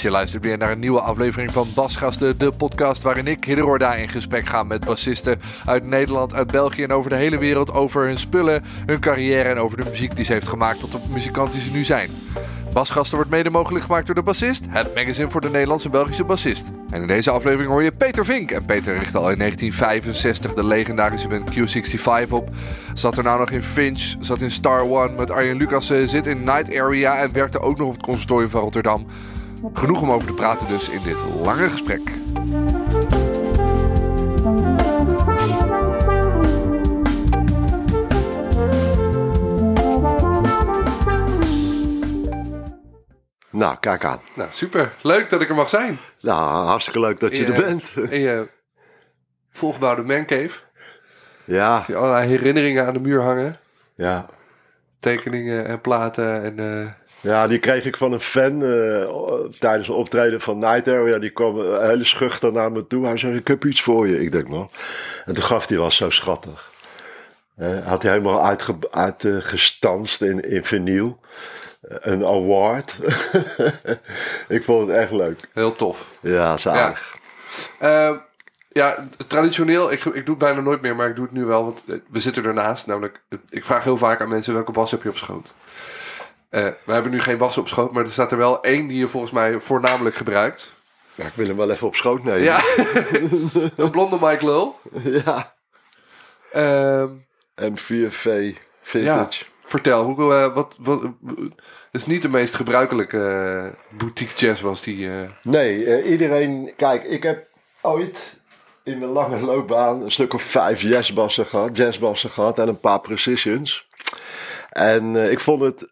Je 0.00 0.10
luistert 0.10 0.44
weer 0.44 0.58
naar 0.58 0.70
een 0.70 0.78
nieuwe 0.78 1.00
aflevering 1.00 1.52
van 1.52 1.66
Basgasten, 1.74 2.38
de 2.38 2.50
podcast 2.50 3.02
waarin 3.02 3.26
ik, 3.26 3.44
Hidde 3.44 3.94
in 3.96 4.08
gesprek 4.08 4.46
ga 4.46 4.62
met 4.62 4.84
bassisten 4.84 5.40
uit 5.66 5.84
Nederland, 5.84 6.34
uit 6.34 6.50
België 6.50 6.82
en 6.82 6.92
over 6.92 7.10
de 7.10 7.16
hele 7.16 7.38
wereld 7.38 7.72
over 7.72 8.06
hun 8.06 8.18
spullen, 8.18 8.62
hun 8.86 9.00
carrière 9.00 9.48
en 9.48 9.58
over 9.58 9.76
de 9.76 9.90
muziek 9.90 10.16
die 10.16 10.24
ze 10.24 10.32
heeft 10.32 10.48
gemaakt 10.48 10.80
tot 10.80 10.92
de 10.92 10.98
muzikant 11.10 11.52
die 11.52 11.60
ze 11.60 11.70
nu 11.70 11.84
zijn. 11.84 12.10
Basgasten 12.72 13.16
wordt 13.16 13.30
mede 13.30 13.50
mogelijk 13.50 13.84
gemaakt 13.84 14.06
door 14.06 14.14
De 14.14 14.22
Bassist, 14.22 14.66
het 14.68 14.94
magazine 14.94 15.30
voor 15.30 15.40
de 15.40 15.50
Nederlandse 15.50 15.86
en 15.86 15.92
Belgische 15.92 16.24
bassist. 16.24 16.70
En 16.90 17.00
in 17.00 17.06
deze 17.06 17.30
aflevering 17.30 17.70
hoor 17.70 17.82
je 17.82 17.92
Peter 17.92 18.24
Vink. 18.24 18.50
En 18.50 18.64
Peter 18.64 18.98
richtte 18.98 19.18
al 19.18 19.30
in 19.30 19.38
1965 19.38 20.54
de 20.54 20.66
legendarische 20.66 21.28
band 21.28 21.50
Q65 21.50 22.30
op. 22.30 22.50
Zat 22.94 23.16
er 23.16 23.24
nou 23.24 23.38
nog 23.38 23.50
in 23.50 23.62
Finch, 23.62 24.14
zat 24.20 24.42
in 24.42 24.50
Star 24.50 24.80
One 24.80 25.12
met 25.12 25.30
Arjen 25.30 25.56
Lucas, 25.56 25.86
zit 25.86 26.26
in 26.26 26.44
Night 26.44 26.74
Area 26.76 27.16
en 27.16 27.32
werkte 27.32 27.60
ook 27.60 27.78
nog 27.78 27.86
op 27.86 27.94
het 27.94 28.02
conservatorium 28.02 28.50
van 28.50 28.60
Rotterdam. 28.60 29.06
Genoeg 29.72 30.02
om 30.02 30.10
over 30.10 30.26
te 30.26 30.34
praten 30.34 30.68
dus 30.68 30.88
in 30.88 31.02
dit 31.02 31.16
lange 31.42 31.68
gesprek. 31.68 32.00
Nou, 43.50 43.76
kijk 43.80 44.04
aan. 44.04 44.20
Nou, 44.34 44.48
super. 44.52 44.92
Leuk 45.02 45.30
dat 45.30 45.40
ik 45.40 45.48
er 45.48 45.54
mag 45.54 45.68
zijn. 45.68 45.98
Nou, 46.20 46.66
hartstikke 46.66 47.00
leuk 47.00 47.20
dat 47.20 47.36
je, 47.36 47.44
er 47.44 47.62
bent. 47.62 47.92
In 47.96 48.20
je 48.20 48.48
volgbouwde 49.50 50.02
mancave. 50.02 50.60
Ja. 51.44 51.82
Zie 51.82 51.94
je 51.94 52.00
allerlei 52.00 52.28
herinneringen 52.28 52.86
aan 52.86 52.92
de 52.92 53.00
muur 53.00 53.22
hangen. 53.22 53.54
Ja. 53.94 54.26
Tekeningen 54.98 55.66
en 55.66 55.80
platen 55.80 56.42
en... 56.42 56.60
Uh... 56.60 56.86
Ja, 57.22 57.46
die 57.46 57.58
kreeg 57.58 57.84
ik 57.84 57.96
van 57.96 58.12
een 58.12 58.20
fan 58.20 58.60
uh, 58.60 59.04
tijdens 59.58 59.88
een 59.88 59.94
optreden 59.94 60.40
van 60.40 60.58
Night 60.58 60.88
Area. 60.88 61.18
Die 61.18 61.30
kwam 61.30 61.58
uh, 61.58 61.78
hele 61.78 62.04
schuchter 62.04 62.52
naar 62.52 62.72
me 62.72 62.86
toe. 62.86 63.06
Hij 63.06 63.16
zei, 63.16 63.36
ik 63.36 63.48
heb 63.48 63.64
iets 63.64 63.82
voor 63.82 64.08
je. 64.08 64.20
Ik 64.20 64.32
denk, 64.32 64.48
nou. 64.48 64.66
En 65.24 65.34
toen 65.34 65.44
gaf 65.44 65.68
hij 65.68 65.78
was 65.78 65.96
zo 65.96 66.10
schattig. 66.10 66.70
had 67.84 68.02
hij 68.02 68.12
helemaal 68.12 68.56
uitgestanst 68.90 70.22
in, 70.22 70.50
in 70.50 70.64
vinyl 70.64 71.20
een 71.88 72.26
award. 72.26 72.98
ik 74.48 74.64
vond 74.64 74.88
het 74.88 74.96
echt 74.96 75.10
leuk. 75.10 75.48
Heel 75.52 75.74
tof. 75.74 76.18
Ja, 76.20 76.56
zalig. 76.56 77.16
Ja. 77.80 78.10
Uh, 78.10 78.18
ja, 78.68 79.04
traditioneel, 79.26 79.92
ik, 79.92 80.04
ik 80.04 80.26
doe 80.26 80.34
het 80.34 80.38
bijna 80.38 80.60
nooit 80.60 80.80
meer, 80.80 80.96
maar 80.96 81.08
ik 81.08 81.16
doe 81.16 81.24
het 81.24 81.34
nu 81.34 81.44
wel, 81.44 81.64
want 81.64 81.82
we 82.10 82.20
zitten 82.20 82.44
ernaast. 82.44 82.86
Namelijk, 82.86 83.20
ik 83.48 83.64
vraag 83.64 83.84
heel 83.84 83.96
vaak 83.96 84.20
aan 84.20 84.28
mensen 84.28 84.54
welke 84.54 84.72
bas 84.72 84.90
heb 84.90 85.02
je 85.02 85.08
op 85.08 85.16
schoot. 85.16 85.54
Uh, 86.52 86.68
we 86.84 86.92
hebben 86.92 87.12
nu 87.12 87.20
geen 87.20 87.38
bas 87.38 87.58
op 87.58 87.68
schoot, 87.68 87.92
maar 87.92 88.04
er 88.04 88.10
staat 88.10 88.32
er 88.32 88.38
wel 88.38 88.62
één 88.62 88.86
die 88.86 88.98
je 88.98 89.08
volgens 89.08 89.32
mij 89.32 89.60
voornamelijk 89.60 90.16
gebruikt. 90.16 90.74
Ja, 91.14 91.26
ik 91.26 91.32
wil 91.34 91.46
hem 91.46 91.56
wel 91.56 91.70
even 91.70 91.86
op 91.86 91.94
schoot 91.94 92.24
nemen. 92.24 92.42
Ja, 92.42 92.60
een 93.76 93.90
blonde 93.90 94.18
Mike 94.20 94.44
Lul. 94.44 94.78
Ja. 95.24 95.54
Um, 96.56 97.26
M4V 97.60 98.54
Vintage. 98.82 99.44
Ja. 99.44 99.50
Vertel, 99.62 100.04
hoe, 100.04 100.32
uh, 100.32 100.54
wat, 100.54 100.76
wat, 100.78 101.02
het 101.02 101.52
is 101.90 102.06
niet 102.06 102.22
de 102.22 102.28
meest 102.28 102.54
gebruikelijke 102.54 103.16
uh, 103.72 103.98
boutique 103.98 104.36
jazzbas 104.36 104.82
die... 104.82 105.06
Uh... 105.06 105.20
Nee, 105.42 106.04
iedereen... 106.04 106.72
Kijk, 106.76 107.04
ik 107.04 107.22
heb 107.22 107.46
ooit 107.80 108.34
in 108.84 108.98
mijn 108.98 109.10
lange 109.10 109.40
loopbaan 109.40 110.02
een 110.02 110.12
stuk 110.12 110.34
of 110.34 110.42
vijf 110.42 110.80
jazzbassen 110.80 111.46
gehad, 111.46 111.76
jazzbassen 111.76 112.30
gehad 112.30 112.58
en 112.58 112.68
een 112.68 112.80
paar 112.80 113.00
precisions. 113.00 113.88
En 114.68 115.30
ik 115.30 115.40
vond 115.40 115.62
het... 115.62 115.90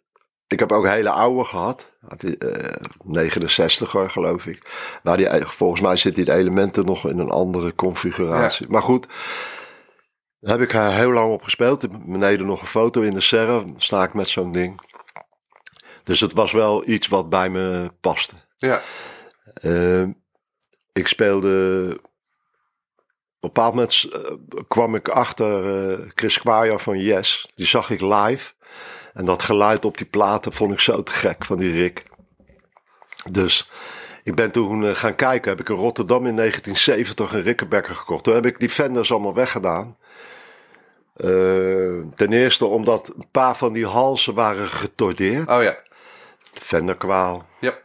Ik 0.51 0.59
heb 0.59 0.73
ook 0.73 0.87
hele 0.87 1.11
oude 1.11 1.45
gehad. 1.45 1.93
69er 3.07 4.07
geloof 4.07 4.47
ik. 4.47 4.71
Waar 5.03 5.17
die, 5.17 5.29
volgens 5.47 5.81
mij 5.81 5.97
zitten 5.97 6.25
die 6.25 6.35
elementen 6.35 6.85
nog 6.85 7.09
in 7.09 7.19
een 7.19 7.31
andere 7.31 7.75
configuratie. 7.75 8.67
Ja. 8.67 8.73
Maar 8.73 8.83
goed... 8.83 9.07
Daar 10.41 10.59
heb 10.59 10.69
ik 10.69 10.73
heel 10.73 11.11
lang 11.11 11.33
op 11.33 11.43
gespeeld. 11.43 12.07
Beneden 12.07 12.47
nog 12.47 12.61
een 12.61 12.67
foto 12.67 13.01
in 13.01 13.11
de 13.11 13.21
serre. 13.21 13.73
Sta 13.77 14.03
ik 14.03 14.15
met 14.15 14.29
zo'n 14.29 14.53
ding. 14.53 14.81
Dus 16.05 16.21
het 16.21 16.33
was 16.33 16.53
wel 16.53 16.89
iets 16.89 17.09
wat 17.09 17.29
bij 17.29 17.51
me 17.51 17.91
paste. 18.01 18.35
Ja. 18.59 18.81
Uh, 19.63 20.09
ik 20.93 21.07
speelde. 21.07 21.89
Op 21.93 22.01
een 23.41 23.53
bepaald 23.53 23.75
moment 23.75 24.09
kwam 24.69 24.95
ik 24.95 25.09
achter 25.09 26.13
Chris 26.15 26.35
Squire 26.35 26.79
van 26.79 26.99
Yes. 26.99 27.51
Die 27.55 27.67
zag 27.67 27.91
ik 27.91 28.01
live. 28.01 28.53
En 29.13 29.25
dat 29.25 29.43
geluid 29.43 29.85
op 29.85 29.97
die 29.97 30.07
platen 30.07 30.53
vond 30.53 30.73
ik 30.73 30.81
zo 30.81 31.03
te 31.03 31.13
gek 31.13 31.45
van 31.45 31.59
die 31.59 31.73
Rick. 31.73 32.05
Dus 33.31 33.71
ik 34.25 34.35
ben 34.35 34.51
toen 34.51 34.83
uh, 34.83 34.95
gaan 34.95 35.15
kijken. 35.15 35.51
Heb 35.51 35.61
ik 35.61 35.69
in 35.69 35.75
Rotterdam 35.75 36.27
in 36.27 36.37
1970 36.37 37.33
een 37.33 37.43
Rickenbacker 37.43 37.95
gekocht. 37.95 38.25
Toen 38.25 38.35
heb 38.35 38.47
ik 38.47 38.61
die 38.61 38.69
Fenders 38.69 39.11
allemaal 39.13 39.35
weggedaan. 39.35 39.97
Uh, 41.17 42.03
ten 42.15 42.33
eerste 42.33 42.65
omdat 42.65 43.13
een 43.17 43.31
paar 43.31 43.57
van 43.57 43.73
die 43.73 43.87
halsen 43.87 44.35
waren 44.35 44.67
getordeerd. 44.67 45.49
Oh 45.49 45.63
ja. 45.63 45.79
Venderkwaal. 46.53 47.47
Ja. 47.61 47.79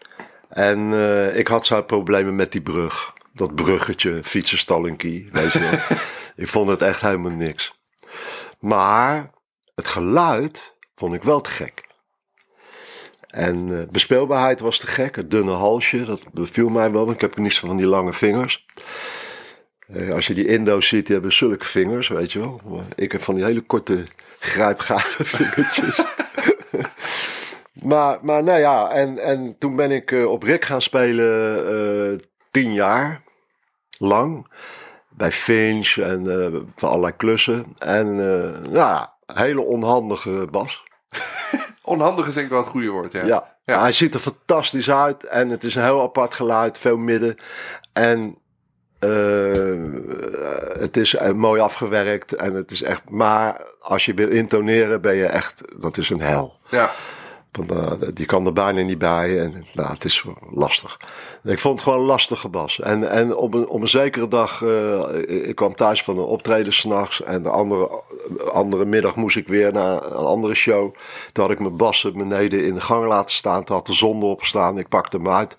En 0.50 0.91
uh, 0.91 1.38
ik 1.38 1.47
had 1.47 1.66
zo'n 1.66 1.85
problemen 1.85 2.35
met 2.35 2.52
die 2.52 2.62
brug. 2.62 3.14
Dat 3.34 3.56
bruggetje, 3.56 4.24
fietsenstallinkie, 4.24 5.30
weet 5.31 5.52
je 5.52 5.59
wel. 5.59 5.97
ik 6.46 6.47
vond 6.47 6.69
het 6.69 6.81
echt 6.81 7.02
helemaal 7.02 7.31
niks. 7.31 7.74
Maar 8.59 9.30
het 9.75 9.88
geluid 9.88 10.75
vond 10.95 11.13
ik 11.13 11.23
wel 11.23 11.41
te 11.41 11.50
gek. 11.50 11.85
En 13.35 13.72
uh, 13.72 13.81
bespeelbaarheid 13.91 14.59
was 14.59 14.79
te 14.79 14.88
gek. 14.88 15.16
Het 15.16 15.31
dunne 15.31 15.51
halsje, 15.51 16.06
dat 16.06 16.22
beviel 16.31 16.69
mij 16.69 16.91
wel. 16.91 17.06
Want 17.06 17.16
ik 17.16 17.22
heb 17.22 17.38
niet 17.38 17.57
van 17.57 17.78
die 17.78 17.88
lange 17.88 18.13
vingers. 18.13 18.66
Uh, 19.88 20.13
als 20.13 20.28
je 20.28 20.34
die 20.34 20.47
Indo's 20.47 20.88
ziet, 20.88 21.05
die 21.05 21.13
hebben 21.13 21.34
zulke 21.34 21.66
vingers, 21.66 22.07
weet 22.07 22.31
je 22.31 22.39
wel. 22.39 22.84
Ik 22.95 23.11
heb 23.11 23.22
van 23.22 23.35
die 23.35 23.44
hele 23.44 23.61
korte, 23.61 24.03
grijpgare 24.39 25.25
vingertjes. 25.35 26.03
maar, 27.91 28.19
maar 28.22 28.44
nou 28.44 28.59
ja, 28.59 28.91
en, 28.91 29.17
en 29.19 29.55
toen 29.57 29.75
ben 29.75 29.91
ik 29.91 30.11
uh, 30.11 30.31
op 30.31 30.44
Rick 30.44 30.66
gaan 30.66 30.81
spelen 30.81 32.19
tien 32.51 32.73
jaar 32.73 33.22
lang. 33.97 34.47
Bij 35.09 35.31
Finch 35.31 35.97
en 35.97 36.25
van 36.75 36.89
allerlei 36.89 37.16
klussen. 37.16 37.66
En 37.78 38.16
nou 38.16 38.73
ja, 38.73 39.15
hele 39.34 39.62
onhandige 39.62 40.47
bas. 40.52 40.84
Onhandig 41.84 42.28
is 42.28 42.34
denk 42.34 42.46
ik 42.46 42.52
wel 42.52 42.62
het 42.62 42.69
goede 42.69 42.90
woord, 42.90 43.12
ja. 43.12 43.25
ja. 43.25 43.56
Ja, 43.66 43.80
hij 43.80 43.91
ziet 43.91 44.13
er 44.13 44.19
fantastisch 44.19 44.91
uit 44.91 45.24
en 45.24 45.50
het 45.50 45.63
is 45.63 45.75
een 45.75 45.84
heel 45.84 46.02
apart 46.02 46.34
geluid, 46.34 46.78
veel 46.78 46.97
midden. 46.97 47.35
En 47.94 48.38
uh, 49.00 50.80
het 50.80 50.97
is 50.97 51.18
mooi 51.35 51.62
afgewerkt 51.62 52.34
en 52.34 52.53
het 52.53 52.72
is 52.72 52.81
echt. 52.81 53.09
Maar 53.09 53.62
als 53.80 54.06
je 54.06 54.14
wil 54.14 54.30
intoneren, 54.30 55.02
ben 55.02 55.16
je 55.16 55.25
echt. 55.25 55.62
Dat 55.78 55.97
is 55.97 56.09
een 56.09 56.22
hel. 56.22 56.56
Ja. 56.69 56.91
Uh, 57.71 57.91
die 58.13 58.25
kan 58.25 58.45
er 58.45 58.53
bijna 58.53 58.81
niet 58.81 58.97
bij 58.97 59.39
en 59.39 59.66
nou, 59.73 59.89
het 59.93 60.05
is 60.05 60.25
lastig. 60.49 60.99
Ik 61.43 61.59
vond 61.59 61.79
het 61.79 61.89
gewoon 61.89 62.05
lastige 62.05 62.49
bas. 62.49 62.79
En, 62.79 63.09
en 63.09 63.35
op, 63.35 63.53
een, 63.53 63.67
op 63.67 63.81
een 63.81 63.88
zekere 63.88 64.27
dag, 64.27 64.61
uh, 64.61 65.03
ik 65.27 65.55
kwam 65.55 65.75
thuis 65.75 66.03
van 66.03 66.17
een 66.17 66.23
optreden 66.23 66.73
s'nachts 66.73 67.23
en 67.23 67.43
de 67.43 67.49
andere, 67.49 68.01
andere 68.51 68.85
middag 68.85 69.16
moest 69.16 69.38
ik 69.38 69.47
weer 69.47 69.71
naar 69.71 70.03
een 70.03 70.25
andere 70.25 70.53
show. 70.53 70.95
Toen 71.31 71.43
had 71.43 71.53
ik 71.53 71.59
mijn 71.59 71.77
bassen 71.77 72.17
beneden 72.17 72.66
in 72.66 72.73
de 72.73 72.81
gang 72.81 73.07
laten 73.07 73.35
staan. 73.35 73.63
Toen 73.63 73.75
had 73.75 73.85
de 73.85 73.93
zon 73.93 74.22
erop 74.22 74.39
gestaan. 74.39 74.77
Ik 74.77 74.87
pakte 74.87 75.17
hem 75.17 75.29
uit. 75.29 75.57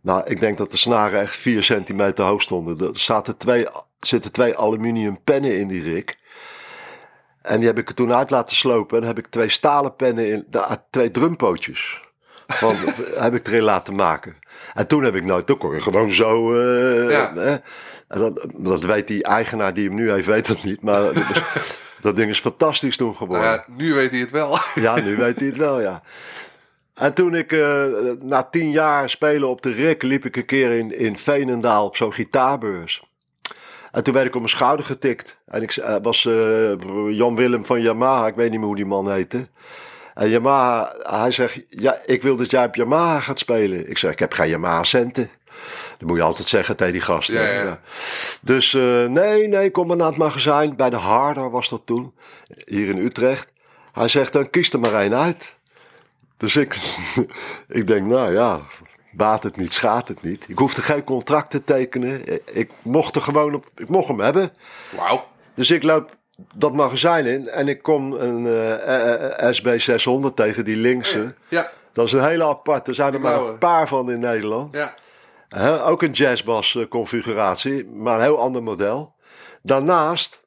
Nou, 0.00 0.22
ik 0.24 0.40
denk 0.40 0.58
dat 0.58 0.70
de 0.70 0.76
snaren 0.76 1.20
echt 1.20 1.36
4 1.36 1.62
centimeter 1.62 2.24
hoog 2.24 2.42
stonden. 2.42 2.78
Er 2.78 2.98
zaten 2.98 3.36
twee, 3.36 3.66
zitten 4.00 4.32
twee 4.32 4.58
aluminium 4.58 5.18
pennen 5.24 5.58
in 5.58 5.68
die 5.68 5.82
rik. 5.82 6.16
En 7.46 7.58
die 7.58 7.68
heb 7.68 7.78
ik 7.78 7.88
er 7.88 7.94
toen 7.94 8.14
uit 8.14 8.30
laten 8.30 8.56
slopen. 8.56 8.96
En 8.96 9.04
dan 9.04 9.14
heb 9.14 9.24
ik 9.24 9.30
twee 9.30 9.48
stalen 9.48 9.96
pennen 9.96 10.30
in, 10.30 10.46
twee 10.90 11.10
drumpootjes. 11.10 12.00
Van, 12.46 12.74
heb 13.24 13.34
ik 13.34 13.46
erin 13.46 13.62
laten 13.62 13.94
maken. 13.94 14.36
En 14.74 14.86
toen 14.86 15.04
heb 15.04 15.14
ik 15.14 15.24
nooit, 15.24 15.46
toen 15.46 15.58
kon 15.58 15.74
je 15.74 15.80
gewoon 15.80 16.12
zo. 16.12 16.54
Uh, 16.54 17.10
ja. 17.10 17.34
hè? 17.34 17.56
Dat, 18.08 18.46
dat, 18.54 18.84
weet 18.84 19.06
die 19.06 19.22
eigenaar 19.22 19.74
die 19.74 19.86
hem 19.86 19.96
nu 19.96 20.10
heeft, 20.10 20.26
weet 20.26 20.46
dat 20.46 20.62
niet. 20.62 20.82
Maar 20.82 21.02
dat 22.00 22.16
ding 22.16 22.30
is 22.30 22.40
fantastisch 22.40 22.96
toen 22.96 23.16
geworden. 23.16 23.46
Nou 23.46 23.56
ja, 23.56 23.74
nu 23.74 23.94
weet 23.94 24.10
hij 24.10 24.20
het 24.20 24.30
wel. 24.30 24.58
ja, 24.74 25.00
nu 25.00 25.16
weet 25.16 25.38
hij 25.38 25.48
het 25.48 25.56
wel, 25.56 25.80
ja. 25.80 26.02
En 26.94 27.14
toen 27.14 27.34
ik 27.34 27.52
uh, 27.52 27.84
na 28.20 28.42
tien 28.42 28.70
jaar 28.70 29.10
spelen 29.10 29.48
op 29.48 29.62
de 29.62 29.72
Rik, 29.72 30.02
liep 30.02 30.24
ik 30.24 30.36
een 30.36 30.44
keer 30.44 30.72
in, 30.72 30.98
in 30.98 31.16
Veenendaal 31.16 31.84
op 31.84 31.96
zo'n 31.96 32.12
gitaarbeurs. 32.12 33.02
En 33.92 34.02
toen 34.02 34.14
werd 34.14 34.26
ik 34.26 34.34
op 34.34 34.40
mijn 34.40 34.52
schouder 34.52 34.84
getikt. 34.84 35.36
En 35.46 35.62
ik 35.62 35.76
uh, 35.76 35.96
was 36.02 36.24
uh, 36.24 36.72
Jan 37.10 37.36
Willem 37.36 37.64
van 37.64 37.80
Yamaha, 37.80 38.26
ik 38.26 38.34
weet 38.34 38.50
niet 38.50 38.58
meer 38.58 38.68
hoe 38.68 38.76
die 38.76 38.86
man 38.86 39.10
heette. 39.10 39.46
En 40.14 40.28
Yamaha, 40.28 40.94
hij 41.02 41.30
zegt, 41.30 41.60
ja, 41.68 41.98
ik 42.04 42.22
wil 42.22 42.36
dat 42.36 42.50
jij 42.50 42.64
op 42.64 42.74
Yamaha 42.74 43.20
gaat 43.20 43.38
spelen. 43.38 43.90
Ik 43.90 43.98
zeg, 43.98 44.12
ik 44.12 44.18
heb 44.18 44.32
geen 44.32 44.48
Yamaha 44.48 44.84
centen. 44.84 45.30
Dat 45.98 46.08
moet 46.08 46.16
je 46.16 46.22
altijd 46.22 46.48
zeggen 46.48 46.76
tegen 46.76 46.92
die 46.92 47.02
gasten. 47.02 47.34
Ja, 47.34 47.46
ja. 47.46 47.62
Ja. 47.62 47.80
Dus 48.42 48.72
uh, 48.72 49.06
nee, 49.06 49.48
nee, 49.48 49.70
kom 49.70 49.86
maar 49.86 49.96
naar 49.96 50.06
het 50.06 50.16
magazijn. 50.16 50.76
Bij 50.76 50.90
de 50.90 50.96
Harder 50.96 51.50
was 51.50 51.68
dat 51.68 51.82
toen, 51.84 52.14
hier 52.66 52.88
in 52.88 52.98
Utrecht. 52.98 53.50
Hij 53.92 54.08
zegt, 54.08 54.32
dan 54.32 54.50
kies 54.50 54.72
er 54.72 54.80
maar 54.80 54.94
één 54.94 55.14
uit. 55.14 55.54
Dus 56.36 56.56
ik, 56.56 56.78
ik 57.68 57.86
denk, 57.86 58.06
nou 58.06 58.32
ja, 58.32 58.60
baat 59.16 59.42
het 59.42 59.56
niet, 59.56 59.72
schaadt 59.72 60.08
het 60.08 60.22
niet. 60.22 60.44
Ik 60.48 60.58
hoefde 60.58 60.82
geen 60.82 61.04
contract 61.04 61.50
te 61.50 61.64
tekenen. 61.64 62.22
Ik 62.56 62.70
mocht 62.82 63.16
er 63.16 63.22
gewoon 63.22 63.54
op, 63.54 63.66
ik 63.76 63.88
mocht 63.88 64.08
hem 64.08 64.20
hebben. 64.20 64.52
Wauw. 64.96 65.24
Dus 65.54 65.70
ik 65.70 65.82
loop 65.82 66.16
dat 66.54 66.72
magazijn 66.72 67.26
in 67.26 67.48
en 67.48 67.68
ik 67.68 67.82
kom 67.82 68.12
een 68.12 68.46
eh, 68.46 69.48
eh, 69.48 69.52
SB 69.52 69.78
600 69.78 70.36
tegen 70.36 70.64
die 70.64 70.76
linkse. 70.76 71.34
Ja, 71.48 71.70
Dat 71.92 72.06
is 72.06 72.12
een 72.12 72.24
hele 72.24 72.44
apart. 72.44 72.88
Er 72.88 72.94
zijn 72.94 73.14
er 73.14 73.20
maar 73.20 73.40
een 73.40 73.58
paar 73.58 73.88
van 73.88 74.10
in 74.10 74.20
Nederland. 74.20 74.74
ja. 74.74 74.94
Ook 75.84 76.02
een 76.02 76.10
jazzbass 76.10 76.74
eh, 76.74 76.88
configuratie, 76.88 77.84
maar 77.86 78.14
een 78.16 78.22
heel 78.22 78.38
ander 78.38 78.62
model. 78.62 79.14
Daarnaast 79.62 80.42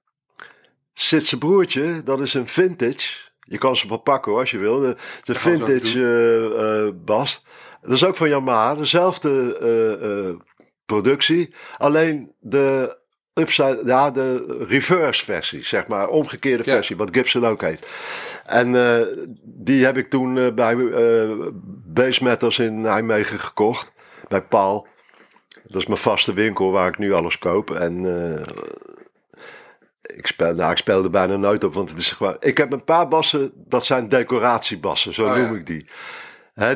zit 0.94 1.26
zijn 1.26 1.40
broertje, 1.40 2.04
dat 2.04 2.20
is 2.20 2.34
een 2.34 2.48
vintage. 2.48 3.10
Je 3.40 3.58
kan 3.58 3.76
ze 3.76 3.88
wel 3.88 3.98
pakken 3.98 4.32
hoor, 4.32 4.40
als 4.40 4.52
je 4.52 4.58
wil. 4.58 4.80
De, 4.80 4.96
de 5.22 5.36
vintage 5.36 6.02
eh, 6.58 7.06
bas. 7.06 7.44
Dat 7.82 7.92
is 7.92 8.06
ook 8.06 8.16
van 8.16 8.30
Yamaha, 8.30 8.76
dezelfde 8.76 9.58
eh, 9.62 10.28
eh, 10.30 10.36
productie. 10.86 11.54
Alleen 11.78 12.32
de 12.40 12.98
upside, 13.34 13.82
ja, 13.86 14.12
de 14.12 14.66
reverse 14.68 15.26
versie, 15.26 15.66
zeg 15.66 15.88
maar, 15.88 16.08
omgekeerde 16.08 16.64
Ja. 16.66 16.72
versie, 16.74 16.98
wat 16.98 17.10
Gibson 17.12 17.46
ook 17.46 17.62
heeft. 17.62 17.88
En 18.46 18.76
eh, 18.76 19.06
die 19.44 19.86
heb 19.86 19.98
ik 19.98 20.10
toen 20.10 20.56
bij 20.56 20.76
eh 20.76 21.48
Base 21.86 22.24
Metals 22.24 22.60
in 22.60 22.82
Nijmegen 22.82 23.40
gekocht, 23.40 23.92
bij 24.28 24.42
Paul. 24.42 24.88
Dat 25.64 25.82
is 25.82 25.88
mijn 25.88 26.00
vaste 26.00 26.34
winkel 26.34 26.72
waar 26.72 26.88
ik 26.88 26.98
nu 26.98 27.14
alles 27.14 27.40
koop. 27.40 27.72
En 27.72 28.06
ik, 30.02 30.28
speel, 30.28 30.54
nou, 30.54 30.72
ik 30.72 30.78
speel 30.78 31.04
er 31.04 31.10
bijna 31.10 31.36
nooit 31.36 31.64
op, 31.64 31.74
want 31.74 31.90
het 31.90 32.00
is 32.00 32.12
gewoon... 32.12 32.36
Ik 32.40 32.58
heb 32.58 32.74
een 32.74 32.84
paar 32.84 33.08
bassen, 33.08 33.52
dat 33.56 33.86
zijn 33.86 34.10
decoratiebassen, 34.10 35.14
zo 35.14 35.24
Oh, 35.26 35.36
noem 35.36 35.54
ja. 35.54 35.60
ik 35.60 35.66
die. 35.66 35.86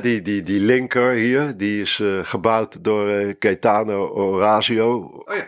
Die, 0.02 0.22
die, 0.22 0.44
die 0.44 0.60
linker 0.60 1.12
hier, 1.12 1.58
die 1.58 1.82
is 1.82 2.00
eh, 2.00 2.20
gebouwd 2.24 2.84
door 2.84 3.36
Gaetano 3.40 4.08
Orazio, 4.08 4.96
Oh 5.26 5.36
ja. 5.36 5.46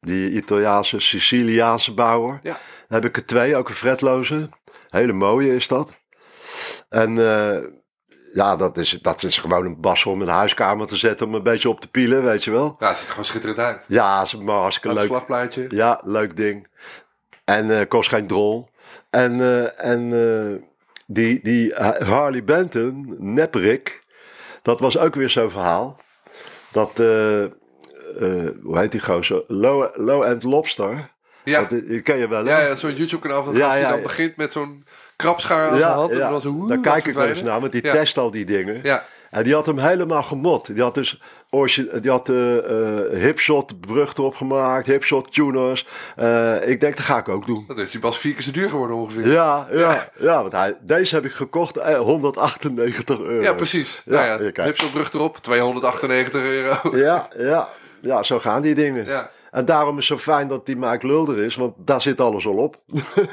die 0.00 0.30
Italiaanse, 0.30 1.00
Siciliaanse 1.00 1.94
bouwer. 1.94 2.38
Ja. 2.42 2.52
Dan 2.88 3.02
heb 3.02 3.04
ik 3.04 3.16
er 3.16 3.26
twee, 3.26 3.56
ook 3.56 3.68
een 3.68 3.74
fretloze. 3.74 4.48
Hele 4.88 5.12
mooie 5.12 5.54
is 5.54 5.68
dat. 5.68 5.90
En 6.88 7.18
eh, 7.18 7.62
ja, 8.32 8.56
dat 8.56 8.76
is, 8.78 8.90
dat 8.90 9.22
is 9.22 9.38
gewoon 9.38 9.66
een 9.66 9.80
bas 9.80 10.06
om 10.06 10.20
in 10.20 10.26
de 10.26 10.32
huiskamer 10.32 10.86
te 10.86 10.96
zetten 10.96 11.26
om 11.26 11.34
een 11.34 11.42
beetje 11.42 11.68
op 11.68 11.80
te 11.80 11.88
pielen, 11.88 12.24
weet 12.24 12.44
je 12.44 12.50
wel. 12.50 12.76
Ja, 12.78 12.86
het 12.88 12.96
ziet 12.96 13.04
er 13.04 13.10
gewoon 13.10 13.24
schitterend 13.24 13.58
uit. 13.58 13.84
Ja, 13.88 14.22
is 14.22 14.36
maar 14.36 14.56
hartstikke 14.56 14.88
Een 14.88 14.94
leuk. 14.94 15.06
slagplaatje. 15.06 15.66
Ja, 15.68 16.00
leuk 16.04 16.36
ding. 16.36 16.66
En 17.44 17.88
kost 17.88 18.08
geen 18.08 18.26
drol. 18.26 18.68
En, 19.10 19.40
en 19.78 20.12
die, 21.06 21.40
die 21.42 21.74
Harley 22.04 22.44
Benton, 22.44 23.16
Neprik, 23.18 24.00
dat 24.62 24.80
was 24.80 24.98
ook 24.98 25.14
weer 25.14 25.30
zo'n 25.30 25.50
verhaal. 25.50 26.00
Dat, 26.72 26.90
eh, 27.00 27.42
eh, 27.44 27.50
hoe 28.62 28.78
heet 28.78 28.92
die 28.92 29.00
gozer? 29.00 29.44
Low, 29.48 29.88
Low 29.94 30.22
End 30.22 30.42
Lobster. 30.42 31.12
Ja, 31.44 31.60
Dat, 31.64 31.70
die 31.70 32.00
ken 32.00 32.18
je 32.18 32.28
wel, 32.28 32.44
hè? 32.44 32.50
ja, 32.50 32.66
ja 32.66 32.74
zo'n 32.74 32.94
YouTube-kanaal 32.94 33.42
van 33.42 33.54
Ja, 33.54 33.70
die 33.70 33.80
ja, 33.80 33.88
dan 33.88 33.96
ja. 33.96 34.02
begint 34.02 34.36
met 34.36 34.52
zo'n 34.52 34.84
krapschaar 35.16 35.68
aan 35.68 35.78
zijn 35.78 35.92
hand. 35.92 36.12
En 36.12 36.18
dan 36.18 36.46
oeh, 36.46 36.68
daar 36.68 36.80
kijk 36.80 37.06
ik 37.06 37.14
wel 37.14 37.26
eens 37.26 37.42
naar, 37.42 37.60
want 37.60 37.72
die 37.72 37.80
test 37.80 38.18
al 38.18 38.30
die 38.30 38.44
dingen. 38.44 38.80
Ja, 38.82 39.04
En 39.30 39.44
die 39.44 39.54
had 39.54 39.66
hem 39.66 39.78
helemaal 39.78 40.22
gemot. 40.22 40.66
Die 40.66 40.82
had 40.82 40.94
dus 40.94 41.20
die 42.00 42.10
had, 42.10 42.28
eh 42.28 42.56
eh, 42.56 43.20
hipshot 43.20 43.80
brug 43.80 44.14
erop 44.14 44.34
gemaakt, 44.34 44.86
hipshot 44.86 45.32
tuners. 45.32 45.86
Eh, 46.16 46.68
ik 46.68 46.80
denk, 46.80 46.96
dat 46.96 47.04
ga 47.04 47.18
ik 47.18 47.28
ook 47.28 47.46
doen. 47.46 47.64
dat 47.66 47.78
is 47.78 47.90
die 47.90 48.00
pas 48.00 48.18
vier 48.18 48.32
keer 48.32 48.42
zo 48.42 48.50
duur 48.50 48.68
geworden 48.68 48.96
ongeveer. 48.96 49.28
Ja, 49.28 49.68
ja, 49.72 50.08
ja. 50.18 50.40
want 50.40 50.52
hij, 50.52 50.76
deze 50.80 51.14
heb 51.14 51.24
ik 51.24 51.32
gekocht, 51.32 51.76
eh, 51.76 51.98
198 51.98 53.20
euro. 53.20 53.42
Ja, 53.42 53.52
precies. 53.52 54.02
Ja, 54.04 54.24
Ja, 54.24 54.42
ja, 54.42 54.50
kijk. 54.50 54.66
Hipselbrug 54.66 55.12
erop, 55.12 55.36
298 55.36 56.42
euro. 56.42 56.96
Ja, 56.96 57.28
ja, 57.36 57.68
ja, 58.00 58.22
zo 58.22 58.38
gaan 58.38 58.62
die 58.62 58.74
dingen. 58.74 59.06
Ja. 59.06 59.30
En 59.50 59.64
daarom 59.64 59.98
is 59.98 60.08
het 60.08 60.18
zo 60.18 60.32
fijn 60.32 60.48
dat 60.48 60.66
die 60.66 60.76
Mike 60.76 61.06
Lulder 61.06 61.38
is, 61.38 61.54
want 61.54 61.74
daar 61.76 62.02
zit 62.02 62.20
alles 62.20 62.46
al 62.46 62.54
op. 62.54 62.76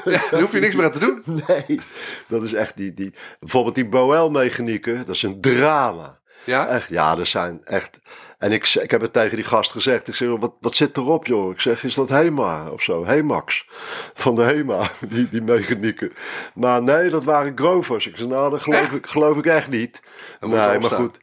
Ja, 0.04 0.20
daar 0.30 0.40
hoef 0.40 0.52
je 0.52 0.60
niks 0.60 0.74
meer 0.74 0.84
aan 0.84 0.90
te 0.90 0.98
doen. 0.98 1.22
nee, 1.48 1.80
dat 2.26 2.42
is 2.42 2.52
echt 2.52 2.76
die, 2.76 2.94
die 2.94 3.12
bijvoorbeeld 3.40 3.74
die 3.74 3.88
Boel-mechanieken, 3.88 4.96
dat 5.06 5.14
is 5.14 5.22
een 5.22 5.40
drama. 5.40 6.20
Ja? 6.44 6.68
Echt, 6.68 6.88
ja, 6.88 7.18
er 7.18 7.26
zijn 7.26 7.60
echt. 7.64 7.98
En 8.38 8.52
ik, 8.52 8.68
ik 8.68 8.90
heb 8.90 9.00
het 9.00 9.12
tegen 9.12 9.36
die 9.36 9.44
gast 9.44 9.70
gezegd. 9.70 10.08
Ik 10.08 10.14
zeg, 10.14 10.28
wat, 10.28 10.52
wat 10.60 10.74
zit 10.74 10.96
erop, 10.96 11.26
joh? 11.26 11.50
Ik 11.50 11.60
zeg, 11.60 11.84
is 11.84 11.94
dat 11.94 12.08
Hema 12.08 12.68
of 12.70 12.82
zo? 12.82 13.04
Hemax. 13.04 13.66
Van 14.14 14.34
de 14.34 14.42
Hema, 14.42 14.90
die, 15.12 15.28
die 15.28 15.42
mechanieken. 15.42 16.12
Maar 16.54 16.82
nee, 16.82 17.10
dat 17.10 17.24
waren 17.24 17.52
Grovers. 17.54 18.06
Ik 18.06 18.16
zeg, 18.16 18.26
nou, 18.26 18.50
dat 18.50 18.62
geloof, 18.62 18.80
Echt? 18.80 18.94
ik, 18.94 19.06
geloof 19.06 19.36
ik 19.36 19.46
echt 19.46 19.70
niet. 19.70 20.00
Dan 20.40 20.50
nee, 20.50 20.78
maar 20.78 20.90
goed. 20.90 21.20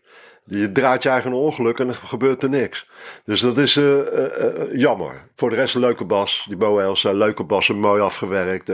Je 0.50 0.72
draait 0.72 1.04
je 1.04 1.10
eigen 1.10 1.34
ongeluk 1.34 1.80
en 1.80 1.88
er 1.88 1.96
gebeurt 1.96 2.44
er 2.44 2.50
niks. 2.50 2.88
Dus 3.26 3.42
dat 3.42 3.58
is 3.58 3.78
eh, 3.78 4.00
eh, 4.00 4.46
eh, 4.46 4.80
jammer. 4.80 5.24
Voor 5.36 5.50
de 5.50 5.56
rest 5.56 5.76
een 5.76 5.82
leuke 5.82 6.06
bas. 6.06 6.46
Die 6.48 6.58
Boels, 6.58 7.06
eh, 7.06 7.14
leuke 7.14 7.44
bassen, 7.44 7.80
mooi 7.80 8.02
afgewerkt. 8.02 8.72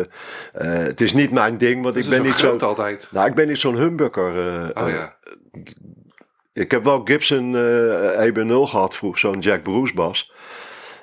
Het 0.53 1.01
is 1.01 1.13
niet 1.13 1.31
mijn 1.31 1.57
ding, 1.57 1.83
want 1.83 1.95
Dus 1.95 2.06
ik 2.06 2.12
ben 2.12 2.21
niet 2.21 2.33
zo... 2.33 2.57
altijd. 2.57 3.07
Nou, 3.12 3.27
ik 3.27 3.36
ben 3.36 3.48
niet 3.48 3.57
zo'n 3.57 3.77
humbucker. 3.77 4.27
Oh 4.74 4.89
ja. 4.89 5.15
Ik 6.55 6.71
heb 6.71 6.83
wel 6.83 7.01
Gibson 7.03 7.55
eh 7.55 8.27
EB0 8.27 8.69
gehad 8.69 8.95
vroeg, 8.95 9.19
zo'n 9.19 9.39
Jack 9.39 9.63
Bruce 9.63 9.93
bas. 9.93 10.31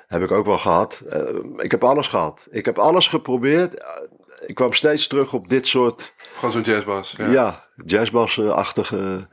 Heb 0.07 0.21
ik 0.23 0.31
ook 0.31 0.45
wel 0.45 0.57
gehad. 0.57 1.01
Eh, 1.09 1.21
ik 1.57 1.71
heb 1.71 1.83
alles 1.83 2.07
gehad. 2.07 2.47
Ik 2.51 2.65
heb 2.65 2.79
alles 2.79 3.07
geprobeerd. 3.07 3.73
Eh, 3.73 3.89
ik 4.45 4.55
kwam 4.55 4.73
steeds 4.73 5.07
terug 5.07 5.33
op 5.33 5.49
dit 5.49 5.67
soort 5.67 6.13
Gewoon 6.35 6.51
zo'n 6.51 6.61
jazzbas. 6.61 7.13
Ja. 7.17 7.25
ja. 7.25 7.31
ja. 7.31 7.65
jazzbas-achtige. 7.85 9.27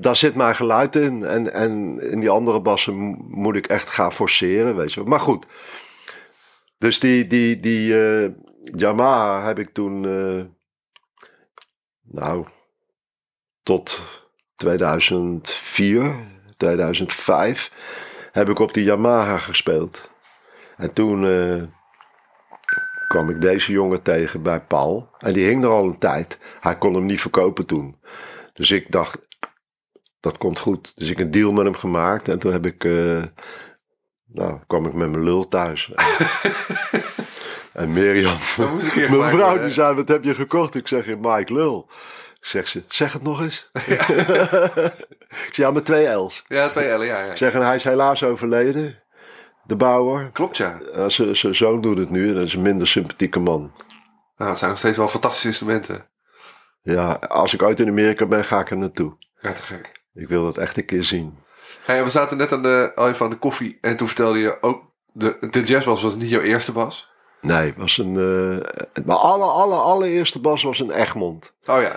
daar 0.00 0.16
zit 0.16 0.34
mijn 0.34 0.56
geluid 0.56 0.96
in. 0.96 1.24
En, 1.24 1.52
en 1.52 2.00
in 2.00 2.20
die 2.20 2.30
andere 2.30 2.60
bassen 2.60 2.94
mo- 2.94 3.16
moet 3.18 3.56
ik 3.56 3.66
echt 3.66 3.88
gaan 3.88 4.12
forceren, 4.12 4.76
weet 4.76 4.92
je 4.92 5.00
wel. 5.00 5.08
Maar 5.08 5.20
goed. 5.20 5.46
Dus 6.78 7.00
die, 7.00 7.26
die, 7.26 7.60
die 7.60 7.94
Yamaha 8.62 9.44
heb 9.46 9.58
ik 9.58 9.72
toen... 9.72 10.00
nou, 12.02 12.46
tot 13.62 14.00
2004, 14.62 16.14
2005 16.56 17.70
heb 18.32 18.48
ik 18.48 18.58
op 18.58 18.74
die 18.74 18.84
Yamaha 18.84 19.38
gespeeld. 19.38 20.10
En 20.76 20.92
toen 20.92 21.26
eh, 21.26 21.62
kwam 23.08 23.30
ik 23.30 23.40
deze 23.40 23.72
jongen 23.72 24.02
tegen 24.02 24.42
bij 24.42 24.60
Paul. 24.60 25.10
En 25.18 25.32
die 25.32 25.46
hing 25.46 25.64
er 25.64 25.70
al 25.70 25.84
een 25.84 25.98
tijd. 25.98 26.38
Hij 26.60 26.78
kon 26.78 26.94
hem 26.94 27.04
niet 27.04 27.20
verkopen 27.20 27.66
toen. 27.66 27.96
Dus 28.52 28.70
ik 28.70 28.90
dacht, 28.90 29.18
dat 30.20 30.38
komt 30.38 30.58
goed. 30.58 30.92
Dus 30.96 31.10
ik 31.10 31.18
een 31.18 31.30
deal 31.30 31.52
met 31.52 31.64
hem 31.64 31.74
gemaakt. 31.74 32.28
En 32.28 32.38
toen 32.38 32.52
heb 32.52 32.66
ik, 32.66 32.84
eh, 32.84 33.22
nou, 34.24 34.58
kwam 34.66 34.86
ik 34.86 34.92
met 34.92 35.10
mijn 35.10 35.24
lul 35.24 35.48
thuis. 35.48 35.92
en 37.72 37.92
Mirjam, 37.92 38.38
mijn 38.96 39.30
vrouw, 39.30 39.58
die 39.58 39.72
zei, 39.72 39.94
wat 39.94 40.08
heb 40.08 40.24
je 40.24 40.34
gekocht? 40.34 40.74
Ik 40.74 40.88
zeg, 40.88 41.06
Mike 41.06 41.52
Lul. 41.52 41.90
Zegt 42.42 42.68
ze, 42.68 42.82
zeg 42.88 43.12
het 43.12 43.22
nog 43.22 43.40
eens. 43.40 43.70
ik 43.88 44.00
zeg, 45.52 45.56
ja, 45.56 45.70
met 45.70 45.84
twee 45.84 46.06
L's. 46.06 46.44
Ja, 46.48 46.68
twee 46.68 46.98
L'en, 46.98 47.06
ja. 47.06 47.20
ja. 47.24 47.30
Ik 47.30 47.36
zeg, 47.36 47.52
en 47.54 47.62
hij 47.66 47.74
is 47.74 47.84
helaas 47.84 48.22
overleden. 48.24 49.02
De 49.64 49.76
bouwer. 49.76 50.30
Klopt, 50.32 50.56
ja. 50.56 50.80
Uh, 50.94 51.08
z- 51.08 51.30
Zijn 51.30 51.54
zoon 51.54 51.80
doet 51.80 51.98
het 51.98 52.10
nu. 52.10 52.34
Dat 52.34 52.42
is 52.46 52.54
een 52.54 52.62
minder 52.62 52.86
sympathieke 52.88 53.40
man. 53.40 53.72
Nou, 54.36 54.50
het 54.50 54.58
zijn 54.58 54.70
nog 54.70 54.78
steeds 54.78 54.96
wel 54.96 55.08
fantastische 55.08 55.46
instrumenten. 55.46 56.06
Ja, 56.82 57.12
als 57.12 57.54
ik 57.54 57.62
ooit 57.62 57.80
in 57.80 57.88
Amerika 57.88 58.26
ben, 58.26 58.44
ga 58.44 58.60
ik 58.60 58.70
er 58.70 58.76
naartoe. 58.78 59.16
Ja, 59.40 59.52
te 59.52 59.62
gek. 59.62 60.02
Ik 60.14 60.28
wil 60.28 60.44
dat 60.44 60.58
echt 60.58 60.76
een 60.76 60.84
keer 60.84 61.02
zien. 61.04 61.38
Hey, 61.84 62.04
we 62.04 62.10
zaten 62.10 62.36
net 62.36 62.52
aan 62.52 62.62
de, 62.62 62.92
al 62.94 63.08
even 63.08 63.24
aan 63.24 63.30
de 63.30 63.38
koffie. 63.38 63.78
En 63.80 63.96
toen 63.96 64.06
vertelde 64.06 64.38
je 64.38 64.58
ook... 64.60 64.82
De, 65.12 65.36
de 65.50 65.62
jazzbas 65.62 66.02
was 66.02 66.16
niet 66.16 66.30
jouw 66.30 66.40
eerste 66.40 66.72
bas. 66.72 67.10
Nee, 67.40 67.74
was 67.76 67.98
een. 67.98 68.16
eh 68.16 68.82
mijn 69.04 69.18
alle, 69.18 69.44
alle, 69.44 69.74
allereerste 69.74 70.38
bas 70.40 70.62
was 70.62 70.78
een 70.80 70.90
Egmond. 70.90 71.54
Oh 71.66 71.80
ja. 71.82 71.96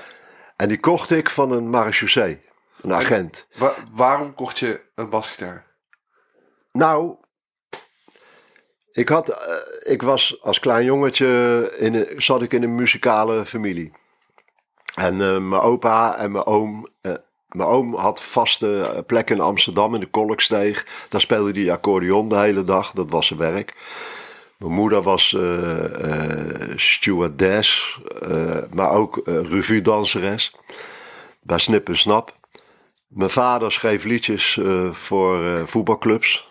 En 0.55 0.67
die 0.67 0.79
kocht 0.79 1.11
ik 1.11 1.29
van 1.29 1.51
een 1.51 1.69
marechaussee, 1.69 2.41
een 2.81 2.93
agent. 2.93 3.47
Wa- 3.57 3.75
waarom 3.91 4.33
kocht 4.33 4.59
je 4.59 4.81
een 4.95 5.09
basgitaar? 5.09 5.65
Nou, 6.71 7.15
ik, 8.91 9.09
had, 9.09 9.29
eh, 9.29 9.91
ik 9.91 10.01
was 10.01 10.41
als 10.41 10.59
klein 10.59 10.85
jongetje, 10.85 11.71
in 11.77 11.93
een, 11.95 12.21
zat 12.21 12.41
ik 12.41 12.53
in 12.53 12.63
een 12.63 12.75
muzikale 12.75 13.45
familie. 13.45 13.91
En 14.95 15.21
eh, 15.21 15.37
mijn 15.37 15.61
opa 15.61 16.17
en 16.17 16.31
mijn 16.31 16.45
oom, 16.45 16.87
eh, 17.01 17.13
mijn 17.47 17.69
oom 17.69 17.95
had 17.95 18.23
vaste 18.23 19.03
plek 19.07 19.29
in 19.29 19.39
Amsterdam 19.39 19.93
in 19.93 19.99
de 19.99 20.09
Kolksteeg. 20.09 20.85
Daar 21.09 21.21
speelde 21.21 21.61
hij 21.61 21.71
accordeon 21.71 22.29
de 22.29 22.37
hele 22.37 22.63
dag, 22.63 22.91
dat 22.91 23.09
was 23.09 23.27
zijn 23.27 23.39
werk. 23.39 23.73
Mijn 24.57 24.71
moeder 24.71 25.01
was 25.01 25.33
eh, 25.33 26.73
stewardess, 26.75 27.99
eh, 28.21 28.57
maar 28.73 28.91
ook 28.91 29.21
revue-danseres 29.25 30.55
bij 31.41 31.57
Snip 31.57 31.87
en 31.87 31.97
Snap. 31.97 32.37
Mijn 33.07 33.29
vader 33.29 33.71
schreef 33.71 34.03
liedjes 34.03 34.59
voor 34.91 35.67
voetbalclubs. 35.67 36.49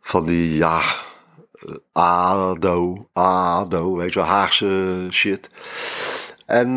Van 0.00 0.24
die, 0.24 0.54
ja, 0.54 0.82
ADO, 1.92 3.08
ADO, 3.12 3.96
weet 3.96 4.12
je 4.12 4.18
wel, 4.18 4.28
Haagse 4.28 5.06
shit. 5.10 5.50
En 6.46 6.74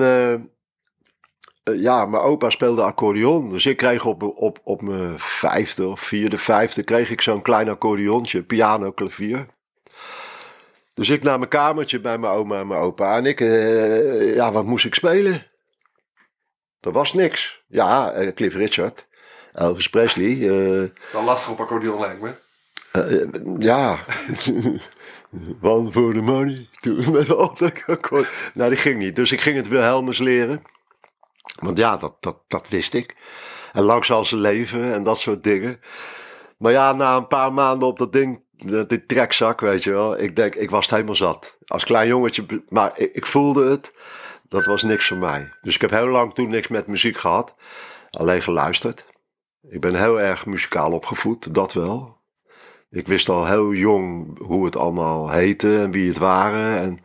eh, 1.63 1.81
ja, 1.81 2.05
mijn 2.05 2.23
opa 2.23 2.49
speelde 2.49 2.81
accordeon. 2.81 3.49
Dus 3.49 3.65
ik 3.65 3.77
kreeg 3.77 4.05
op, 4.05 4.23
op, 4.23 4.59
op 4.63 4.81
mijn 4.81 5.19
vijfde 5.19 5.87
of 5.87 5.99
vierde, 5.99 6.37
vijfde, 6.37 6.83
kreeg 6.83 7.09
ik 7.09 7.21
zo'n 7.21 7.41
klein 7.41 7.69
accordeontje, 7.69 8.43
piano, 8.43 8.91
klavier. 8.91 9.45
Dus 10.93 11.09
ik 11.09 11.23
naar 11.23 11.37
mijn 11.37 11.49
kamertje 11.49 11.99
bij 11.99 12.17
mijn 12.17 12.33
oma 12.33 12.59
en 12.59 12.67
mijn 12.67 12.79
opa. 12.79 13.17
En 13.17 13.25
ik, 13.25 13.41
eh, 13.41 14.35
ja, 14.35 14.51
wat 14.51 14.65
moest 14.65 14.85
ik 14.85 14.93
spelen? 14.93 15.43
Er 16.79 16.91
was 16.91 17.13
niks. 17.13 17.63
Ja, 17.67 18.11
eh, 18.11 18.33
Cliff 18.33 18.55
Richard, 18.55 19.07
Elvis 19.51 19.89
Presley. 19.89 20.37
Wel 21.11 21.23
lastig 21.23 21.51
op 21.51 21.59
accordeon 21.59 21.99
lijkt 21.99 22.21
me. 22.21 22.31
ja. 23.59 23.97
One 25.61 25.91
for 25.91 26.13
the 26.13 26.21
money. 26.21 26.67
Toen 26.81 27.11
Met 27.11 27.27
de. 27.27 28.27
Nou, 28.53 28.69
die 28.69 28.79
ging 28.79 28.99
niet. 28.99 29.15
Dus 29.15 29.31
ik 29.31 29.41
ging 29.41 29.55
het 29.57 29.67
Wilhelmus 29.67 30.17
leren. 30.17 30.61
Want 31.61 31.77
ja, 31.77 31.97
dat, 31.97 32.15
dat, 32.19 32.37
dat 32.47 32.69
wist 32.69 32.93
ik. 32.93 33.15
En 33.73 33.83
lang 33.83 34.05
zal 34.05 34.25
ze 34.25 34.37
leven 34.37 34.93
en 34.93 35.03
dat 35.03 35.19
soort 35.19 35.43
dingen. 35.43 35.79
Maar 36.57 36.71
ja, 36.71 36.93
na 36.93 37.15
een 37.15 37.27
paar 37.27 37.53
maanden 37.53 37.87
op 37.87 37.97
dat 37.97 38.13
ding, 38.13 38.43
die 38.87 39.05
trekzak, 39.05 39.59
weet 39.61 39.83
je 39.83 39.91
wel. 39.91 40.19
Ik 40.19 40.35
denk, 40.35 40.55
ik 40.55 40.69
was 40.69 40.85
het 40.85 40.91
helemaal 40.93 41.15
zat. 41.15 41.57
Als 41.65 41.83
klein 41.83 42.07
jongetje, 42.07 42.63
maar 42.67 42.91
ik, 42.95 43.13
ik 43.13 43.25
voelde 43.25 43.69
het. 43.69 43.91
Dat 44.47 44.65
was 44.65 44.83
niks 44.83 45.07
voor 45.07 45.17
mij. 45.17 45.51
Dus 45.61 45.75
ik 45.75 45.81
heb 45.81 45.89
heel 45.89 46.07
lang 46.07 46.33
toen 46.33 46.49
niks 46.49 46.67
met 46.67 46.87
muziek 46.87 47.17
gehad. 47.17 47.55
Alleen 48.09 48.41
geluisterd. 48.41 49.05
Ik 49.69 49.81
ben 49.81 49.95
heel 49.95 50.21
erg 50.21 50.45
muzikaal 50.45 50.91
opgevoed, 50.91 51.53
dat 51.53 51.73
wel. 51.73 52.17
Ik 52.89 53.07
wist 53.07 53.29
al 53.29 53.45
heel 53.45 53.73
jong 53.73 54.37
hoe 54.39 54.65
het 54.65 54.75
allemaal 54.75 55.29
heette 55.29 55.79
en 55.79 55.91
wie 55.91 56.07
het 56.07 56.17
waren. 56.17 56.77
En 56.77 56.99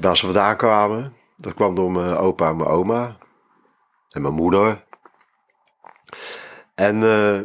waar 0.00 0.16
ze 0.16 0.24
vandaan 0.24 0.56
kwamen. 0.56 1.14
Dat 1.36 1.54
kwam 1.54 1.74
door 1.74 1.90
mijn 1.90 2.16
opa 2.16 2.48
en 2.48 2.56
mijn 2.56 2.68
oma. 2.68 3.16
En 4.16 4.22
mijn 4.22 4.34
moeder. 4.34 4.84
En 6.74 7.02
eh, 7.02 7.40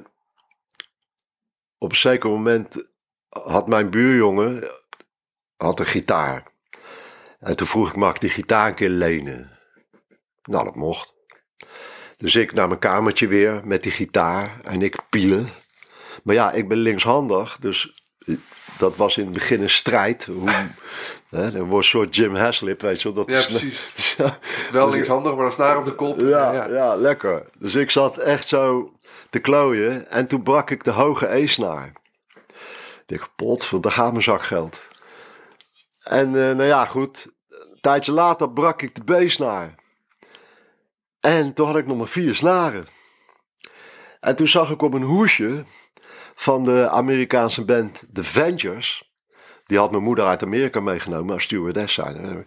op 1.78 1.90
een 1.90 1.98
zeker 1.98 2.30
moment 2.30 2.86
had 3.30 3.68
mijn 3.68 3.90
buurjongen 3.90 4.72
had 5.58 5.80
een 5.80 5.86
gitaar. 5.86 6.52
En 7.40 7.56
toen 7.56 7.68
vroeg 7.68 7.90
ik, 7.90 7.96
mag 7.96 8.14
ik 8.14 8.22
die 8.22 8.30
gitaar 8.30 8.68
een 8.68 8.76
keer 8.76 8.90
lenen? 8.90 9.60
Nou, 10.44 10.64
dat 10.64 10.76
mocht. 10.76 11.14
Dus 12.18 12.36
ik 12.36 12.54
naar 12.54 12.68
mijn 12.68 12.80
kamertje 12.80 13.28
weer 13.28 13.68
met 13.68 13.84
die 13.84 13.92
gitaar 13.92 14.60
en 14.64 14.82
ik 14.82 15.10
pielen. 15.10 15.48
Maar 16.24 16.36
ja, 16.36 16.52
ik 16.52 16.68
ben 16.68 16.78
linkshandig, 16.78 17.58
dus 17.58 18.06
dat 18.78 18.96
was 18.96 19.18
in 19.18 19.24
het 19.24 19.34
begin 19.34 19.62
een 19.62 19.70
strijd. 19.70 20.26
Hoe, 20.26 20.50
hè, 21.32 21.52
dan 21.52 21.62
wordt 21.64 21.86
een 21.86 21.92
soort 21.92 22.16
Jim 22.16 22.36
Haslip, 22.36 22.82
weet 22.82 23.02
je 23.02 23.14
wel. 23.14 23.26
Dat 23.26 23.34
Ja, 23.36 23.40
is- 23.40 23.46
precies. 23.48 23.90
Ja, 24.18 24.38
Wel 24.72 24.90
linkshandig, 24.90 25.36
maar 25.36 25.46
een 25.46 25.52
snaar 25.52 25.78
op 25.78 25.86
de 25.86 25.96
kop. 25.96 26.20
ja, 26.20 26.52
ja. 26.66 26.96
lekker. 26.96 27.50
Dus 27.58 27.76
ik 27.76 27.92
zat 27.92 28.18
echt 28.18 28.48
zo 28.48 28.92
te 29.30 29.40
klooien 29.40 30.10
en 30.10 30.28
toen 30.28 30.44
brak 30.44 30.70
ik 30.70 30.84
de 30.84 30.92
hoge 30.92 31.36
E-snaar. 31.36 31.92
Ik 33.08 33.28
pot, 33.36 33.84
daar 33.84 33.92
gaat 33.92 34.12
mijn 34.12 34.24
zakgeld. 34.24 34.82
En 36.04 36.26
eh, 36.28 36.34
nou 36.56 36.64
ja, 36.64 36.86
goed. 36.86 37.28
Een 37.50 37.78
tijdje 37.82 38.12
later 38.12 38.52
brak 38.52 38.82
ik 38.82 38.96
de 39.06 39.26
B-snaar. 39.26 39.76
En 41.20 41.54
toen 41.54 41.66
had 41.68 41.76
ik 41.76 41.88
nog 41.88 41.98
maar 41.98 42.08
vier 42.08 42.36
snaren. 42.36 42.86
En 44.20 44.36
toen 44.36 44.48
zag 44.48 44.70
ik 44.72 44.82
op 44.82 44.94
een 44.94 45.02
hoesje 45.04 45.64
van 46.36 46.64
de 46.64 46.90
Amerikaanse 46.90 47.66
band 47.66 48.04
The 48.14 48.24
Ventures. 48.24 49.11
Die 49.72 49.80
had 49.80 49.92
mijn 49.92 50.04
moeder 50.04 50.26
uit 50.26 50.44
Amerika 50.44 50.80
meegenomen 50.80 51.34
als 51.34 51.44
stewardess 51.44 51.94
zijn. 51.94 52.46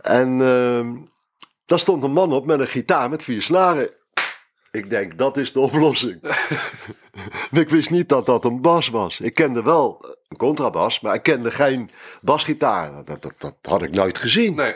En 0.00 0.42
ehm, 0.42 0.96
daar 1.66 1.78
stond 1.78 2.02
een 2.02 2.12
man 2.12 2.32
op 2.32 2.46
met 2.46 2.60
een 2.60 2.66
gitaar 2.66 3.10
met 3.10 3.22
vier 3.22 3.42
snaren. 3.42 3.88
Ik 4.70 4.90
denk, 4.90 5.18
dat 5.18 5.36
is 5.36 5.52
de 5.52 5.60
oplossing. 5.60 6.20
ik 7.52 7.68
wist 7.68 7.90
niet 7.90 8.08
dat 8.08 8.26
dat 8.26 8.44
een 8.44 8.60
bas 8.60 8.88
was. 8.88 9.20
Ik 9.20 9.34
kende 9.34 9.62
wel 9.62 10.16
een 10.28 10.36
contrabas, 10.36 11.00
maar 11.00 11.14
ik 11.14 11.22
kende 11.22 11.50
geen 11.50 11.88
basgitaar. 12.20 13.04
Dat, 13.04 13.22
dat, 13.22 13.34
dat 13.38 13.56
had 13.62 13.82
ik 13.82 13.90
nooit 13.90 14.18
gezien. 14.18 14.54
Nee. 14.54 14.74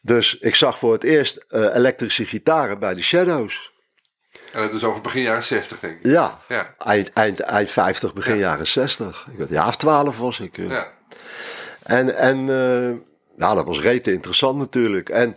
Dus 0.00 0.38
ik 0.38 0.54
zag 0.54 0.78
voor 0.78 0.92
het 0.92 1.04
eerst 1.04 1.36
eh, 1.36 1.74
elektrische 1.74 2.26
gitaren 2.26 2.78
bij 2.78 2.94
de 2.94 3.02
Shadows. 3.02 3.69
En 4.52 4.62
het 4.62 4.72
is 4.74 4.84
over 4.84 5.00
begin 5.00 5.22
jaren 5.22 5.42
60, 5.42 5.80
denk 5.80 5.98
ik. 5.98 6.06
Ja, 6.06 6.40
Ja. 6.48 6.74
eind, 6.78 7.12
eind, 7.12 7.40
eind 7.40 7.70
50, 7.70 8.12
begin 8.14 8.34
Ja. 8.34 8.40
jaren 8.40 8.66
60. 8.66 9.24
Ik 9.32 9.38
was 9.38 9.48
ja 9.48 9.66
of 9.66 9.76
12 9.76 10.18
was 10.18 10.40
ik. 10.40 10.58
eh. 10.58 10.68
Ja. 10.68 10.88
En, 11.82 12.16
en 12.16 12.36
eh, 12.38 12.96
nou, 13.36 13.54
dat 13.56 13.64
was 13.64 13.80
rete 13.80 14.12
interessant 14.12 14.58
natuurlijk. 14.58 15.08
En 15.08 15.36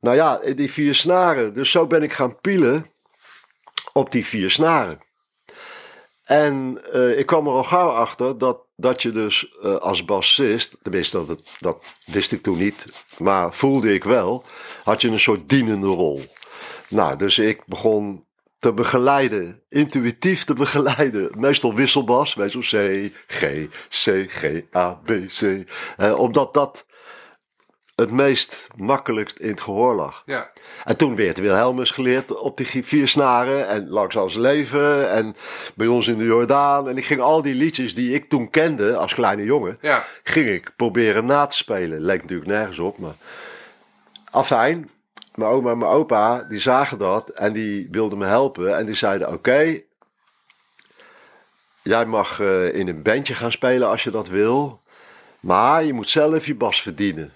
nou 0.00 0.16
ja, 0.16 0.40
die 0.54 0.72
vier 0.72 0.94
snaren. 0.94 1.54
Dus 1.54 1.70
zo 1.70 1.86
ben 1.86 2.02
ik 2.02 2.12
gaan 2.12 2.40
pielen 2.40 2.90
op 3.92 4.12
die 4.12 4.26
vier 4.26 4.50
snaren. 4.50 5.00
En 6.24 6.80
eh, 6.92 7.18
ik 7.18 7.26
kwam 7.26 7.46
er 7.46 7.52
al 7.52 7.64
gauw 7.64 7.88
achter 7.90 8.38
dat, 8.38 8.58
dat 8.76 9.02
je 9.02 9.10
dus 9.10 9.56
als 9.62 10.04
bassist, 10.04 10.76
tenminste 10.82 11.16
dat, 11.16 11.28
het, 11.28 11.50
dat 11.60 11.84
wist 12.06 12.32
ik 12.32 12.42
toen 12.42 12.58
niet, 12.58 12.84
maar 13.18 13.54
voelde 13.54 13.94
ik 13.94 14.04
wel, 14.04 14.44
had 14.84 15.00
je 15.00 15.08
een 15.08 15.20
soort 15.20 15.48
dienende 15.48 15.86
rol. 15.86 16.22
Nou, 16.88 17.16
dus 17.16 17.38
ik 17.38 17.62
begon 17.66 18.24
te 18.58 18.72
begeleiden, 18.72 19.62
intuïtief 19.68 20.44
te 20.44 20.54
begeleiden. 20.54 21.30
Meestal 21.38 21.74
wisselbas, 21.74 22.34
wel, 22.34 22.48
C, 22.48 23.10
G, 23.26 23.66
C, 23.88 24.26
G, 24.28 24.44
A, 24.76 24.90
B, 25.04 25.10
C. 25.26 25.64
Eh, 25.96 26.18
omdat 26.18 26.54
dat 26.54 26.86
het 27.94 28.10
meest 28.10 28.66
makkelijkst 28.76 29.38
in 29.38 29.48
het 29.48 29.60
gehoor 29.60 29.94
lag. 29.94 30.22
Ja. 30.26 30.50
En 30.84 30.96
toen 30.96 31.16
werd 31.16 31.38
Wilhelmus 31.38 31.90
geleerd 31.90 32.36
op 32.36 32.56
die 32.56 32.84
vier 32.84 33.08
snaren 33.08 33.68
en 33.68 33.88
Langs 33.88 34.16
als 34.16 34.34
leven 34.34 35.10
en 35.10 35.34
bij 35.74 35.86
ons 35.86 36.06
in 36.06 36.18
de 36.18 36.24
Jordaan. 36.24 36.88
En 36.88 36.96
ik 36.96 37.04
ging 37.04 37.20
al 37.20 37.42
die 37.42 37.54
liedjes 37.54 37.94
die 37.94 38.14
ik 38.14 38.28
toen 38.28 38.50
kende 38.50 38.96
als 38.96 39.14
kleine 39.14 39.44
jongen, 39.44 39.78
Ja. 39.80 40.04
ging 40.22 40.48
ik 40.48 40.72
proberen 40.76 41.26
na 41.26 41.46
te 41.46 41.56
spelen. 41.56 42.00
Leek 42.00 42.20
natuurlijk 42.22 42.50
nergens 42.50 42.78
op, 42.78 42.98
maar... 42.98 43.14
Afijn, 44.30 44.90
mijn 45.36 45.50
oma 45.50 45.70
en 45.70 45.78
mijn 45.78 45.90
opa, 45.90 46.42
die 46.42 46.60
zagen 46.60 46.98
dat 46.98 47.28
en 47.28 47.52
die 47.52 47.88
wilden 47.90 48.18
me 48.18 48.26
helpen. 48.26 48.76
En 48.76 48.86
die 48.86 48.94
zeiden, 48.94 49.32
oké, 49.32 49.80
jij 51.82 52.06
mag 52.06 52.40
eh, 52.40 52.74
in 52.74 52.88
een 52.88 53.02
bandje 53.02 53.34
gaan 53.34 53.52
spelen 53.52 53.88
als 53.88 54.04
je 54.04 54.10
dat 54.10 54.28
wil. 54.28 54.82
Maar 55.40 55.84
je 55.84 55.92
moet 55.92 56.08
zelf 56.08 56.46
je 56.46 56.54
bas 56.54 56.82
verdienen. 56.82 57.32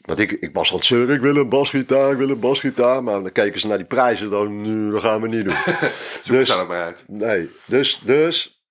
Want 0.00 0.18
ik, 0.18 0.32
ik 0.32 0.50
was 0.52 0.70
aan 0.70 0.76
het 0.76 0.84
zeuren, 0.84 1.14
ik 1.14 1.20
wil 1.20 1.36
een 1.36 1.48
basgitaar, 1.48 2.12
ik 2.12 2.18
wil 2.18 2.28
een 2.28 2.40
basgitaar. 2.40 3.02
Maar 3.02 3.22
dan 3.22 3.32
keken 3.32 3.60
ze 3.60 3.66
naar 3.66 3.76
die 3.76 3.86
prijzen, 3.86 4.30
dan, 4.30 4.60
"Nee, 4.60 4.90
dat 4.90 5.00
gaan 5.00 5.20
we 5.20 5.28
niet 5.28 5.44
doen. 5.44 5.56
Zoek 6.22 6.36
dus, 6.36 6.48
het 6.48 6.68
maar 6.68 6.82
uit. 6.82 7.04
Nee, 7.08 7.50
dus, 7.64 8.00
dus 8.04 8.62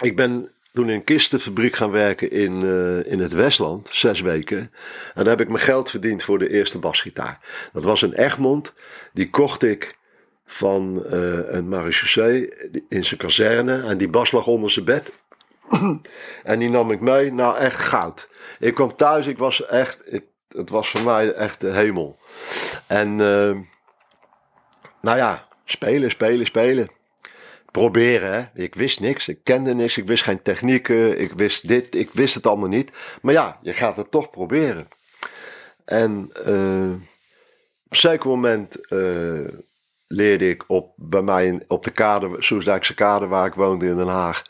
ik 0.00 0.16
ben 0.16 0.52
toen 0.72 0.88
in 0.88 0.94
een 0.94 1.04
kistenfabriek 1.04 1.76
gaan 1.76 1.90
werken 1.90 2.30
in, 2.30 2.62
eh, 2.62 3.12
in 3.12 3.18
het 3.20 3.32
Westland, 3.32 3.88
zes 3.92 4.20
weken. 4.20 4.58
En 5.14 5.24
daar 5.24 5.26
heb 5.26 5.40
ik 5.40 5.48
mijn 5.48 5.64
geld 5.64 5.90
verdiend 5.90 6.22
voor 6.22 6.38
de 6.38 6.50
eerste 6.50 6.78
basgitaar. 6.78 7.38
Dat 7.72 7.84
was 7.84 8.02
een 8.02 8.12
Egmond, 8.12 8.74
die 9.12 9.30
kocht 9.30 9.62
ik 9.62 9.98
van 10.46 11.04
eh, 11.04 11.38
een 11.44 11.68
marechaussee 11.68 12.52
in 12.88 13.04
zijn 13.04 13.20
kazerne. 13.20 13.82
En 13.82 13.98
die 13.98 14.08
bas 14.08 14.30
lag 14.30 14.46
onder 14.46 14.70
zijn 14.70 14.84
bed. 14.84 15.12
en 16.42 16.58
die 16.58 16.70
nam 16.70 16.90
ik 16.90 17.00
mee, 17.00 17.32
nou 17.32 17.56
echt 17.56 17.80
goud. 17.80 18.28
Ik 18.58 18.74
kwam 18.74 18.96
thuis, 18.96 19.26
ik 19.26 19.38
was 19.38 19.66
echt, 19.66 20.02
het, 20.04 20.24
het 20.48 20.70
was 20.70 20.90
voor 20.90 21.02
mij 21.02 21.32
echt 21.32 21.60
de 21.60 21.70
hemel. 21.70 22.18
En 22.86 23.08
eh, 23.20 23.56
nou 25.00 25.16
ja, 25.16 25.46
spelen, 25.64 26.10
spelen, 26.10 26.46
spelen 26.46 26.88
proberen. 27.72 28.32
Hè? 28.32 28.62
Ik 28.62 28.74
wist 28.74 29.00
niks, 29.00 29.28
ik 29.28 29.44
kende 29.44 29.74
niks, 29.74 29.96
ik 29.96 30.06
wist 30.06 30.22
geen 30.22 30.42
technieken, 30.42 31.20
ik 31.20 31.32
wist 31.32 31.68
dit, 31.68 31.94
ik 31.94 32.10
wist 32.10 32.34
het 32.34 32.46
allemaal 32.46 32.68
niet. 32.68 32.92
Maar 33.22 33.34
ja, 33.34 33.56
je 33.60 33.72
gaat 33.72 33.96
het 33.96 34.10
toch 34.10 34.30
proberen. 34.30 34.88
En 35.84 36.30
eh, 36.32 36.86
op 37.84 37.90
een 37.90 37.96
zeker 37.96 38.28
moment 38.28 38.86
eh, 38.86 39.48
leerde 40.06 40.48
ik 40.48 40.64
op, 40.66 40.92
bij 40.96 41.22
mij 41.22 41.64
op 41.68 41.82
de 41.82 41.90
kade, 41.90 42.36
Soesdijkse 42.38 42.94
kade 42.94 43.26
waar 43.26 43.46
ik 43.46 43.54
woonde 43.54 43.86
in 43.86 43.96
Den 43.96 44.06
Haag, 44.06 44.42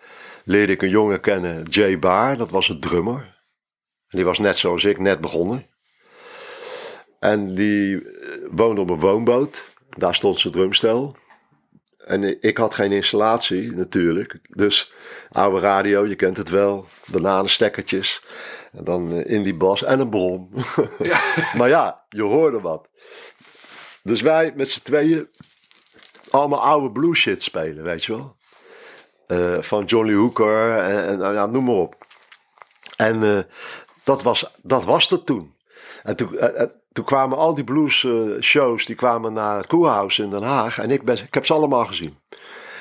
leerde 0.45 0.73
ik 0.73 0.83
een 0.83 0.89
jongen 0.89 1.21
kennen, 1.21 1.63
Jay 1.63 1.99
Baar, 1.99 2.37
dat 2.37 2.51
was 2.51 2.69
een 2.69 2.81
drummer. 2.81 3.41
Die 4.09 4.25
was 4.25 4.39
net 4.39 4.59
zoals 4.59 4.85
ik, 4.85 4.99
net 4.99 5.21
begonnen. 5.21 5.67
En 7.19 7.55
die 7.55 8.11
eh, 8.11 8.29
woonde 8.51 8.81
op 8.81 8.91
een 8.91 9.01
woonboot. 9.01 9.73
Daar 9.89 10.15
stond 10.15 10.41
zijn 10.41 10.53
drumstel. 10.53 11.17
En 12.13 12.43
ik 12.43 12.57
had 12.57 12.75
geen 12.75 12.93
installatie 12.93 13.73
natuurlijk. 13.73 14.39
Dus 14.49 14.93
oude 15.31 15.61
radio, 15.61 16.07
je 16.07 16.15
kent 16.15 16.37
het 16.37 16.49
wel. 16.49 16.87
Bananenstekkertjes. 17.07 18.23
En 18.73 18.85
dan 18.85 19.13
eh, 19.13 19.35
in 19.35 19.43
die 19.43 19.55
bas 19.55 19.83
en 19.83 20.01
een 20.01 20.11
brom. 20.11 20.51
Ja. 20.99 21.21
maar 21.57 21.69
ja, 21.69 22.05
je 22.09 22.23
hoorde 22.23 22.61
wat. 22.61 22.89
Dus 24.03 24.21
wij 24.21 24.53
met 24.57 24.69
z'n 24.69 24.83
tweeën 24.83 25.29
allemaal 26.31 26.63
oude 26.63 26.93
blues 26.93 27.19
shit 27.19 27.43
spelen, 27.43 27.85
weet 27.85 28.05
je 28.05 28.13
wel. 28.13 28.37
Eh, 29.27 29.63
van 29.63 29.85
Johnny 29.85 30.15
Hooker 30.15 30.79
en, 30.79 31.05
en 31.05 31.19
nou 31.19 31.35
ja, 31.35 31.47
noem 31.47 31.65
maar 31.65 31.75
op. 31.75 32.07
En 32.97 33.23
eh, 33.23 33.39
dat, 34.05 34.23
was, 34.23 34.55
dat 34.63 34.85
was 34.85 35.09
het 35.09 35.27
toen. 35.27 35.55
En 36.03 36.17
toen, 36.17 36.39
toen 36.93 37.05
kwamen 37.05 37.39
al 37.39 37.55
die 37.55 37.65
blues 37.65 38.05
eh, 38.05 38.13
shows, 38.41 38.87
die 38.87 38.97
kwamen 38.97 39.33
naar 39.33 39.57
het 39.57 39.67
Koerhuis 39.67 40.19
in 40.19 40.31
Den 40.31 40.43
Haag. 40.43 40.79
En 40.79 40.91
ik, 40.91 41.05
ben, 41.05 41.17
ik 41.19 41.35
heb 41.35 41.47
ze 41.47 41.53
allemaal 41.55 41.87
gezien. 41.87 42.17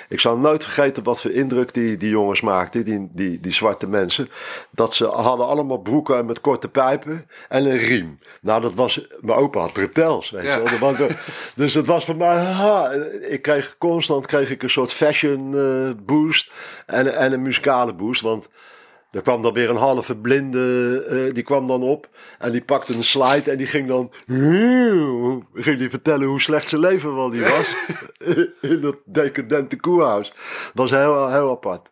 Ik 0.10 0.20
zal 0.20 0.38
nooit 0.38 0.64
vergeten 0.64 1.04
wat 1.04 1.22
voor 1.22 1.32
indruk 1.32 1.74
die, 1.74 1.98
die 1.98 2.10
jongens 2.10 2.42
maakten, 2.42 2.84
die, 2.86 3.08
die, 3.12 3.40
die 3.40 3.54
zwarte 3.54 3.88
mensen. 3.88 4.30
Dat 4.72 4.94
ze 4.94 5.06
hadden 5.06 5.48
allemaal 5.48 5.78
broeken 5.78 6.26
met 6.26 6.42
korte 6.42 6.68
pijpen 6.70 7.28
en 7.50 7.66
een 7.66 7.78
riem. 7.78 8.20
Nou, 8.42 8.62
dat 8.62 8.76
was, 8.76 9.08
mijn 9.20 9.40
opa 9.40 9.60
had 9.60 9.74
bretels, 9.74 10.30
weet 10.30 10.44
Ja. 10.44 10.56
je 10.58 10.64
wel. 10.80 10.80
Dat 10.80 10.98
was- 10.98 11.84
dus 11.86 12.06
voor 12.06 12.18
mij, 12.18 12.38
haha, 12.38 12.92
ik 13.30 13.42
kreeg 13.42 13.76
constant 13.78 14.26
kreeg 14.26 14.50
ik 14.50 14.64
een 14.64 14.70
soort 14.70 14.94
fashion 14.94 15.56
eh, 15.58 16.04
boost 16.06 16.52
en, 16.86 17.16
en 17.18 17.34
een 17.34 17.42
muzikale 17.42 17.94
boost. 17.94 18.22
Want 18.22 18.50
er 19.12 19.22
kwam 19.22 19.42
dan 19.42 19.54
weer 19.54 19.70
een 19.70 19.76
halve 19.76 20.16
blinde, 20.16 21.06
eh, 21.10 21.34
die 21.34 21.44
kwam 21.44 21.68
dan 21.68 21.82
op 21.82 22.10
en 22.40 22.52
die 22.52 22.64
pakte 22.64 22.94
een 22.94 23.04
slide 23.04 23.52
en 23.52 23.58
die 23.58 23.68
ging 23.68 23.88
dan, 23.88 24.12
ging 25.54 25.78
die 25.78 25.90
vertellen 25.90 26.28
hoe 26.28 26.42
slecht 26.42 26.70
zijn 26.70 26.82
leven 26.82 27.16
wel 27.16 27.30
die 27.30 27.42
was. 27.42 27.76
in 28.72 28.82
dat 28.82 28.98
decadente 29.06 29.80
koerhuis. 29.80 30.30
Dat 30.30 30.72
was 30.74 30.90
heel, 30.90 31.30
heel 31.30 31.50
apart. 31.50 31.90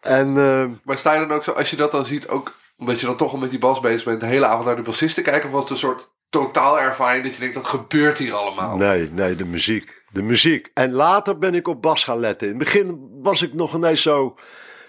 En 0.00 0.36
eh, 0.36 0.64
Maar 0.84 0.98
sta 0.98 1.12
je 1.12 1.26
dan 1.26 1.36
ook 1.36 1.44
zo, 1.44 1.50
als 1.50 1.70
je 1.70 1.76
dat 1.76 1.92
dan 1.92 2.06
ziet, 2.06 2.28
ook 2.28 2.52
omdat 2.76 3.00
je 3.00 3.06
dan 3.06 3.16
toch 3.16 3.32
al 3.32 3.38
met 3.38 3.50
die 3.50 3.58
bas 3.58 3.80
bezig 3.80 4.04
bent, 4.04 4.20
de 4.20 4.26
hele 4.26 4.46
avond 4.46 4.64
naar 4.64 4.76
de 4.76 4.82
bassist 4.82 5.14
te 5.14 5.22
kijken? 5.22 5.44
Of 5.44 5.54
was 5.54 5.62
het 5.62 5.70
een 5.70 5.76
soort 5.76 6.12
totaal 6.30 6.80
ervaring 6.80 7.24
dat 7.24 7.34
je 7.34 7.40
denkt, 7.40 7.54
dat 7.54 7.66
gebeurt 7.66 8.18
hier 8.18 8.34
allemaal? 8.34 8.76
nee, 8.76 9.10
nee, 9.10 9.36
de 9.36 9.44
muziek. 9.44 10.02
De 10.12 10.22
muziek. 10.22 10.70
En 10.74 10.92
later 10.92 11.38
ben 11.38 11.54
ik 11.54 11.68
op 11.68 11.82
bas 11.82 12.04
gaan 12.04 12.18
letten. 12.18 12.48
In 12.48 12.54
het 12.54 12.64
begin 12.64 13.08
was 13.22 13.42
ik 13.42 13.54
nog 13.54 13.74
ineens 13.74 14.02
zo 14.02 14.34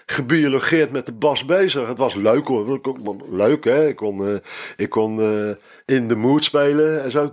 gebiologeerd 0.06 0.90
met 0.90 1.06
de 1.06 1.12
bas 1.12 1.44
bezig. 1.44 1.88
Het 1.88 1.98
was 1.98 2.14
leuk 2.14 2.46
hoor. 2.46 2.80
Leuk 3.28 3.64
hè. 3.64 3.88
Ik 3.88 3.96
kon, 3.96 4.28
eh, 4.28 4.34
ik 4.76 4.90
kon 4.90 5.20
eh, 5.20 5.50
in 5.96 6.08
de 6.08 6.16
mood 6.16 6.44
spelen 6.44 7.02
en 7.02 7.10
zo. 7.10 7.32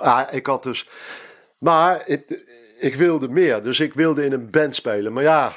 Ah, 0.00 0.22
ik 0.30 0.46
had 0.46 0.62
dus... 0.62 0.88
Maar 1.58 2.08
ik, 2.78 2.94
wilde 2.94 3.28
meer. 3.28 3.62
Dus 3.62 3.80
ik 3.80 3.94
wilde 3.94 4.24
in 4.24 4.32
een 4.32 4.50
band 4.50 4.74
spelen. 4.74 5.12
Maar 5.12 5.22
ja, 5.22 5.52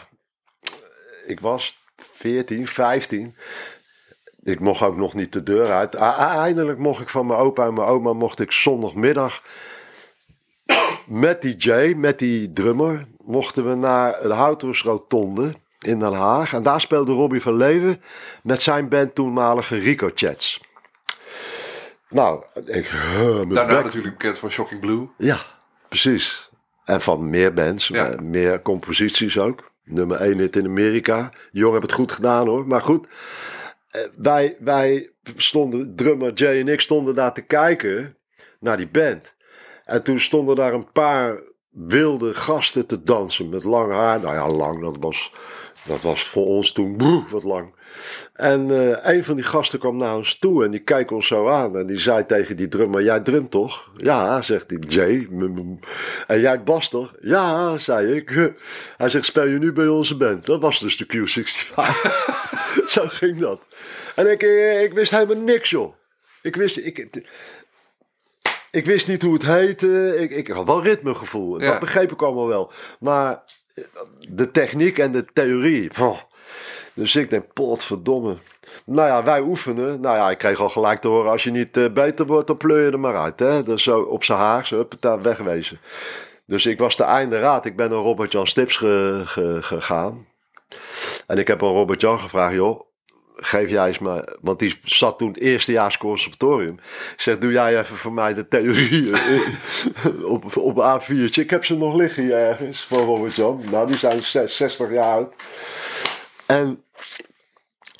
ik 1.25 1.39
was 1.39 1.77
14, 1.97 2.67
15. 2.67 3.35
Ik 4.43 4.59
mocht 4.59 4.81
ook 4.81 4.97
nog 4.97 5.13
niet 5.13 5.33
de 5.33 5.43
deur 5.43 5.71
uit. 5.71 5.99
A- 5.99 6.41
Eindelijk 6.43 6.77
mocht 6.79 7.01
ik 7.01 7.09
van 7.09 7.25
mijn 7.25 7.39
opa 7.39 7.65
en 7.65 7.73
mijn 7.73 7.87
oma 7.87 8.13
mocht 8.13 8.39
ik 8.39 8.51
zondagmiddag 8.51 9.43
met 11.07 11.41
die 11.41 11.55
Jay, 11.55 11.93
met 11.93 12.19
die 12.19 12.53
drummer, 12.53 13.07
mochten 13.25 13.69
we 13.69 13.75
naar 13.75 14.21
de 14.21 14.33
Houtersrotonde 14.33 15.53
in 15.85 15.99
Den 15.99 16.13
Haag. 16.13 16.53
En 16.53 16.63
daar 16.63 16.81
speelde 16.81 17.11
Robbie 17.11 17.41
van 17.41 17.55
Leeuwen 17.55 18.01
met 18.43 18.61
zijn 18.61 18.89
band 18.89 19.15
toenmalige 19.15 19.77
Rico 19.77 20.09
Chats. 20.13 20.61
Nou, 22.09 22.43
ik... 22.65 22.91
mijn 23.23 23.49
Daarna 23.49 23.75
bek- 23.75 23.83
natuurlijk 23.83 24.17
bekend 24.17 24.39
van 24.39 24.51
Shocking 24.51 24.79
Blue. 24.81 25.07
ja, 25.17 25.37
precies. 25.89 26.49
En 26.85 27.01
van 27.01 27.29
meer 27.29 27.53
bands, 27.53 27.87
Ja. 27.87 28.07
eh, 28.09 28.19
meer 28.19 28.61
composities 28.61 29.37
ook. 29.39 29.71
Nummer 29.83 30.21
1 30.21 30.37
hit 30.37 30.55
in 30.55 30.65
Amerika. 30.65 31.31
Jong 31.51 31.71
hebben 31.71 31.89
het 31.89 31.99
goed 31.99 32.11
gedaan 32.11 32.47
hoor. 32.47 32.67
Maar 32.67 32.81
goed, 32.81 33.09
eh, 33.89 34.01
wij, 34.17 34.55
wij 34.59 35.11
stonden, 35.35 35.95
drummer 35.95 36.33
Jay 36.33 36.59
en 36.59 36.67
ik 36.67 36.81
stonden 36.81 37.15
daar 37.15 37.33
te 37.33 37.41
kijken 37.41 38.17
naar 38.59 38.77
die 38.77 38.87
band. 38.89 39.33
En 39.83 40.03
toen 40.03 40.19
stonden 40.19 40.55
daar 40.55 40.73
een 40.73 40.91
paar 40.91 41.39
wilde 41.69 42.33
gasten 42.33 42.85
te 42.87 43.03
dansen 43.03 43.49
met 43.49 43.63
lang 43.63 43.91
haar. 43.91 44.19
Nou 44.19 44.33
ja, 44.35 44.47
lang, 44.47 44.81
dat 44.81 44.97
was, 44.99 45.31
dat 45.85 46.01
was 46.01 46.23
voor 46.23 46.45
ons 46.45 46.71
toen 46.71 47.25
wat 47.29 47.43
lang. 47.43 47.73
En 48.33 48.71
eh, 48.71 49.13
een 49.15 49.23
van 49.23 49.35
die 49.35 49.43
gasten 49.43 49.79
kwam 49.79 49.97
naar 49.97 50.15
ons 50.15 50.37
toe 50.37 50.63
en 50.63 50.71
die 50.71 50.79
keek 50.79 51.11
ons 51.11 51.27
zo 51.27 51.47
aan. 51.47 51.77
En 51.77 51.87
die 51.87 51.97
zei 51.97 52.25
tegen 52.25 52.55
die 52.55 52.67
drummer, 52.67 53.03
jij 53.03 53.19
drumt 53.19 53.51
toch? 53.51 53.91
Ja, 53.97 54.41
zegt 54.41 54.69
die 54.69 54.79
Jay. 54.79 55.27
En 56.27 56.39
jij 56.39 56.63
bas 56.63 56.89
toch? 56.89 57.15
Ja, 57.21 57.77
zei 57.77 58.15
ik. 58.15 58.29
Hij 58.97 59.09
zegt, 59.09 59.25
speel 59.25 59.47
je 59.47 59.57
nu 59.57 59.73
bij 59.73 59.87
onze 59.87 60.17
band? 60.17 60.45
Dat 60.45 60.61
was 60.61 60.79
dus 60.79 60.97
de 60.97 61.05
Q65. 61.05 61.73
zo 62.95 63.01
ging 63.05 63.39
dat. 63.39 63.61
En 64.15 64.31
ik, 64.31 64.43
eh, 64.43 64.83
ik 64.83 64.93
wist 64.93 65.11
helemaal 65.11 65.43
niks, 65.43 65.69
joh. 65.69 65.93
Ik 66.41 66.55
wist, 66.55 66.77
ik, 66.77 67.23
ik 68.71 68.85
wist 68.85 69.07
niet 69.07 69.21
hoe 69.21 69.33
het 69.33 69.45
heette. 69.45 70.17
Ik, 70.17 70.31
ik 70.31 70.47
had 70.47 70.65
wel 70.65 70.83
ritmegevoel. 70.83 71.61
Ja. 71.61 71.71
Dat 71.71 71.79
begreep 71.79 72.11
ik 72.11 72.21
allemaal 72.21 72.47
wel. 72.47 72.71
Maar 72.99 73.43
de 74.29 74.51
techniek 74.51 74.97
en 74.97 75.11
de 75.11 75.25
theorie. 75.33 75.89
Dus 76.93 77.15
ik 77.15 77.29
denk, 77.29 77.53
potverdomme. 77.53 78.37
Nou 78.85 79.07
ja, 79.07 79.23
wij 79.23 79.41
oefenen. 79.41 80.01
Nou 80.01 80.15
ja, 80.15 80.29
ik 80.29 80.37
kreeg 80.37 80.59
al 80.59 80.69
gelijk 80.69 81.01
te 81.01 81.07
horen: 81.07 81.31
als 81.31 81.43
je 81.43 81.51
niet 81.51 81.77
eh, 81.77 81.89
beter 81.89 82.25
wordt, 82.25 82.47
dan 82.47 82.57
pleur 82.57 82.85
je 82.85 82.91
er 82.91 82.99
maar 82.99 83.17
uit. 83.17 83.39
Hè? 83.39 83.63
Dus 83.63 83.83
zo 83.83 84.01
op 84.01 84.23
zijn 84.23 84.37
haar, 84.37 84.65
zo 84.67 84.75
huppata, 84.75 85.21
wegwezen. 85.21 85.79
Dus 86.45 86.65
ik 86.65 86.79
was 86.79 86.97
de 86.97 87.03
einde 87.03 87.39
raad. 87.39 87.65
Ik 87.65 87.75
ben 87.75 87.89
naar 87.89 87.99
Robert-Jan 87.99 88.47
Stips 88.47 88.77
ge- 88.77 89.21
ge- 89.25 89.59
gegaan. 89.61 90.27
En 91.27 91.37
ik 91.37 91.47
heb 91.47 91.63
aan 91.63 91.69
Robert-Jan 91.69 92.19
gevraagd: 92.19 92.53
joh, 92.53 92.81
geef 93.39 93.69
jij 93.69 93.87
eens 93.87 93.99
maar. 93.99 94.35
Want 94.41 94.59
die 94.59 94.77
zat 94.83 95.17
toen 95.17 95.27
het 95.27 95.39
eerstejaars 95.39 95.97
conservatorium. 95.97 96.73
Ik 97.13 97.21
zeg: 97.21 97.37
doe 97.37 97.51
jij 97.51 97.79
even 97.79 97.97
voor 97.97 98.13
mij 98.13 98.33
de 98.33 98.47
theorie 98.47 99.11
op, 100.33 100.57
op 100.57 100.77
een 100.77 101.01
A4'tje. 101.01 101.41
Ik 101.41 101.49
heb 101.49 101.65
ze 101.65 101.77
nog 101.77 101.95
liggen 101.95 102.23
hier 102.23 102.37
ergens 102.37 102.85
van 102.89 102.97
Robert-Jan. 102.99 103.61
Nou, 103.71 103.87
die 103.87 103.95
zijn 103.95 104.23
zes- 104.23 104.55
60 104.57 104.91
jaar 104.91 105.13
oud. 105.13 105.33
En 106.45 106.83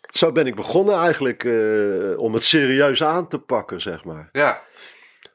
zo 0.10 0.32
ben 0.32 0.47
ik 0.47 0.56
begonnen 0.56 0.95
eigenlijk 0.99 1.43
eh, 1.43 2.19
om 2.19 2.34
het 2.34 2.43
serieus 2.43 3.04
aan 3.04 3.28
te 3.28 3.39
pakken, 3.39 3.82
zeg 3.82 4.04
maar. 4.04 4.30
Ja, 4.32 4.62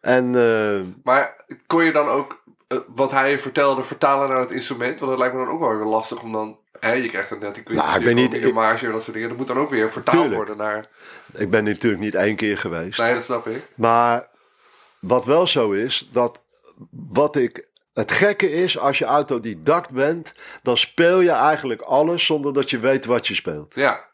En 0.01 0.35
eh, 0.35 0.81
maar 1.05 1.45
kon 1.67 1.85
je 1.85 1.93
dan 1.93 2.09
ook 2.09 2.43
eh, 2.69 2.79
wat 2.95 3.11
hij 3.11 3.31
je 3.31 3.39
vertelde 3.39 3.83
vertalen 3.83 4.29
naar 4.29 4.41
het 4.41 4.51
instrument? 4.51 4.99
Want 4.99 5.11
dat 5.11 5.21
lijkt 5.21 5.35
me 5.35 5.45
dan 5.45 5.55
ook 5.55 5.61
wel 5.61 5.77
weer 5.77 5.87
lastig 5.87 6.23
om 6.23 6.33
dan... 6.33 6.59
Hè, 6.81 6.93
je 6.93 7.09
krijgt 7.09 7.29
dan 7.29 7.39
net 7.39 7.69
Nou, 7.69 7.99
ik 7.99 8.05
ben 8.05 8.15
niet- 8.15 8.31
de 8.43 8.53
marge 8.53 8.87
en 8.87 8.93
dat 8.93 9.03
soort 9.03 9.13
dingen. 9.15 9.29
Dat 9.29 9.39
moet 9.39 9.47
dan 9.47 9.59
ook 9.59 9.71
weer 9.71 9.91
vertaald 9.91 10.17
Tuurlijk. 10.17 10.37
worden 10.37 10.57
naar... 10.57 10.87
ik 11.33 11.51
ben 11.51 11.65
natuurlijk 11.65 12.03
niet 12.03 12.15
één 12.15 12.37
keer 12.37 12.59
geweest. 12.59 12.99
Nee, 12.99 13.15
dat 13.15 13.23
snap 13.23 13.47
ik. 13.47 13.63
Maar 13.75 14.29
wat 14.99 15.25
wel 15.25 15.47
zo 15.47 15.71
is, 15.73 16.09
dat 16.13 16.43
wat 16.91 17.37
ik. 17.37 17.67
Het 17.95 18.13
gekke 18.13 18.51
is, 18.51 18.79
als 18.79 18.99
je 18.99 19.05
autodidact 19.05 19.91
bent, 19.91 20.33
dan 20.63 20.77
speel 20.77 21.21
je 21.21 21.31
eigenlijk 21.31 21.81
alles 21.81 22.25
zonder 22.27 22.53
dat 22.53 22.71
je 22.71 22.79
weet 22.79 23.05
wat 23.05 23.27
je 23.27 23.35
speelt. 23.35 23.75
Ja, 23.75 24.09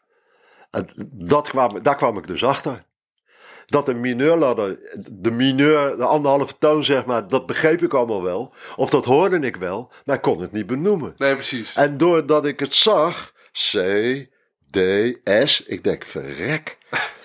En 0.71 0.87
dat 1.11 1.49
kwam, 1.49 1.83
daar 1.83 1.95
kwam 1.95 2.17
ik 2.17 2.27
dus 2.27 2.43
achter. 2.43 2.83
Dat 3.71 3.87
een 3.87 3.99
mineurladder, 3.99 4.79
de 5.11 5.31
mineur, 5.31 5.97
de 5.97 6.03
anderhalve 6.03 6.53
toon 6.59 6.83
zeg 6.83 7.05
maar, 7.05 7.27
dat 7.27 7.45
begreep 7.45 7.81
ik 7.81 7.93
allemaal 7.93 8.23
wel. 8.23 8.53
Of 8.75 8.89
dat 8.89 9.05
hoorde 9.05 9.39
ik 9.39 9.55
wel, 9.55 9.91
maar 10.05 10.15
ik 10.15 10.21
kon 10.21 10.41
het 10.41 10.51
niet 10.51 10.67
benoemen. 10.67 11.13
nee, 11.17 11.33
precies. 11.33 11.75
En 11.75 11.97
doordat 11.97 12.45
ik 12.45 12.59
het 12.59 12.75
zag, 12.75 13.33
C, 13.51 13.71
D, 14.71 14.77
S, 15.45 15.63
ik 15.63 15.83
denk, 15.83 16.05
verrek. 16.05 16.77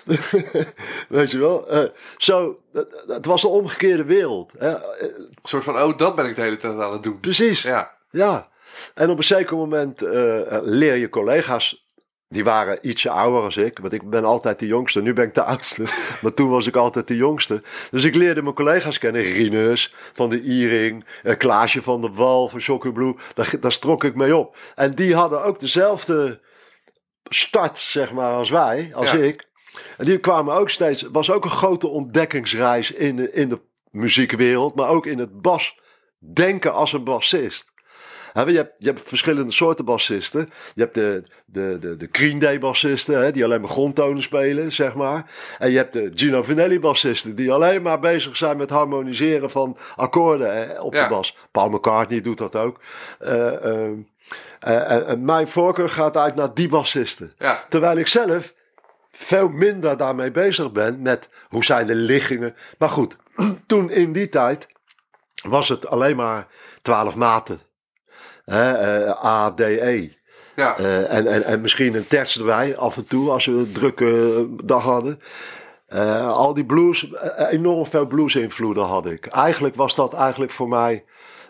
Weet 1.07 1.31
je 1.31 1.37
wel? 1.37 1.67
eh, 1.69 1.89
zo, 2.17 2.59
het, 2.73 3.03
het 3.07 3.25
was 3.25 3.43
een 3.43 3.49
omgekeerde 3.49 4.03
wereld. 4.05 4.53
Hè? 4.57 4.69
Een 5.01 5.29
soort 5.43 5.63
van, 5.63 5.81
oh, 5.81 5.97
dat 5.97 6.15
ben 6.15 6.25
ik 6.25 6.35
de 6.35 6.41
hele 6.41 6.57
tijd 6.57 6.79
aan 6.79 6.91
het 6.93 7.03
doen. 7.03 7.19
Precies, 7.19 7.61
ja. 7.61 7.95
Ja, 8.09 8.49
En 8.93 9.09
op 9.09 9.17
een 9.17 9.23
zeker 9.23 9.57
moment 9.57 10.01
eh, 10.01 10.57
leer 10.61 10.95
je 10.95 11.09
collega's, 11.09 11.86
die 12.29 12.43
waren 12.43 12.77
ietsje 12.81 13.09
ouder 13.09 13.41
als 13.41 13.57
ik. 13.57 13.79
Want 13.79 13.93
ik 13.93 14.09
ben 14.09 14.23
altijd 14.23 14.59
de 14.59 14.65
jongste, 14.67 15.01
nu 15.01 15.13
ben 15.13 15.25
ik 15.25 15.33
de 15.33 15.43
oudste. 15.43 15.83
maar 16.21 16.33
toen 16.33 16.49
was 16.49 16.67
ik 16.67 16.75
altijd 16.75 17.07
de 17.07 17.15
jongste. 17.15 17.61
Dus 17.91 18.03
ik 18.03 18.15
leerde 18.15 18.41
mijn 18.41 18.55
collega's 18.55 18.97
kennen. 18.97 19.21
Rinus 19.21 19.93
van 20.13 20.29
de 20.29 20.41
Iering, 20.41 21.05
eh, 21.23 21.37
Klaasje 21.37 21.81
van 21.81 22.01
de 22.01 22.09
Wal 22.09 22.49
van 22.49 22.59
Shocker 22.59 22.91
Blue. 22.91 23.15
Daar, 23.33 23.53
daar 23.59 23.71
strok 23.71 24.03
ik 24.03 24.15
mee 24.15 24.35
op. 24.35 24.57
En 24.75 24.91
die 24.95 25.15
hadden 25.15 25.43
ook 25.43 25.59
dezelfde 25.59 26.39
start, 27.23 27.77
zeg 27.77 28.13
maar, 28.13 28.33
als 28.33 28.49
wij, 28.49 28.91
als 28.93 29.11
Ja. 29.11 29.17
ik. 29.17 29.45
En 29.97 30.05
die 30.05 30.17
kwamen 30.17 30.55
ook 30.55 30.69
steeds, 30.69 31.01
het 31.01 31.11
was 31.11 31.31
ook 31.31 31.43
een 31.43 31.49
grote 31.49 31.87
ontdekkingsreis 31.87 32.91
in 32.91 33.15
de, 33.15 33.31
in 33.31 33.49
de 33.49 33.61
muziekwereld, 33.91 34.75
maar 34.75 34.89
ook 34.89 35.05
in 35.05 35.19
het 35.19 35.41
bas 35.41 35.75
denken 36.19 36.73
als 36.73 36.93
een 36.93 37.03
bassist. 37.03 37.65
Je 38.45 38.55
hebt, 38.55 38.73
je 38.77 38.85
hebt 38.87 39.01
verschillende 39.05 39.51
soorten 39.51 39.85
bassisten. 39.85 40.49
Je 40.75 40.81
hebt 40.81 40.95
de, 40.95 41.23
de, 41.45 41.77
de, 41.79 41.97
de 41.97 42.09
Green 42.11 42.39
Day 42.39 42.59
bassisten, 42.59 43.19
hè, 43.23 43.31
die 43.31 43.43
alleen 43.43 43.61
maar 43.61 43.69
grondtonen 43.69 44.23
spelen, 44.23 44.71
zeg 44.71 44.93
maar. 44.93 45.31
En 45.59 45.71
je 45.71 45.77
hebt 45.77 45.93
de 45.93 46.11
Gino 46.15 46.43
Vanelli 46.43 46.79
bassisten, 46.79 47.35
die 47.35 47.51
alleen 47.51 47.81
maar 47.81 47.99
bezig 47.99 48.37
zijn 48.37 48.57
met 48.57 48.69
harmoniseren 48.69 49.49
van 49.51 49.77
akkoorden 49.95 50.55
hè, 50.57 50.79
op 50.79 50.93
Ja. 50.93 51.03
de 51.03 51.09
bas. 51.09 51.35
Paul 51.51 51.69
McCartney 51.69 52.21
doet 52.21 52.37
dat 52.37 52.55
ook. 52.55 52.79
En 54.59 55.25
mijn 55.25 55.47
voorkeur 55.47 55.89
gaat 55.89 56.17
uit 56.17 56.35
naar 56.35 56.53
die 56.53 56.69
bassisten. 56.69 57.33
ja. 57.37 57.63
Terwijl 57.69 57.97
ik 57.97 58.07
zelf 58.07 58.53
veel 59.11 59.49
minder 59.49 59.97
daarmee 59.97 60.31
bezig 60.31 60.71
ben 60.71 61.01
met 61.01 61.29
hoe 61.47 61.65
zijn 61.65 61.87
de 61.87 61.95
liggingen. 61.95 62.55
Maar 62.77 62.89
goed, 62.89 63.17
toen 63.67 63.89
in 63.91 64.11
die 64.11 64.29
tijd 64.29 64.67
was 65.49 65.69
het 65.69 65.87
alleen 65.87 66.15
maar 66.15 66.47
twaalf 66.81 67.15
maten. 67.15 67.59
Eh, 68.47 69.25
A, 69.25 69.53
D, 69.53 69.59
E. 69.59 70.09
ja. 70.55 70.77
Eh, 70.77 71.17
en, 71.17 71.27
en, 71.27 71.43
en 71.43 71.61
misschien 71.61 71.95
een 71.95 72.07
terts 72.07 72.37
erbij 72.37 72.77
af 72.77 72.97
en 72.97 73.07
toe 73.07 73.29
als 73.29 73.45
we 73.45 73.51
een 73.51 73.71
drukke 73.71 74.45
dag 74.63 74.83
hadden. 74.83 75.19
Eh, 75.87 76.31
al 76.31 76.53
die 76.53 76.65
blues, 76.65 77.11
enorm 77.49 77.85
veel 77.85 78.05
blues-invloeden 78.05 78.83
had 78.83 79.05
ik. 79.05 79.25
Eigenlijk 79.25 79.75
was 79.75 79.95
dat 79.95 80.13
eigenlijk 80.13 80.51
voor 80.51 80.67
mij 80.67 81.03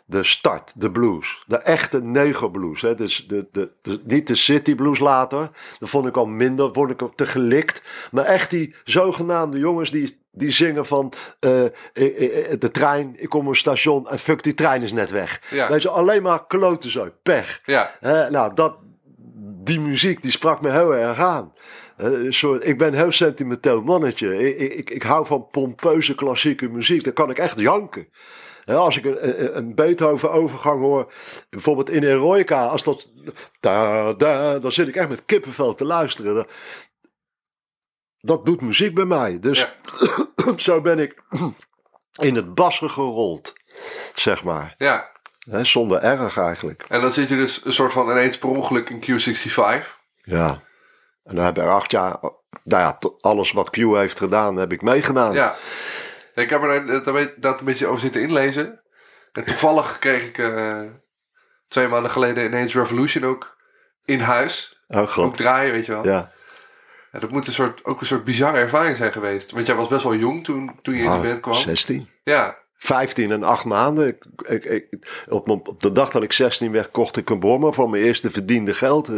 de 0.10 0.24
start, 0.24 0.72
de 0.76 0.91
blues. 0.91 1.43
De 1.48 1.58
echte 1.58 2.04
negerblues. 2.04 2.82
Hè. 2.82 2.96
Dus 2.96 3.26
de, 3.28 3.48
de, 3.52 3.70
de, 3.82 4.02
niet 4.04 4.28
de 4.28 4.36
city 4.36 4.76
blues 4.76 5.00
later. 5.00 5.50
Dat 5.80 5.89
vond 5.89 6.08
ik 6.08 6.17
al 6.17 6.26
minder, 6.26 6.72
word 6.72 7.02
ik 7.02 7.10
te 7.15 7.26
gelikt. 7.26 7.82
Maar 8.12 8.26
echt 8.26 8.50
die 8.50 8.76
zogenaamde 8.84 9.58
jongens 9.58 9.91
die, 9.91 10.22
die 10.32 10.50
zingen 10.50 10.86
van 10.86 11.13
eh, 11.39 11.65
eh, 11.65 11.72
eh, 11.93 12.60
de 12.60 12.72
trein, 12.72 13.15
ik 13.17 13.30
kom 13.30 13.41
op 13.41 13.48
een 13.48 13.56
station 13.56 14.10
en 14.10 14.20
fuck 14.20 14.43
die 14.43 14.54
trein 14.54 14.82
is 14.82 14.93
net 14.93 15.10
weg. 15.10 15.41
Ja. 15.50 15.70
Weet 15.70 15.82
je, 15.82 15.89
alleen 15.89 16.22
maar 16.22 16.48
kloten 16.48 16.91
zo, 16.91 17.10
pech. 17.24 17.62
Ja, 17.65 17.91
nou, 18.30 18.54
dat, 18.54 18.78
die 19.63 19.80
muziek 19.80 20.22
die 20.22 20.32
sprak 20.32 20.62
me 20.62 20.72
heel 20.72 20.96
erg 20.96 21.20
aan. 21.20 21.54
Soort, 22.30 22.67
ik 22.67 22.78
ben 22.78 22.88
een 22.88 23.00
heel 23.00 23.12
sentimenteel 23.12 23.82
mannetje. 23.82 24.56
Ik, 24.56 24.74
ik, 24.74 24.89
ik 24.89 25.04
hou 25.04 25.26
van 25.26 25.48
pompeuze 25.52 26.15
klassieke 26.15 26.70
muziek. 26.70 27.04
Dan 27.04 27.13
kan 27.13 27.30
ik 27.30 27.38
echt 27.38 27.60
janken. 27.60 28.08
Als 28.75 28.97
ik 28.97 29.06
een, 29.06 29.27
een- 29.39 29.58
een 29.58 29.75
Beethoven 29.75 30.32
overgang 30.32 30.82
hoor, 30.82 31.13
bijvoorbeeld 31.49 31.89
in 31.89 32.03
Eroica, 32.03 32.65
als 32.65 32.84
dat, 32.84 33.08
da, 33.60 34.13
da, 34.13 34.60
dan 34.60 34.71
zit 34.71 34.88
ik 34.88 34.95
echt 34.95 35.10
met 35.10 35.25
kippenvel 35.25 35.75
te 35.75 35.86
luisteren. 35.86 36.36
Dat, 36.36 36.47
dat 38.19 38.45
doet 38.45 38.62
muziek 38.62 38.93
bij 38.95 39.06
mij. 39.06 39.39
Dus 39.39 39.60
ja, 39.60 39.73
zo 40.58 40.82
ben 40.82 40.99
ik 40.99 41.23
in 42.21 42.36
het 42.36 42.53
bassen 42.56 42.89
gerold, 42.89 43.53
zeg 44.15 44.43
maar. 44.43 44.75
ja. 44.77 45.15
Zonder 45.62 46.01
erg 46.01 46.38
eigenlijk. 46.38 46.84
En 46.88 47.01
dan 47.01 47.12
zit 47.12 47.30
je 47.30 47.36
dus 47.36 47.65
een 47.65 47.73
soort 47.73 47.93
van 47.93 48.10
ineens 48.10 48.38
per 48.38 48.49
ongeluk 48.49 48.89
in 48.89 49.01
Q65. 49.01 49.86
Ja. 50.23 50.63
En 51.23 51.36
dan 51.36 51.45
heb 51.45 51.58
ik 51.58 51.63
acht 51.63 51.91
jaar, 51.91 52.19
nou 52.63 52.82
ja, 52.84 52.97
alles 53.19 53.51
wat 53.51 53.69
Q 53.69 53.75
heeft 53.75 54.17
gedaan, 54.17 54.56
heb 54.56 54.71
ik 54.71 54.82
meegedaan. 54.82 55.34
Ja. 55.34 55.56
Ik 56.43 56.50
heb 56.50 56.63
er 56.63 57.04
dat, 57.39 57.60
een 57.60 57.65
beetje 57.65 57.88
over 57.88 58.00
zitten 58.00 58.21
inlezen. 58.21 58.82
En 59.32 59.45
toevallig 59.45 60.00
kreeg 60.00 60.23
ik 60.23 60.38
eh, 60.38 60.82
twee 61.67 61.88
maanden 61.88 62.12
geleden 62.12 62.45
ineens 62.45 62.73
Revolution 62.73 63.23
ook 63.23 63.58
in 64.06 64.19
huis. 64.19 64.82
Oh, 64.88 65.17
Ook 65.17 65.36
draaien, 65.36 65.71
weet 65.71 65.86
je 65.86 65.91
wel. 65.91 66.06
Ja. 66.06 66.32
En 67.12 67.19
dat 67.19 67.32
moet 67.32 67.47
een 67.47 67.54
soort, 67.54 67.86
ook 67.86 68.00
een 68.00 68.06
soort 68.06 68.23
bizarre 68.23 68.58
ervaring 68.58 68.95
zijn 68.95 69.12
geweest. 69.12 69.52
Want 69.52 69.65
jij 69.67 69.76
was 69.76 69.88
best 69.88 70.04
wel 70.04 70.15
jong 70.15 70.43
toen, 70.43 70.80
toen 70.82 70.95
je 70.95 71.02
in 71.02 71.08
Ah, 71.08 71.21
die 71.21 71.30
band 71.30 71.41
kwam. 71.41 71.56
16. 71.56 72.10
Ja, 72.23 72.58
15 72.78 73.32
en 73.32 73.43
8 73.43 73.65
maanden. 73.65 74.08
Ik, 74.08 74.26
ik, 74.47 74.65
ik- 74.65 75.23
op, 75.30 75.73
de 75.78 75.91
dag 75.91 76.10
dat 76.10 76.23
ik 76.23 76.34
16 76.34 76.71
werd, 76.71 76.91
kocht 76.91 77.17
ik 77.17 77.30
een 77.30 77.39
brommer 77.39 77.73
van 77.73 77.89
mijn 77.89 78.04
eerste 78.04 78.32
verdiende 78.32 78.73
geld. 78.73 79.10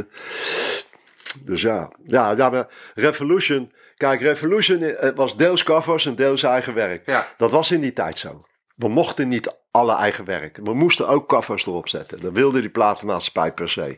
Dus 1.43 1.61
ja, 1.61 1.91
ja, 2.05 2.31
ja 2.31 2.67
Revolution. 2.95 3.71
Kijk, 3.99 4.21
Revolution 4.21 4.81
eh, 4.81 5.09
was 5.15 5.35
deels 5.35 5.63
covers 5.63 6.05
en 6.05 6.15
deels 6.15 6.43
eigen 6.43 6.73
werk. 6.73 7.05
ja. 7.05 7.27
Dat 7.37 7.51
was 7.51 7.71
in 7.71 7.81
die 7.81 7.93
tijd 7.93 8.17
zo. 8.17 8.41
We 8.75 8.87
mochten 8.87 9.27
niet 9.27 9.55
alle 9.71 9.95
eigen 9.95 10.25
werk. 10.25 10.59
We 10.63 10.73
moesten 10.73 11.07
ook 11.07 11.27
covers 11.27 11.65
erop 11.65 11.87
zetten. 11.87 12.19
Dat 12.21 12.31
wilde 12.31 12.59
die 12.59 12.69
platenmaatschappij 12.69 13.53
per 13.53 13.69
se. 13.69 13.97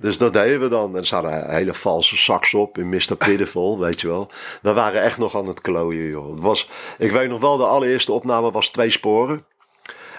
Dus 0.00 0.18
dat 0.18 0.32
deden 0.32 0.60
we 0.60 0.68
dan. 0.68 0.90
En 0.90 0.98
er 0.98 1.06
zaten 1.06 1.50
hele 1.50 1.74
valse 1.74 2.16
sax 2.16 2.54
op 2.54 2.78
in 2.78 2.88
Mr. 2.88 3.16
Pitiful, 3.26 3.78
weet 3.78 4.00
je 4.00 4.06
wel. 4.06 4.30
We 4.62 4.72
waren 4.72 5.02
echt 5.02 5.18
nog 5.18 5.36
aan 5.36 5.46
het 5.46 5.60
klooien, 5.60 6.08
joh. 6.08 6.30
Het 6.30 6.40
was, 6.40 6.68
ik 6.98 7.12
weet 7.12 7.28
nog 7.28 7.40
wel, 7.40 7.56
de 7.56 7.66
allereerste 7.66 8.12
opname 8.12 8.50
was 8.50 8.70
twee 8.70 8.90
sporen. 8.90 9.46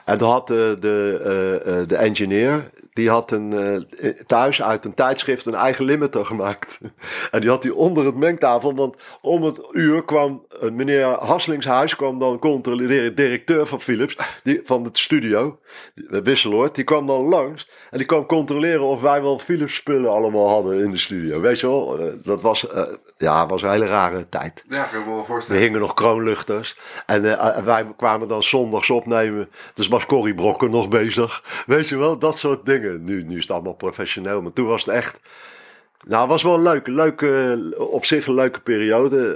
En 0.06 0.18
toen 0.18 0.30
had 0.30 0.48
de, 0.48 0.78
de, 0.80 1.22
eh, 1.24 1.80
eh, 1.82 1.88
de 1.88 1.96
engineer, 1.96 2.70
die 3.00 3.10
had 3.10 3.32
een, 3.32 3.54
eh, 3.54 4.10
thuis 4.26 4.62
uit 4.62 4.86
een 4.86 4.94
tijdschrift 4.94 5.46
een 5.46 5.54
eigen 5.54 5.86
limiter 5.86 6.26
gemaakt. 6.26 6.80
en 7.32 7.40
die 7.42 7.50
had 7.50 7.64
hij 7.64 7.72
onder 7.72 8.06
het 8.06 8.16
mengtafel, 8.16 8.76
want 8.76 8.96
om 9.22 9.44
het 9.44 9.60
uur 9.72 10.06
kwam 10.06 10.46
eh, 10.62 10.70
meneer 10.70 11.06
Hasslingshuis, 11.06 11.96
kwam 11.96 12.20
dan 12.20 12.40
controleren, 12.40 13.16
directeur 13.16 13.66
van 13.66 13.82
Philips, 13.82 14.18
die, 14.44 14.62
van 14.64 14.84
het 14.84 14.98
studio, 14.98 15.60
Wisseloord, 16.10 16.76
die 16.76 16.84
kwam 16.84 17.06
dan 17.06 17.24
langs. 17.24 17.70
En 17.90 17.98
die 17.98 18.08
kwam 18.08 18.26
controleren 18.26 18.84
of 18.84 19.02
wij 19.02 19.22
wel 19.22 19.40
Philips 19.40 19.76
spullen 19.76 20.12
allemaal 20.12 20.50
hadden 20.50 20.84
in 20.84 20.92
de 20.92 20.98
studio. 20.98 21.42
Weet 21.42 21.60
je 21.60 21.68
wel, 21.68 22.00
Eh, 22.00 22.06
dat 22.24 22.42
was, 22.42 22.66
ja, 23.18 23.48
was 23.48 23.62
een 23.62 23.72
hele 23.72 23.86
rare 23.86 24.30
tijd. 24.30 24.64
Ja, 24.70 24.84
kan 24.84 25.00
ik 25.00 25.06
me 25.06 25.24
wel 25.28 25.42
Er 25.50 25.56
hingen 25.56 25.80
nog 25.80 25.94
kroonluchters. 25.94 26.78
En 27.06 27.40
en 27.40 27.64
wij 27.64 27.88
kwamen 27.98 28.28
dan 28.28 28.44
zondags 28.44 28.90
opnemen. 28.90 29.50
Dus 29.74 29.88
was 29.88 30.06
Corrie 30.06 30.34
Brokken 30.34 30.72
nog 30.72 30.88
bezig. 30.90 31.44
Weet 31.66 31.90
je 31.90 31.98
wel, 31.98 32.20
dat 32.20 32.38
soort 32.38 32.66
dingen. 32.66 32.89
Nu, 32.98 33.24
nu 33.24 33.36
is 33.36 33.42
het 33.42 33.52
allemaal 33.52 33.74
professioneel. 33.74 34.42
Maar 34.42 34.54
toen 34.54 34.68
was 34.68 34.86
het 34.86 34.96
echt... 34.96 35.20
Nou, 36.08 36.22
het 36.22 36.30
was 36.30 36.44
wel 36.44 36.54
een 36.54 36.62
leuke, 36.62 36.92
leuke, 36.92 37.74
op 37.78 38.06
zich 38.06 38.28
een 38.28 38.34
leuke 38.34 38.60
periode. 38.60 39.36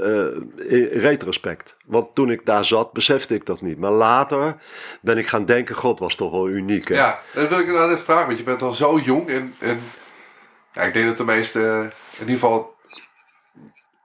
eh, 0.69 0.71
in 0.71 0.99
retrospect. 0.99 1.77
Want 1.85 2.15
toen 2.15 2.31
ik 2.31 2.45
daar 2.45 2.65
zat, 2.65 2.93
besefte 2.93 3.33
ik 3.33 3.45
dat 3.45 3.61
niet. 3.61 3.77
Maar 3.77 3.91
later 3.91 4.55
ben 5.01 5.17
ik 5.17 5.27
gaan 5.27 5.45
denken, 5.45 5.75
god, 5.75 5.99
was 5.99 6.15
toch 6.15 6.31
wel 6.31 6.49
uniek. 6.49 6.87
Hè? 6.87 6.95
Ja, 6.95 7.19
dat 7.33 7.49
wil 7.49 7.59
ik 7.59 7.65
inderdaad 7.65 7.89
net 7.89 8.01
vragen. 8.01 8.25
Want 8.25 8.37
je 8.37 8.43
bent 8.43 8.61
al 8.61 8.73
zo 8.73 8.99
jong. 8.99 9.29
En, 9.29 9.55
en 9.59 9.81
ja, 10.73 10.81
ik 10.81 10.93
denk 10.93 11.07
dat 11.07 11.17
de 11.17 11.23
meeste, 11.23 11.59
in 12.11 12.19
ieder 12.19 12.33
geval, 12.33 12.75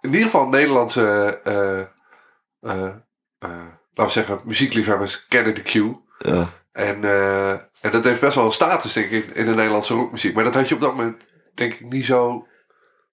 in 0.00 0.10
ieder 0.12 0.22
geval 0.28 0.48
Nederlandse, 0.48 1.40
eh, 1.44 1.80
eh, 1.80 2.94
eh, 3.38 3.66
laten 3.94 4.04
we 4.04 4.10
zeggen, 4.10 4.40
muziekliefhebbers 4.44 5.26
kennen 5.26 5.54
de 5.54 5.62
Q. 5.62 5.72
Ja. 6.18 6.48
En, 6.72 7.04
eh, 7.04 7.54
en 7.80 7.90
dat 7.90 8.04
heeft 8.04 8.20
best 8.20 8.34
wel 8.34 8.44
een 8.44 8.52
status, 8.52 8.92
denk 8.92 9.10
ik, 9.10 9.26
in, 9.26 9.44
de 9.44 9.54
Nederlandse 9.54 9.94
rockmuziek. 9.94 10.34
Maar 10.34 10.44
dat 10.44 10.54
had 10.54 10.68
je 10.68 10.74
op 10.74 10.80
dat 10.80 10.96
moment, 10.96 11.26
denk 11.54 11.72
ik, 11.72 11.80
niet 11.90 12.04
zo 12.04 12.46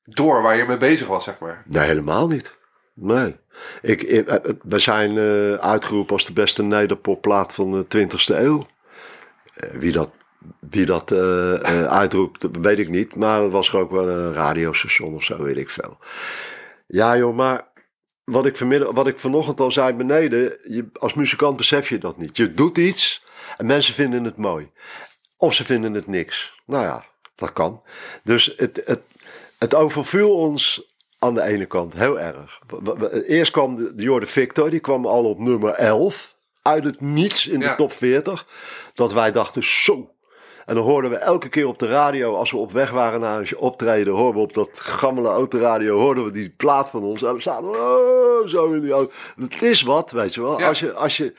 door 0.04 0.41
waar 0.41 0.58
je 0.58 0.65
mee 0.65 0.78
bezig 0.78 1.08
was, 1.08 1.23
zeg 1.23 1.39
maar. 1.39 1.63
Nee, 1.67 1.86
helemaal 1.86 2.28
niet. 2.28 2.56
Nee. 2.93 3.36
Ik, 3.82 4.04
ik- 4.04 4.28
eh, 4.28 4.51
we 4.63 4.80
zijn 4.80 5.17
eh, 5.17 5.54
uitgeroepen 5.54 6.13
als 6.13 6.25
de 6.25 6.34
beste 6.34 6.63
nederpopplaat 6.63 7.54
van 7.54 7.71
de 7.71 7.86
20e 7.88 8.36
eeuw. 8.36 8.65
Eh, 9.56 9.69
wie 9.69 9.91
dat, 9.91 10.12
wie 10.60 10.86
dat 10.86 11.12
eh, 11.12 11.54
eh, 11.82 11.86
uitroept, 11.88 12.41
dat 12.41 12.51
weet 12.62 12.80
ik 12.80 12.89
niet. 12.89 13.15
Maar 13.15 13.41
het 13.41 13.51
was 13.51 13.73
ook 13.73 13.91
wel 13.91 14.10
een 14.10 14.34
radiostation 14.34 15.13
of 15.13 15.23
zo, 15.23 15.43
weet 15.43 15.58
ik 15.58 15.69
veel. 15.69 15.97
Ja 16.88 17.17
joh, 17.17 17.36
maar 17.36 17.67
wat 18.23 18.45
ik, 18.45 18.58
vanmiddag, 18.58 18.91
wat 18.91 19.08
ik 19.08 19.19
vanochtend 19.19 19.60
al 19.60 19.71
zei 19.71 19.93
beneden. 19.93 20.58
Je, 20.67 20.86
als 20.93 21.13
muzikant 21.13 21.58
besef 21.58 21.89
je 21.89 21.97
dat 21.97 22.17
niet. 22.17 22.38
Je 22.38 22.54
doet 22.54 22.78
iets 22.78 23.24
en 23.58 23.65
mensen 23.65 23.94
vinden 23.94 24.24
het 24.24 24.38
mooi. 24.38 24.72
Of 25.38 25.54
ze 25.54 25.65
vinden 25.65 25.94
het 25.94 26.08
niks. 26.08 26.54
Nou 26.65 26.84
ja, 26.84 27.06
dat 27.36 27.54
kan. 27.54 27.84
Dus 28.24 28.54
het, 28.58 28.82
het, 28.86 29.02
het 29.58 29.74
overviel 29.76 30.36
ons 30.36 30.94
aan 31.20 31.34
de 31.34 31.41
ene 31.41 31.65
kant 31.65 31.94
heel 31.94 32.20
erg. 32.20 32.60
Eerst 33.28 33.52
kwam 33.52 33.76
de, 33.76 33.96
de 33.96 34.04
Jorde 34.04 34.28
Victor, 34.28 34.70
die 34.70 34.80
kwam 34.80 35.06
al 35.06 35.24
op 35.24 35.39
nummer 35.39 35.74
11. 35.74 36.36
Uit 36.62 36.84
het 36.84 37.02
niets 37.02 37.48
in 37.48 37.60
de 37.60 37.65
Ja. 37.65 37.76
top 37.76 37.91
40. 37.91 38.48
Dat 38.94 39.13
wij 39.13 39.32
dachten, 39.32 39.63
zo. 39.63 40.10
En 40.65 40.76
dan 40.76 40.84
hoorden 40.84 41.12
we 41.12 41.18
elke 41.18 41.50
keer 41.50 41.68
op 41.68 41.80
de 41.80 41.88
radio, 41.88 42.36
als 42.36 42.52
we 42.52 42.58
op 42.58 42.72
weg 42.72 42.91
waren 42.91 43.20
naar 43.20 43.39
een 43.39 43.58
optreden, 43.58 44.13
hoorden 44.13 44.34
we 44.34 44.48
op 44.48 44.54
dat 44.54 44.80
gammele 44.80 45.28
autoradio, 45.28 45.98
hoorden 45.98 46.26
we 46.26 46.32
die 46.32 46.50
plaat 46.58 46.89
van 46.89 47.04
ons. 47.04 47.22
En 47.22 47.28
dan 47.28 47.41
zaten 47.41 47.72
we 47.72 47.78
oh, 47.78 48.48
zo 48.50 48.72
in 48.72 48.82
die 48.82 48.91
auto. 48.91 49.12
Het 49.39 49.62
is 49.62 49.82
wat, 49.82 50.12
weet 50.12 50.34
je 50.34 50.41
wel. 50.41 50.60
Ja. 50.60 50.68
Als, 50.68 50.80
je, 50.80 50.94
als, 50.94 51.18
je, 51.18 51.34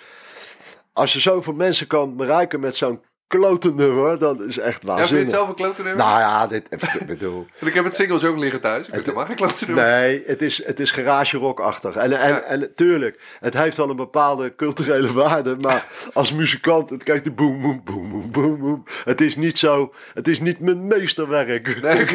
als 0.96 1.12
je 1.12 1.20
zoveel 1.20 1.52
mensen 1.52 1.86
kan 1.86 2.16
bereiken 2.16 2.60
met 2.60 2.76
zo'n 2.76 3.00
klote 3.28 3.74
nummer, 3.74 4.18
dan 4.18 4.44
is 4.44 4.58
echt 4.58 4.82
Ja, 4.82 4.96
vind 4.96 5.08
je 5.08 5.14
waanzinnig. 5.16 5.24
het 5.24 5.34
zelf 5.34 5.48
een 5.48 5.54
klote 5.54 5.82
nummer? 5.82 6.04
Nou 6.06 6.18
ja, 6.20 6.46
dit, 6.46 6.66
ik 6.70 7.06
bedoel... 7.06 7.46
Ik 7.60 7.74
heb 7.74 7.84
het 7.84 7.94
singeltje 7.94 8.28
ook 8.28 8.36
liggen 8.36 8.60
thuis. 8.60 8.86
Ik 8.88 8.94
het 8.94 9.04
helemaal 9.04 9.26
geen 9.26 9.36
klote 9.36 9.64
nummer. 9.66 9.84
Nee, 9.84 10.22
het 10.26 10.42
is, 10.42 10.64
het 10.66 10.80
is 10.80 10.90
garage 10.90 11.36
rockachtig. 11.38 11.96
En, 11.96 12.20
en, 12.20 12.28
Ja. 12.28 12.40
en 12.40 12.72
tuurlijk, 12.74 13.20
het 13.40 13.54
heeft 13.54 13.76
wel 13.76 13.90
een 13.90 13.96
bepaalde 13.96 14.54
culturele 14.54 15.12
waarde. 15.22 15.56
Maar 15.60 15.86
als 16.12 16.32
muzikant, 16.32 16.90
het 16.90 17.02
kijkt 17.02 17.24
de 17.24 17.30
boem, 17.32 17.60
boem, 17.62 17.80
boem, 17.84 18.10
boom, 18.10 18.30
boom, 18.32 18.60
boom. 18.60 18.84
Het 19.04 19.20
is 19.20 19.36
niet 19.36 19.58
zo, 19.58 19.92
het 20.14 20.28
is 20.28 20.40
niet 20.40 20.60
mijn 20.60 20.86
meesterwerk. 20.86 21.82
Nee. 21.82 22.06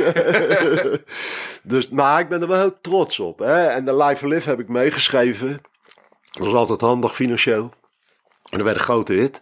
dus, 1.63 1.89
maar 1.89 2.19
ik 2.19 2.29
ben 2.29 2.41
er 2.41 2.47
wel 2.47 2.59
heel 2.59 2.81
trots 2.81 3.19
op. 3.19 3.39
Hè? 3.39 3.65
En 3.67 3.85
de 3.85 3.95
Live 4.03 4.27
Live 4.27 4.49
heb 4.49 4.59
ik 4.59 4.67
meegeschreven. 4.67 5.61
Dat 6.31 6.45
was 6.45 6.53
altijd 6.55 6.81
handig 6.81 7.15
financieel. 7.15 7.73
En 8.51 8.57
dat 8.57 8.67
werd 8.67 8.77
een 8.77 8.83
grote 8.83 9.13
hit. 9.13 9.41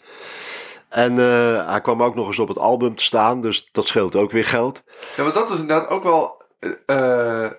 En 0.90 1.20
eh, 1.20 1.70
hij 1.70 1.82
kwam 1.82 2.04
ook 2.04 2.16
nog 2.16 2.28
eens 2.28 2.40
op 2.40 2.48
het 2.48 2.58
album 2.58 2.96
te 2.96 3.04
staan, 3.04 3.42
dus 3.42 3.70
dat 3.72 3.88
scheelt 3.88 4.16
ook 4.16 4.32
weer 4.32 4.46
geld. 4.46 4.84
Ja, 5.16 5.24
want 5.24 5.34
dat 5.34 5.50
is 5.50 5.60
inderdaad 5.60 5.90
ook 5.90 6.04
wel 6.04 6.42
eh, 6.86 7.46
eh, 7.46 7.52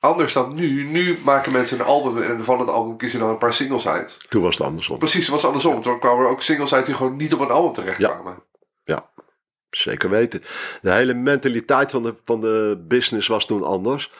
anders 0.00 0.32
dan 0.32 0.54
nu. 0.54 0.84
Nu 0.84 1.18
maken 1.24 1.52
mensen 1.52 1.80
een 1.80 1.86
album 1.86 2.22
en 2.22 2.44
van 2.44 2.58
het 2.58 2.68
album 2.68 2.96
kiezen 2.96 3.20
dan 3.20 3.28
een 3.28 3.38
paar 3.38 3.54
singles 3.54 3.88
uit. 3.88 4.30
Toen 4.30 4.42
was 4.42 4.56
het 4.58 4.66
andersom. 4.66 4.98
Precies, 4.98 5.22
het 5.22 5.30
was 5.30 5.44
andersom. 5.44 5.80
Toen 5.80 5.98
kwamen 5.98 6.24
er 6.24 6.30
ook 6.30 6.42
singles 6.42 6.74
uit 6.74 6.86
die 6.86 6.94
gewoon 6.94 7.16
niet 7.16 7.34
op 7.34 7.40
een 7.40 7.50
album 7.50 7.72
terechtkwamen. 7.72 8.42
Ja, 8.84 9.08
zeker 9.70 10.10
weten. 10.10 10.42
De 10.80 10.92
hele 10.92 11.14
mentaliteit 11.14 11.90
van 11.90 12.02
de, 12.02 12.14
van 12.24 12.40
de 12.40 12.84
business 12.88 13.28
was 13.28 13.46
toen 13.46 13.64
anders. 13.64 14.10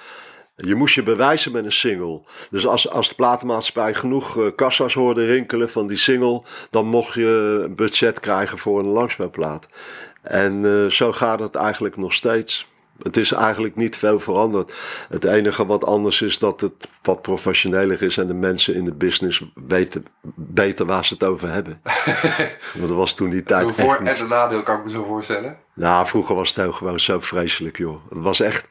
Je 0.57 0.75
moest 0.75 0.95
je 0.95 1.03
bewijzen 1.03 1.53
met 1.53 1.65
een 1.65 1.73
single. 1.73 2.21
Dus 2.51 2.67
als, 2.67 2.91
als 2.91 3.09
de 3.09 3.15
platenmaatschappij 3.15 3.95
genoeg 3.95 4.39
eh, 4.39 4.47
kassa's 4.57 4.95
hoorde 4.95 5.27
rinkelen 5.27 5.71
van 5.71 5.87
die 5.87 5.97
single, 5.97 6.43
dan 6.71 6.87
mocht 6.87 7.15
je 7.15 7.61
een 7.65 7.75
budget 7.75 8.21
krijgen 8.21 8.59
voor 8.59 8.79
een 8.79 8.87
langspeelplaat. 8.87 9.67
En 10.23 10.65
eh, 10.65 10.91
zo 10.91 11.13
gaat 11.13 11.41
het 11.41 11.55
eigenlijk 11.55 11.97
nog 11.97 12.13
steeds. 12.13 12.75
Het 13.03 13.17
is 13.17 13.33
eigenlijk 13.33 13.77
niet 13.77 13.97
veel 13.97 14.21
veranderd. 14.21 14.73
Het 15.09 15.25
enige 15.25 15.67
wat 15.67 15.85
anders 15.85 16.23
is 16.23 16.39
dat 16.39 16.61
het 16.61 16.89
wat 17.03 17.23
professioneler 17.23 18.03
is 18.03 18.17
en 18.17 18.27
de 18.27 18.35
mensen 18.35 18.75
in 18.75 18.85
de 18.85 18.95
business 18.95 19.45
weten 19.55 20.07
beter 20.35 20.87
waar 20.87 21.05
ze 21.05 21.15
het 21.15 21.25
over 21.25 21.53
hebben. 21.53 21.81
Want 22.75 22.89
dat 22.89 22.97
was 22.97 23.15
toen 23.15 23.31
die 23.31 23.43
tijd. 23.43 23.73
Voor- 23.73 23.97
en 23.97 24.21
een 24.21 24.29
nadeel 24.29 24.63
kan 24.63 24.79
ik 24.79 24.85
me 24.85 24.91
zo 24.91 25.05
voorstellen. 25.05 25.59
Nou, 25.77 26.07
vroeger 26.07 26.35
was 26.35 26.49
het 26.49 26.57
heel 26.57 26.73
gewoon 26.73 27.01
zo 27.01 27.21
vreselijk, 27.21 27.77
joh. 27.79 27.99
Het 28.09 28.19
was 28.19 28.41
echt. 28.41 28.67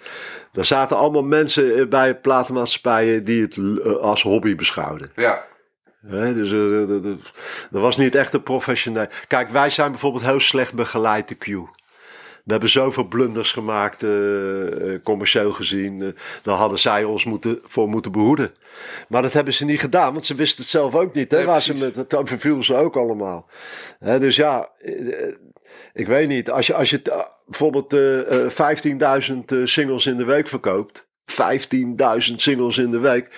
Er 0.54 0.66
zaten 0.66 0.98
allemaal 0.98 1.24
mensen 1.24 1.76
eh, 1.76 1.88
bij 1.88 2.16
platenmaatschappijen 2.16 3.24
die 3.26 3.42
het 3.42 3.58
eh, 3.58 3.92
als 3.96 4.22
hobby 4.22 4.56
beschouwden. 4.56 5.12
Ja. 5.16 5.44
Dus 6.02 6.52
eh, 6.52 6.70
dat- 6.70 6.88
dat- 6.88 7.04
dat- 7.04 7.32
dat 7.72 7.82
was 7.82 7.98
niet 7.98 8.16
echt 8.16 8.34
een 8.34 8.44
professioneel. 8.44 9.08
Kijk, 9.28 9.50
wij 9.50 9.70
zijn 9.70 9.92
bijvoorbeeld 9.92 10.24
heel 10.26 10.40
slecht 10.40 10.74
begeleid, 10.74 11.28
de 11.28 11.36
Q. 11.36 11.46
We 11.46 12.52
hebben 12.52 12.70
zoveel 12.70 13.08
blunders 13.08 13.52
gemaakt, 13.52 14.06
commercieel 15.04 15.52
gezien. 15.52 16.16
daar 16.44 16.56
hadden 16.56 16.80
zij 16.80 17.04
ons 17.04 17.26
moeten, 17.26 17.60
voor 17.64 17.90
moeten 17.90 18.12
behoeden. 18.12 18.54
Maar 19.08 19.22
dat 19.22 19.34
hebben 19.34 19.54
ze 19.54 19.66
niet 19.66 19.80
gedaan, 19.80 20.14
want 20.14 20.26
ze 20.26 20.36
wisten 20.36 20.60
het 20.62 20.68
zelf 20.72 20.96
ook 20.96 21.14
niet. 21.14 21.32
Hè, 21.32 21.38
Nee, 21.38 21.46
waar 21.46 21.62
ze 21.62 21.74
met, 21.74 21.96
dat 21.96 22.16
overviel 22.16 22.64
ze 22.64 22.76
ook 22.76 22.96
allemaal. 22.96 23.50
Dus 24.00 24.36
ja, 24.36 24.70
ik 25.94 26.08
weet 26.08 26.28
niet. 26.28 26.50
Als 26.52 26.68
je, 26.68 26.74
als 26.74 26.90
je 26.90 27.02
eh, 27.02 27.26
bijvoorbeeld 27.46 27.94
eh, 27.94 28.46
eh, 28.46 29.30
15.000 29.32 29.38
eh, 29.46 29.66
singles 29.66 30.06
in 30.06 30.18
de 30.18 30.26
week 30.26 30.48
verkoopt. 30.48 31.08
15.000 31.32 32.36
singles 32.36 32.78
in 32.78 32.92
de 32.92 33.00
week. 33.00 33.30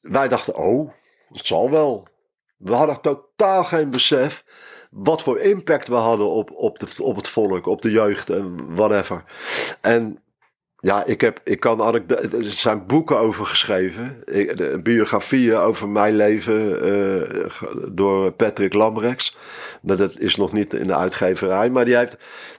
Wij 0.00 0.28
dachten, 0.28 0.56
oh, 0.56 0.92
het 1.28 1.46
zal 1.46 1.70
wel. 1.70 2.08
We 2.56 2.72
hadden 2.72 3.00
totaal 3.00 3.64
geen 3.64 3.90
besef 3.90 4.44
wat 4.90 5.22
voor 5.22 5.38
impact 5.38 5.88
we 5.88 5.94
hadden 5.94 6.30
op, 6.30 6.50
op, 6.50 6.78
de, 6.78 7.02
op 7.02 7.16
het 7.16 7.28
volk, 7.28 7.66
op 7.66 7.82
de 7.82 7.90
jeugd 7.90 8.30
en 8.30 8.74
whatever. 8.74 9.24
En 9.80 10.22
ja, 10.80 11.04
ik, 11.04 11.20
heb, 11.20 11.40
ik 11.44 11.60
kan 11.60 11.80
er 11.80 12.02
zijn 12.38 12.86
boeken 12.86 13.18
over 13.18 13.46
geschreven, 13.46 14.24
biografieën 14.82 15.56
over 15.56 15.88
mijn 15.88 16.16
leven 16.16 16.82
eh, 16.82 17.62
door 17.88 18.32
Patrick 18.32 18.72
Lambrechts. 18.72 19.36
Maar 19.82 19.96
dat 19.96 20.18
is 20.18 20.36
nog 20.36 20.52
niet 20.52 20.74
in 20.74 20.86
de 20.86 20.96
uitgeverij, 20.96 21.70
maar 21.70 21.84
die 21.84 21.96
heeft, 21.96 22.16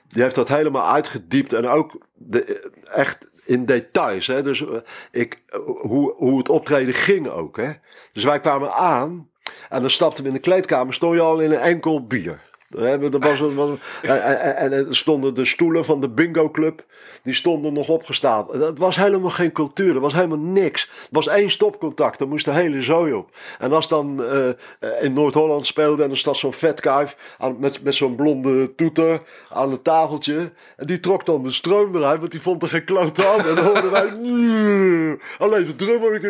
die 0.08 0.22
heeft 0.22 0.34
dat 0.34 0.48
helemaal 0.48 0.92
uitgediept 0.92 1.52
en 1.52 1.66
ook 1.66 1.98
de, 2.14 2.70
echt 2.84 3.28
in 3.44 3.64
details. 3.64 4.26
Hè? 4.26 4.42
Dus 4.42 4.66
eh, 4.66 4.76
ik, 5.10 5.42
hoe, 5.64 6.14
hoe 6.16 6.38
het 6.38 6.48
optreden 6.48 6.94
ging 6.94 7.28
ook. 7.28 7.56
Hè? 7.56 7.70
Dus 8.12 8.24
wij 8.24 8.40
kwamen 8.40 8.72
aan 8.72 9.28
en 9.68 9.80
dan 9.80 9.90
stapten 9.90 10.22
we 10.22 10.28
in 10.28 10.34
de 10.34 10.40
kleedkamer, 10.40 10.94
stond 10.94 11.14
je 11.14 11.20
al 11.20 11.40
in 11.40 11.50
een 11.50 11.58
enkel 11.58 12.06
bier. 12.06 12.46
Er 12.70 13.18
was, 13.18 13.40
was, 13.40 13.78
en 14.02 14.72
er 14.72 14.96
stonden 14.96 15.34
de 15.34 15.44
stoelen 15.44 15.84
van 15.84 16.00
de 16.00 16.08
bingo 16.08 16.50
club, 16.50 16.84
die 17.22 17.34
stonden 17.34 17.72
nog 17.72 17.88
opgestapeld. 17.88 18.62
Het 18.62 18.78
was 18.78 18.96
helemaal 18.96 19.30
geen 19.30 19.52
cultuur, 19.52 19.94
er 19.94 20.00
was 20.00 20.12
helemaal 20.12 20.38
niks. 20.38 20.82
Het 21.00 21.08
was 21.10 21.26
één 21.28 21.50
stopcontact, 21.50 22.18
daar 22.18 22.28
moest 22.28 22.44
de 22.44 22.52
hele 22.52 22.82
zooi 22.82 23.12
op. 23.12 23.30
En 23.58 23.72
als 23.72 23.88
dan 23.88 24.24
eh, 24.24 25.02
in 25.02 25.12
Noord-Holland 25.12 25.66
speelde 25.66 26.02
en 26.02 26.10
er 26.10 26.16
staat 26.18 26.36
zo'n 26.36 26.52
vetkuif 26.52 27.16
aan, 27.38 27.56
met, 27.58 27.82
met 27.82 27.94
zo'n 27.94 28.14
blonde 28.16 28.74
toeter 28.74 29.20
aan 29.48 29.70
het 29.70 29.84
tafeltje. 29.84 30.52
En 30.76 30.86
die 30.86 31.00
trok 31.00 31.26
dan 31.26 31.42
de 31.42 31.52
stroom 31.52 31.96
eruit, 31.96 32.18
want 32.20 32.30
die 32.32 32.40
vond 32.42 32.62
er 32.62 32.68
geen 32.68 32.84
kloot 32.84 33.24
aan. 33.26 33.38
En 33.46 33.54
dan 33.54 33.64
hoorden 33.64 33.90
wij, 33.90 34.08
alleen 35.46 35.64
de 35.64 35.76
drummer. 35.76 36.24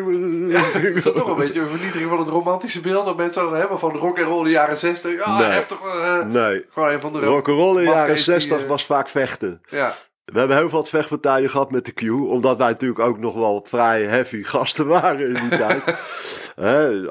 Is 0.97 1.03
dat 1.03 1.17
toch 1.17 1.29
een 1.29 1.37
beetje 1.37 1.61
een 1.61 1.69
vernietiging 1.69 2.11
van 2.11 2.19
het 2.19 2.29
romantische 2.29 2.81
beeld 2.81 3.05
dat 3.05 3.17
mensen 3.17 3.43
dan 3.43 3.55
hebben 3.55 3.79
van 3.79 3.93
rock 3.97 4.19
en 4.19 4.25
roll 4.25 4.39
in 4.39 4.45
de 4.45 4.51
jaren 4.51 4.77
60? 4.77 5.25
Ja, 5.25 5.39
Nee. 5.39 5.47
heftig. 5.49 5.79
eh, 5.81 6.25
Nee, 6.25 6.65
van 6.99 7.13
de 7.13 7.21
rock'n'roll 7.21 7.69
in 7.69 7.75
de 7.77 7.83
jaren 7.83 7.95
mafkees 8.01 8.25
die, 8.25 8.35
60 8.35 8.63
eh, 8.63 8.69
was 8.69 8.87
vaak 8.87 9.09
vechten. 9.09 9.63
Ja, 9.69 9.95
We 10.33 10.39
hebben 10.39 10.57
heel 10.57 10.69
veel 10.69 10.85
vechtpartijen 10.85 11.51
gehad 11.51 11.71
met 11.71 11.85
de 11.85 11.93
Q. 11.93 12.03
Omdat 12.13 12.59
wij 12.59 12.69
natuurlijk 12.71 13.01
ook 13.01 13.19
nog 13.19 13.35
wel 13.35 13.65
vrij 13.69 14.03
heavy 14.05 14.43
gasten 14.53 14.87
waren 14.87 15.27
in 15.29 15.49
die 15.49 15.59
tijd. 15.59 15.83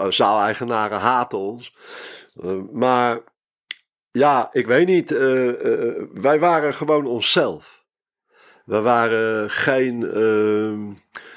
Zaaleigenaren 0.14 1.00
haten 1.00 1.38
ons. 1.38 1.76
Eh, 2.44 2.52
maar 2.72 3.20
ja, 4.12 4.50
ik 4.52 4.68
weet 4.68 4.88
niet. 4.88 5.12
eh, 5.12 5.48
eh, 5.50 6.04
wij 6.14 6.40
waren 6.40 6.74
gewoon 6.74 7.06
onszelf. 7.06 7.86
We 8.66 8.82
waren 8.82 9.50
geen... 9.50 10.04
ehm, 10.04 10.94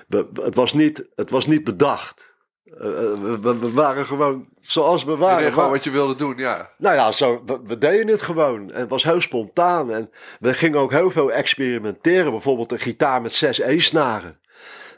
we- 0.09 0.43
het, 0.43 0.55
was 0.55 0.73
niet, 0.73 1.09
het 1.15 1.31
was 1.31 1.47
niet 1.47 1.65
bedacht. 1.65 2.30
Eh, 2.79 3.13
eh, 3.13 3.39
we, 3.41 3.73
waren 3.73 4.05
gewoon 4.05 4.47
zoals 4.57 5.05
we 5.05 5.11
je 5.11 5.17
waren. 5.17 5.43
deed 5.43 5.53
gewoon 5.53 5.71
wat 5.71 5.85
je 5.85 5.91
wilde 5.91 6.15
doen, 6.15 6.37
ja. 6.37 6.71
nou 6.79 6.95
ja, 6.97 7.13
zo, 7.13 7.43
we, 7.47 7.59
we 7.67 7.79
deden 7.79 8.09
het 8.09 8.23
gewoon. 8.23 8.73
En 8.73 8.81
het 8.81 8.91
was 8.91 9.05
heel 9.05 9.21
spontaan. 9.21 9.93
En 9.93 10.11
we 10.41 10.55
gingen 10.55 10.79
ook 10.79 10.91
heel 10.91 11.11
veel 11.11 11.33
experimenteren. 11.33 12.31
Bijvoorbeeld 12.31 12.73
een 12.73 12.81
gitaar 12.81 13.23
met 13.23 13.33
zes 13.33 13.59
E-snaren. 13.59 14.39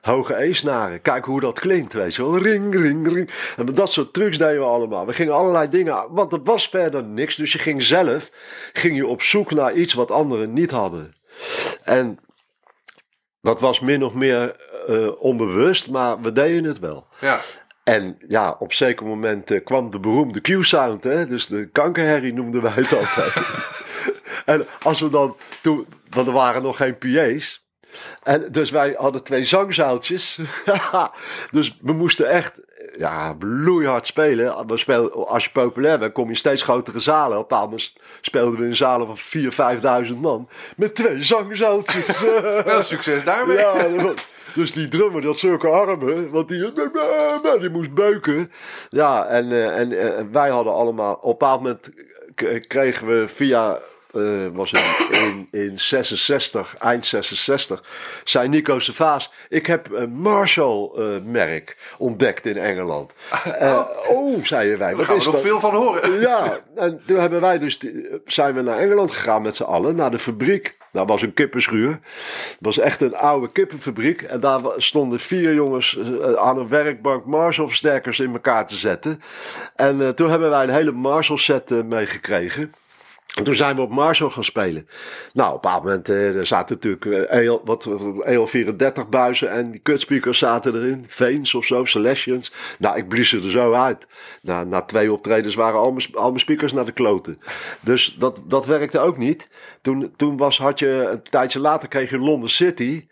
Hoge 0.01 0.43
E-snaren. 0.43 1.01
Kijk 1.01 1.25
hoe 1.25 1.41
dat 1.41 1.59
klinkt, 1.59 1.93
weet 1.93 2.15
je 2.15 2.23
wel. 2.23 2.39
Ring, 2.39 2.75
ring, 2.75 3.13
ring. 3.13 3.31
En 3.57 3.67
dat 3.67 3.93
soort 3.93 4.13
trucs 4.13 4.39
deden 4.39 4.59
we 4.59 4.65
allemaal. 4.65 5.07
We 5.07 5.13
gingen 5.13 5.35
allerlei 5.35 5.69
dingen... 5.69 6.07
Want 6.11 6.33
er 6.33 6.43
was 6.43 6.69
verder 6.69 7.05
niks. 7.05 7.37
Dus 7.37 7.53
je 7.53 7.59
ging 7.59 7.83
zelf 7.83 8.31
ging 8.73 8.97
je 8.97 9.07
op 9.07 9.23
zoek 9.23 9.51
naar 9.51 9.75
iets 9.75 9.95
wat 9.95 10.11
anderen 10.11 10.53
niet 10.53 10.71
hadden. 10.71 11.13
En 11.85 12.19
dat 13.43 13.61
was 13.61 13.81
min 13.81 14.05
of 14.05 14.15
meer 14.15 14.57
eh, 14.87 15.23
onbewust. 15.23 15.91
Maar 15.91 16.21
we 16.21 16.33
deden 16.33 16.65
het 16.65 16.79
wel. 16.79 17.07
Ja, 17.21 17.41
En 17.85 18.19
ja, 18.29 18.57
op 18.59 18.73
zeker 18.73 19.07
moment 19.07 19.51
eh, 19.51 19.65
kwam 19.65 19.91
de 19.91 20.01
beroemde 20.01 20.41
Q-sound, 20.41 21.05
hè? 21.05 21.27
dus 21.27 21.47
de 21.47 21.69
kankerherrie 21.69 22.33
noemden 22.33 22.63
wij 22.63 22.73
het 22.75 22.97
altijd. 22.97 23.35
en 24.45 24.67
als 24.83 25.01
we 25.01 25.09
dan 25.09 25.37
toen, 25.61 25.87
want 26.11 26.27
er 26.27 26.33
waren 26.33 26.63
nog 26.63 26.77
geen 26.77 26.99
PA's. 26.99 27.61
En 28.23 28.53
dus 28.53 28.71
wij 28.71 28.95
hadden 28.99 29.23
twee 29.23 29.45
zangzaaltjes. 29.45 30.39
dus 31.51 31.79
we 31.81 31.93
moesten 31.93 32.29
echt 32.29 32.61
ja, 32.99 33.35
bloeihard 33.35 34.07
spelen. 34.07 34.67
We 34.67 34.77
speelden, 34.77 35.27
als 35.27 35.45
je 35.45 35.51
populair 35.51 35.99
bent, 35.99 36.13
kom 36.13 36.25
je 36.25 36.31
in 36.31 36.37
steeds 36.37 36.63
grotere 36.63 37.01
zalen. 37.01 37.39
Op 37.39 37.43
een 37.43 37.49
bepaald 37.49 37.71
moment 37.71 37.93
speelden 38.21 38.59
we 38.59 38.67
in 38.67 38.77
zalen 38.77 39.07
van 39.07 39.19
4.000, 40.05 40.09
5.000 40.09 40.17
man. 40.21 40.49
Met 40.77 40.95
twee 40.95 41.23
zangzaaltjes. 41.23 42.21
wel 42.65 42.83
succes 42.83 43.25
daarmee. 43.25 43.57
Ja, 43.57 43.89
dat 43.89 44.25
dus 44.55 44.73
die 44.73 44.89
drummer 44.89 45.27
had 45.27 45.39
zulke 45.39 45.69
armen, 45.69 46.29
want 46.29 46.49
die, 46.49 46.73
die 47.61 47.71
moest 47.71 47.95
beuken. 47.95 48.53
Ja, 48.89 49.27
en, 49.27 49.53
eh, 49.53 49.79
en, 49.79 49.93
eh, 49.93 50.19
en 50.19 50.33
wij 50.33 50.51
hadden 50.51 50.73
allemaal, 50.73 51.15
op 51.15 51.23
een 51.23 51.31
bepaald 51.31 51.61
moment 51.63 51.91
kregen 52.67 53.07
we 53.07 53.29
via, 53.29 53.79
eh, 54.15 54.23
was 54.53 54.73
in, 55.11 55.49
in 55.51 55.79
66, 55.79 56.77
eind 56.77 57.07
66, 57.07 57.85
zei 58.25 58.49
Nico 58.49 58.79
Servaas, 58.79 59.33
ik 59.49 59.67
heb 59.67 59.93
een 59.93 60.11
Marshall-merk 60.11 61.77
ontdekt 61.99 62.47
in 62.47 62.57
Engeland. 62.57 63.13
Eh, 63.45 63.81
oh, 64.09 64.45
zeiden 64.45 64.79
wij, 64.79 64.95
Daar 64.95 65.05
gaan 65.05 65.19
we 65.19 65.25
nog 65.25 65.33
dat? 65.33 65.43
veel 65.43 65.61
van 65.61 65.75
horen. 65.75 66.11
Ja, 66.21 66.59
en 66.77 67.01
toen 67.07 67.19
hebben 67.19 67.41
wij 67.41 67.59
dus, 67.59 67.79
zijn 68.27 68.55
we 68.55 68.63
naar 68.63 68.79
Engeland 68.79 69.13
gegaan 69.13 69.43
met 69.43 69.57
z'n 69.57 69.63
allen, 69.63 69.97
naar 69.97 70.11
de 70.11 70.19
fabriek. 70.19 70.77
Dat 70.93 71.09
was 71.09 71.23
een 71.23 71.35
kippenschuur. 71.35 71.91
Het 71.91 72.57
was 72.59 72.79
echt 72.79 73.01
een 73.01 73.17
oude 73.17 73.53
kippenfabriek. 73.53 74.23
En 74.23 74.41
daar 74.41 74.61
stonden 74.77 75.21
vier 75.21 75.55
jongens 75.55 75.99
eh, 75.99 76.33
aan 76.33 76.59
een 76.59 76.69
werkbank 76.69 77.25
Marshall-versterkers 77.25 78.21
in 78.21 78.33
elkaar 78.33 78.67
te 78.67 78.77
zetten. 78.77 79.23
En 79.77 80.01
eh, 80.01 80.09
toen 80.09 80.31
hebben 80.31 80.51
wij 80.51 80.63
een 80.63 80.71
hele 80.71 80.93
Marshall-set 80.93 81.71
eh, 81.71 81.83
meegekregen. 81.83 82.73
En 83.35 83.45
toen 83.45 83.55
zijn 83.55 83.77
we 83.77 83.83
op 83.83 83.91
Marshall 83.91 84.31
gaan 84.31 84.45
spelen. 84.45 84.89
Nou, 85.33 85.49
op 85.49 85.55
een 85.55 85.61
bepaald 85.61 85.85
moment 85.85 86.09
eh, 86.09 86.37
er 86.37 86.47
zaten 86.47 86.75
natuurlijk 86.75 87.31
eh, 87.31 87.45
EL, 87.45 87.63
wat, 87.65 87.89
EL34 88.27 89.09
buizen 89.11 89.51
en 89.51 89.71
die 89.71 89.81
kutspeakers 89.81 90.39
zaten 90.39 90.75
erin. 90.75 91.05
Veens 91.09 91.55
of 91.55 91.65
zo, 91.65 91.85
Celestians. 91.85 92.53
Nou, 92.79 92.97
ik 92.97 93.09
blies 93.09 93.29
ze 93.29 93.37
er 93.37 93.51
zo 93.51 93.73
uit. 93.73 94.07
Na, 94.43 94.65
na 94.65 94.81
twee 94.81 95.13
optredens 95.13 95.55
waren 95.55 95.81
al 95.81 95.93
mijn, 95.93 96.07
al 96.15 96.29
mijn 96.29 96.41
speakers 96.41 96.73
naar 96.73 96.85
de 96.85 96.93
kloten. 96.93 97.41
Dus 97.81 98.17
dat, 98.19 98.43
dat 98.47 98.67
werkte 98.67 98.99
ook 98.99 99.19
niet. 99.19 99.47
Toen, 99.81 100.13
toen 100.17 100.37
was, 100.37 100.59
had 100.59 100.79
je, 100.79 101.09
een 101.13 101.23
tijdje 101.23 101.61
later 101.61 101.89
kreeg 101.89 102.11
je 102.11 102.19
London 102.19 102.49
City. 102.49 103.07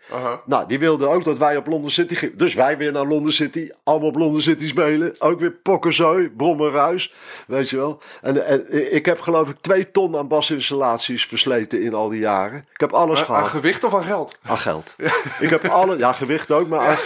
Nou, 0.45 0.67
die 0.67 0.79
wilden 0.79 1.09
ook 1.09 1.23
dat 1.23 1.37
wij 1.37 1.57
op 1.57 1.67
London 1.67 1.91
City 1.91 2.15
gingen. 2.15 2.37
Dus 2.37 2.53
wij 2.53 2.77
weer 2.77 2.91
naar 2.91 3.07
London 3.07 3.31
City. 3.31 3.69
Allemaal 3.83 4.07
op 4.07 4.15
London 4.15 4.41
City 4.41 4.67
spelen. 4.67 5.15
Ook 5.19 5.39
weer 5.39 5.51
pokkenzooi, 5.51 6.29
brommerruis. 6.29 7.13
Weet 7.47 7.69
je 7.69 7.77
wel. 7.77 8.01
En, 8.21 8.45
en 8.45 8.93
ik 8.93 9.05
heb 9.05 9.19
geloof 9.19 9.49
ik 9.49 9.57
twee 9.61 9.91
ton 9.91 10.10
aan 10.17 10.27
basinstallaties 10.27 11.25
versleten 11.25 11.81
in 11.81 11.93
al 11.93 12.09
die 12.09 12.19
jaren. 12.19 12.65
Ik 12.73 12.79
heb 12.79 12.93
alles 12.93 13.19
Aan, 13.19 13.25
gehad. 13.25 13.43
aan 13.43 13.49
gewicht 13.49 13.83
of 13.83 13.95
aan 13.95 14.03
geld? 14.03 14.37
Aan 14.47 14.57
geld. 14.57 14.95
Ik 15.39 15.49
heb 15.49 15.65
alle, 15.65 15.97
ja, 15.97 16.13
gewicht 16.13 16.51
ook, 16.51 16.67
maar 16.67 16.79
aan, 16.79 16.97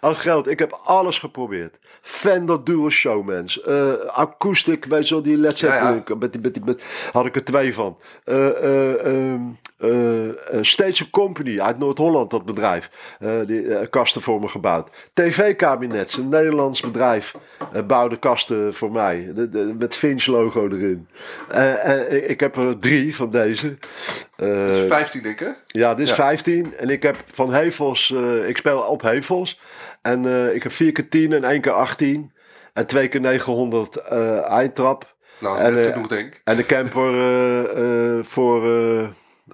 aan 0.00 0.16
geld. 0.16 0.48
Ik 0.48 0.58
heb 0.58 0.78
alles 0.84 1.18
geprobeerd. 1.18 1.74
Fender 2.02 2.64
Dual 2.64 2.90
Showmans, 2.90 3.62
eh 3.62 3.92
acoustic, 4.06 4.84
weet 4.84 5.08
je 5.08 5.14
wel, 5.14 5.22
die 5.22 5.36
Led 5.36 5.58
Ja, 5.58 5.74
ja. 5.74 6.02
Met 6.18 6.32
die, 6.32 6.40
met 6.40 6.54
die, 6.54 6.62
met, 6.64 6.82
had 7.12 7.26
ik 7.26 7.34
er 7.36 7.44
twee 7.44 7.74
van. 7.74 7.96
Eh, 8.24 8.46
eh, 8.48 9.06
ehm, 9.06 9.42
Uh, 9.80 10.28
Stage 10.60 11.10
Company 11.10 11.60
uit 11.60 11.78
Noord-Holland, 11.78 12.30
dat 12.30 12.44
bedrijf. 12.44 12.90
Uh, 13.20 13.30
die 13.46 13.88
kasten 13.88 14.22
voor 14.22 14.40
me 14.40 14.48
gebouwd. 14.48 14.90
TV-kabinet, 15.14 16.16
een 16.16 16.28
Nederlands 16.28 16.80
bedrijf, 16.80 17.34
bouwde 17.86 18.18
kasten 18.18 18.74
voor 18.74 18.92
mij. 18.92 19.30
De, 19.34 19.48
de, 19.48 19.74
met 19.78 19.94
Finch-logo 19.94 20.68
erin. 20.68 21.08
ik 22.28 22.40
heb 22.40 22.45
er 22.54 22.78
drie 22.78 23.16
van 23.16 23.30
deze. 23.30 23.78
dat 24.36 24.74
is 24.74 24.86
15, 24.86 25.22
denk 25.22 25.40
ik? 25.40 25.62
Ja, 25.66 25.94
dit 25.94 26.08
is 26.08 26.14
15. 26.14 26.76
En 26.76 26.90
ik 26.90 27.02
heb 27.02 27.16
van 27.32 27.54
Hevels, 27.54 28.14
ik 28.46 28.56
speel 28.56 28.78
op 28.78 29.02
Hevels. 29.02 29.60
En 30.02 30.50
ik 30.54 30.62
heb 30.62 30.72
4 30.72 30.92
keer 30.92 31.08
10 31.08 31.32
en 31.32 31.44
1 31.44 31.60
keer 31.60 31.72
18. 31.72 32.32
En 32.72 32.86
2 32.86 33.08
keer 33.08 33.20
900 33.20 33.96
eindtrap. 34.42 35.14
Nou, 35.38 35.62
dat 35.62 35.72
is 35.72 35.84
en, 35.84 35.92
genoeg, 35.92 36.06
denk 36.06 36.26
ik. 36.26 36.40
En 36.44 36.56
de 36.56 36.66
camper 36.66 38.24
voor 38.24 38.62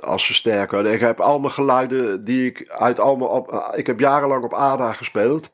als 0.01 0.27
versterker. 0.27 0.87
Ik 0.87 1.01
heb 1.01 1.21
allemaal 1.21 1.51
geluiden 1.51 2.25
die 2.25 2.47
ik 2.47 2.69
uit 2.69 3.01
allemaal 3.01 3.29
op. 3.29 3.73
Ik 3.75 3.87
heb 3.87 4.01
jarenlang 4.01 4.45
op 4.45 4.55
ADA 4.55 4.93
gespeeld. 4.93 5.51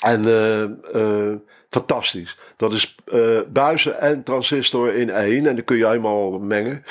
En 0.00 0.28
uh, 0.28 0.62
uh, 1.02 1.34
fantastisch. 1.74 2.36
Dat 2.56 2.72
is 2.72 2.96
uh, 3.06 3.40
buizen 3.48 4.00
en 4.00 4.22
transistor 4.22 4.94
in 4.94 5.10
één. 5.10 5.46
En 5.46 5.54
dan 5.54 5.64
kun 5.64 5.76
je 5.76 5.86
helemaal 5.86 6.30
mengen. 6.30 6.84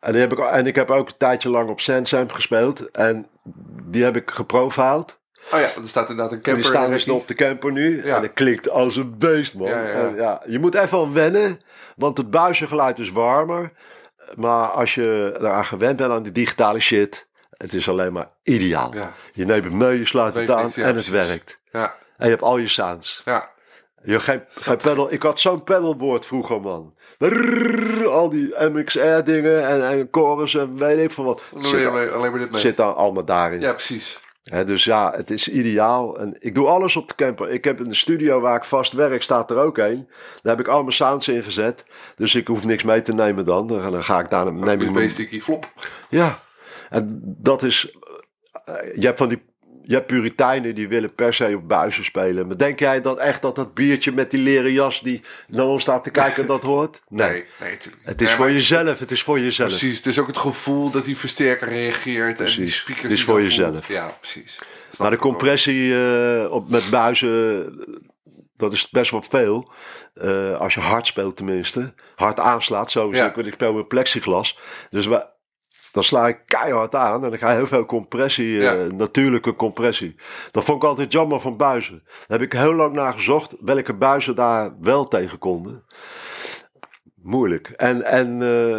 En, 0.00 0.12
die 0.12 0.20
heb 0.20 0.32
ik, 0.32 0.38
en 0.38 0.66
ik 0.66 0.74
heb 0.74 0.90
ook 0.90 1.08
een 1.08 1.16
tijdje 1.16 1.48
lang 1.48 1.68
op 1.68 1.80
Sandsamp 1.80 2.32
gespeeld. 2.32 2.90
En 2.90 3.26
die 3.82 4.04
heb 4.04 4.16
ik 4.16 4.30
geprofiled. 4.30 5.18
Oh 5.52 5.60
ja, 5.60 5.66
er 5.66 5.84
staat 5.84 6.10
inderdaad 6.10 6.32
een 6.32 6.40
camper. 6.40 6.62
Die 6.62 6.72
staan 6.72 6.90
dus 6.90 7.08
op 7.08 7.26
de 7.26 7.34
camper 7.34 7.72
nu. 7.72 8.04
Ja. 8.04 8.16
En 8.16 8.22
dat 8.22 8.32
klinkt 8.32 8.68
als 8.68 8.96
een 8.96 9.18
beest, 9.18 9.54
man. 9.54 9.68
Ja, 9.68 9.88
ja. 9.88 10.12
ja, 10.16 10.42
je 10.46 10.58
moet 10.58 10.74
even 10.74 11.12
wennen, 11.12 11.60
want 11.96 12.18
het 12.18 12.30
buizengeluid 12.30 12.98
is 12.98 13.10
warmer. 13.10 13.72
Maar 14.34 14.68
als 14.68 14.94
je 14.94 15.34
eraan 15.38 15.64
gewend 15.64 15.96
bent 15.96 16.12
aan 16.12 16.22
die 16.22 16.32
digitale 16.32 16.80
shit, 16.80 17.26
het 17.50 17.72
is 17.72 17.88
alleen 17.88 18.12
maar 18.12 18.28
ideaal. 18.42 18.94
Je 19.32 19.44
neemt 19.44 19.64
het 19.64 19.72
mee, 19.72 19.98
je 19.98 20.06
sluit 20.06 20.34
het 20.34 20.50
aan 20.50 20.72
en 20.72 20.96
het 20.96 21.08
werkt. 21.08 21.60
Ja. 21.72 21.94
En 22.16 22.24
je 22.24 22.30
hebt 22.30 22.42
al 22.42 22.58
je 22.58 22.68
sounds. 22.68 23.22
Ja. 23.24 23.50
Je 24.02 24.20
geen 24.20 24.42
pedal, 24.64 25.12
ik 25.12 25.22
had 25.22 25.40
zo'n 25.40 25.64
pedalboard 25.64 26.26
vroeger, 26.26 26.60
man. 26.60 26.94
al 28.06 28.28
die 28.28 28.54
MXR 28.58 29.22
dingen 29.24 29.66
en, 29.66 29.88
en 29.88 30.08
chorus 30.10 30.54
en 30.54 30.76
weet 30.76 30.98
ik 30.98 31.10
van 31.10 31.24
wat. 31.24 31.42
Zit, 31.58 31.86
alleen, 31.86 32.10
alleen 32.10 32.30
maar 32.30 32.40
dit 32.40 32.50
mee. 32.50 32.60
Zit 32.60 32.76
dan 32.76 32.96
allemaal 32.96 33.24
daarin. 33.24 33.60
Ja, 33.60 33.72
precies 33.72 34.20
dus 34.50 34.84
ja, 34.84 35.12
het 35.16 35.30
is 35.30 35.48
ideaal. 35.48 36.18
En 36.18 36.36
ik 36.38 36.54
doe 36.54 36.66
alles 36.66 36.96
op 36.96 37.08
de 37.08 37.14
camper. 37.14 37.50
Ik 37.50 37.64
heb 37.64 37.80
in 37.80 37.88
de 37.88 37.94
studio 37.94 38.40
waar 38.40 38.56
ik 38.56 38.64
vast 38.64 38.92
werk, 38.92 39.22
staat 39.22 39.50
er 39.50 39.56
ook 39.56 39.78
een. 39.78 40.08
Daar 40.42 40.56
heb 40.56 40.66
ik 40.66 40.72
al 40.72 40.80
mijn 40.80 40.92
sounds 40.92 41.28
in 41.28 41.42
gezet. 41.42 41.84
Dus 42.16 42.34
ik 42.34 42.46
hoef 42.46 42.64
niks 42.64 42.82
mee 42.82 43.02
te 43.02 43.12
nemen 43.12 43.44
dan. 43.44 43.66
Dan 43.66 44.04
ga 44.04 44.20
ik 44.20 44.28
daar... 44.28 44.52
Neem 44.52 44.80
ik 44.80 44.90
mijn... 44.90 45.42
flop. 45.42 45.72
Ja, 46.08 46.38
en 46.90 47.20
dat 47.22 47.62
is... 47.62 47.96
Eh, 48.64 48.74
je 48.94 49.06
hebt 49.06 49.18
van 49.18 49.28
die 49.28 49.42
je 49.82 49.94
hebt 49.94 50.06
puriteinen 50.06 50.74
die 50.74 50.88
willen 50.88 51.14
per 51.14 51.34
se 51.34 51.56
op 51.56 51.68
buizen 51.68 52.04
spelen. 52.04 52.46
Maar 52.46 52.56
denk 52.56 52.78
jij 52.78 53.00
dat 53.00 53.18
echt 53.18 53.42
dat 53.42 53.56
dat 53.56 53.74
biertje 53.74 54.12
met 54.12 54.30
die 54.30 54.40
leren 54.40 54.72
jas 54.72 55.00
die 55.02 55.20
naar 55.46 55.66
ons 55.66 55.82
staat 55.82 56.04
te 56.04 56.10
kijken 56.10 56.46
dat 56.46 56.62
hoort? 56.62 57.00
Nee, 57.08 57.30
nee, 57.30 57.44
nee 57.60 57.78
Het 58.04 58.22
is 58.22 58.32
voor 58.32 58.50
jezelf, 58.50 58.98
het 58.98 59.10
is 59.10 59.22
voor 59.22 59.40
jezelf. 59.40 59.68
Precies, 59.68 59.96
het 59.96 60.06
is 60.06 60.18
ook 60.18 60.26
het 60.26 60.36
gevoel 60.36 60.90
dat 60.90 61.04
die 61.04 61.16
versterker 61.16 61.68
reageert 61.68 62.36
precies. 62.36 62.56
en 62.56 62.62
die 62.62 62.72
speakers. 62.72 63.02
Het 63.02 63.12
is 63.12 63.24
voor 63.24 63.42
jezelf. 63.42 63.88
Ja, 63.88 64.16
precies. 64.20 64.58
maar 64.98 65.10
de 65.10 65.16
compressie 65.16 65.88
uh, 65.88 66.50
op, 66.50 66.70
met 66.70 66.90
buizen, 66.90 67.72
dat 68.56 68.72
is 68.72 68.90
best 68.90 69.10
wel 69.10 69.22
veel. 69.22 69.72
Uh, 70.14 70.56
als 70.56 70.74
je 70.74 70.80
hard 70.80 71.06
speelt 71.06 71.36
tenminste. 71.36 71.92
Hard 72.14 72.40
aanslaat, 72.40 72.90
zo 72.90 73.12
ja. 73.12 73.34
ik, 73.34 73.46
ik 73.46 73.52
speel 73.52 73.72
met 73.72 73.88
plexiglas. 73.88 74.58
Dus 74.90 75.08
dan 75.92 76.04
sla 76.04 76.28
ik 76.28 76.38
keihard 76.44 76.94
aan 76.94 77.24
en 77.24 77.30
dan 77.30 77.38
ga 77.38 77.50
je 77.50 77.56
heel 77.56 77.66
veel 77.66 77.86
compressie, 77.86 78.68
eh, 78.68 78.90
natuurlijke 78.90 79.54
compressie. 79.54 80.14
Dat 80.50 80.64
vond 80.64 80.82
ik 80.82 80.88
altijd 80.88 81.12
jammer 81.12 81.40
van 81.40 81.56
buizen. 81.56 82.02
Daar 82.04 82.38
heb 82.38 82.52
ik 82.52 82.52
heel 82.52 82.74
lang 82.74 82.94
naar 82.94 83.12
gezocht 83.12 83.54
welke 83.60 83.94
buizen 83.94 84.34
daar 84.34 84.72
wel 84.80 85.08
tegen 85.08 85.38
konden. 85.38 85.84
Moeilijk. 87.22 87.68
En, 87.68 88.04
en 88.04 88.40
uh, 88.40 88.78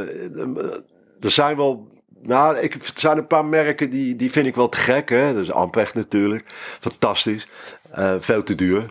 er 1.20 1.32
zijn 1.32 1.58
wel 1.58 1.90
nou, 2.22 2.58
ik, 2.58 2.74
er 2.74 2.92
zijn 2.94 3.18
een 3.18 3.28
paar 3.28 3.46
merken 3.46 3.90
die, 3.90 4.16
die 4.16 4.32
vind 4.32 4.48
ik 4.48 4.56
wel 4.56 4.70
te 4.70 4.78
gek. 4.78 5.10
Hè? 5.10 5.34
Dat 5.34 5.42
is 5.42 5.52
Ampecht 5.52 5.96
natuurlijk. 5.96 6.44
Fantastisch. 6.80 7.48
Uh, 7.98 8.16
veel 8.20 8.44
te 8.44 8.56
duur. 8.56 8.86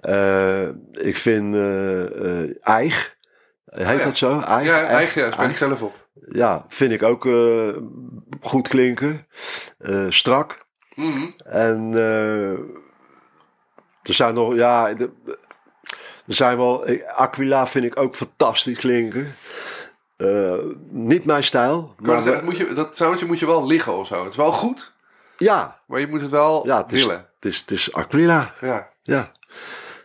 Uh, 0.00 0.68
ik 0.92 1.16
vind 1.16 1.54
uh, 1.54 2.66
Eig. 2.66 3.16
Heet 3.64 3.98
oh, 3.98 4.04
dat 4.04 4.16
zo? 4.16 4.40
Eig? 4.40 4.66
Ja, 4.66 4.82
Eig, 4.82 5.14
ja, 5.14 5.30
speel 5.30 5.48
ik 5.48 5.56
zelf 5.56 5.82
op 5.82 6.05
ja, 6.30 6.64
vind 6.68 6.92
ik 6.92 7.02
ook 7.02 7.24
uh, 7.24 7.76
goed 8.40 8.68
klinken. 8.68 9.26
Uh, 9.78 10.06
strak. 10.08 10.64
Mm 10.94 11.34
En 11.44 11.92
uh, 11.94 12.50
er 14.02 14.14
zijn 14.14 14.34
nog, 14.34 14.54
ja, 14.54 14.88
er 14.88 15.10
zijn 16.26 16.56
wel, 16.56 16.86
Aquila 17.14 17.66
vind 17.66 17.84
ik 17.84 17.96
ook 17.96 18.16
fantastisch 18.16 18.78
klinken. 18.78 19.34
niet 20.90 21.24
mijn 21.24 21.44
stijl. 21.44 21.94
Maar 21.98 22.24
dat, 22.24 22.42
moet 22.42 22.56
je, 22.56 22.72
dat 22.72 22.96
soundje 22.96 23.26
moet 23.26 23.38
je 23.38 23.46
wel 23.46 23.66
liggen 23.66 23.96
of 23.96 24.06
zo. 24.06 24.22
Het 24.22 24.30
is 24.30 24.36
wel 24.36 24.52
goed. 24.52 24.94
Ja. 25.38 25.80
Maar 25.86 26.00
je 26.00 26.06
moet 26.06 26.20
het 26.20 26.30
wel 26.30 26.66
ja, 26.66 26.82
het 26.82 26.90
willen. 26.90 27.16
Is, 27.16 27.24
het, 27.34 27.44
is, 27.44 27.60
het 27.60 27.70
is 27.70 27.92
Aquila. 27.92 28.52
Ja. 28.60 28.90
Ja. 29.02 29.30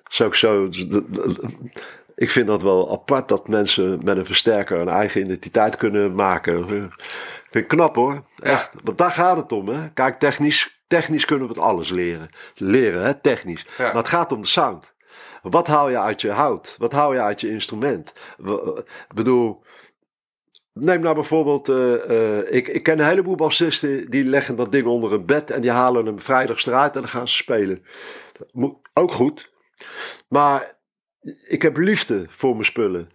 Is 0.10 0.22
ook 0.22 0.36
zo. 0.36 0.68
Ik 2.22 2.32
vind 2.32 2.48
dat 2.48 2.62
wel 2.62 2.92
apart 2.92 3.28
dat 3.28 3.48
mensen 3.48 4.00
met 4.04 4.18
een 4.18 4.26
versterker 4.26 4.80
een 4.80 4.90
eigen 4.90 5.22
identiteit 5.22 5.76
kunnen 5.76 6.16
maken. 6.16 6.68
Vind 6.68 6.92
ik 7.52 7.68
knap 7.68 7.96
hoor. 7.96 8.24
Echt. 8.40 8.74
Want 8.84 8.98
daar 8.98 9.12
gaat 9.12 9.38
het 9.38 9.52
om. 9.52 9.68
Hè? 9.68 9.90
Kijk, 9.90 10.20
technisch, 10.20 10.84
technisch 10.88 11.26
kunnen 11.26 11.48
we 11.48 11.54
het 11.54 11.64
alles 11.64 11.90
leren. 11.90 12.30
Leren, 12.56 13.04
hè? 13.04 13.14
technisch. 13.14 13.66
Maar 13.78 13.96
het 13.96 14.08
gaat 14.08 14.32
om 14.32 14.42
de 14.42 14.48
sound. 14.48 14.94
Wat 15.42 15.68
haal 15.68 15.90
je 15.90 16.00
uit 16.00 16.22
je 16.22 16.32
hout? 16.32 16.76
Wat 16.78 16.92
haal 16.92 17.14
je 17.14 17.22
uit 17.22 17.42
je 17.42 17.50
instrument? 17.50 18.14
Ik 19.08 19.16
bedoel, 19.16 19.64
neem 20.74 21.02
nou 21.02 21.16
bijvoorbeeld, 21.16 21.70
uh, 21.70 21.94
uh, 22.10 22.54
ik, 22.54 22.68
ik 22.68 22.84
ken 22.84 23.00
een 23.00 23.08
heleboel 23.08 23.36
bassisten 23.36 24.10
die 24.10 24.26
leggen 24.26 24.56
dat 24.56 24.72
ding 24.72 24.86
onder 24.86 25.14
een 25.14 25.26
bed 25.26 25.52
en 25.52 25.62
die 25.62 25.72
halen 25.72 26.06
hem 26.06 26.22
vrijdags 26.22 26.66
eruit 26.66 26.96
en 26.96 27.02
dan 27.02 27.10
gaan 27.10 27.28
ze 27.28 27.36
spelen. 27.36 27.84
Ook 28.94 29.12
goed. 29.12 29.52
Maar 30.28 30.80
ik 31.48 31.62
heb 31.62 31.78
liefde 31.78 32.26
voor 32.30 32.52
mijn 32.52 32.66
spullen. 32.66 33.10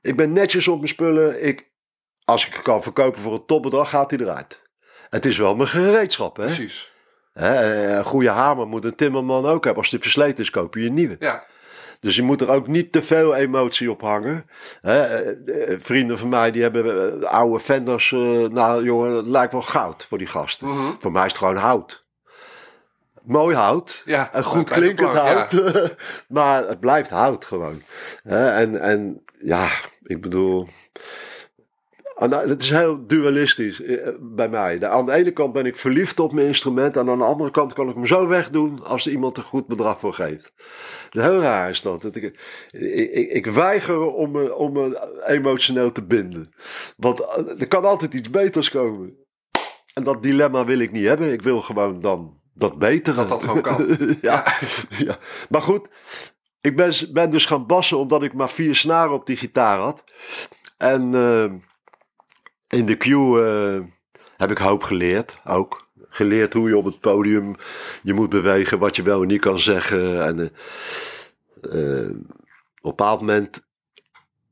Ik 0.00 0.16
ben 0.16 0.32
netjes 0.32 0.68
op 0.68 0.76
mijn 0.76 0.88
spullen. 0.88 1.44
Ik, 1.46 1.70
als 2.24 2.46
ik 2.46 2.52
het 2.52 2.62
kan 2.62 2.82
verkopen 2.82 3.20
voor 3.20 3.32
een 3.32 3.46
topbedrag, 3.46 3.88
gaat 3.88 4.10
hij 4.10 4.20
eruit. 4.20 4.62
Het 5.08 5.26
is 5.26 5.38
wel 5.38 5.56
mijn 5.56 5.68
gereedschap, 5.68 6.36
hè? 6.36 6.44
Precies. 6.44 6.92
Hè, 7.32 7.96
een 7.96 8.04
goede 8.04 8.30
hamer 8.30 8.66
moet 8.66 8.84
een 8.84 8.94
timmerman 8.94 9.46
ook 9.46 9.64
hebben. 9.64 9.82
Als 9.82 9.90
die 9.90 10.00
versleten 10.00 10.44
is, 10.44 10.50
koop 10.50 10.74
je 10.74 10.86
een 10.86 10.94
nieuwe. 10.94 11.16
Ja. 11.18 11.44
Dus 12.00 12.16
je 12.16 12.22
moet 12.22 12.40
er 12.40 12.50
ook 12.50 12.66
niet 12.66 12.92
te 12.92 13.02
veel 13.02 13.34
emotie 13.34 13.90
op 13.90 14.00
hangen. 14.00 14.46
Hè, 14.80 15.02
eh, 15.02 15.76
vrienden 15.80 16.18
van 16.18 16.28
mij 16.28 16.50
die 16.50 16.62
hebben 16.62 17.20
eh, 17.22 17.28
oude 17.28 17.60
Fenders. 17.60 18.10
Uh, 18.10 18.48
nou 18.48 18.84
jongen, 18.84 19.10
het 19.16 19.26
lijkt 19.26 19.52
wel 19.52 19.62
goud 19.62 20.06
voor 20.08 20.18
die 20.18 20.26
gasten. 20.26 20.68
Mhm. 20.68 20.92
Voor 21.00 21.12
mij 21.12 21.24
is 21.24 21.32
het 21.32 21.38
gewoon 21.38 21.56
hout 21.56 22.01
mooi 23.24 23.56
hout. 23.56 24.02
Ja, 24.04 24.32
en 24.32 24.44
goed 24.44 24.70
klinkend 24.70 25.08
hout. 25.08 25.62
maar 26.28 26.68
het 26.68 26.80
blijft 26.80 27.10
hout 27.10 27.44
gewoon. 27.44 27.82
En, 28.24 28.80
en 28.80 29.24
ja, 29.38 29.68
ik 30.02 30.20
bedoel. 30.20 30.68
Het 32.14 32.62
is 32.62 32.70
heel 32.70 33.06
dualistisch 33.06 33.82
eh, 33.82 34.08
bij 34.20 34.48
mij. 34.48 34.88
Aan 34.88 35.06
de 35.06 35.12
ene 35.12 35.30
kant 35.30 35.52
ben 35.52 35.66
ik 35.66 35.76
verliefd 35.76 36.20
op 36.20 36.32
mijn 36.32 36.46
instrument. 36.46 36.96
En 36.96 37.08
aan 37.08 37.18
de 37.18 37.24
andere 37.24 37.50
kant 37.50 37.72
kan 37.72 37.88
ik 37.88 37.94
hem 37.94 38.06
zo 38.06 38.26
wegdoen 38.26 38.84
als 38.84 39.06
iemand 39.06 39.36
een 39.36 39.42
goed 39.42 39.66
bedrag 39.66 40.00
voor 40.00 40.14
geeft. 40.14 40.52
Heel 41.10 41.40
raar 41.40 41.70
is 41.70 41.82
dat. 41.82 42.04
Ik, 42.04 42.16
ik, 42.70 43.30
ik 43.30 43.46
weiger 43.46 44.00
om 44.00 44.30
me, 44.30 44.54
om 44.54 44.72
me 44.72 45.08
emotioneel 45.26 45.92
te 45.92 46.02
binden. 46.02 46.54
Want 46.96 47.20
eh, 47.20 47.60
er 47.60 47.68
kan 47.68 47.84
altijd 47.84 48.14
iets 48.14 48.30
beters 48.30 48.70
komen. 48.70 49.16
En 49.94 50.04
dat 50.04 50.22
dilemma 50.22 50.64
wil 50.64 50.78
ik 50.78 50.92
niet 50.92 51.06
hebben. 51.06 51.32
Ik 51.32 51.42
wil 51.42 51.62
gewoon 51.62 52.00
dan 52.00 52.40
dat 52.54 52.78
betere. 52.78 53.16
Dat 53.16 53.28
dat 53.28 53.42
gewoon 53.42 53.62
kan. 53.62 53.96
ja, 54.22 54.46
ja. 55.06 55.18
Maar 55.48 55.62
goed, 55.62 55.88
ik 56.60 56.76
ben, 56.76 56.92
ben 57.12 57.30
dus 57.30 57.44
gaan 57.44 57.66
bassen 57.66 57.98
omdat 57.98 58.22
ik 58.22 58.34
maar 58.34 58.50
vier 58.50 58.74
snaren 58.74 59.14
op 59.14 59.26
die 59.26 59.36
gitaar 59.36 59.78
had. 59.78 60.04
En 60.76 61.12
uh, 61.12 61.52
in 62.68 62.86
de 62.86 62.96
queue 62.96 63.44
uh, 63.44 63.84
heb 64.36 64.50
ik 64.50 64.58
hoop 64.58 64.82
geleerd, 64.82 65.38
ook. 65.44 65.90
Geleerd 66.08 66.52
hoe 66.52 66.68
je 66.68 66.76
op 66.76 66.84
het 66.84 67.00
podium 67.00 67.54
je 68.02 68.14
moet 68.14 68.30
bewegen, 68.30 68.78
wat 68.78 68.96
je 68.96 69.02
wel 69.02 69.22
en 69.22 69.26
niet 69.26 69.40
kan 69.40 69.58
zeggen. 69.58 70.24
En 70.24 70.38
uh, 70.38 72.10
op 72.82 72.90
een 72.90 72.96
bepaald 72.96 73.20
moment, 73.20 73.66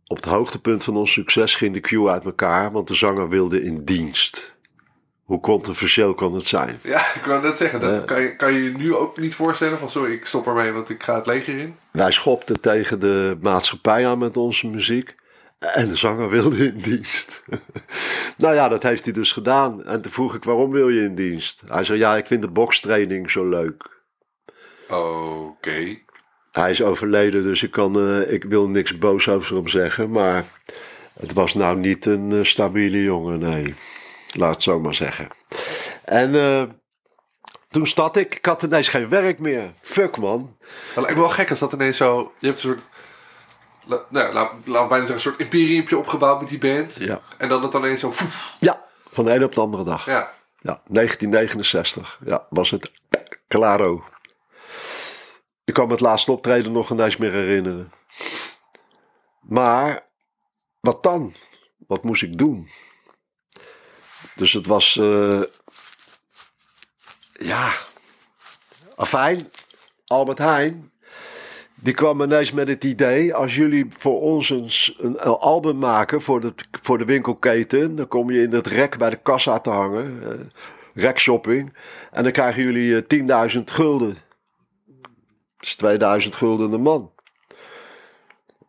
op 0.06 0.16
het 0.16 0.24
hoogtepunt 0.24 0.84
van 0.84 0.96
ons 0.96 1.12
succes, 1.12 1.54
ging 1.54 1.74
de 1.74 1.80
queue 1.80 2.10
uit 2.10 2.24
elkaar, 2.24 2.72
want 2.72 2.88
de 2.88 2.94
zanger 2.94 3.28
wilde 3.28 3.62
in 3.62 3.84
dienst. 3.84 4.59
Hoe 5.30 5.40
controversieel 5.40 6.14
kan 6.14 6.34
het 6.34 6.46
zijn? 6.46 6.78
Ja, 6.82 6.98
ik 6.98 7.22
wou 7.26 7.42
net 7.42 7.56
zeggen, 7.56 7.80
dat 7.80 8.04
kan, 8.04 8.22
je, 8.22 8.36
kan 8.36 8.52
je 8.52 8.62
je 8.62 8.70
nu 8.70 8.94
ook 8.94 9.18
niet 9.18 9.34
voorstellen 9.34 9.78
van 9.78 9.90
sorry, 9.90 10.12
ik 10.12 10.26
stop 10.26 10.46
ermee, 10.46 10.72
want 10.72 10.88
ik 10.88 11.02
ga 11.02 11.14
het 11.14 11.26
leger 11.26 11.58
in. 11.58 11.76
Wij 11.90 12.10
schopten 12.10 12.60
tegen 12.60 13.00
de 13.00 13.36
maatschappij 13.40 14.06
aan 14.06 14.18
met 14.18 14.36
onze 14.36 14.66
muziek. 14.66 15.14
En 15.58 15.88
de 15.88 15.96
zanger 15.96 16.28
wilde 16.28 16.56
in 16.66 16.78
dienst. 16.78 17.42
nou 18.36 18.54
ja, 18.54 18.68
dat 18.68 18.82
heeft 18.82 19.04
hij 19.04 19.12
dus 19.12 19.32
gedaan. 19.32 19.84
En 19.84 20.02
toen 20.02 20.12
vroeg 20.12 20.34
ik, 20.34 20.44
waarom 20.44 20.70
wil 20.70 20.88
je 20.88 21.02
in 21.02 21.14
dienst? 21.14 21.62
Hij 21.66 21.84
zei, 21.84 21.98
ja, 21.98 22.16
ik 22.16 22.26
vind 22.26 22.42
de 22.42 22.50
bokstraining 22.50 23.30
zo 23.30 23.48
leuk. 23.48 24.02
Oké. 24.88 25.98
Hij 26.52 26.70
is 26.70 26.82
overleden, 26.82 27.42
dus 27.42 27.62
ik, 27.62 27.70
kan, 27.70 28.08
eh, 28.08 28.32
ik 28.32 28.44
wil 28.44 28.68
niks 28.68 28.98
boos 28.98 29.28
over 29.28 29.56
hem 29.56 29.68
zeggen. 29.68 30.10
Maar 30.10 30.44
het 31.20 31.32
was 31.32 31.54
nou 31.54 31.78
niet 31.78 32.06
een 32.06 32.32
eh, 32.32 32.44
stabiele 32.44 33.02
jongen, 33.02 33.38
nee. 33.38 33.74
Laat 34.36 34.54
het 34.54 34.62
zo 34.62 34.80
maar 34.80 34.94
zeggen. 34.94 35.28
En 36.04 36.34
eh, 36.34 36.62
toen 37.70 37.86
stad 37.86 38.16
ik, 38.16 38.34
ik 38.34 38.44
had 38.44 38.62
ineens 38.62 38.88
geen 38.88 39.08
werk 39.08 39.38
meer. 39.38 39.72
Fuck 39.80 40.16
man. 40.16 40.56
Het 40.86 40.96
lijkt 40.96 41.14
me 41.14 41.20
wel 41.20 41.30
gek 41.30 41.50
als 41.50 41.58
dat 41.58 41.72
ineens 41.72 41.96
zo... 41.96 42.32
Je 42.38 42.46
hebt 42.46 42.62
een 42.62 42.68
soort... 42.68 42.88
Nou, 44.08 44.32
laat, 44.32 44.52
laat 44.64 44.88
bijna 44.88 45.04
zeggen, 45.04 45.14
een 45.14 45.20
soort 45.20 45.40
imperiumpje 45.40 45.98
opgebouwd 45.98 46.40
met 46.40 46.48
die 46.48 46.58
band. 46.58 46.96
Ja. 46.98 47.20
En 47.38 47.48
dan 47.48 47.62
het 47.62 47.72
dan 47.72 47.84
ineens 47.84 48.00
zo... 48.00 48.12
Ja, 48.58 48.84
van 49.10 49.24
de 49.24 49.30
ene 49.30 49.44
op 49.44 49.54
de 49.54 49.60
andere 49.60 49.84
dag. 49.84 50.06
Ja. 50.06 50.30
Ja, 50.60 50.82
1969. 50.86 52.20
Ja, 52.24 52.46
was 52.50 52.70
het 52.70 52.90
claro. 53.48 54.04
Ik 55.64 55.74
kan 55.74 55.86
me 55.86 55.92
het 55.92 56.00
laatste 56.00 56.32
optreden 56.32 56.72
nog 56.72 56.90
ineens 56.90 57.16
meer 57.16 57.32
herinneren. 57.32 57.92
Maar, 59.40 60.06
wat 60.80 61.02
dan? 61.02 61.34
Wat 61.86 62.02
moest 62.02 62.22
ik 62.22 62.38
doen? 62.38 62.70
Dus 64.34 64.52
het 64.52 64.66
was, 64.66 64.96
eh, 64.96 65.42
ja, 67.32 67.72
afijn. 68.96 69.48
Albert 70.06 70.38
Heijn, 70.38 70.92
die 71.74 71.94
kwam 71.94 72.22
ineens 72.22 72.52
met 72.52 72.68
het 72.68 72.84
idee, 72.84 73.34
als 73.34 73.56
jullie 73.56 73.86
voor 73.98 74.20
ons 74.20 74.50
een, 74.50 74.70
een, 74.98 75.18
album 75.18 75.78
maken 75.78 76.22
voor 76.22 76.40
de, 76.40 76.54
voor 76.82 76.98
de 76.98 77.04
winkelketen, 77.04 77.96
dan 77.96 78.08
kom 78.08 78.30
je 78.30 78.42
in 78.42 78.52
het 78.52 78.66
rek 78.66 78.98
bij 78.98 79.10
de 79.10 79.16
kassa 79.16 79.58
te 79.58 79.70
hangen, 79.70 80.22
eh, 80.22 80.30
rekshopping, 80.94 81.76
en 82.10 82.22
dan 82.22 82.32
krijgen 82.32 82.62
jullie 82.62 82.96
eh, 82.96 83.52
10.000 83.56 83.70
gulden. 83.70 84.16
Dat 85.56 85.68
is 85.68 85.76
2000 85.76 86.34
gulden 86.34 86.72
een 86.72 86.82
man. 86.82 87.12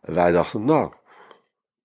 En 0.02 0.14
wij 0.14 0.32
dachten, 0.32 0.64
nou, 0.64 0.92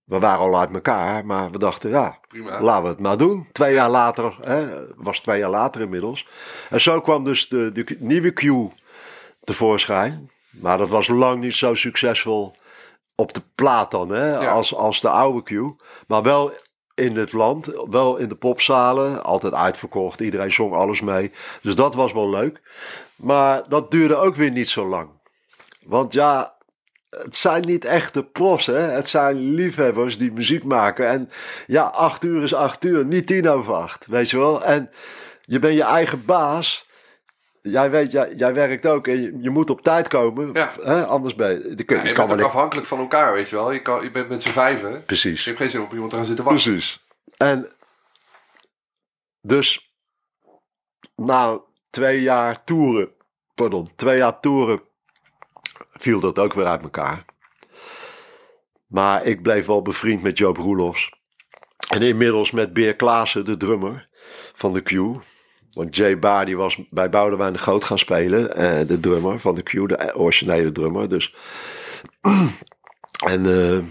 we 0.08 0.20
waren 0.20 0.40
al 0.40 0.60
uit 0.60 0.74
elkaar, 0.74 1.26
maar 1.26 1.52
we 1.52 1.58
dachten, 1.58 1.90
ja, 1.90 2.20
Prima. 2.28 2.62
laten 2.62 2.84
we 2.84 2.90
het 2.90 3.00
maar 3.00 3.18
doen. 3.18 3.48
Twee 3.52 3.74
jaar 3.74 3.90
later, 3.90 4.38
hè, 4.42 4.68
was 4.96 5.20
twee 5.20 5.40
jaar 5.40 5.50
later 5.50 5.82
inmiddels. 5.82 6.28
En 6.70 6.82
zo 6.82 7.02
kwam 7.02 7.24
dus 7.24 7.48
de, 7.50 7.72
de 7.72 7.96
nieuwe 8.00 8.32
Q 8.32 8.42
tevoorschijn. 9.44 10.32
Maar 10.50 10.78
dat 10.78 10.90
was 10.90 11.08
lang 11.08 11.42
niet 11.42 11.56
zo 11.56 11.74
succesvol 11.76 12.56
op 13.16 13.34
de 13.34 13.42
plaat 13.56 13.92
dan, 13.92 14.10
hè, 14.10 14.32
Ja. 14.40 14.52
als, 14.52 14.76
als 14.76 15.02
de 15.02 15.10
oude 15.10 15.44
Q. 15.44 15.82
Maar 16.08 16.24
wel 16.24 16.52
in 16.96 17.16
het 17.18 17.34
land, 17.34 17.72
wel 17.90 18.18
in 18.18 18.30
de 18.30 18.36
popzalen, 18.36 19.24
altijd 19.24 19.54
uitverkocht. 19.54 20.20
Iedereen 20.22 20.52
zong 20.52 20.74
alles 20.74 21.02
mee. 21.02 21.32
Dus 21.62 21.76
dat 21.76 21.96
was 21.96 22.14
wel 22.14 22.30
leuk. 22.30 22.62
Maar 23.16 23.64
dat 23.70 23.92
duurde 23.92 24.16
ook 24.16 24.36
weer 24.36 24.52
niet 24.52 24.70
zo 24.70 24.88
lang. 24.88 25.10
Want 25.86 26.14
ja, 26.14 26.54
het 27.10 27.36
zijn 27.36 27.62
niet 27.62 27.86
echte 27.86 28.24
profs, 28.24 28.66
hè. 28.66 28.78
Het 28.80 29.10
zijn 29.10 29.36
liefhebbers 29.54 30.18
die 30.18 30.32
muziek 30.32 30.64
maken. 30.64 31.08
En 31.08 31.30
ja, 31.68 31.84
acht 31.84 32.24
uur 32.24 32.44
is 32.44 32.54
acht 32.54 32.86
uur, 32.86 33.06
niet 33.06 33.28
tien 33.28 33.50
over 33.50 33.74
acht, 33.74 34.06
weet 34.06 34.30
je 34.30 34.38
wel. 34.38 34.64
En 34.64 34.90
je 35.42 35.60
bent 35.60 35.76
je 35.76 35.84
eigen 35.84 36.26
baas. 36.26 36.86
Jij 37.62 37.90
weet, 37.90 38.12
jij, 38.12 38.34
jij 38.36 38.54
werkt 38.54 38.86
ook 38.86 39.08
en 39.08 39.22
je, 39.22 39.38
je 39.42 39.50
moet 39.50 39.70
op 39.70 39.82
tijd 39.82 40.08
komen. 40.08 40.50
Ja. 40.54 40.72
Hè? 40.82 41.06
Anders 41.06 41.36
ben 41.36 41.50
je... 41.50 41.74
Je, 41.76 41.84
kun- 41.84 41.96
Ja, 41.96 42.02
je 42.02 42.08
je 42.08 42.14
kan 42.16 42.28
bent 42.28 42.40
ook 42.40 42.46
afhankelijk 42.46 42.88
van 42.88 43.00
elkaar, 43.00 43.34
weet 43.34 43.50
je 43.50 43.56
wel. 43.56 43.72
Je, 43.72 43.82
kan, 43.82 44.04
je 44.04 44.12
bent 44.12 44.30
met 44.30 44.42
z'n 44.42 44.50
vijven. 44.50 45.04
Precies. 45.06 45.40
Je 45.44 45.50
hebt 45.50 45.62
geen 45.62 45.70
zin 45.70 45.80
om 45.80 45.86
op 45.86 45.92
iemand 45.92 46.10
te 46.10 46.16
gaan 46.18 46.26
zitten 46.26 46.46
wachten. 46.46 46.72
Precies. 46.72 47.06
En 47.38 47.70
dus 49.42 49.92
na 51.16 51.62
twee 51.90 52.22
jaar 52.22 52.64
toeren, 52.64 53.12
pardon, 53.56 53.92
twee 53.96 54.18
jaar 54.18 54.40
toeren 54.40 54.82
viel 55.98 56.20
dat 56.20 56.40
ook 56.40 56.54
weer 56.54 56.66
uit 56.66 56.82
elkaar. 56.82 57.26
Maar 58.88 59.26
ik 59.26 59.42
bleef 59.42 59.66
wel 59.66 59.82
bevriend 59.82 60.24
met 60.24 60.38
Joop 60.38 60.58
Roelofs. 60.58 61.16
En 61.88 62.02
inmiddels 62.02 62.52
met 62.52 62.74
Beer 62.74 62.96
Klaassen, 62.96 63.46
de 63.46 63.58
drummer 63.58 64.08
van 64.54 64.74
de 64.74 64.82
Q. 64.82 64.92
Want 65.72 65.96
Jay 65.96 66.20
Baar 66.20 66.46
die 66.46 66.58
was 66.58 66.80
bij 66.90 67.10
Boudewijn 67.10 67.54
de 67.54 67.60
Groot 67.60 67.84
gaan 67.84 68.00
spelen. 68.00 68.56
eh, 68.56 68.88
de 68.88 69.00
drummer 69.00 69.40
van 69.40 69.56
de 69.56 69.64
Q, 69.64 69.72
de 69.72 70.16
originele 70.16 70.72
drummer. 70.72 71.10
Dus. 71.10 71.36
en 73.34 73.46
eh, 73.46 73.84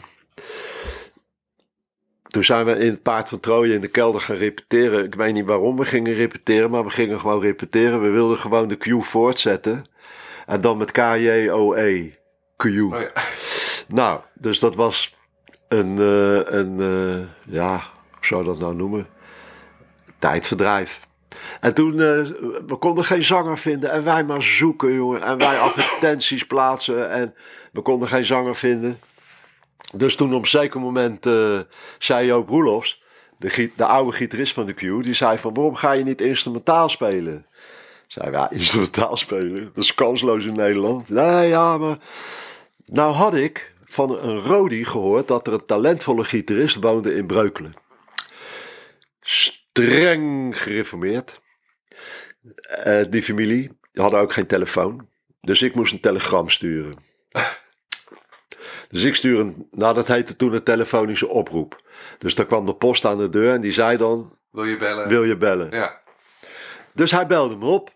toen 2.28 2.44
zijn 2.44 2.64
we 2.64 2.78
in 2.78 2.90
het 2.90 3.02
Paard 3.02 3.28
van 3.28 3.40
Troje 3.40 3.74
in 3.74 3.80
de 3.80 3.88
kelder 3.88 4.20
gaan 4.20 4.36
repeteren. 4.36 5.04
Ik 5.04 5.14
weet 5.14 5.34
niet 5.34 5.44
waarom 5.44 5.76
we 5.76 5.84
gingen 5.84 6.14
repeteren, 6.14 6.70
maar 6.70 6.84
we 6.84 6.90
gingen 6.90 7.20
gewoon 7.20 7.40
repeteren. 7.40 8.02
We 8.02 8.08
wilden 8.08 8.36
gewoon 8.36 8.68
de 8.68 8.76
Q 8.76 9.04
voortzetten. 9.04 9.84
En 10.46 10.60
dan 10.60 10.76
met 10.76 10.92
K-J-O-E. 10.92 12.10
Q. 12.56 12.64
Oh 12.64 13.00
ja. 13.00 13.10
Nou, 13.88 14.20
dus 14.34 14.58
dat 14.58 14.74
was 14.74 15.16
een, 15.68 15.98
eh, 15.98 16.58
een 16.58 16.80
eh, 16.80 17.52
ja, 17.54 17.82
hoe 18.10 18.26
zou 18.26 18.42
je 18.42 18.48
dat 18.48 18.58
nou 18.58 18.74
noemen? 18.74 19.06
Tijdverdrijf. 20.18 21.00
En 21.60 21.74
toen, 21.74 21.92
eh, 21.92 22.26
we 22.66 22.76
konden 22.78 23.04
geen 23.04 23.24
zanger 23.24 23.58
vinden 23.58 23.90
en 23.90 24.04
wij 24.04 24.24
maar 24.24 24.42
zoeken, 24.42 24.92
jongen. 24.92 25.22
En 25.22 25.38
wij 25.38 25.58
advertenties 25.58 26.46
plaatsen 26.52 27.10
en 27.10 27.34
we 27.72 27.80
konden 27.82 28.08
geen 28.08 28.24
zanger 28.24 28.56
vinden. 28.56 28.98
Dus 29.94 30.16
toen 30.16 30.34
op 30.34 30.42
een 30.42 30.48
zeker 30.48 30.80
moment 30.80 31.28
zei 31.98 32.26
Joop 32.26 32.48
Roelofs, 32.48 33.02
de, 33.38 33.70
de 33.76 33.84
oude 33.84 34.12
gitarist 34.12 34.52
van 34.52 34.66
de 34.66 34.72
Q, 34.72 34.80
die 34.80 35.14
zei 35.14 35.38
van 35.38 35.54
waarom 35.54 35.74
ga 35.74 35.92
je 35.92 36.04
niet 36.04 36.20
instrumentaal 36.20 36.88
spelen? 36.88 37.46
Zei 38.06 38.30
ja, 38.30 38.50
instrumentaal 38.50 39.16
spelen, 39.16 39.64
dat 39.74 39.84
is 39.84 39.94
kansloos 39.94 40.44
in 40.44 40.54
Nederland. 40.54 41.08
Nee, 41.08 41.48
ja, 41.48 41.78
maar 41.78 41.98
nou 42.86 43.14
had 43.14 43.34
ik 43.34 43.74
van 43.84 44.18
een 44.18 44.38
Rodi 44.38 44.84
gehoord 44.84 45.28
dat 45.28 45.46
er 45.46 45.52
een 45.52 45.66
talentvolle 45.66 46.24
gitarist 46.24 46.76
woonde 46.80 47.14
in 47.14 47.26
Breukelen. 47.26 47.74
Streng 49.20 50.62
gereformeerd. 50.62 51.40
Eh, 52.68 53.04
die 53.10 53.22
familie 53.22 53.78
die 53.96 54.02
hadden 54.04 54.20
ook 54.20 54.32
geen 54.32 54.46
telefoon. 54.46 55.08
Dus 55.40 55.62
ik 55.62 55.74
moest 55.74 55.92
een 55.92 56.00
telegram 56.00 56.48
sturen. 56.48 56.96
Dus 58.88 59.04
ik 59.04 59.14
stuur 59.14 59.38
een, 59.38 59.68
nou 59.70 59.94
dat 59.94 60.06
heette 60.06 60.36
toen 60.36 60.52
een 60.52 60.62
telefonische 60.62 61.28
oproep. 61.28 61.80
Dus 62.18 62.34
daar 62.34 62.46
kwam 62.46 62.66
de 62.66 62.74
post 62.74 63.04
aan 63.04 63.18
de 63.18 63.28
deur 63.28 63.52
en 63.52 63.60
die 63.60 63.72
zei 63.72 63.96
dan, 63.96 64.38
Wil 64.50 64.64
je 64.64 64.76
bellen? 64.76 65.08
wil 65.08 65.24
je 65.24 65.36
bellen? 65.36 65.70
Ja. 65.70 66.00
Dus 66.92 67.10
hij 67.10 67.26
belde 67.26 67.56
me 67.56 67.66
op. 67.66 67.94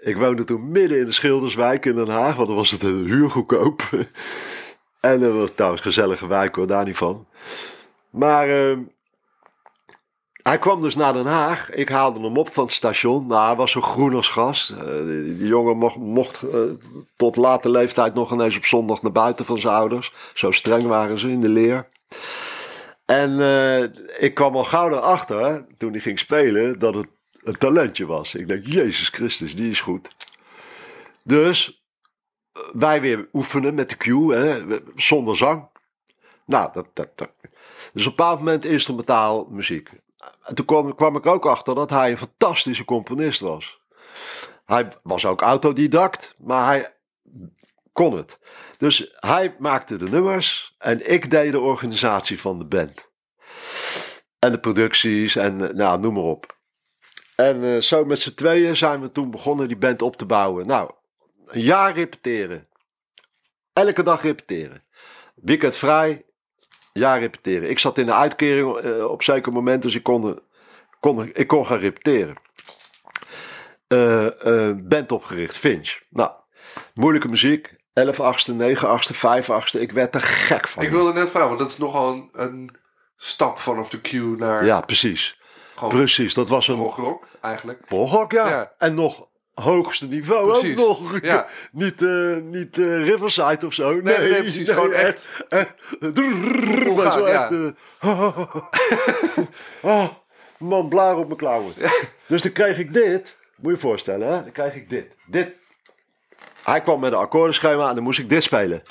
Ik 0.00 0.16
woonde 0.16 0.44
toen 0.44 0.70
midden 0.70 0.98
in 0.98 1.04
de 1.04 1.12
Schilderswijk 1.12 1.86
in 1.86 1.94
Den 1.94 2.08
Haag, 2.08 2.36
want 2.36 2.48
dan 2.48 2.56
was 2.56 2.70
het 2.70 2.82
een 2.82 3.04
huurgoedkoop. 3.04 3.82
en 5.00 5.20
dat 5.20 5.32
was 5.32 5.50
trouwens 5.50 5.84
een 5.84 5.92
gezellige 5.92 6.26
wijk 6.26 6.54
hoor, 6.54 6.66
daar 6.66 6.84
niet 6.84 6.96
van. 6.96 7.26
Maar 8.10 8.48
eh, 8.48 8.78
hij 10.42 10.58
kwam 10.58 10.80
dus 10.80 10.96
naar 10.96 11.12
Den 11.12 11.26
Haag. 11.26 11.70
Ik 11.70 11.88
haalde 11.88 12.20
hem 12.20 12.36
op 12.36 12.52
van 12.52 12.64
het 12.64 12.72
station. 12.72 13.26
Nou, 13.26 13.46
hij 13.46 13.56
was 13.56 13.70
zo 13.70 13.80
groen 13.80 14.14
als 14.14 14.28
gas. 14.28 14.74
Eh, 14.78 14.84
die, 15.06 15.36
die 15.36 15.46
jongen 15.46 15.76
mocht, 15.76 15.96
mocht 15.96 16.42
eh, 16.42 16.60
tot 17.16 17.36
late 17.36 17.70
leeftijd 17.70 18.14
nog 18.14 18.32
ineens 18.32 18.56
op 18.56 18.64
zondag 18.64 19.02
naar 19.02 19.12
buiten 19.12 19.44
van 19.44 19.58
zijn 19.58 19.74
ouders. 19.74 20.12
Zo 20.34 20.50
streng 20.50 20.82
waren 20.82 21.18
ze 21.18 21.30
in 21.30 21.40
de 21.40 21.48
leer. 21.48 21.88
En 23.04 23.40
eh, 23.40 23.82
ik 24.18 24.34
kwam 24.34 24.56
al 24.56 24.64
gauw 24.64 24.90
erachter, 24.90 25.66
toen 25.78 25.92
hij 25.92 26.00
ging 26.00 26.18
spelen, 26.18 26.78
dat 26.78 26.94
het 26.94 27.06
een 27.42 27.58
talentje 27.58 28.06
was. 28.06 28.34
Ik 28.34 28.48
denk, 28.48 28.66
Jezus 28.66 29.08
Christus, 29.08 29.56
die 29.56 29.70
is 29.70 29.80
goed. 29.80 30.10
Dus 31.24 31.84
wij 32.72 33.00
weer 33.00 33.28
oefenen 33.32 33.74
met 33.74 33.88
de 33.88 33.96
cue, 33.96 34.34
hè, 34.34 34.78
zonder 34.96 35.36
zang. 35.36 35.68
Nou, 36.44 36.70
dat, 36.72 36.86
dat, 36.92 37.08
dat. 37.14 37.30
Dus 37.92 38.06
op 38.06 38.10
een 38.10 38.16
bepaald 38.16 38.38
moment 38.38 38.64
instrumentaal 38.64 39.46
muziek. 39.50 39.90
En 40.42 40.54
toen 40.54 40.94
kwam, 40.94 41.16
ik 41.16 41.26
ook 41.26 41.46
achter 41.46 41.74
dat 41.74 41.90
hij 41.90 42.10
een 42.10 42.18
fantastische 42.18 42.84
componist 42.84 43.40
was. 43.40 43.80
Hij 44.64 44.92
was 45.02 45.26
ook 45.26 45.40
autodidact, 45.40 46.34
maar 46.38 46.66
hij 46.66 46.94
kon 47.92 48.16
het. 48.16 48.38
Dus 48.76 49.12
hij 49.14 49.56
maakte 49.58 49.96
de 49.96 50.08
nummers 50.08 50.74
en 50.78 51.10
ik 51.10 51.30
deed 51.30 51.52
de 51.52 51.60
organisatie 51.60 52.40
van 52.40 52.58
de 52.58 52.64
band. 52.64 53.08
En 54.38 54.50
de 54.50 54.60
producties 54.60 55.36
en 55.36 55.76
nou, 55.76 56.00
noem 56.00 56.14
maar 56.14 56.22
op. 56.22 56.58
En 57.40 57.64
eh, 57.64 57.80
zo 57.80 58.04
met 58.04 58.20
z'n 58.20 58.34
tweeën 58.34 58.76
zijn 58.76 59.00
we 59.00 59.12
toen 59.12 59.30
begonnen 59.30 59.68
die 59.68 59.76
band 59.76 60.02
op 60.02 60.16
te 60.16 60.26
bouwen. 60.26 60.66
Nou, 60.66 60.90
een 61.46 61.60
jaar 61.60 61.94
repeteren. 61.94 62.68
Elke 63.72 64.02
dag 64.02 64.22
repeteren. 64.22 64.82
Weekend 65.34 65.76
vrij, 65.76 66.24
jaar 66.92 67.18
repeteren. 67.18 67.70
Ik 67.70 67.78
zat 67.78 67.98
in 67.98 68.06
de 68.06 68.14
uitkering 68.14 68.76
eh, 68.76 69.04
op 69.04 69.22
zeker 69.22 69.52
moment, 69.52 69.82
dus 69.82 69.94
ik 69.94 70.02
kon, 70.02 70.40
kon, 71.00 71.30
ik 71.34 71.46
kon 71.46 71.66
gaan 71.66 71.78
repeteren. 71.78 72.34
Eh, 73.86 74.70
band 74.76 75.12
opgericht, 75.12 75.56
Finch. 75.56 76.00
Nou, 76.10 76.30
moeilijke 76.94 77.28
muziek. 77.28 77.78
11 77.92 78.20
achtste, 78.20 78.52
9 78.52 78.88
achtste, 78.88 79.14
5 79.14 79.50
achtste. 79.50 79.80
Ik 79.80 79.92
werd 79.92 80.14
er 80.14 80.20
gek 80.20 80.68
van. 80.68 80.82
Ik 80.82 80.90
wilde 80.90 81.12
net 81.12 81.30
vragen, 81.30 81.48
want 81.48 81.60
dat 81.60 81.68
is 81.68 81.78
nogal 81.78 82.12
een, 82.12 82.28
een 82.32 82.76
stap 83.16 83.58
vanaf 83.58 83.90
de 83.90 84.00
queue 84.00 84.36
naar 84.36 84.64
Ja, 84.64 84.80
precies. 84.80 85.40
gewoon 85.74 85.88
Precies, 85.88 86.34
dat 86.34 86.48
was 86.48 86.68
een 86.68 86.76
progrock 86.76 87.29
eigenlijk. 87.40 87.86
Proghok, 87.86 88.32
ja. 88.32 88.48
Ja. 88.48 88.72
En 88.78 88.94
nog 88.94 89.28
hoogste 89.54 90.06
niveau 90.06 90.50
Precies, 90.50 90.78
ook 90.78 91.00
nog. 91.00 91.18
ja. 91.22 91.46
Niet, 91.72 92.02
eh, 92.02 92.36
niet 92.36 92.78
eh, 92.78 93.04
Riverside 93.04 93.66
of 93.66 93.72
zo. 93.74 93.92
Nee, 93.92 94.18
Nee, 94.18 94.30
nee, 94.30 94.40
precies, 94.40 94.70
gewoon 94.70 94.92
echt 94.92 95.44
eh, 95.48 95.64
maar 96.96 97.12
zo 97.12 97.28
ja. 97.28 97.50
echt, 97.50 97.74
ah, 99.82 100.08
man, 100.58 100.88
blaar 100.88 101.16
op 101.16 101.26
mijn 101.26 101.38
klauwen. 101.38 101.74
Dus 102.26 102.42
dan 102.42 102.52
kreeg 102.52 102.78
ik 102.78 102.92
dit. 102.94 103.38
Moet 103.56 103.70
je 103.70 103.76
je 103.76 103.82
voorstellen, 103.82 104.28
hè? 104.28 104.42
Dan 104.42 104.52
krijg 104.52 104.74
ik 104.74 104.90
dit. 104.90 105.06
Dit. 105.26 105.52
Hij 106.62 106.80
kwam 106.80 107.00
met 107.00 107.12
een 107.12 107.18
akkoordenschema 107.18 107.88
en 107.88 107.94
dan 107.94 108.04
moest 108.04 108.18
ik 108.18 108.28
dit 108.28 108.42
spelen. 108.42 108.82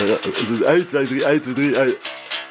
1, 0.00 0.86
2, 0.86 1.06
3, 1.06 1.24
1, 1.24 1.40
2, 1.40 1.52
3, 1.54 1.76
1, 1.76 1.96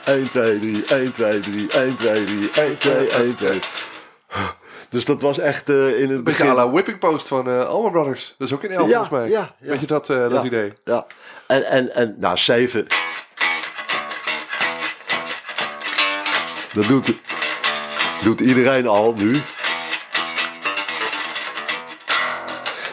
1, 0.03 0.29
2, 0.29 0.59
3, 0.59 0.85
1, 0.85 1.11
2, 1.13 1.39
3, 1.39 1.67
1, 1.71 1.97
2, 1.97 2.23
3, 2.23 2.49
1, 2.51 2.77
2, 2.77 3.07
1, 3.07 3.35
2. 3.35 3.59
Dus 4.89 5.05
dat 5.05 5.21
was 5.21 5.39
echt 5.39 5.69
uh, 5.69 5.87
in 5.87 5.93
het 5.93 6.01
Een 6.01 6.07
beetje 6.07 6.23
begin... 6.23 6.47
à 6.47 6.53
la 6.53 6.69
Whipping 6.69 6.99
Post 6.99 7.27
van 7.27 7.49
uh, 7.49 7.65
Allman 7.65 7.91
Brothers. 7.91 8.35
Dat 8.37 8.47
is 8.47 8.53
ook 8.53 8.63
in 8.63 8.71
elf 8.71 8.89
Ja, 8.89 8.93
volgens 8.93 9.09
mij. 9.09 9.29
ja, 9.29 9.55
ja. 9.59 9.69
Weet 9.69 9.79
je 9.79 9.87
dat, 9.87 10.09
uh, 10.09 10.29
dat 10.29 10.43
idee? 10.43 10.73
Ja, 10.83 11.05
en, 11.47 11.65
en, 11.65 11.95
en 11.95 12.15
nou, 12.17 12.37
7. 12.37 12.85
Dat 16.73 16.87
doet, 16.87 17.13
doet 18.23 18.39
iedereen 18.39 18.87
al 18.87 19.13
nu. 19.13 19.41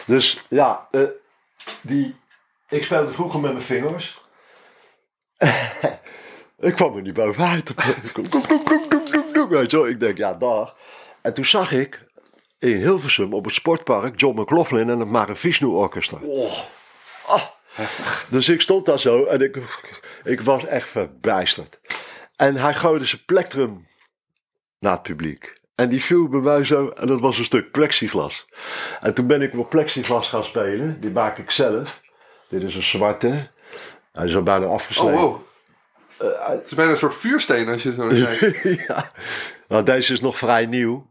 Dus 0.05 0.45
ja, 0.49 0.87
eh, 0.91 1.01
die, 1.81 2.15
ik 2.69 2.83
speelde 2.83 3.11
vroeger 3.11 3.39
met 3.39 3.51
mijn 3.51 3.63
vingers. 3.63 4.21
Ik 6.57 6.75
kwam 6.75 6.95
er 6.95 7.01
niet 7.01 7.13
bovenuit. 7.13 7.73
Weet 9.49 9.71
je 9.71 9.77
wel, 9.77 9.87
ik 9.87 9.99
denk, 9.99 10.17
ja, 10.17 10.33
dag. 10.33 10.75
En 11.21 11.33
toen 11.33 11.45
zag 11.45 11.71
ik 11.71 12.05
in 12.59 12.75
Hilversum 12.75 13.33
op 13.33 13.45
het 13.45 13.53
sportpark 13.53 14.19
John 14.19 14.41
McLaughlin 14.41 14.89
en 14.89 14.99
het 14.99 15.09
Maravishnu 15.09 15.67
Orchestra. 15.67 16.17
Oh, 16.21 16.51
heftig. 17.73 18.27
Dus 18.29 18.49
ik 18.49 18.61
stond 18.61 18.85
daar 18.85 18.99
zo 18.99 19.25
en 19.25 19.41
ik, 19.41 19.57
ik 20.23 20.41
was 20.41 20.65
echt 20.65 20.89
verbijsterd. 20.89 21.79
En 22.35 22.55
hij 22.55 22.73
gooide 22.73 23.05
zijn 23.05 23.25
plektrum 23.25 23.87
naar 24.79 24.93
het 24.93 25.01
publiek. 25.01 25.55
En 25.75 25.89
die 25.89 26.03
viel 26.03 26.27
bij 26.27 26.39
mij 26.39 26.63
zo, 26.63 26.89
en 26.89 27.07
dat 27.07 27.19
was 27.19 27.37
een 27.37 27.45
stuk 27.45 27.71
plexiglas. 27.71 28.45
En 29.01 29.13
toen 29.13 29.27
ben 29.27 29.41
ik 29.41 29.57
op 29.57 29.69
plexiglas 29.69 30.29
gaan 30.29 30.43
spelen. 30.43 30.99
Die 30.99 31.09
maak 31.09 31.37
ik 31.37 31.51
zelf. 31.51 32.01
Dit 32.49 32.63
is 32.63 32.75
een 32.75 32.83
zwarte. 32.83 33.47
Hij 34.11 34.25
is 34.25 34.35
al 34.35 34.43
bijna 34.43 34.65
Oh, 34.65 34.71
afgesloten. 34.71 35.45
Wow. 36.17 36.49
Het 36.57 36.65
is 36.65 36.73
bijna 36.75 36.91
een 36.91 36.97
soort 36.97 37.15
vuursteen 37.15 37.67
als 37.67 37.83
je 37.83 37.93
zo 37.93 38.07
naar 38.07 38.35
kijkt. 38.37 38.87
ja. 38.87 39.11
Nou, 39.67 39.83
deze 39.83 40.13
is 40.13 40.21
nog 40.21 40.37
vrij 40.37 40.65
nieuw. 40.65 41.07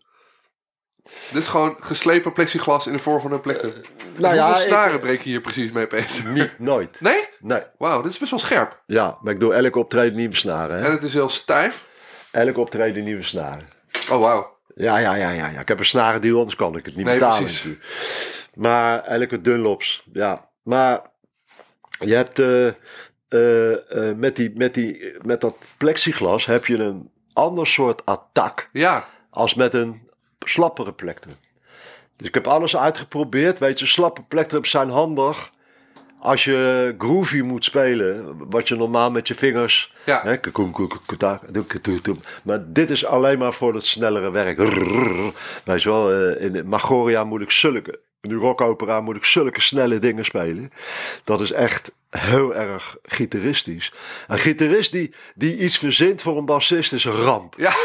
Dit 1.33 1.43
is 1.43 1.49
gewoon 1.49 1.77
geslepen 1.81 2.33
plexiglas 2.33 2.87
in 2.87 2.93
de 2.93 2.99
vorm 2.99 3.21
van 3.21 3.33
een 3.33 3.41
plektrum. 3.41 3.73
nou 4.17 4.35
ja, 4.35 4.45
Hoeveel 4.47 4.63
ik- 4.65 4.69
snaren 4.69 5.01
breek 5.01 5.21
je 5.23 5.29
hier 5.31 5.41
precies 5.41 5.73
mee, 5.73 5.87
Peter? 5.87 6.25
Niet, 6.33 6.59
nooit. 6.59 7.01
Nee? 7.01 7.25
Nee. 7.39 7.61
Wauw, 7.79 8.03
dit 8.03 8.13
is 8.13 8.19
best 8.19 8.31
wel 8.31 8.41
scherp. 8.41 8.83
Ja, 8.87 9.19
maar 9.23 9.33
ik 9.33 9.41
doe 9.41 9.55
elke 9.55 9.79
optreden 9.79 10.17
nieuwe 10.17 10.35
snaren. 10.37 10.79
Hè? 10.79 10.85
En 10.85 10.91
het 10.93 11.03
is 11.03 11.13
heel 11.13 11.29
stijf. 11.29 11.89
Elke 12.31 12.61
optreden 12.61 13.05
nieuwe 13.05 13.23
snaren. 13.23 13.69
Oh, 14.11 14.19
wauw. 14.21 14.55
Ja, 14.75 14.99
ja, 14.99 15.15
ja, 15.15 15.31
ja, 15.31 15.49
ja. 15.49 15.61
Ik 15.61 15.69
heb 15.69 15.79
een 15.79 15.85
snarendeal, 15.85 16.39
anders 16.39 16.57
kan 16.57 16.77
ik 16.77 16.87
het 16.87 16.97
niet 16.97 17.05
Nee, 17.07 17.15
betalen. 17.15 17.39
precies. 17.39 17.77
Maar 18.55 19.05
elke 19.05 19.41
Dunlops, 19.41 20.05
ja. 20.13 20.49
Maar 20.63 21.01
je 21.99 22.15
hebt 22.15 22.39
eh, 22.39 22.69
eh, 23.29 24.09
eh, 24.09 24.17
met, 24.17 24.37
die, 24.37 24.53
met, 24.55 24.75
die, 24.75 25.15
met 25.23 25.41
dat 25.41 25.57
plexiglas 25.77 26.47
heb 26.47 26.67
je 26.67 26.79
een 26.79 27.11
ander 27.33 27.67
soort 27.67 28.05
attack 28.05 28.69
Ja, 28.73 29.05
als 29.31 29.55
met 29.55 29.75
een 29.75 30.09
slappere 30.39 30.93
plektrum. 30.93 31.37
Dus 32.17 32.29
ik 32.29 32.35
heb 32.35 32.47
alles 32.47 32.77
uitgeprobeerd. 32.77 33.59
Weet 33.59 33.79
je, 33.79 33.87
slappe 33.87 34.23
plektrums 34.23 34.71
zijn 34.71 34.91
handig 34.91 35.51
als 36.19 36.45
je 36.45 36.95
groovy 36.99 37.41
moet 37.41 37.65
spelen, 37.65 38.37
wat 38.51 38.69
je 38.69 38.77
normaal 38.77 39.11
met 39.11 39.29
je 39.29 39.35
vingers. 39.35 39.93
Ja. 40.07 40.23
Hè, 40.23 40.37
maar 42.45 42.73
dit 42.73 42.91
is 42.91 43.05
alleen 43.05 43.39
maar 43.39 43.53
voor 43.53 43.75
het 43.75 43.87
snellere 43.87 44.31
werk. 44.31 44.59
Weet 45.65 45.83
je 45.83 45.89
wel, 45.89 46.13
eh, 46.13 46.45
in 46.45 46.69
Magoria 46.69 47.25
moet 47.25 47.41
ik 47.41 47.51
zulke. 47.51 48.01
In 48.27 48.33
de 48.33 48.39
rockopera 48.39 49.01
moet 49.01 49.17
ik 49.17 49.25
zulke 49.25 49.61
snelle 49.61 49.99
dingen 49.99 50.25
spelen. 50.25 50.71
Dat 51.25 51.41
is 51.41 51.53
echt 51.53 51.93
heel 52.11 52.55
erg 52.55 52.97
gitaristisch. 53.03 53.93
Een 54.29 54.39
gitarist 54.39 54.93
die, 54.93 55.15
die 55.35 55.59
iets 55.59 55.79
verzint 55.79 56.23
voor 56.23 56.37
een 56.37 56.45
bassist 56.45 56.93
is 56.93 57.05
een 57.05 57.13
ramp. 57.13 57.55
ja. 57.57 57.73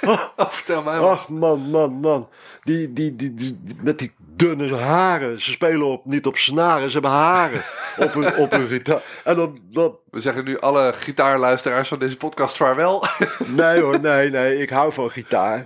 oh, 0.36 0.50
vertel 0.50 0.82
mij 0.82 1.00
maar. 1.00 1.10
Ach 1.10 1.28
man, 1.28 1.60
man, 1.70 1.92
man. 1.92 2.28
Die, 2.62 2.92
die, 2.92 3.16
die, 3.16 3.34
die, 3.34 3.58
die- 3.62 3.76
met 3.80 3.98
die 3.98 4.12
dunne 4.18 4.76
haren. 4.76 5.40
Ze 5.40 5.50
spelen 5.50 5.86
op, 5.86 6.04
niet 6.04 6.26
op 6.26 6.36
snaren, 6.36 6.86
ze 6.86 6.92
hebben 6.92 7.10
haren 7.10 7.60
op 8.04 8.12
hun, 8.14 8.36
op 8.36 8.50
hun 8.50 8.68
gitaar. 8.68 9.02
En 9.24 9.36
dan, 9.36 9.58
dan, 9.70 9.96
We 10.10 10.20
zeggen 10.20 10.44
nu 10.44 10.58
alle 10.58 10.92
gitaarluisteraars 10.92 11.88
van 11.88 11.98
deze 11.98 12.16
podcast 12.16 12.56
vaarwel. 12.56 13.04
nee 13.46 13.80
hoor, 13.80 14.00
nee, 14.00 14.30
nee, 14.30 14.58
ik 14.58 14.70
hou 14.70 14.92
van 14.92 15.10
gitaar. 15.10 15.64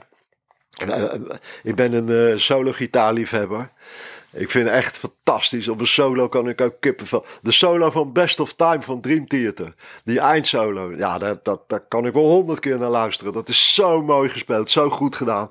Eh, 0.73 1.03
eh, 1.15 1.21
Ik 1.63 1.75
ben 1.75 1.93
een 1.93 2.31
eh, 2.33 2.39
solo 2.39 2.73
gitaarliefhebber. 2.73 3.71
Ik 4.31 4.51
vind 4.51 4.67
het 4.67 4.75
echt 4.77 4.97
fantastisch. 4.97 5.69
Op 5.69 5.81
een 5.81 5.87
solo 5.87 6.29
kan 6.29 6.49
ik 6.49 6.61
ook 6.61 6.75
kippenvel. 6.81 7.25
De 7.43 7.53
solo 7.53 7.91
van 7.91 8.13
Best 8.13 8.41
of 8.41 8.53
Time 8.53 8.83
van 8.83 9.01
Dream 9.01 9.27
Theater. 9.29 9.75
Die 10.05 10.21
eindsolo. 10.21 10.93
Ja, 10.97 11.19
dat, 11.19 11.45
dat, 11.45 11.69
daar 11.69 11.81
kan 11.89 12.07
ik 12.07 12.13
wel 12.13 12.31
honderd 12.31 12.61
keer 12.61 12.79
naar 12.79 12.91
luisteren. 12.91 13.33
Dat 13.33 13.49
is 13.49 13.75
zo 13.75 14.03
mooi 14.03 14.29
gespeeld. 14.29 14.71
Zo 14.71 14.91
goed 14.91 15.17
gedaan. 15.17 15.51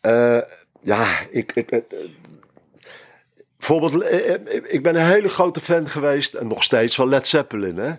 Eh, 0.00 0.38
ja, 0.80 1.06
ik... 1.30 1.52
ik, 1.54 1.70
ik- 1.70 1.84
Bijvoorbeeld, 3.58 4.04
ik 4.72 4.82
ben 4.82 4.94
een 4.96 5.04
hele 5.06 5.28
grote 5.28 5.60
fan 5.60 5.88
geweest, 5.88 6.34
en 6.34 6.46
nog 6.46 6.62
steeds, 6.62 6.94
van 6.94 7.08
Led 7.08 7.26
Zeppelin. 7.28 7.76
Hè? 7.76 7.92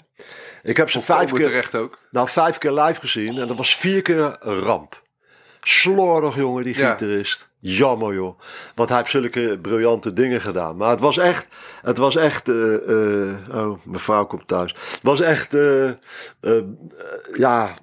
Ik 0.64 0.78
heb 0.78 0.90
ze 0.90 1.02
vijf 1.02 1.32
keer, 1.32 1.44
terecht 1.44 1.76
ook. 1.76 1.98
nou, 2.12 2.28
vijf 2.30 2.58
keer 2.58 2.72
live 2.72 3.00
gezien 3.00 3.40
en 3.42 3.48
dat 3.48 3.58
was 3.58 3.76
vier 3.76 4.02
keer 4.02 4.38
ramp. 4.42 5.04
Slordig, 5.68 6.36
jongen, 6.36 6.64
die 6.64 6.78
Ja. 6.78 6.92
gitarist. 6.92 7.50
Jammer, 7.60 8.14
joh. 8.14 8.40
Want 8.76 8.90
hij 8.90 8.98
heeft 8.98 9.10
zulke 9.10 9.60
briljante 9.62 10.14
dingen 10.14 10.42
gedaan. 10.42 10.76
Maar 10.78 10.90
het 10.90 11.00
was 11.00 11.18
echt, 11.18 11.48
het 11.82 11.98
was 11.98 12.16
echt, 12.16 12.50
eh, 12.50 12.74
eh, 12.74 13.36
oh, 13.54 13.78
mijn 13.84 14.00
vrouw 14.00 14.26
komt 14.26 14.48
thuis. 14.48 14.72
Het 14.72 15.00
was 15.04 15.20
echt, 15.22 15.54
eh, 15.54 15.90
ja, 17.34 17.74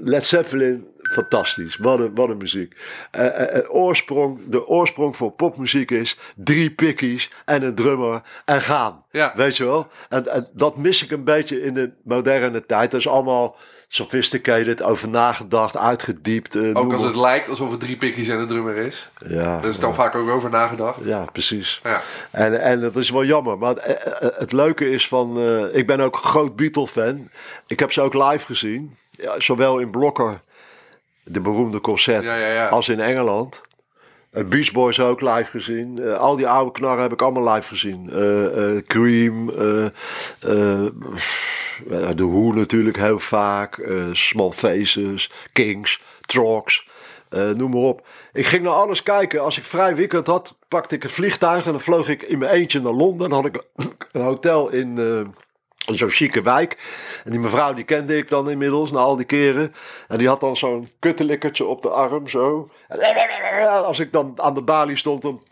Led 0.00 0.26
Zeppelin, 0.26 0.86
fantastisch. 1.10 1.76
Wat 1.76 1.98
een, 1.98 2.14
wat 2.14 2.28
een 2.28 2.36
muziek. 2.36 2.76
Eh, 3.10 3.26
eh, 3.26 3.56
eh, 3.56 3.74
oorsprong, 3.74 4.40
de 4.46 4.66
oorsprong 4.66 5.16
voor 5.16 5.30
popmuziek 5.30 5.90
is 5.90 6.16
drie 6.36 6.70
pikkies 6.70 7.30
en 7.44 7.62
een 7.62 7.74
drummer 7.74 8.22
en 8.44 8.62
gaan. 8.62 9.04
Ja. 9.10 9.32
Weet 9.36 9.56
je 9.56 9.64
wel? 9.64 9.86
En, 10.08 10.28
en 10.28 10.48
dat 10.52 10.76
mis 10.76 11.02
ik 11.02 11.10
een 11.10 11.24
beetje 11.24 11.62
in 11.62 11.74
de 11.74 11.90
moderne 12.04 12.66
tijd. 12.66 12.90
Dat 12.90 13.00
is 13.00 13.08
allemaal 13.08 13.56
sophisticated, 13.88 14.82
over 14.82 15.08
nagedacht, 15.08 15.76
uitgediept. 15.76 16.56
Ook 16.56 16.92
als 16.92 17.02
het 17.02 17.16
lijkt 17.16 17.48
alsof 17.48 17.70
het 17.70 17.80
drie 17.80 17.96
pikjes 17.96 18.28
en 18.28 18.38
een 18.38 18.48
drummer 18.48 18.76
is. 18.76 19.10
Ja, 19.28 19.58
Er 19.62 19.68
is 19.68 19.80
dan 19.80 19.94
vaak 19.94 20.14
ook 20.14 20.28
over 20.28 20.50
nagedacht. 20.50 21.04
ja, 21.04 21.24
precies. 21.32 21.80
Ja. 21.82 22.00
En, 22.30 22.60
en 22.60 22.80
dat 22.80 22.96
is 22.96 23.10
wel 23.10 23.24
jammer. 23.24 23.58
Maar 23.58 23.74
het, 23.80 24.34
het 24.38 24.52
leuke 24.52 24.90
is 24.90 25.08
van... 25.08 25.40
ik 25.72 25.86
ben 25.86 26.00
ook 26.00 26.16
groot 26.16 26.56
Beatle-fan. 26.56 27.28
Ik 27.66 27.78
heb 27.78 27.92
ze 27.92 28.00
ook 28.00 28.14
live 28.14 28.44
gezien. 28.44 28.96
Ja, 29.10 29.40
zowel 29.40 29.78
in 29.78 29.90
Blokker, 29.90 30.40
de 31.28 31.40
beroemde 31.40 31.80
concert, 31.80 32.22
Ja, 32.24 32.36
ja, 32.36 32.46
ja. 32.52 32.66
als 32.68 32.88
in 32.88 33.00
Engeland. 33.00 33.60
Uh, 34.32 34.44
Beach 34.44 34.72
Boys 34.72 35.00
ook 35.00 35.20
live 35.20 35.50
gezien. 35.50 35.98
Eh, 36.02 36.14
al 36.14 36.36
die 36.36 36.48
oude 36.48 36.72
knarren 36.72 37.02
heb 37.02 37.12
ik 37.12 37.22
allemaal 37.22 37.54
live 37.54 37.68
gezien. 37.68 38.10
Eh, 38.10 38.82
Cream, 38.86 39.50
The 42.16 42.26
Who 42.30 42.52
natuurlijk 42.52 42.96
heel 42.96 43.18
vaak. 43.18 43.88
Small 44.12 44.50
Faces, 44.50 45.30
Kings, 45.52 46.00
Trogs. 46.20 46.86
eh, 47.28 47.50
noem 47.50 47.70
maar 47.70 47.80
op. 47.80 48.06
Ik 48.32 48.46
ging 48.46 48.62
naar 48.62 48.72
alles 48.72 49.02
kijken. 49.02 49.40
Als 49.40 49.58
ik 49.58 49.64
vrij 49.64 49.96
weekend 49.96 50.26
had, 50.26 50.54
pakte 50.68 50.94
ik 50.94 51.04
een 51.04 51.10
vliegtuig 51.10 51.66
en 51.66 51.72
dan 51.72 51.80
vloog 51.80 52.08
ik 52.08 52.22
in 52.22 52.38
mijn 52.38 52.52
eentje 52.52 52.80
naar 52.80 52.92
Londen. 52.92 53.28
Dan 53.30 53.42
had 53.42 53.54
ik 53.54 53.62
een 54.12 54.22
hotel 54.22 54.68
in 54.68 54.98
zo'n 55.86 56.10
chique 56.10 56.42
wijk. 56.42 56.76
En 57.24 57.30
die 57.30 57.40
mevrouw 57.40 57.74
die 57.74 57.84
kende 57.84 58.16
ik 58.16 58.28
dan 58.28 58.50
inmiddels 58.50 58.90
na 58.90 58.98
al 58.98 59.16
die 59.16 59.26
keren. 59.26 59.74
En 60.08 60.18
die 60.18 60.28
had 60.28 60.40
dan 60.40 60.56
zo'n 60.56 60.90
kuttelikkertje 60.98 61.64
op 61.64 61.82
de 61.82 61.88
arm 61.88 62.28
zo. 62.28 62.68
En 62.88 63.84
als 63.84 63.98
ik 63.98 64.12
dan 64.12 64.32
aan 64.36 64.54
de 64.54 64.62
balie 64.62 64.96
stond, 64.96 65.22
dan 65.22 65.42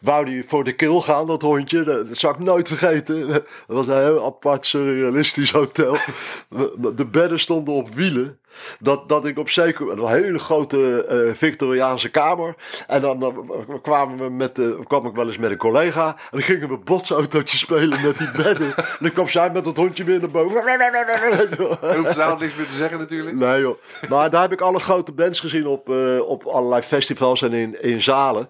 wou 0.00 0.24
die 0.24 0.44
voor 0.46 0.64
de 0.64 0.72
kil 0.72 1.02
gaan, 1.02 1.26
dat 1.26 1.42
hondje. 1.42 1.82
Dat, 1.82 2.08
dat 2.08 2.16
zou 2.16 2.34
ik 2.34 2.40
nooit 2.40 2.68
vergeten. 2.68 3.28
Dat 3.28 3.44
was 3.66 3.86
een 3.86 4.02
heel 4.02 4.24
apart 4.24 4.66
surrealistisch 4.66 5.50
hotel. 5.50 5.96
De 6.78 7.06
bedden 7.06 7.40
stonden 7.40 7.74
op 7.74 7.94
wielen. 7.94 8.38
Dat, 8.78 9.08
dat 9.08 9.24
ik 9.24 9.38
op 9.38 9.50
zeker 9.50 9.90
een 9.90 10.06
hele 10.06 10.38
grote 10.38 11.04
eh, 11.04 11.34
Victoriaanse 11.34 12.10
kamer. 12.10 12.54
En 12.86 13.00
dan, 13.00 13.20
dan 13.20 13.80
kwamen 13.82 14.18
we 14.18 14.30
met, 14.30 14.58
uh, 14.58 14.80
kwam 14.84 15.06
ik 15.06 15.14
wel 15.14 15.26
eens 15.26 15.38
met 15.38 15.50
een 15.50 15.56
collega. 15.56 16.06
En 16.06 16.14
dan 16.30 16.42
gingen 16.42 16.68
we 16.68 16.78
botsautootje 16.78 17.56
spelen 17.56 18.02
met 18.02 18.18
die 18.18 18.30
bedden. 18.30 18.76
en 18.76 18.84
dan 19.00 19.12
kwam 19.12 19.28
zij 19.28 19.50
met 19.50 19.64
dat 19.64 19.76
hondje 19.76 20.04
weer 20.04 20.18
naar 20.18 20.30
boven. 20.30 20.62
Je 21.92 21.94
hoeft 21.96 22.14
zelf 22.14 22.38
niks 22.38 22.54
meer 22.54 22.66
te 22.66 22.76
zeggen 22.76 22.98
natuurlijk. 22.98 23.36
Nee 23.36 23.60
joh. 23.60 23.78
Maar 24.08 24.30
daar 24.30 24.42
heb 24.42 24.52
ik 24.52 24.60
alle 24.60 24.80
grote 24.80 25.12
bands 25.12 25.40
gezien 25.40 25.66
op, 25.66 25.88
uh, 25.88 26.20
op 26.20 26.44
allerlei 26.44 26.82
festivals 26.82 27.42
en 27.42 27.52
in, 27.52 27.82
in 27.82 28.02
zalen. 28.02 28.48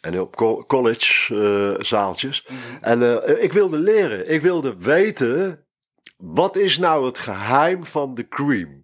En 0.00 0.20
op 0.20 0.36
co 0.36 0.64
college 0.66 1.34
uh, 1.34 1.84
zaaltjes. 1.84 2.46
Mm 2.48 2.56
-hmm. 2.56 3.02
En 3.02 3.42
ik 3.42 3.52
wilde 3.52 3.78
leren. 3.78 4.30
Ik 4.30 4.40
wilde 4.40 4.76
weten. 4.78 5.66
Wat 6.16 6.56
is 6.56 6.78
nou 6.78 7.06
het 7.06 7.18
geheim 7.18 7.86
van 7.86 8.14
de 8.14 8.28
Cream? 8.28 8.82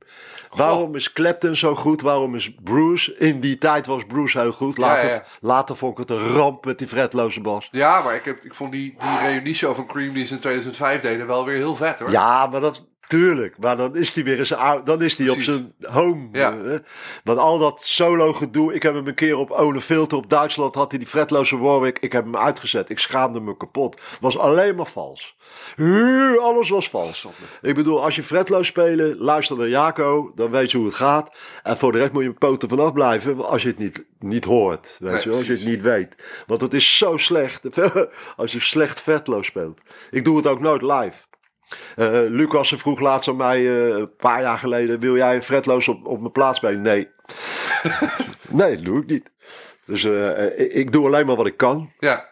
Waarom 0.57 0.95
is 0.95 1.13
Clapton 1.13 1.57
zo 1.57 1.75
goed? 1.75 2.01
Waarom 2.01 2.35
is 2.35 2.55
Bruce? 2.63 3.17
In 3.17 3.41
die 3.41 3.59
tijd 3.59 3.87
was 3.87 4.05
Bruce 4.05 4.41
heel 4.41 4.53
goed. 4.53 4.79
Later, 4.79 5.09
ja, 5.09 5.15
ja. 5.15 5.25
later 5.41 5.77
vond 5.77 5.93
ik 5.93 6.09
het 6.09 6.19
een 6.19 6.27
ramp 6.27 6.65
met 6.65 6.79
die 6.79 6.89
fretloze 6.89 7.41
bas. 7.41 7.69
Ja, 7.71 8.03
maar 8.03 8.15
ik, 8.15 8.25
heb, 8.25 8.45
ik 8.45 8.55
vond 8.55 8.73
die, 8.73 8.97
die 8.99 9.19
reunie-show 9.19 9.75
van 9.75 9.87
Cream 9.87 10.13
die 10.13 10.27
ze 10.27 10.35
in 10.35 10.41
2005 10.41 11.01
deden 11.01 11.27
wel 11.27 11.45
weer 11.45 11.57
heel 11.57 11.75
vet 11.75 11.99
hoor. 11.99 12.11
Ja, 12.11 12.47
maar 12.47 12.61
dat, 12.61 12.85
Tuurlijk, 13.09 13.59
maar 13.59 13.77
dan 13.77 13.97
is 13.97 14.15
hij 14.15 14.25
weer 14.25 14.39
eens 14.39 14.53
oud. 14.53 14.87
Dan 14.87 15.03
is 15.03 15.19
hij 15.19 15.29
op 15.29 15.41
zijn 15.41 15.73
home. 15.81 16.29
Ja. 16.33 16.57
Uh, 16.57 16.75
want 17.25 17.39
al 17.39 17.59
dat 17.59 17.83
solo 17.83 18.33
gedoe. 18.33 18.75
Ik 18.75 18.83
heb 18.83 18.95
hem 18.95 19.07
een 19.07 19.15
keer 19.15 19.37
op 19.37 19.51
Ole 19.51 19.81
Filter 19.81 20.19
op 20.19 20.31
Duitsland. 20.31 20.75
Had 20.75 20.91
hij 20.91 20.99
die 20.99 21.09
fretloze 21.09 21.59
Warwick. 21.59 21.99
Ik 21.99 22.13
heb 22.13 22.25
hem 22.25 22.37
uitgezet. 22.37 22.91
Ik 22.91 22.99
schaamde 22.99 23.41
me 23.41 23.57
kapot. 23.57 24.01
Was 24.21 24.39
alleen 24.39 24.77
maar 24.77 24.87
vals. 24.87 25.37
Alles 26.41 26.69
was 26.69 26.89
vals. 26.89 27.29
Ik 27.63 27.75
bedoel, 27.75 28.05
als 28.05 28.17
je 28.17 28.23
fretloos 28.23 28.67
spelen. 28.67 29.19
Luister 29.19 29.57
naar 29.57 29.69
Jaco. 29.69 30.33
Dan 30.35 30.51
weet 30.51 30.71
je 30.71 30.77
hoe 30.77 30.87
het 30.87 30.97
gaat. 30.97 31.37
En 31.63 31.79
voor 31.79 31.93
de 31.93 31.99
rest 31.99 32.13
moet 32.13 32.23
je 32.23 32.33
poten 32.33 32.69
vanaf 32.69 32.93
blijven. 32.93 33.45
Als 33.45 33.63
je 33.63 33.69
het 33.69 33.79
niet, 33.79 34.05
niet 34.19 34.45
hoort. 34.45 34.97
Weet 34.99 35.13
nee, 35.13 35.23
je, 35.23 35.31
als 35.31 35.47
je 35.47 35.53
het 35.53 35.65
niet 35.65 35.83
weet. 35.83 36.15
Want 36.47 36.61
het 36.61 36.75
is 36.75 36.97
zo 36.97 37.17
slecht. 37.17 37.69
als 38.37 38.53
je 38.53 38.61
slecht 38.61 39.01
fretloos 39.01 39.47
speelt. 39.47 39.81
Ik 40.11 40.25
doe 40.25 40.37
het 40.37 40.47
ook 40.47 40.61
nooit 40.61 40.83
live. 40.83 41.23
Uh, 41.97 42.21
Lucas 42.29 42.75
vroeg 42.77 43.01
laatst 43.01 43.29
aan 43.29 43.37
mij, 43.37 43.61
uh, 43.61 43.97
een 43.97 44.17
paar 44.17 44.43
jaar 44.43 44.59
geleden, 44.59 44.99
wil 44.99 45.17
jij 45.17 45.43
fretloos 45.43 45.89
op, 45.89 46.07
op 46.07 46.21
mijn 46.21 46.33
plaats 46.33 46.59
spelen? 46.59 46.83
Nee. 46.83 47.09
nee, 48.49 48.77
dat 48.77 48.85
doe 48.85 48.99
ik 48.99 49.07
niet. 49.07 49.31
Dus 49.87 50.05
uh, 50.05 50.61
ik, 50.61 50.73
ik, 50.73 50.93
doe 50.93 51.07
alleen 51.07 51.27
maar 51.27 51.37
wat 51.37 51.47
ik 51.47 51.57
kan. 51.57 51.91
Ja. 51.99 52.29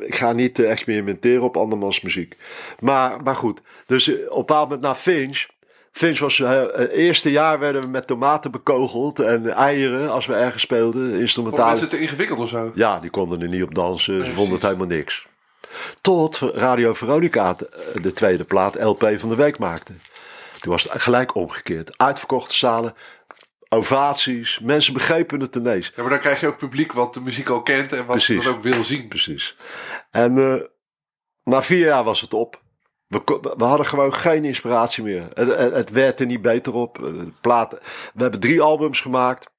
ik 0.00 0.14
ga 0.14 0.32
niet 0.32 0.58
experimenteren 0.58 1.42
op 1.42 1.56
andermans 1.56 2.00
muziek. 2.00 2.36
Maar, 2.78 3.22
maar 3.22 3.36
goed, 3.36 3.60
dus 3.86 4.08
op 4.08 4.16
een 4.16 4.28
bepaald 4.38 4.62
moment 4.62 4.80
naar 4.80 4.94
Finch. 4.94 5.46
Finch 5.92 6.18
was 6.18 6.38
het 6.38 6.90
eerste 6.90 7.30
jaar 7.30 7.58
werden 7.58 7.82
we 7.82 7.88
met 7.88 8.06
tomaten 8.06 8.50
bekogeld 8.50 9.18
en 9.18 9.46
eieren 9.46 10.10
als 10.10 10.26
we 10.26 10.34
ergens 10.34 10.62
speelden. 10.62 11.20
Instrumentaal. 11.20 11.66
Vonden 11.66 11.80
mensen 11.80 11.98
te 11.98 12.04
ingewikkeld 12.04 12.38
of 12.38 12.48
zo? 12.48 12.72
Ja, 12.74 13.00
die 13.00 13.10
konden 13.10 13.42
er 13.42 13.48
niet 13.48 13.62
op 13.62 13.74
dansen. 13.74 14.18
Nee, 14.18 14.28
Ze 14.28 14.34
vonden 14.34 14.54
het 14.54 14.62
helemaal 14.62 14.86
niks. 14.86 15.27
Tot 16.00 16.36
Radio 16.36 16.94
Veronica 16.94 17.56
de 17.94 18.12
tweede 18.12 18.44
plaat 18.44 18.82
LP 18.82 19.12
van 19.16 19.28
de 19.28 19.36
week 19.36 19.58
maakte. 19.58 19.92
Toen 20.60 20.72
was 20.72 20.82
het 20.82 21.02
gelijk 21.02 21.34
omgekeerd. 21.34 21.98
Uitverkochte 21.98 22.54
zalen, 22.54 22.94
ovaties, 23.68 24.58
mensen 24.58 24.92
begrepen 24.92 25.40
het 25.40 25.56
ineens. 25.56 25.92
Ja, 25.96 26.02
maar 26.02 26.10
dan 26.10 26.20
krijg 26.20 26.40
je 26.40 26.46
ook 26.46 26.58
publiek 26.58 26.92
wat 26.92 27.14
de 27.14 27.20
muziek 27.20 27.48
al 27.48 27.62
kent 27.62 27.92
en 27.92 28.06
wat 28.06 28.26
dat 28.26 28.46
ook 28.46 28.62
wil 28.62 28.84
zien. 28.84 29.08
Precies. 29.08 29.56
En 30.10 30.36
uh, 30.36 30.62
na 31.42 31.62
vier 31.62 31.86
jaar 31.86 32.04
was 32.04 32.20
het 32.20 32.34
op. 32.34 32.60
We, 33.06 33.22
we, 33.56 33.64
hadden 33.64 33.86
gewoon 33.86 34.14
geen 34.14 34.44
inspiratie 34.44 35.04
meer. 35.04 35.28
Het, 35.34 35.56
het, 35.56 35.72
het 35.74 35.90
werd 35.90 36.20
er 36.20 36.26
niet 36.26 36.42
beter 36.42 36.74
op. 36.74 37.12
Platen. 37.40 37.78
We 38.14 38.22
hebben 38.22 38.40
drie 38.40 38.60
albums 38.60 39.00
gemaakt. 39.00 39.50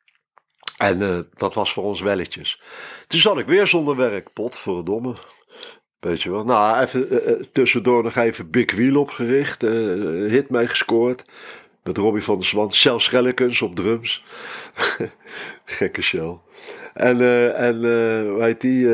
En 0.77 1.01
uh, 1.01 1.19
dat 1.33 1.53
was 1.53 1.73
voor 1.73 1.83
ons 1.83 2.01
welletjes. 2.01 2.61
Toen 3.07 3.19
zat 3.19 3.37
ik 3.37 3.45
weer 3.45 3.67
zonder 3.67 3.95
werk. 3.95 4.33
Potverdomme. 4.33 5.15
Weet 5.99 6.21
je 6.21 6.31
wel. 6.31 6.43
Nou, 6.43 6.81
even 6.81 7.13
uh, 7.13 7.43
tussendoor 7.51 8.03
nog 8.03 8.15
even 8.15 8.49
Big 8.49 8.71
Wheel 8.71 8.99
opgericht. 8.99 9.63
Uh, 9.63 10.31
hit 10.31 10.49
mee 10.49 10.67
gescoord. 10.67 11.23
Met 11.83 11.97
Robbie 11.97 12.23
van 12.23 12.35
der 12.35 12.45
Zwan. 12.45 12.73
Shell 12.73 12.99
Schellekens 12.99 13.61
op 13.61 13.75
drums. 13.75 14.23
Gekke 15.65 16.01
Shell. 16.01 16.37
En, 16.93 17.17
uh, 17.17 17.59
en 17.59 17.75
hoe 18.29 18.43
heet 18.43 18.61
die? 18.61 18.87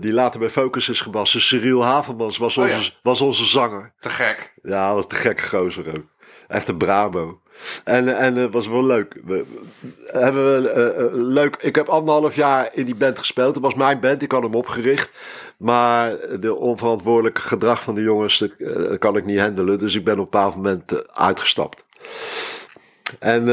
die 0.00 0.12
later 0.12 0.40
bij 0.40 0.50
Focus 0.50 0.88
is 0.88 1.00
gebassen. 1.00 1.40
Cyril 1.40 1.84
Havermans 1.84 2.38
was 2.38 2.56
onze, 2.56 2.76
oh 2.76 2.82
ja. 2.82 2.90
was 3.02 3.20
onze 3.20 3.44
zanger. 3.44 3.92
Te 3.98 4.10
gek. 4.10 4.54
Ja, 4.62 4.94
was 4.94 5.06
te 5.06 5.14
gekke 5.14 5.42
gozer 5.42 5.96
ook. 5.96 6.04
Echt 6.48 6.68
een 6.68 6.76
bravo. 6.76 7.40
En, 7.84 8.18
en 8.18 8.36
het 8.36 8.52
was 8.52 8.68
wel 8.68 8.84
leuk. 8.84 9.16
We, 9.24 9.44
hebben 10.06 10.62
we, 10.62 11.10
uh, 11.12 11.22
leuk. 11.22 11.56
Ik 11.56 11.74
heb 11.74 11.88
anderhalf 11.88 12.34
jaar 12.34 12.70
in 12.72 12.84
die 12.84 12.94
band 12.94 13.18
gespeeld. 13.18 13.54
Het 13.54 13.64
was 13.64 13.74
mijn 13.74 14.00
band, 14.00 14.22
ik 14.22 14.32
had 14.32 14.42
hem 14.42 14.54
opgericht. 14.54 15.10
Maar 15.58 16.40
de 16.40 16.54
onverantwoordelijke 16.54 17.40
gedrag 17.40 17.82
van 17.82 17.94
de 17.94 18.02
jongens 18.02 18.40
uh, 18.58 18.98
kan 18.98 19.16
ik 19.16 19.24
niet 19.24 19.40
handelen. 19.40 19.78
Dus 19.78 19.94
ik 19.94 20.04
ben 20.04 20.12
op 20.12 20.18
een 20.18 20.24
bepaald 20.24 20.54
moment 20.54 20.92
uh, 20.92 20.98
uitgestapt. 20.98 21.84
En 23.18 23.44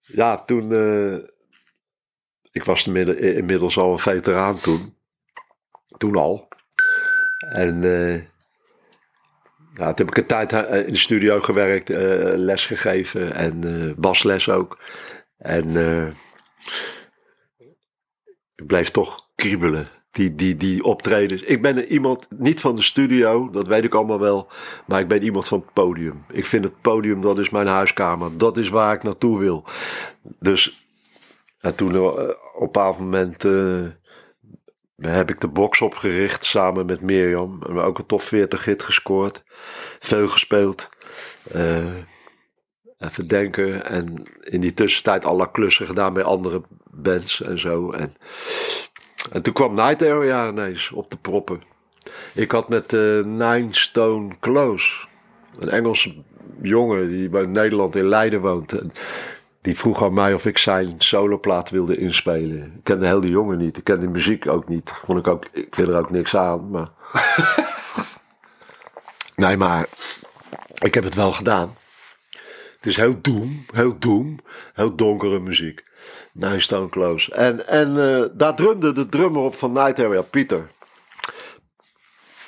ja, 0.00 0.44
toen. 0.44 0.72
ik 2.52 2.64
was 2.64 2.86
inmiddels 2.86 3.78
al 3.78 3.92
een 3.92 3.98
veteraan 3.98 4.58
toen. 4.58 4.96
Toen 5.98 6.16
al. 6.16 6.48
En 7.38 7.82
nou, 9.74 9.94
toen 9.94 10.06
heb 10.06 10.16
ik 10.16 10.16
een 10.16 10.26
tijd 10.26 10.52
in 10.86 10.92
de 10.92 10.98
studio 10.98 11.40
gewerkt, 11.40 11.90
uh, 11.90 11.98
les 12.34 12.66
gegeven 12.66 13.34
en 13.34 13.66
uh, 13.66 13.94
basles 13.96 14.48
ook. 14.48 14.78
En 15.38 15.68
uh, 15.68 16.06
ik 18.54 18.66
bleef 18.66 18.90
toch 18.90 19.28
kriebelen, 19.34 19.88
die, 20.12 20.34
die, 20.34 20.56
die 20.56 20.84
optredens. 20.84 21.42
Ik 21.42 21.62
ben 21.62 21.86
iemand, 21.86 22.28
niet 22.38 22.60
van 22.60 22.74
de 22.74 22.82
studio, 22.82 23.50
dat 23.50 23.66
weet 23.66 23.84
ik 23.84 23.94
allemaal 23.94 24.20
wel, 24.20 24.48
maar 24.86 25.00
ik 25.00 25.08
ben 25.08 25.22
iemand 25.22 25.48
van 25.48 25.58
het 25.58 25.72
podium. 25.72 26.24
Ik 26.30 26.44
vind 26.44 26.64
het 26.64 26.80
podium, 26.80 27.20
dat 27.20 27.38
is 27.38 27.50
mijn 27.50 27.66
huiskamer, 27.66 28.36
dat 28.36 28.56
is 28.56 28.68
waar 28.68 28.94
ik 28.94 29.02
naartoe 29.02 29.38
wil. 29.38 29.64
Dus, 30.22 30.86
en 31.60 31.74
toen 31.74 31.98
op 31.98 32.16
een 32.18 32.36
bepaald 32.58 32.98
moment 32.98 33.44
heb 35.08 35.30
ik 35.30 35.40
de 35.40 35.48
box 35.48 35.80
opgericht 35.80 36.44
samen 36.44 36.86
met 36.86 37.00
Mirjam. 37.00 37.58
We 37.58 37.80
ook 37.80 37.98
een 37.98 38.06
top 38.06 38.22
40 38.22 38.64
hit 38.64 38.82
gescoord. 38.82 39.42
Veel 39.98 40.28
gespeeld. 40.28 40.88
Uh, 41.54 41.76
even 42.98 43.28
denken. 43.28 43.84
En 43.84 44.22
in 44.40 44.60
die 44.60 44.74
tussentijd 44.74 45.24
alle 45.24 45.50
klussen 45.50 45.86
gedaan 45.86 46.12
bij 46.12 46.22
andere 46.22 46.62
bands 46.90 47.42
en 47.42 47.58
zo. 47.58 47.90
En, 47.90 48.14
en 49.30 49.42
toen 49.42 49.52
kwam 49.52 49.74
Night 49.74 50.02
Area 50.02 50.48
ineens 50.48 50.90
op 50.90 51.10
de 51.10 51.16
proppen. 51.16 51.62
Ik 52.34 52.50
had 52.50 52.68
met 52.68 52.92
uh, 52.92 53.24
Nine 53.24 53.68
Stone 53.70 54.30
Close. 54.40 55.06
Een 55.58 55.68
Engelse 55.68 56.14
jongen 56.62 57.08
die 57.08 57.28
bij 57.28 57.46
Nederland 57.46 57.96
in 57.96 58.08
Leiden 58.08 58.40
woont. 58.40 58.72
En 58.72 58.92
die 59.60 59.76
vroeg 59.76 60.04
aan 60.04 60.14
mij 60.14 60.34
of 60.34 60.46
ik 60.46 60.58
zijn 60.58 60.94
soloplaat 60.98 61.70
wilde 61.70 61.96
inspelen. 61.96 62.62
Ik 62.62 62.80
kende 62.82 63.06
heel 63.06 63.20
de 63.20 63.28
jongen 63.28 63.58
niet. 63.58 63.76
Ik 63.76 63.84
kende 63.84 64.06
de 64.06 64.12
muziek 64.12 64.48
ook 64.48 64.68
niet. 64.68 64.92
Vond 65.04 65.18
ik 65.18 65.26
ook, 65.26 65.44
ik 65.52 65.74
vind 65.74 65.88
er 65.88 65.98
ook 65.98 66.10
niks 66.10 66.36
aan. 66.36 66.70
Maar... 66.70 66.88
nee, 69.36 69.56
maar 69.56 69.86
ik 70.82 70.94
heb 70.94 71.04
het 71.04 71.14
wel 71.14 71.32
gedaan. 71.32 71.74
Het 72.82 72.90
is 72.90 72.96
heel 72.96 73.20
doem, 73.20 73.66
heel 73.72 73.98
doem, 73.98 74.38
heel 74.74 74.96
donkere 74.96 75.40
muziek. 75.40 75.84
Nine 76.32 76.88
Close. 76.88 77.34
En, 77.34 77.66
en 77.66 77.96
uh, 77.96 78.24
daar 78.32 78.54
drumde 78.54 78.92
de 78.92 79.08
drummer 79.08 79.42
op 79.42 79.54
van 79.54 79.72
Night 79.72 79.98
Area, 79.98 80.22
Pieter. 80.22 80.70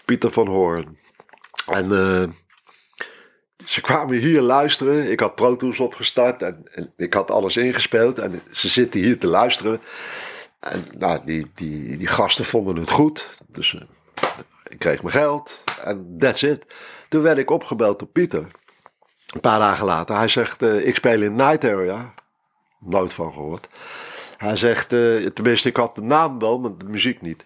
Pieter 0.05 0.31
van 0.31 0.47
Hoorn. 0.47 0.99
En 1.67 1.91
uh, 1.91 2.29
ze 3.65 3.81
kwamen 3.81 4.19
hier 4.19 4.41
luisteren. 4.41 5.11
Ik 5.11 5.21
had 5.21 5.35
Pro 5.35 5.57
Tools 5.57 5.81
opgestart 5.81 6.43
en, 6.43 6.69
en, 6.73 6.93
ik 6.97 7.15
had 7.15 7.31
alles 7.31 7.57
ingespeeld. 7.57 8.19
En 8.19 8.43
ze 8.51 8.69
zitten 8.69 9.01
hier 9.01 9.19
te 9.19 9.29
luisteren. 9.29 9.81
En 10.61 10.85
nou, 10.99 11.21
die, 11.25 11.51
die, 11.55 11.97
die 11.97 12.07
gasten 12.07 12.45
vonden 12.45 12.77
het 12.77 12.91
goed. 12.91 13.35
Dus 13.49 13.73
uh, 13.73 13.81
ik 14.69 14.79
kreeg 14.79 15.03
mijn 15.03 15.15
geld. 15.15 15.63
En 15.85 16.17
that's 16.19 16.43
it. 16.43 16.67
Toen 17.09 17.23
werd 17.23 17.39
ik 17.39 17.51
opgebeld 17.51 17.99
door 17.99 18.09
Pieter. 18.09 18.47
Een 19.35 19.41
paar 19.41 19.59
dagen 19.59 19.87
later. 19.87 20.17
Hij 20.17 20.29
zegt, 20.29 20.63
uh, 20.63 20.87
ik 20.87 20.95
speel 20.95 21.23
in 21.23 21.35
Night 21.35 21.65
Area. 21.65 22.15
Nooit 22.79 23.13
van 23.13 23.33
gehoord. 23.33 23.67
Hij 24.37 24.57
zegt, 24.57 24.93
uh, 24.93 25.27
tenminste 25.27 25.69
ik 25.69 25.77
had 25.77 25.95
de 25.95 26.03
naam 26.03 26.39
wel, 26.39 26.59
maar 26.59 26.71
de 26.79 26.85
muziek 26.85 27.23
niet. 27.23 27.45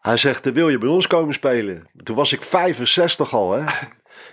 Hij 0.00 0.16
zegt, 0.16 0.52
wil 0.52 0.68
je 0.68 0.78
bij 0.78 0.88
ons 0.88 1.06
komen 1.06 1.34
spelen? 1.34 1.86
Toen 2.02 2.16
was 2.16 2.32
ik 2.32 2.42
65 2.42 3.34
al, 3.34 3.52
hè. 3.52 3.64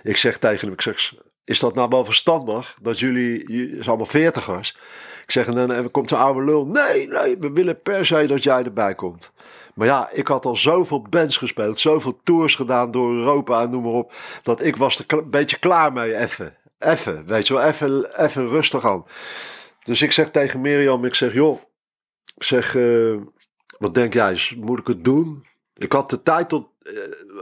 Ik 0.02 0.16
zeg 0.16 0.38
tegen 0.38 0.60
hem, 0.60 0.72
ik 0.72 0.80
zeg, 0.80 1.14
is 1.44 1.58
dat 1.58 1.74
nou 1.74 1.88
wel 1.88 2.04
verstandig 2.04 2.78
dat 2.82 2.98
jullie, 2.98 3.44
zijn 3.70 3.86
allemaal 3.86 4.06
veertigers. 4.06 4.76
Ik 5.22 5.30
zeg, 5.30 5.46
en 5.46 5.68
dan 5.68 5.90
komt 5.90 6.08
zo'n 6.08 6.18
oude 6.18 6.44
lul. 6.44 6.66
Nee, 6.66 7.08
nee, 7.08 7.36
we 7.38 7.50
willen 7.50 7.82
per 7.82 8.06
se 8.06 8.26
dat 8.26 8.42
jij 8.42 8.62
erbij 8.62 8.94
komt. 8.94 9.32
Maar 9.74 9.86
ja, 9.86 10.10
ik 10.12 10.28
had 10.28 10.44
al 10.44 10.56
zoveel 10.56 11.02
bands 11.02 11.36
gespeeld, 11.36 11.78
zoveel 11.78 12.20
tours 12.24 12.54
gedaan 12.54 12.90
door 12.90 13.12
Europa 13.12 13.62
en 13.62 13.70
noem 13.70 13.82
maar 13.82 13.92
op. 13.92 14.12
Dat 14.42 14.62
ik 14.62 14.76
was 14.76 14.98
er 14.98 15.04
een 15.18 15.30
beetje 15.30 15.58
klaar 15.58 15.92
mee 15.92 16.16
even. 16.16 16.54
Even, 16.80 17.26
weet 17.26 17.46
je 17.46 17.54
wel, 17.54 17.62
even, 17.62 18.20
even 18.24 18.48
rustig 18.48 18.84
aan. 18.84 19.04
Dus 19.84 20.02
ik 20.02 20.12
zeg 20.12 20.30
tegen 20.30 20.60
Mirjam, 20.60 21.04
ik 21.04 21.14
zeg, 21.14 21.32
joh, 21.32 21.60
ik 22.36 22.42
zeg, 22.42 22.76
eh, 22.76 23.16
wat 23.78 23.94
denk 23.94 24.12
jij, 24.12 24.40
moet 24.56 24.78
ik 24.78 24.86
het 24.86 25.04
doen? 25.04 25.46
Ik 25.74 25.92
had 25.92 26.10
de 26.10 26.22
tijd 26.22 26.48
tot, 26.48 26.68
eh, 26.82 26.92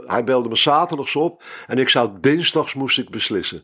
hij 0.05 0.23
belde 0.23 0.49
me 0.49 0.55
zaterdags 0.55 1.15
op 1.15 1.43
en 1.67 1.77
ik 1.77 1.89
zou 1.89 2.09
dinsdags 2.19 2.73
moest 2.73 2.97
ik 2.97 3.09
beslissen. 3.09 3.63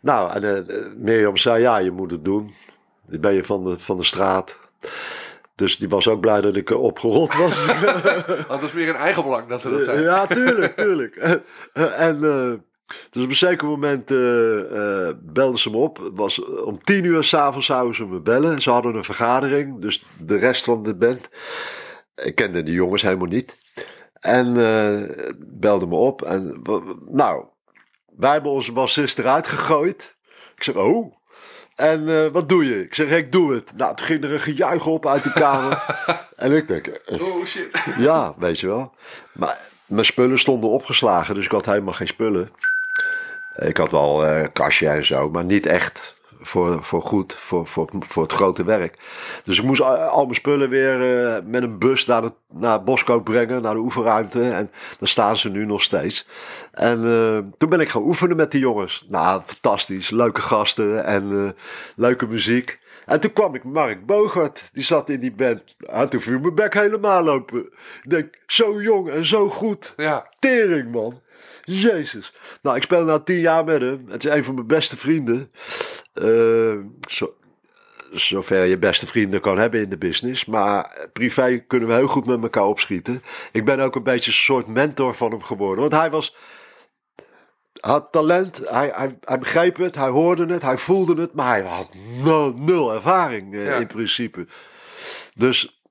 Nou, 0.00 0.32
en 0.32 0.66
uh, 0.68 0.86
Mirjam 0.96 1.36
zei, 1.36 1.60
ja, 1.60 1.78
je 1.78 1.90
moet 1.90 2.10
het 2.10 2.24
doen. 2.24 2.54
Dan 3.06 3.20
ben 3.20 3.32
je 3.32 3.44
van 3.44 3.64
de, 3.64 3.78
van 3.78 3.96
de 3.96 4.04
straat. 4.04 4.56
Dus 5.54 5.78
die 5.78 5.88
was 5.88 6.08
ook 6.08 6.20
blij 6.20 6.40
dat 6.40 6.56
ik 6.56 6.70
opgerold 6.70 7.34
was. 7.34 7.64
Want 7.66 8.48
het 8.48 8.60
was 8.60 8.72
meer 8.72 8.88
in 8.88 8.94
eigen 8.94 9.22
belang 9.22 9.48
dat 9.48 9.60
ze 9.60 9.70
dat 9.70 9.84
zei. 9.84 10.02
Ja, 10.02 10.26
tuurlijk, 10.26 10.76
tuurlijk. 10.76 11.16
en 12.08 12.20
dus 13.10 13.22
op 13.22 13.28
een 13.28 13.36
zeker 13.36 13.68
moment 13.68 14.10
uh, 14.10 14.18
uh, 14.18 15.08
belden 15.20 15.60
ze 15.60 15.70
me 15.70 15.76
op. 15.76 15.96
Het 15.96 16.12
was 16.14 16.44
om 16.44 16.82
tien 16.82 17.04
uur 17.04 17.24
s'avonds 17.24 17.66
zouden 17.66 17.94
ze 17.94 18.06
me 18.06 18.20
bellen. 18.20 18.62
Ze 18.62 18.70
hadden 18.70 18.94
een 18.94 19.04
vergadering, 19.04 19.80
dus 19.80 20.04
de 20.18 20.36
rest 20.36 20.64
van 20.64 20.82
de 20.82 20.94
band. 20.94 21.28
Ik 22.16 22.34
kende 22.34 22.62
die 22.62 22.74
jongens 22.74 23.02
helemaal 23.02 23.26
niet. 23.26 23.56
En 24.20 24.54
uh, 24.54 25.34
belden 25.38 25.88
me 25.88 25.96
op. 25.96 26.22
En 26.22 26.62
nou, 27.08 27.44
wij 28.16 28.32
hebben 28.32 28.50
onze 28.50 28.72
bassist 28.72 29.18
eruit 29.18 29.48
gegooid. 29.48 30.16
Ik 30.56 30.62
zeg, 30.62 30.74
oh. 30.74 31.14
En 31.76 32.32
wat 32.32 32.48
doe 32.48 32.64
je? 32.64 32.84
Ik 32.84 32.94
zeg, 32.94 33.10
ik 33.10 33.32
doe 33.32 33.54
het. 33.54 33.72
Nou, 33.76 33.96
toen 33.96 34.06
ging 34.06 34.24
er 34.24 34.32
een 34.32 34.40
gejuich 34.40 34.86
op 34.86 35.06
uit 35.06 35.22
de 35.22 35.32
kamer. 35.32 35.84
en 36.36 36.52
ik 36.52 36.68
denk... 36.68 37.00
oh 37.06 37.44
shit. 37.44 37.84
Ja, 37.98 38.34
weet 38.38 38.60
je 38.60 38.66
wel. 38.66 38.94
Maar 39.32 39.58
mijn 39.86 40.04
spullen 40.04 40.38
stonden 40.38 40.70
opgeslagen, 40.70 41.34
dus 41.34 41.44
ik 41.44 41.50
had 41.50 41.66
helemaal 41.66 41.92
geen 41.92 42.06
spullen. 42.06 42.50
Ik 43.58 43.76
had 43.76 43.90
wel 43.90 44.26
uh, 44.26 44.46
kastje 44.52 44.88
en 44.88 45.06
zo, 45.06 45.30
maar 45.30 45.44
niet 45.44 45.66
echt 45.66 46.14
voor, 46.40 46.84
voor 46.84 47.02
goed, 47.02 47.34
voor, 47.34 47.66
voor, 47.66 47.88
voor 47.98 48.22
het 48.22 48.32
grote 48.32 48.64
werk. 48.64 48.98
Dus 49.44 49.58
ik 49.58 49.64
moest 49.64 49.80
al, 49.80 50.22
mijn 50.22 50.34
spullen 50.34 50.68
weer 50.68 51.24
uh, 51.24 51.36
met 51.44 51.62
een 51.62 51.78
bus 51.78 52.06
naar, 52.06 52.22
de, 52.22 52.32
naar 52.54 52.82
Bosco 52.82 53.20
brengen, 53.20 53.62
naar 53.62 53.74
de 53.74 53.80
oefenruimte. 53.80 54.50
En 54.50 54.70
daar 54.98 55.08
staan 55.08 55.36
ze 55.36 55.48
nu 55.48 55.66
nog 55.66 55.82
steeds. 55.82 56.28
En 56.72 57.04
uh, 57.04 57.38
toen 57.58 57.68
ben 57.68 57.80
ik 57.80 57.88
gaan 57.88 58.02
oefenen 58.02 58.36
met 58.36 58.50
die 58.50 58.60
jongens. 58.60 59.06
Nou, 59.08 59.42
fantastisch. 59.46 60.10
Leuke 60.10 60.40
gasten 60.40 61.04
en 61.04 61.54
leuke 61.96 62.26
muziek. 62.26 62.78
En 63.06 63.20
toen 63.20 63.32
kwam 63.32 63.54
ik 63.54 63.64
Mark 63.64 64.06
Bogart, 64.06 64.70
die 64.72 64.84
zat 64.84 65.10
in 65.10 65.20
die 65.20 65.32
band. 65.32 65.76
En 65.78 66.08
toen 66.08 66.20
viel 66.20 66.38
mijn 66.38 66.54
bek 66.54 66.74
helemaal 66.74 67.28
open. 67.28 67.60
Ik 68.02 68.10
denk, 68.10 68.38
zo 68.46 68.82
jong 68.82 69.10
en 69.10 69.26
zo 69.26 69.48
goed. 69.48 69.94
Ja. 69.96 70.30
Tering, 70.38 70.92
man. 70.92 71.20
Jezus. 71.66 72.32
Nou, 72.62 72.76
ik 72.76 72.82
speel 72.82 73.04
nu 73.04 73.22
tien 73.24 73.40
jaar 73.40 73.64
met 73.64 73.80
hem. 73.80 74.04
Het 74.08 74.24
is 74.24 74.32
een 74.32 74.44
van 74.44 74.54
mijn 74.54 74.66
beste 74.66 74.96
vrienden. 74.96 75.50
Uh, 76.14 76.76
zo, 77.08 77.34
zover 78.12 78.64
je 78.64 78.78
beste 78.78 79.06
vrienden 79.06 79.40
kan 79.40 79.58
hebben 79.58 79.80
in 79.80 79.88
de 79.88 79.98
business. 79.98 80.44
Maar 80.44 81.08
privé 81.12 81.58
kunnen 81.58 81.88
we 81.88 81.94
heel 81.94 82.06
goed 82.06 82.26
met 82.26 82.42
elkaar 82.42 82.66
opschieten. 82.66 83.22
Ik 83.52 83.64
ben 83.64 83.80
ook 83.80 83.96
een 83.96 84.02
beetje 84.02 84.30
een 84.30 84.36
soort 84.36 84.66
mentor 84.66 85.14
van 85.14 85.30
hem 85.30 85.42
geworden. 85.42 85.80
Want 85.80 85.92
hij 85.92 86.10
was 86.10 86.36
had 87.80 88.12
talent, 88.12 88.70
hij, 88.70 88.90
hij, 88.94 89.18
hij, 89.20 89.38
begreep 89.38 89.76
het, 89.76 89.94
hij 89.94 90.08
hoorde 90.08 90.52
het, 90.52 90.62
hij 90.62 90.76
voelde 90.76 91.20
het, 91.20 91.32
maar 91.32 91.48
hij 91.48 91.62
had 91.62 91.94
nul, 92.22 92.52
nul 92.52 92.92
ervaring 92.92 93.54
eh, 93.54 93.80
in 93.80 93.86
principe. 93.86 94.46
Dus 95.34 95.82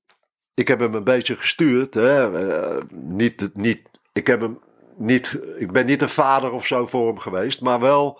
ik 0.53 0.67
heb 0.67 0.79
hem 0.79 0.93
een 0.93 1.03
beetje 1.03 1.35
gestuurd. 1.35 1.93
Hè. 1.93 2.45
Uh, 2.47 2.81
niet, 2.91 3.49
niet, 3.53 3.81
ik 4.13 4.27
heb 4.27 4.41
hem 4.41 4.59
niet, 4.97 5.39
ik 5.57 5.71
ben 5.71 5.85
niet 5.85 6.01
een 6.01 6.09
vader 6.09 6.51
of 6.51 6.65
zo 6.65 6.87
voor 6.87 7.07
hem 7.07 7.19
geweest, 7.19 7.61
maar 7.61 7.79
wel 7.79 8.19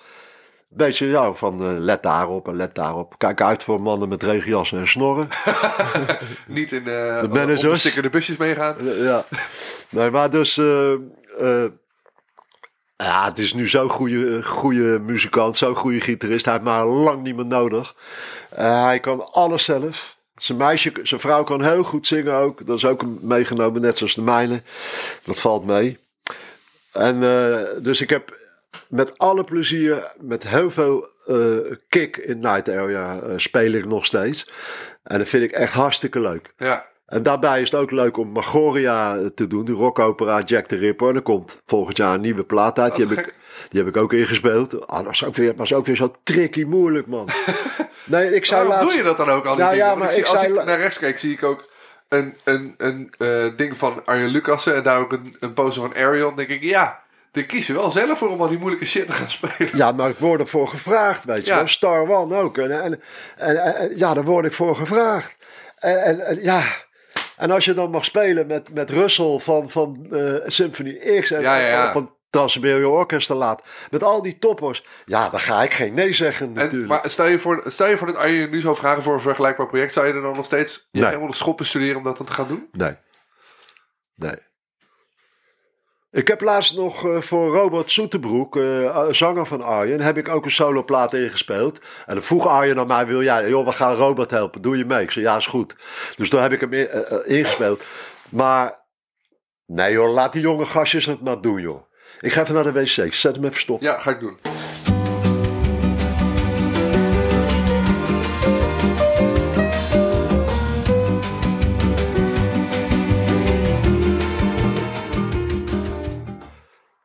een 0.69 0.77
beetje 0.77 1.07
ja, 1.07 1.33
van 1.33 1.61
uh, 1.61 1.77
let 1.77 2.03
daarop 2.03 2.47
en 2.47 2.55
let 2.55 2.75
daarop. 2.75 3.17
Kijk 3.17 3.41
uit 3.41 3.63
voor 3.63 3.81
mannen 3.81 4.09
met 4.09 4.23
regenjassen 4.23 4.77
en 4.77 4.87
snorren. 4.87 5.27
niet 6.47 6.71
in 6.71 6.79
uh, 6.79 7.21
de 7.21 7.27
managers. 7.31 7.81
de 7.81 8.09
busjes 8.09 8.37
meegaan. 8.37 8.75
ja, 8.83 9.25
nee, 9.89 10.09
maar 10.09 10.29
dus... 10.29 10.61
Ja, 12.97 13.25
het 13.25 13.37
is 13.37 13.53
nu 13.53 13.67
zo'n 13.67 13.89
goede, 13.89 14.43
goede 14.43 14.99
muzikant, 14.99 15.57
zo'n 15.57 15.75
goede 15.75 16.01
gitarist. 16.01 16.45
Hij 16.45 16.53
heeft 16.53 16.65
maar 16.65 16.85
lang 16.85 17.23
niet 17.23 17.35
meer 17.35 17.45
nodig. 17.45 17.95
hij 18.55 18.99
kan 18.99 19.31
alles 19.31 19.63
zelf. 19.63 20.17
Zijn 20.35 20.57
meisje, 20.57 20.91
zijn 21.03 21.21
vrouw 21.21 21.43
kan 21.43 21.63
heel 21.63 21.83
goed 21.83 22.07
zingen 22.07 22.33
ook. 22.33 22.65
Dat 22.65 22.77
is 22.77 22.85
ook 22.85 23.05
meegenomen, 23.21 23.81
net 23.81 23.97
zoals 23.97 24.13
de 24.13 24.21
mijne. 24.21 24.61
Dat 25.23 25.39
valt 25.39 25.65
mee. 25.65 25.97
En 26.95 27.15
uh, 27.15 27.59
dus 27.81 28.01
ik 28.01 28.09
heb 28.09 28.37
met 28.87 29.17
alle 29.17 29.43
plezier, 29.43 30.11
met 30.19 30.47
heel 30.47 30.71
veel 30.71 31.09
uh, 31.27 31.57
kick 31.89 32.17
in 32.17 32.39
Night 32.39 32.69
Area 32.69 33.19
uh, 33.23 33.33
speel 33.35 33.71
ik 33.71 33.85
nog 33.85 34.05
steeds. 34.05 34.49
En 35.03 35.17
dat 35.17 35.27
vind 35.27 35.43
ik 35.43 35.51
echt 35.51 35.73
hartstikke 35.73 36.19
leuk. 36.19 36.53
Ja. 36.57 36.85
En 37.05 37.23
daarbij 37.23 37.61
is 37.61 37.71
het 37.71 37.79
ook 37.79 37.91
leuk 37.91 38.17
om 38.17 38.31
Magoria 38.31 39.29
te 39.35 39.47
doen, 39.47 39.65
die 39.65 39.75
rockopera 39.75 40.41
Jack 40.41 40.65
the 40.65 40.75
Ripper. 40.75 41.09
En 41.09 41.15
er 41.15 41.21
komt 41.21 41.61
volgend 41.65 41.97
jaar 41.97 42.13
een 42.13 42.21
nieuwe 42.21 42.43
plaat 42.43 42.79
uit. 42.79 42.95
Die, 42.95 43.07
heb 43.07 43.17
ik, 43.17 43.33
die 43.69 43.79
heb 43.79 43.95
ik 43.95 44.01
ook 44.01 44.13
ingespeeld. 44.13 44.87
Ah, 44.87 44.95
dat 44.95 45.05
was 45.05 45.23
ook 45.23 45.35
weer, 45.35 45.55
was 45.55 45.73
ook 45.73 45.85
weer 45.85 45.95
zo 45.95 46.15
tricky 46.23 46.63
moeilijk, 46.63 47.07
man. 47.07 47.27
nee, 48.05 48.33
ik 48.33 48.45
zou 48.45 48.67
Waarom 48.67 48.87
doe 48.87 48.97
je 48.97 49.03
dat 49.03 49.17
dan 49.17 49.29
ook 49.29 49.45
al 49.45 49.55
die 49.55 49.63
nou, 49.63 49.75
Ja, 49.75 49.95
maar 49.95 50.07
ik, 50.07 50.13
zie, 50.13 50.25
als 50.25 50.43
ik 50.43 50.65
naar 50.65 50.79
rechts 50.79 50.99
kijk, 50.99 51.19
zie 51.19 51.31
ik 51.31 51.43
ook 51.43 51.69
een, 52.09 52.35
een, 52.43 52.75
een 52.77 53.13
uh, 53.17 53.57
ding 53.57 53.77
van 53.77 54.05
Arjen 54.05 54.29
Lucassen 54.29 54.75
en 54.75 54.83
daar 54.83 54.99
ook 54.99 55.11
een, 55.11 55.35
een 55.39 55.53
poster 55.53 55.81
van 55.81 55.95
Arion. 55.95 56.35
denk 56.35 56.49
ik, 56.49 56.61
ja, 56.61 57.01
die 57.31 57.45
kiezen 57.45 57.75
wel 57.75 57.91
zelf 57.91 58.17
voor 58.17 58.29
om 58.29 58.41
al 58.41 58.47
die 58.47 58.57
moeilijke 58.57 58.85
shit 58.85 59.07
te 59.07 59.13
gaan 59.13 59.29
spelen. 59.29 59.77
Ja, 59.77 59.91
maar 59.91 60.09
ik 60.09 60.17
word 60.17 60.41
ervoor 60.41 60.67
gevraagd, 60.67 61.25
weet 61.25 61.45
je 61.45 61.51
ja. 61.51 61.57
wel. 61.57 61.67
Star 61.67 62.09
One 62.09 62.35
ook. 62.35 62.57
En, 62.57 62.81
en, 62.81 63.01
en, 63.37 63.97
ja, 63.97 64.13
daar 64.13 64.23
word 64.23 64.45
ik 64.45 64.53
voor 64.53 64.75
gevraagd. 64.75 65.37
En, 65.79 66.25
en, 66.25 66.43
ja... 66.43 66.63
En 67.37 67.51
als 67.51 67.65
je 67.65 67.73
dan 67.73 67.91
mag 67.91 68.05
spelen 68.05 68.47
met, 68.47 68.73
met 68.73 68.89
Russell 68.89 69.39
van, 69.39 69.69
van 69.69 70.07
uh, 70.11 70.35
Symphony 70.45 71.19
X 71.19 71.31
en 71.31 71.41
ja, 71.41 71.57
ja, 71.57 71.67
ja. 71.67 71.91
van 71.91 72.14
Trans-Siberian 72.35 72.91
Orchestra 72.91 73.35
laat. 73.35 73.61
Met 73.91 74.03
al 74.03 74.21
die 74.21 74.37
toppers. 74.39 74.85
Ja, 75.05 75.29
dan 75.29 75.39
ga 75.39 75.63
ik 75.63 75.73
geen 75.73 75.93
nee 75.93 76.13
zeggen 76.13 76.53
natuurlijk. 76.53 76.81
En, 76.81 76.87
maar 76.87 77.09
stel 77.09 77.27
je, 77.27 77.39
voor, 77.39 77.63
stel 77.65 77.87
je 77.87 77.97
voor 77.97 78.13
dat 78.13 78.23
je 78.23 78.47
nu 78.51 78.61
zou 78.61 78.75
vragen 78.75 79.03
voor 79.03 79.13
een 79.13 79.19
vergelijkbaar 79.19 79.67
project. 79.67 79.93
Zou 79.93 80.07
je 80.07 80.13
er 80.13 80.21
dan 80.21 80.35
nog 80.35 80.45
steeds 80.45 80.89
nee. 80.91 81.05
helemaal 81.05 81.27
de 81.27 81.35
schoppen 81.35 81.65
studeren 81.65 81.97
om 81.97 82.03
dat 82.03 82.17
dan 82.17 82.25
te 82.25 82.33
gaan 82.33 82.47
doen? 82.47 82.69
Nee. 82.71 82.95
Nee. 84.15 84.35
Ik 86.11 86.27
heb 86.27 86.41
laatst 86.41 86.75
nog 86.75 87.05
uh, 87.05 87.21
voor 87.21 87.55
Robert 87.55 87.91
Soeterbroek, 87.91 88.55
uh, 88.55 89.07
zanger 89.09 89.45
van 89.45 89.61
Arjen, 89.61 90.01
heb 90.01 90.17
ik 90.17 90.27
ook 90.27 90.45
een 90.45 90.51
soloplaat 90.51 91.13
ingespeeld. 91.13 91.79
En 92.05 92.13
dan 92.13 92.23
vroeg 92.23 92.47
Arjen 92.47 92.79
aan 92.79 92.87
mij, 92.87 93.05
wil 93.05 93.23
jij, 93.23 93.49
joh, 93.49 93.65
we 93.65 93.71
gaan 93.71 93.95
Robert 93.95 94.31
helpen, 94.31 94.61
doe 94.61 94.77
je 94.77 94.85
mee? 94.85 95.03
Ik 95.03 95.11
zei, 95.11 95.25
ja, 95.25 95.37
is 95.37 95.47
goed. 95.47 95.75
Dus 96.15 96.29
toen 96.29 96.41
heb 96.41 96.51
ik 96.51 96.59
hem 96.59 96.73
in, 96.73 96.89
uh, 96.93 97.37
ingespeeld. 97.37 97.83
Maar, 98.29 98.79
nee 99.65 99.91
joh, 99.91 100.13
laat 100.13 100.33
die 100.33 100.41
jonge 100.41 100.65
gastjes 100.65 101.05
het 101.05 101.21
maar 101.21 101.41
doen 101.41 101.61
joh. 101.61 101.83
Ik 102.25 102.33
ga 102.33 102.41
even 102.41 102.53
naar 102.53 102.63
de 102.63 102.71
wc. 102.71 103.13
Zet 103.13 103.35
hem 103.35 103.45
even 103.45 103.59
stop. 103.59 103.81
Ja, 103.81 103.99
ga 103.99 104.11
ik 104.11 104.19
doen. 104.19 104.37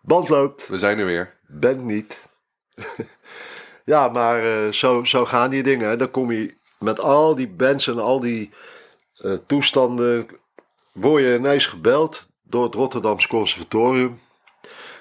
Band 0.00 0.28
loopt. 0.28 0.68
We 0.68 0.78
zijn 0.78 0.98
er 0.98 1.04
weer. 1.04 1.38
Ben 1.46 1.86
niet. 1.86 2.18
ja, 3.84 4.08
maar 4.08 4.44
uh, 4.44 4.72
zo, 4.72 5.04
zo 5.04 5.24
gaan 5.24 5.50
die 5.50 5.62
dingen. 5.62 5.98
Dan 5.98 6.10
kom 6.10 6.32
je 6.32 6.54
met 6.78 7.00
al 7.00 7.34
die 7.34 7.48
bands 7.48 7.88
en 7.88 7.98
al 7.98 8.20
die 8.20 8.50
uh, 9.18 9.36
toestanden. 9.46 10.26
Word 10.92 11.22
je 11.22 11.36
ineens 11.36 11.66
gebeld 11.66 12.28
door 12.42 12.64
het 12.64 12.74
Rotterdamse 12.74 13.28
Conservatorium. 13.28 14.20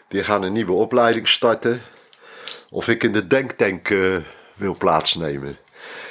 Die 0.10 0.24
gaan 0.24 0.43
een 0.43 0.53
nieuwe 0.53 0.72
opleiding 0.72 1.28
starten. 1.28 1.82
Of 2.70 2.88
ik 2.88 3.03
in 3.03 3.12
de 3.12 3.28
denktank 3.28 3.89
uh, 3.89 4.18
wil 4.55 4.78
plaatsnemen. 4.78 5.57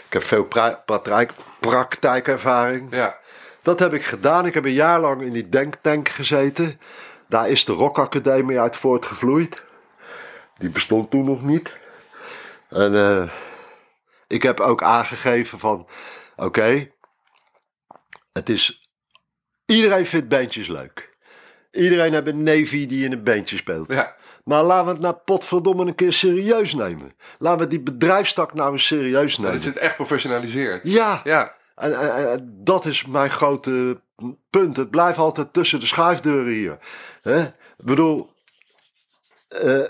Ik 0.07 0.13
heb 0.13 0.23
veel 0.23 0.45
pra 0.45 0.83
praktijk, 0.87 1.33
praktijkervaring. 1.61 2.95
Ja. 2.95 3.19
Dat 3.63 3.79
heb 3.79 3.93
ik 3.93 4.05
gedaan. 4.05 4.47
Ik 4.47 4.55
heb 4.55 4.65
een 4.65 4.73
jaar 4.73 5.01
lang 5.01 5.23
in 5.23 5.33
die 5.33 5.49
denktank 5.49 6.09
gezeten. 6.09 6.81
Daar 7.29 7.49
is 7.49 7.65
de 7.65 7.73
Rock 7.73 7.99
Academie 7.99 8.61
uit 8.61 8.77
voortgevloeid. 8.77 9.63
Die 10.59 10.71
bestond 10.71 11.11
toen 11.11 11.25
nog 11.25 11.43
niet. 11.43 11.77
En 12.69 12.93
uh, 12.93 13.31
ik 14.27 14.43
heb 14.43 14.61
ook 14.61 14.83
aangegeven 14.83 15.59
van... 15.59 15.89
Oké, 16.37 16.91
het 18.33 18.49
is... 18.49 18.89
Iedereen 19.67 20.07
vindt 20.07 20.29
bandjes 20.29 20.69
leuk. 20.69 21.08
Iedereen 21.79 22.13
heeft 22.13 22.27
een 22.27 22.45
Navy 22.45 22.87
die 22.87 23.05
in 23.05 23.13
een 23.13 23.25
bandje 23.25 23.57
speelt. 23.57 23.93
Ja. 23.93 24.15
Maar 24.45 24.63
laten 24.63 24.85
we 24.87 24.93
het 24.93 25.01
nou 25.01 25.15
potverdomme 25.25 25.87
een 25.87 25.95
keer 25.95 26.13
serieus 26.13 26.75
nemen. 26.75 27.11
Laten 27.39 27.61
we 27.61 27.67
die 27.67 27.81
bedrijfstak 27.81 28.55
nou 28.55 28.73
eens 28.73 28.87
serieus 28.87 29.39
nemen. 29.39 29.55
Dat 29.55 29.63
je 29.63 29.69
het 29.69 29.79
echt 29.79 29.95
professionaliseert. 29.95 30.85
Ja. 30.85 31.21
ja. 31.25 31.55
En, 31.75 32.15
en, 32.31 32.51
dat 32.65 32.87
is 32.87 33.07
mijn 33.07 33.31
grote 33.31 34.01
punt. 34.51 34.77
Het 34.77 34.91
blijft 34.91 35.19
altijd 35.19 35.53
tussen 35.53 35.81
de 35.81 35.87
schuifdeuren 35.87 36.53
hier. 36.53 36.79
Ik 37.79 37.85
bedoel, 37.85 38.31
uh, 39.51 39.85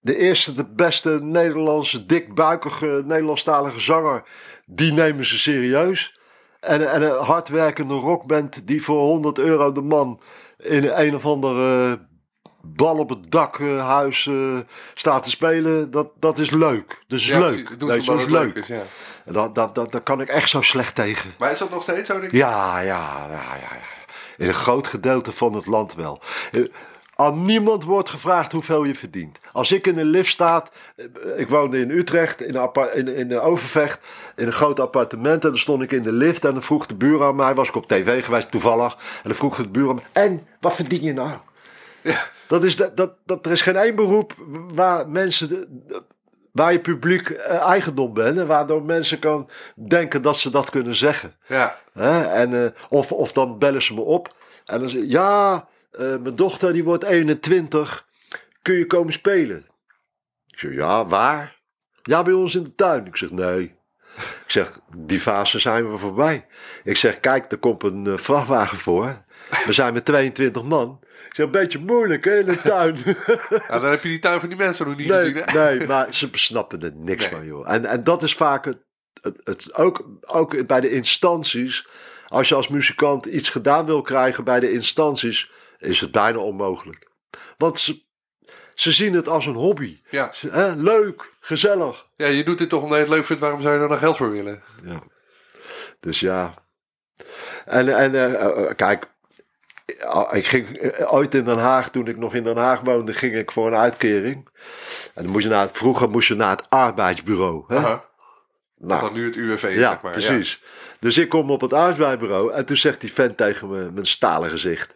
de 0.00 0.16
eerste, 0.16 0.52
de 0.52 0.64
beste 0.64 1.18
Nederlandse, 1.22 2.06
dikbuikige 2.06 3.02
Nederlandstalige 3.04 3.80
zanger, 3.80 4.22
die 4.66 4.92
nemen 4.92 5.24
ze 5.24 5.38
serieus. 5.38 6.20
En, 6.60 6.92
en 6.92 7.02
een 7.02 7.22
hardwerkende 7.24 7.94
rockband 7.94 8.66
die 8.66 8.82
voor 8.82 9.00
100 9.00 9.38
euro 9.38 9.72
de 9.72 9.80
man 9.80 10.20
in 10.66 10.84
een 10.88 11.14
of 11.14 11.26
andere 11.26 11.98
bal 12.62 12.96
op 12.98 13.08
het 13.08 13.30
dakhuis 13.30 14.24
uh, 14.24 14.58
staat 14.94 15.22
te 15.24 15.30
spelen, 15.30 15.90
dat, 15.90 16.08
dat 16.18 16.38
is 16.38 16.50
leuk. 16.50 17.02
Dat 17.06 17.18
is 17.18 17.26
Ja, 17.26 17.38
leuk. 17.38 17.76
zo 17.78 17.86
maar 17.86 18.24
is 18.24 18.30
leuk. 18.30 18.54
is, 18.56 18.66
ja. 18.66 18.82
Dat, 19.24 19.54
dat, 19.54 19.74
dat, 19.74 20.02
kan 20.02 20.20
ik 20.20 20.28
echt 20.28 20.48
zo 20.48 20.60
slecht 20.60 20.94
tegen. 20.94 21.34
Maar 21.38 21.50
is 21.50 21.58
dat 21.58 21.70
nog 21.70 21.82
steeds 21.82 22.06
zo, 22.08 22.20
denk 22.20 22.32
ik? 22.32 22.38
Ja, 22.38 22.80
ja, 22.80 23.26
ja, 23.30 23.56
ja. 23.60 23.76
In 24.36 24.48
een 24.48 24.54
groot 24.54 24.86
gedeelte 24.86 25.32
van 25.32 25.52
het 25.54 25.66
land 25.66 25.94
wel. 25.94 26.22
Aan 27.18 27.42
niemand 27.44 27.84
wordt 27.84 28.08
gevraagd 28.10 28.52
hoeveel 28.52 28.84
je 28.84 28.94
verdient. 28.94 29.38
Als 29.52 29.72
ik 29.72 29.86
in 29.86 29.98
een 29.98 30.06
lift 30.06 30.30
sta, 30.30 30.64
eh, 30.96 31.04
ik 31.36 31.48
woonde 31.48 31.78
in 31.78 31.90
Utrecht, 31.90 32.40
in, 32.40 32.54
een 32.56 33.08
in, 33.16 33.40
Overvecht, 33.40 34.04
in 34.36 34.46
een 34.46 34.52
groot 34.52 34.80
appartement. 34.80 35.44
En 35.44 35.50
dan 35.50 35.58
stond 35.58 35.82
ik 35.82 35.92
in 35.92 36.02
de 36.02 36.12
lift 36.12 36.44
en 36.44 36.52
dan 36.52 36.62
vroeg 36.62 36.86
de 36.86 36.94
buur 36.94 37.24
aan 37.24 37.36
mij, 37.36 37.54
was 37.54 37.68
ik 37.68 37.74
op 37.74 37.88
tv 37.88 38.24
geweest 38.24 38.50
toevallig. 38.50 38.92
En 38.94 39.00
dan 39.22 39.34
vroeg 39.34 39.56
de 39.56 39.68
buur 39.68 39.88
aan 39.88 39.94
mij, 39.94 40.04
en 40.24 40.46
wat 40.60 40.74
verdien 40.74 41.02
je 41.02 41.12
nou? 41.12 41.30
Dat 42.46 42.64
is, 42.64 42.76
dat, 42.76 42.96
dat, 42.96 43.12
dat, 43.24 43.46
er 43.46 43.52
is 43.52 43.62
geen 43.62 43.76
één 43.76 43.94
beroep 43.94 44.34
waar 44.74 45.08
mensen, 45.08 45.48
de- 45.48 45.66
de- 45.86 46.02
waar 46.52 46.72
je 46.72 46.78
publiek 46.80 47.28
eh, 47.30 47.60
eigendom 47.60 48.12
bent. 48.14 48.38
En 48.38 48.46
waardoor 48.46 48.82
mensen 48.82 49.18
kan 49.18 49.48
denken 49.74 50.22
dat 50.22 50.36
ze 50.36 50.50
dat 50.50 50.70
kunnen 50.70 50.94
zeggen. 50.94 51.34
Ja. 51.46 51.76
Hè? 51.92 52.22
En, 52.24 52.64
eh, 52.64 52.70
of, 52.88 53.12
of 53.12 53.32
dan 53.32 53.58
bellen 53.58 53.82
ze 53.82 53.94
me 53.94 54.00
op. 54.00 54.34
En 54.64 54.80
dan 54.80 54.88
zeggen 54.88 55.10
ja, 55.10 55.68
eh, 55.96 56.16
mijn 56.16 56.36
dochter 56.36 56.72
die 56.72 56.84
wordt 56.84 57.04
21. 57.04 58.06
Kun 58.62 58.74
je 58.74 58.86
komen 58.86 59.12
spelen? 59.12 59.66
Ik 60.46 60.58
zeg, 60.58 60.72
ja, 60.74 61.06
waar? 61.06 61.60
Ja, 62.02 62.22
bij 62.22 62.32
ons 62.32 62.54
in 62.54 62.64
de 62.64 62.74
tuin. 62.74 63.06
Ik 63.06 63.16
zeg, 63.16 63.30
nee. 63.30 63.74
Ik 64.16 64.50
zeg, 64.52 64.78
die 64.96 65.20
fase 65.20 65.58
zijn 65.58 65.90
we 65.90 65.98
voorbij. 65.98 66.46
Ik 66.84 66.96
zeg, 66.96 67.20
kijk, 67.20 67.52
er 67.52 67.58
komt 67.58 67.82
een 67.82 68.06
eh, 68.06 68.16
vrachtwagen 68.16 68.78
voor. 68.78 69.24
We 69.66 69.72
zijn 69.72 69.92
met 69.92 70.04
22 70.04 70.62
man. 70.62 70.98
Ik 71.02 71.34
zeg, 71.34 71.46
een 71.46 71.52
beetje 71.52 71.78
moeilijk 71.78 72.24
hè, 72.24 72.38
in 72.38 72.44
de 72.44 72.60
tuin. 72.60 72.96
Nou, 73.68 73.80
dan 73.80 73.90
heb 73.90 74.02
je 74.02 74.08
die 74.08 74.18
tuin 74.18 74.40
van 74.40 74.48
die 74.48 74.58
mensen 74.58 74.86
nog 74.86 74.96
niet 74.96 75.08
Nee, 75.08 75.32
gezien, 75.32 75.36
hè? 75.36 75.76
nee, 75.76 75.86
maar 75.86 76.14
ze 76.14 76.28
snappen 76.32 76.82
er 76.82 76.92
niks 76.94 77.20
Nee. 77.22 77.30
van, 77.30 77.46
joh. 77.46 77.72
En, 77.72 77.84
en 77.84 78.04
dat 78.04 78.22
is 78.22 78.34
vaak 78.34 78.64
het, 78.64 78.78
het, 79.20 79.40
het 79.44 79.74
ook, 79.74 80.08
ook 80.26 80.66
bij 80.66 80.80
de 80.80 80.90
instanties. 80.90 81.86
Als 82.26 82.48
je 82.48 82.54
als 82.54 82.68
muzikant 82.68 83.26
iets 83.26 83.48
gedaan 83.48 83.86
wil 83.86 84.02
krijgen 84.02 84.44
bij 84.44 84.60
de 84.60 84.72
instanties, 84.72 85.50
is 85.86 86.00
het 86.00 86.10
bijna 86.10 86.38
onmogelijk. 86.38 87.10
Want 87.56 87.78
ze, 87.78 88.02
ze 88.74 88.92
zien 88.92 89.14
het 89.14 89.28
als 89.28 89.46
een 89.46 89.54
hobby. 89.54 90.00
Ja. 90.10 90.32
Ze- 90.32 90.50
Hè, 90.50 90.74
leuk, 90.74 91.30
gezellig. 91.40 92.06
ja, 92.16 92.26
je 92.26 92.44
doet 92.44 92.58
dit 92.58 92.68
toch 92.68 92.82
omdat 92.82 92.96
je 92.98 93.04
het 93.04 93.12
leuk 93.12 93.24
vindt. 93.24 93.42
Waarom 93.42 93.60
zou 93.60 93.74
je 93.74 93.80
er 93.80 93.88
dan 93.88 93.98
geld 93.98 94.16
voor 94.16 94.30
willen? 94.30 94.62
Ja. 94.84 95.02
Dus 96.00 96.20
ja. 96.20 96.54
En, 97.64 97.96
en 97.96 98.14
eh, 98.14 98.44
eh, 98.44 98.76
kijk, 98.76 99.06
eh, 99.86 100.24
ik 100.32 100.46
ging 100.46 100.92
ooit 101.06 101.34
in 101.34 101.44
Den 101.44 101.58
Haag, 101.58 101.90
toen 101.90 102.06
ik 102.08 102.16
nog 102.16 102.34
in 102.34 102.44
Den 102.44 102.56
Haag 102.56 102.80
woonde, 102.80 103.12
ging 103.12 103.34
ik 103.34 103.52
voor 103.52 103.66
een 103.66 103.76
uitkering. 103.76 104.48
En 105.14 105.22
dan 105.22 105.32
moest 105.32 105.44
je 105.44 105.50
naar 105.50 105.66
het, 105.66 105.76
vroeger 105.78 106.10
moest 106.10 106.28
je 106.28 106.34
naar 106.34 106.50
het 106.56 106.70
arbeidsbureau. 106.70 107.64
Hè? 107.66 107.76
Aha. 107.76 108.04
Nou, 108.78 109.00
Dan 109.00 109.12
nu 109.12 109.24
het 109.24 109.36
UWV, 109.36 109.62
ja, 109.74 109.90
zeg 109.90 110.02
maar. 110.02 110.12
precies. 110.12 110.62
Dus 111.00 111.18
ik 111.18 111.28
kom 111.28 111.50
op 111.50 111.60
het 111.60 111.72
arbeidsbureau 111.72 112.52
en 112.52 112.66
toen 112.66 112.76
zegt 112.76 113.00
die 113.00 113.12
vent 113.12 113.36
tegen 113.36 113.70
me, 113.70 113.90
een 114.00 114.06
stalen 114.06 114.50
gezicht. 114.50 114.95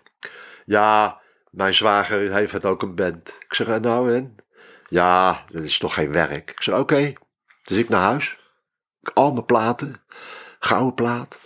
Ja, 0.65 1.21
mijn 1.51 1.75
zwager 1.75 2.33
heeft 2.33 2.53
het 2.53 2.65
ook 2.65 2.83
een 2.83 2.95
band. 2.95 3.29
Ik 3.29 3.55
zeg, 3.55 3.67
en 3.69 3.81
nou 3.81 4.15
en? 4.15 4.37
Ja, 4.89 5.45
dat 5.49 5.63
is 5.63 5.79
toch 5.79 5.95
geen 5.95 6.13
werk. 6.13 6.51
Ik 6.51 6.63
zeg, 6.63 6.79
oké. 6.79 7.13
Dus 7.65 7.79
ik 7.79 7.89
naar 7.89 8.01
huis. 8.01 8.39
Al 9.15 9.33
mijn 9.33 9.45
platen, 9.45 10.03
gouden 10.59 10.95
plaat, 10.95 11.37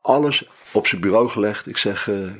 alles 0.00 0.48
op 0.72 0.86
zijn 0.86 1.00
bureau 1.00 1.28
gelegd. 1.28 1.66
Ik 1.66 1.76
zeg, 1.76 2.08
eh, 2.08 2.32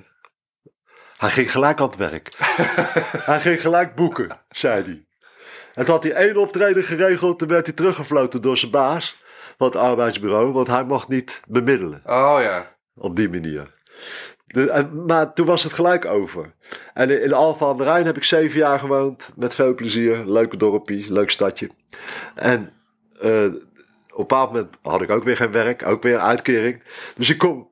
hij 1.16 1.30
ging 1.30 1.50
gelijk 1.50 1.80
aan 1.80 1.86
het 1.86 1.96
werk. 1.96 2.34
hij 3.30 3.40
ging 3.40 3.60
gelijk 3.60 3.94
boeken, 3.94 4.40
zei 4.48 4.82
hij. 4.82 5.06
En 5.74 5.84
toen 5.84 5.94
had 5.94 6.02
hij 6.02 6.12
één 6.12 6.36
optreden 6.36 6.82
geregeld, 6.82 7.38
toen 7.38 7.48
werd 7.48 7.66
hij 7.66 7.74
teruggefloten 7.74 8.42
door 8.42 8.56
zijn 8.56 8.70
baas 8.70 9.22
van 9.58 9.66
het 9.66 9.76
arbeidsbureau, 9.76 10.52
want 10.52 10.66
hij 10.66 10.84
mocht 10.84 11.08
niet 11.08 11.40
bemiddelen. 11.48 12.00
Oh 12.04 12.38
ja. 12.40 12.76
op 12.94 13.16
die 13.16 13.28
manier. 13.28 13.70
En, 14.46 15.04
maar 15.04 15.32
toen 15.32 15.46
was 15.46 15.62
het 15.62 15.72
gelijk 15.72 16.04
over. 16.04 16.54
En 16.94 17.22
in, 17.22 17.32
Alphen 17.32 17.66
aan 17.66 17.76
de 17.76 17.84
Rijn 17.84 18.06
heb 18.06 18.16
ik 18.16 18.24
zeven 18.24 18.58
jaar 18.58 18.78
gewoond. 18.78 19.30
Met 19.36 19.54
veel 19.54 19.74
plezier. 19.74 20.24
Leuke 20.26 20.56
dorpje, 20.56 21.12
leuk 21.12 21.30
stadje. 21.30 21.70
En 22.34 22.72
eh, 23.20 23.44
op 23.44 23.52
een 23.52 24.16
bepaald 24.16 24.52
moment 24.52 24.74
had 24.82 25.02
ik 25.02 25.10
ook 25.10 25.24
weer 25.24 25.36
geen 25.36 25.52
werk. 25.52 25.86
Ook 25.86 26.02
weer 26.02 26.14
een 26.14 26.20
uitkering. 26.20 26.82
Dus 27.16 27.30
ik 27.30 27.38
kom... 27.38 27.70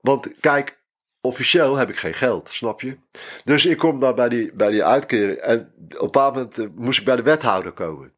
Want 0.00 0.30
kijk, 0.40 0.78
officieel 1.20 1.76
heb 1.76 1.88
ik 1.88 1.96
geen 1.96 2.14
geld, 2.14 2.48
snap 2.48 2.80
je? 2.80 2.96
Dus 3.44 3.66
ik 3.66 3.78
kom 3.78 4.00
daar 4.00 4.14
bij 4.14 4.28
die, 4.28 4.52
bij 4.52 4.70
die 4.70 4.84
uitkering. 4.84 5.38
En 5.38 5.60
op 5.78 5.92
een 5.92 5.98
bepaald 5.98 6.34
moment 6.34 6.58
eh, 6.58 6.66
moest 6.78 6.98
ik 6.98 7.04
bij 7.04 7.16
de 7.16 7.22
wethouder 7.22 7.72
komen. 7.72 8.12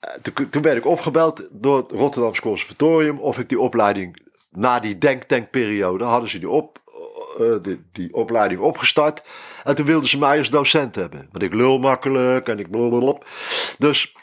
Eh, 0.00 0.10
Toen, 0.22 0.50
toen 0.50 0.62
werd 0.62 0.76
ik 0.76 0.86
opgebeld 0.86 1.48
door 1.50 1.76
het 1.76 1.90
Rotterdamse 1.90 2.42
Conservatorium 2.42 3.18
of 3.18 3.38
ik 3.38 3.48
die 3.48 3.60
opleiding 3.60 4.22
na 4.50 4.80
die 4.80 4.98
denktankperiode 4.98 6.04
hadden 6.04 6.30
ze 6.30 6.38
die, 6.38 6.48
op, 6.48 6.78
eh, 7.38 7.62
die, 7.62 7.86
die 7.90 8.14
opleiding 8.14 8.60
opgestart. 8.60 9.22
En 9.64 9.74
toen 9.74 9.86
wilden 9.86 10.08
ze 10.08 10.18
mij 10.18 10.38
als 10.38 10.50
docent 10.50 10.94
hebben. 10.94 11.28
Want 11.30 11.42
ik 11.42 11.52
lul 11.54 11.78
makkelijk 11.78 12.48
en 12.48 12.58
ik 12.58 12.70
blablabla. 12.70 13.26
Dus 13.78 14.14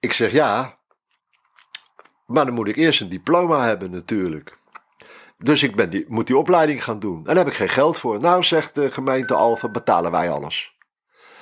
ik 0.00 0.12
zeg 0.12 0.32
ja. 0.32 0.78
Maar 2.26 2.44
dan 2.44 2.54
moet 2.54 2.68
ik 2.68 2.76
eerst 2.76 3.00
een 3.00 3.08
diploma 3.08 3.64
hebben 3.64 3.90
natuurlijk. 3.90 4.58
Dus 5.38 5.62
ik 5.62 5.76
ben 5.76 5.90
die, 5.90 6.04
moet 6.08 6.26
die 6.26 6.36
opleiding 6.36 6.84
gaan 6.84 6.98
doen. 6.98 7.16
En 7.16 7.24
daar 7.24 7.36
heb 7.36 7.46
ik 7.46 7.54
geen 7.54 7.68
geld 7.68 7.98
voor. 7.98 8.20
Nou, 8.20 8.42
zegt 8.42 8.74
de 8.74 8.90
gemeente 8.90 9.34
Alphen, 9.34 9.72
betalen 9.72 10.10
wij 10.10 10.30
alles. 10.30 10.72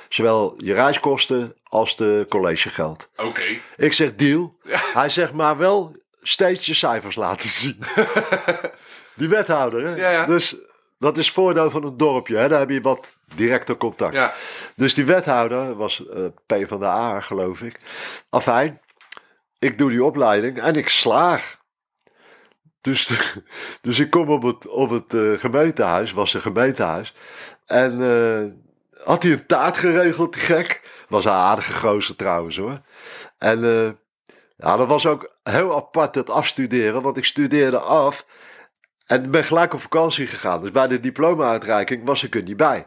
Zowel 0.09 0.55
je 0.57 0.75
reiskosten 0.75 1.57
als 1.63 1.97
de 1.97 2.27
collegegeld. 2.29 3.09
Oké. 3.17 3.59
Ik 3.77 3.93
zeg 3.93 4.15
deal. 4.15 4.57
Hij 4.95 5.09
zegt 5.09 5.33
maar 5.33 5.57
wel 5.57 5.97
steeds 6.23 6.67
je 6.67 6.75
cijfers 6.75 7.17
laten 7.17 7.49
zien. 7.49 7.79
Die 9.15 9.29
wethouder, 9.29 9.85
hè? 9.85 9.95
Ja, 9.95 10.11
ja. 10.11 10.27
Dus 10.27 10.57
dat 10.99 11.19
is 11.19 11.31
voordeel 11.31 11.71
van 11.71 11.85
een 11.85 11.97
dorpje, 11.97 12.37
hè? 12.37 12.49
Daar 12.49 12.59
heb 12.59 12.71
je 12.71 12.81
wat 12.81 13.15
directer 13.35 13.77
contact. 13.77 14.15
Ja. 14.15 14.33
Dus 14.77 14.95
die 14.95 15.05
wethouder 15.05 15.77
was 15.77 16.07
eh 16.09 16.25
P 16.47 16.69
van 16.69 16.79
de 16.79 16.87
A, 16.87 17.21
geloof 17.21 17.63
ik. 17.63 17.77
Afijn, 18.29 18.81
ik 19.59 19.79
doe 19.79 19.91
die 19.91 20.05
opleiding 20.05 20.61
en 20.61 20.75
ik 20.75 20.89
slaag. 20.89 21.61
Dus, 22.81 23.11
dus 23.81 23.99
ik 23.99 24.11
kom 24.11 24.29
op 24.29 24.43
het, 24.43 24.67
op 24.67 24.91
het 24.91 25.15
eh, 25.15 25.33
gemeentehuis, 25.37 26.13
was 26.13 26.35
een 26.35 26.41
gemeentehuis. 26.41 27.15
En 27.67 28.03
eh, 28.03 29.05
had 29.05 29.23
hij 29.23 29.33
een 29.33 29.47
taart 29.47 29.79
geregeld, 29.79 30.33
die 30.33 30.43
gek. 30.43 30.81
Was 31.09 31.25
een 31.25 31.31
aardige 31.31 31.73
gozer 31.73 32.17
trouwens 32.17 32.57
hoor. 32.57 32.81
En 33.39 33.61
ja, 34.57 34.77
dat 34.77 34.89
was 34.89 35.07
ook 35.07 35.33
heel 35.43 35.77
apart 35.77 36.15
het 36.15 36.31
afstuderen, 36.31 37.03
want 37.03 37.17
ik 37.17 37.25
studeerde 37.25 37.79
af. 37.79 38.25
En 39.13 39.31
ben 39.31 39.45
gelijk 39.45 39.75
op 39.75 39.81
vakantie 39.81 40.27
gegaan. 40.27 40.61
Dus 40.61 40.71
bij 40.71 40.89
de 40.89 41.01
diploma-uitreiking 41.01 42.05
was 42.05 42.23
ik 42.23 42.35
er 42.35 42.43
niet 42.43 42.57
bij. 42.57 42.87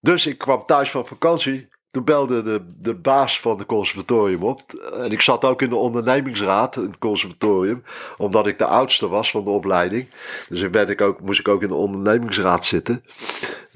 Dus 0.00 0.26
ik 0.26 0.38
kwam 0.38 0.64
thuis 0.66 0.90
van 0.90 1.06
vakantie. 1.06 1.68
Toen 1.90 2.04
belde 2.04 2.42
de, 2.42 2.64
de 2.80 2.94
baas 2.94 3.40
van 3.40 3.58
het 3.58 3.66
conservatorium 3.66 4.42
op. 4.42 4.60
En 4.92 5.10
ik 5.12 5.20
zat 5.20 5.44
ook 5.44 5.62
in 5.62 5.68
de 5.68 5.76
ondernemingsraad 5.76 6.76
in 6.76 6.82
het 6.82 6.98
conservatorium. 6.98 7.82
Omdat 8.16 8.46
ik 8.46 8.58
de 8.58 8.64
oudste 8.64 9.08
was 9.08 9.30
van 9.30 9.44
de 9.44 9.50
opleiding. 9.50 10.08
Dus 10.48 10.60
ik 10.60 10.74
ik 10.74 11.00
ook, 11.00 11.20
moest 11.20 11.40
ik 11.40 11.48
ook 11.48 11.62
in 11.62 11.68
de 11.68 11.74
ondernemingsraad 11.74 12.64
zitten. 12.64 13.04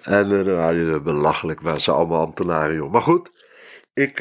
En 0.02 0.30
uh, 0.30 0.40
nou, 0.40 1.00
belachelijk, 1.00 1.62
maar 1.62 1.80
ze 1.80 1.90
allemaal 1.90 2.20
ambtenaren. 2.20 2.90
Maar 2.90 3.02
goed, 3.02 3.30
ik, 3.94 4.18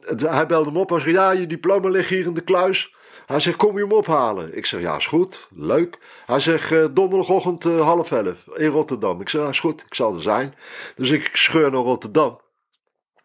het, 0.00 0.20
hij 0.20 0.46
belde 0.46 0.72
me 0.72 0.78
op. 0.78 0.90
Hij 0.90 1.00
zei, 1.00 1.12
ja, 1.12 1.30
je 1.30 1.46
diploma 1.46 1.88
ligt 1.88 2.08
hier 2.08 2.26
in 2.26 2.34
de 2.34 2.40
kluis. 2.40 2.95
Hij 3.26 3.40
zegt, 3.40 3.56
kom 3.56 3.76
je 3.76 3.82
hem 3.82 3.92
ophalen? 3.92 4.56
Ik 4.56 4.66
zeg, 4.66 4.80
ja, 4.80 4.96
is 4.96 5.06
goed, 5.06 5.48
leuk. 5.54 5.98
Hij 6.26 6.40
zegt, 6.40 6.70
uh, 6.70 6.86
donderdagochtend 6.90 7.64
half 7.64 8.12
elf 8.12 8.46
in 8.54 8.68
Rotterdam. 8.68 9.20
Ik 9.20 9.28
zeg, 9.28 9.42
ja, 9.42 9.48
is 9.48 9.60
goed, 9.60 9.82
ik 9.86 9.94
zal 9.94 10.14
er 10.14 10.22
zijn. 10.22 10.54
Dus 10.96 11.10
ik 11.10 11.30
scheur 11.32 11.70
naar 11.70 11.80
Rotterdam. 11.80 12.40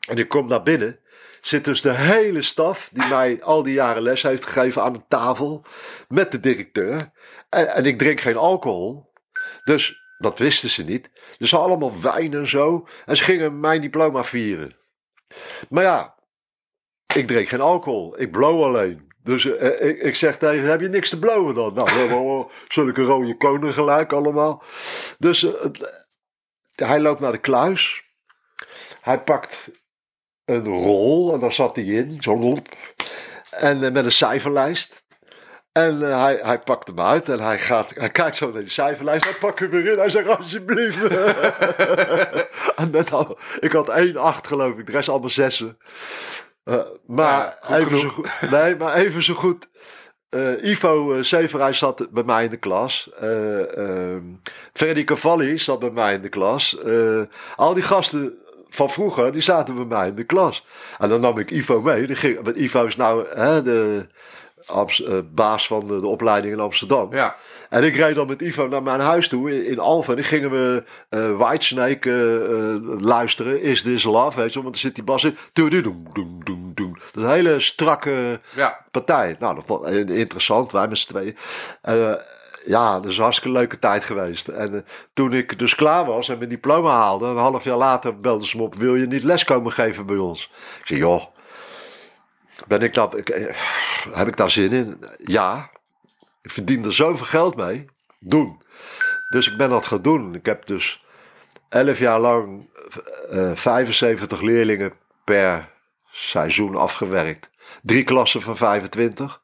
En 0.08 0.18
ik 0.18 0.30
kom 0.30 0.47
naar 0.47 0.64
binnen. 0.64 0.99
Zit 1.41 1.66
dus 1.66 1.82
de 1.82 1.93
hele 1.93 2.41
staf 2.41 2.89
die 2.93 3.08
mij 3.08 3.43
al 3.43 3.64
die 3.64 3.74
jaren 3.74 4.02
les 4.02 4.22
heeft 4.22 4.45
gegeven 4.45 4.84
aan 4.84 4.93
een 4.93 5.06
tafel. 5.08 5.66
Met 6.08 6.32
de 6.32 6.39
directeur. 6.39 7.12
En, 7.49 7.68
en 7.68 7.86
ik 7.86 7.97
drink 7.97 8.20
geen 8.20 8.38
alcohol. 8.38 9.12
Dus 9.64 10.02
dat 10.18 10.39
wisten 10.39 10.70
ze 10.70 10.84
niet. 10.84 11.10
Dus 11.38 11.56
allemaal 11.56 12.02
wijn 12.02 12.34
en 12.34 12.47
zo. 12.47 12.88
En 13.06 13.18
ze 13.18 13.24
gingen 13.24 13.60
mijn 13.60 13.82
diploma 13.82 14.24
vieren. 14.24 14.76
Maar 15.70 15.84
ja, 15.84 16.16
ik 17.16 17.28
drink 17.28 17.47
geen 17.47 17.62
alcohol. 17.62 18.20
Ik 18.20 18.32
blow 18.32 18.64
alleen. 18.64 19.11
Dus 19.24 19.45
uh, 19.45 19.82
ik, 19.82 20.01
ik, 20.01 20.15
zeg 20.15 20.38
tegen 20.38 20.69
heb 20.69 20.82
je 20.82 20.89
niks 20.89 21.09
te 21.09 21.19
blowen 21.19 21.53
dan? 21.55 21.74
Nou, 21.74 22.45
zulke 22.67 23.03
rode 23.03 23.38
konen 23.38 23.74
gelijk 23.74 24.13
allemaal. 24.13 24.63
Dus 25.19 25.43
uh, 25.43 25.51
hij 26.76 26.99
loopt 26.99 27.19
naar 27.19 27.32
de 27.32 27.38
kluis. 27.38 28.03
Hij 29.01 29.19
pakt 29.22 29.72
een 30.45 30.65
rol 30.65 31.34
en 31.34 31.39
daar 31.39 31.51
zat 31.51 31.76
hij 31.76 31.86
in, 31.86 32.17
zo'n 32.19 32.41
rol. 32.41 32.57
En 33.49 33.84
eh, 33.84 33.91
met 33.91 34.05
een 34.05 34.11
cijferlijst. 34.11 35.03
En 35.72 36.11
eh, 36.11 36.22
hij, 36.22 36.39
hij 36.43 36.59
pakt 36.59 36.88
hem 36.88 36.99
uit 36.99 37.30
en 37.30 37.39
hij, 37.39 37.59
gaat, 37.59 37.91
hij 37.95 38.09
kijkt 38.09 38.38
zo 38.38 38.51
naar 38.51 38.61
die 38.61 38.72
cijferlijst. 38.72 39.24
Hij 39.24 39.34
pakt 39.34 39.59
hem 39.59 39.69
weer 39.69 39.91
in. 39.91 39.97
Hij 39.97 40.09
zegt 40.09 40.28
alsjeblieft. 40.28 41.03
en 42.82 42.91
net 42.91 43.11
ik 43.59 43.72
had 43.72 43.89
1-8 43.89 44.47
geloof 44.47 44.78
ik. 44.78 44.86
De 44.86 44.91
rest 44.91 45.09
allemaal 45.09 45.30
zessen. 45.30 45.76
Uh, 46.72 46.82
maar, 47.05 47.57
Ja, 47.67 47.78
even 47.78 47.97
zo 47.97 48.07
goed, 48.07 48.51
nee, 48.51 48.76
maar 48.76 48.93
even 48.93 49.24
zo 49.24 49.34
goed. 49.34 49.67
Eh, 50.32 50.63
Ivo 50.63 51.13
uh, 51.13 51.24
Severij 51.24 51.74
zat 51.74 52.07
bij 52.11 52.24
mij 52.24 52.43
in 52.43 52.49
de 52.49 52.57
klas. 52.57 53.09
Eh 53.19 53.78
ehm, 53.78 54.24
Freddy 54.74 55.03
Cavalli 55.03 55.59
zat 55.59 55.80
bij 55.80 55.89
mij 55.89 56.13
in 56.13 56.22
de 56.22 56.30
klas. 56.30 56.78
Eh, 56.78 57.22
al 57.55 57.74
die 57.74 57.84
gasten 57.84 58.34
van 58.69 58.89
vroeger, 58.89 59.32
die 59.32 59.41
zaten 59.41 59.76
bij 59.76 59.86
mij 59.86 60.07
in 60.07 60.15
de 60.15 60.24
klas. 60.24 60.65
En 60.97 61.09
dan 61.09 61.22
nam 61.22 61.38
ik 61.38 61.51
Ivo 61.51 61.82
mee. 61.82 62.07
Die 62.07 62.15
ging, 62.15 62.39
want 62.43 62.55
Ivo 62.57 62.86
is 62.86 62.95
nou 62.95 63.28
hè, 63.30 63.63
de 63.63 64.07
Eh, 64.68 65.18
baas 65.32 65.68
van 65.68 65.88
de, 65.88 65.99
de 65.99 66.07
opleiding 66.07 66.53
in 66.53 66.59
Amsterdam. 66.59 67.14
Ja, 67.14 67.36
En 67.70 67.84
ik 67.84 67.95
reed 67.95 68.16
dan 68.16 68.28
met 68.28 68.41
Ivo 68.41 68.68
naar 68.68 68.84
mijn 68.84 68.99
huis 68.99 69.28
toe 69.28 69.51
in, 69.51 69.66
in 69.66 69.80
Alphen. 69.80 70.16
En 70.16 70.22
dan 70.22 70.30
gingen 70.30 70.51
we 70.51 70.84
eh 71.09 71.38
Whitesnake 71.38 72.12
eh, 72.12 73.01
luisteren. 73.01 73.62
Is 73.62 73.82
This 73.82 74.03
Love, 74.03 74.39
weet 74.39 74.47
je 74.47 74.53
wel. 74.53 74.64
Want 74.64 74.76
er 74.76 74.82
zit 74.82 74.95
die 74.95 75.03
bas 75.03 75.24
in. 75.24 75.38
Doem, 75.53 75.70
doem, 75.70 76.05
doem, 76.14 76.72
doem. 76.74 76.93
Dat 76.93 77.24
is 77.24 77.30
een 77.30 77.36
hele 77.36 77.59
strakke 77.59 78.39
ja. 78.55 78.86
partij. 78.91 79.36
Nou, 79.39 79.59
dat 79.66 79.93
ik 79.93 80.09
interessant. 80.09 80.72
Wij 80.72 80.88
met 80.88 80.97
z'n 80.97 81.07
tweeën. 81.07 81.36
Ja, 82.66 82.99
dat 82.99 83.05
is 83.12 83.18
een 83.18 83.24
hartstikke 83.24 83.57
leuke 83.57 83.80
tijd 83.80 84.03
geweest. 84.03 84.47
En 84.47 84.86
toen 85.14 85.34
ik 85.34 85.59
dus 85.59 85.76
klaar 85.76 86.05
was 86.05 86.30
en 86.30 86.38
mijn 86.38 86.49
diploma 86.49 86.89
haalde... 86.89 87.26
een 87.26 87.38
half 87.38 87.64
jaar 87.64 87.78
later 87.78 88.16
belden 88.16 88.47
ze 88.47 88.57
me 88.57 88.64
op... 88.64 88.76
wil 88.76 88.95
je 88.95 89.07
niet 89.07 89.24
les 89.24 89.43
komen 89.43 89.72
geven 89.72 90.05
bij 90.05 90.18
ons? 90.18 90.51
Ik 90.80 90.88
zei, 90.88 90.99
joh... 90.99 91.24
Ben 92.72 92.82
ik 92.82 92.93
dat, 92.93 93.15
eh, 93.15 93.55
heb 94.11 94.28
ik 94.28 94.38
daar 94.38 94.49
zin 94.49 94.72
in? 94.72 95.05
Ja. 95.17 95.69
Ik 96.41 96.51
verdien 96.51 96.86
er 96.86 96.93
zoveel 96.93 97.26
geld 97.26 97.55
mee. 97.55 97.86
Doen. 98.19 98.61
Dus 99.30 99.51
ik 99.51 99.57
ben 99.57 99.69
dat 99.69 99.86
gaan 99.86 100.01
doen. 100.01 100.36
Ik 100.36 100.45
heb 100.45 100.65
dus 100.65 101.05
11 101.69 101.99
jaar 101.99 102.19
lang 102.19 102.69
eh, 103.30 103.51
75 103.53 104.41
leerlingen 104.41 104.93
per 105.24 105.69
seizoen 106.11 106.76
afgewerkt. 106.76 107.49
Drie 107.82 108.03
klassen 108.03 108.41
van 108.41 108.57
25. 108.57 109.41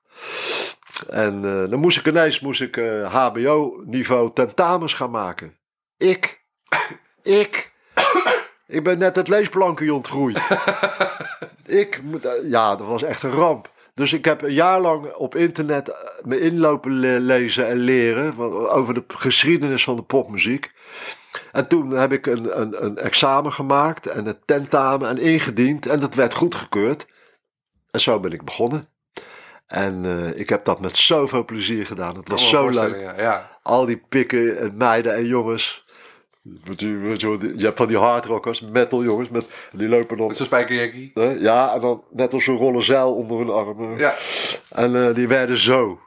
En 1.09 1.35
eh, 1.35 1.69
dan 1.69 1.79
moest 1.79 1.97
ik 1.97 2.07
ineens 2.07 2.39
moest 2.39 2.61
ik, 2.61 2.77
eh, 2.77 3.13
HBO-niveau 3.13 4.33
tentamens 4.33 4.93
gaan 4.93 5.11
maken. 5.11 5.57
Ik. 5.97 6.41
Ik. 7.23 7.71
Ik 8.67 8.83
ben 8.83 8.97
net 8.97 9.15
het 9.15 9.27
leesplankje 9.27 9.93
ontgroeid. 9.93 10.49
ik 11.65 12.01
ja, 12.43 12.75
dat 12.75 12.87
was 12.87 13.03
echt 13.03 13.23
een 13.23 13.31
ramp. 13.31 13.71
Dus 13.93 14.13
ik 14.13 14.25
heb 14.25 14.41
een 14.41 14.53
jaar 14.53 14.79
lang 14.79 15.13
op 15.13 15.35
internet 15.35 15.89
eh, 15.89 15.95
me 16.21 16.39
inlopen 16.39 16.91
le- 16.91 17.17
lezen 17.17 17.67
en 17.67 17.77
leren 17.77 18.39
over 18.69 18.93
de 18.93 19.03
geschiedenis 19.07 19.83
van 19.83 19.95
de 19.95 20.01
popmuziek. 20.01 20.71
En 21.51 21.67
toen 21.67 21.91
heb 21.91 22.11
ik 22.11 22.25
een, 22.25 22.61
een, 22.61 22.85
een 22.85 22.97
examen 22.97 23.51
gemaakt 23.53 24.07
en 24.07 24.25
een 24.27 24.39
tentamen 24.45 25.09
en 25.09 25.17
ingediend. 25.17 25.85
En 25.85 25.99
dat 25.99 26.15
werd 26.15 26.33
goedgekeurd. 26.33 27.05
En 27.91 27.99
zo 28.01 28.19
ben 28.19 28.31
ik 28.31 28.43
begonnen. 28.43 28.83
En 29.67 30.05
eh, 30.05 30.39
ik 30.39 30.49
heb 30.49 30.65
dat 30.65 30.81
met 30.81 30.95
zoveel 30.95 31.45
plezier 31.45 31.85
gedaan. 31.85 32.15
Het 32.17 32.29
was 32.29 32.49
zo 32.49 32.69
leuk. 32.69 33.01
Ja, 33.01 33.13
ja. 33.21 33.59
Al 33.61 33.85
die 33.85 34.01
pikken 34.09 34.57
en 34.59 34.77
meiden 34.77 35.15
en 35.15 35.25
jongens. 35.25 35.85
Je 36.77 37.53
hebt 37.57 37.77
van 37.77 37.87
die 37.87 37.97
hardrockers, 37.97 38.61
metal 38.61 39.03
jongens, 39.03 39.29
met, 39.29 39.49
die 39.71 39.87
lopen 39.87 40.17
dan. 40.17 40.27
Met 40.27 40.37
zo'n 40.37 40.45
spijkerjackie. 40.45 41.11
Ja, 41.39 41.73
en 41.73 41.81
dan 41.81 42.03
net 42.11 42.33
als 42.33 42.47
een 42.47 42.57
rollen 42.57 42.83
zeil 42.83 43.13
onder 43.15 43.37
hun 43.37 43.49
armen. 43.49 43.97
Ja, 43.97 44.15
En 44.69 45.07
eh, 45.07 45.13
die 45.15 45.27
werden 45.27 45.57
zo. 45.57 45.99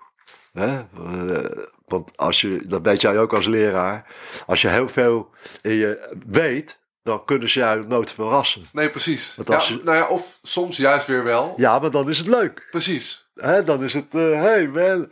Hè? 0.53 0.77
Eh, 0.79 1.57
want 1.87 2.17
als 2.17 2.41
je, 2.41 2.63
dat 2.67 2.81
weet 2.83 3.01
jij 3.01 3.19
ook 3.19 3.33
als 3.33 3.47
leraar. 3.47 4.07
Als 4.47 4.63
je 4.63 4.69
heel 4.69 4.89
veel 4.89 5.31
in 5.63 5.73
je 5.75 6.17
weet, 6.27 6.79
dan 7.03 7.25
kunnen 7.25 7.49
ze 7.51 7.59
jou 7.59 7.87
nooit 7.87 8.13
verrassen. 8.13 8.63
nee, 8.73 8.91
precies. 8.91 9.35
Ja, 9.47 9.63
je- 9.69 9.81
nou 9.85 9.97
ja, 9.97 10.07
of 10.07 10.39
soms 10.43 10.77
juist 10.77 11.07
weer 11.07 11.25
wel. 11.25 11.53
Ja, 11.57 11.79
maar 11.79 11.91
dan 11.91 12.09
is 12.11 12.19
het 12.19 12.27
leuk. 12.29 12.67
Precies. 12.71 13.29
Hè? 13.35 13.63
Dan 13.63 13.85
is 13.85 13.93
het, 13.95 14.07
eh 14.15 14.41
hey 14.41 14.67
man. 14.67 15.11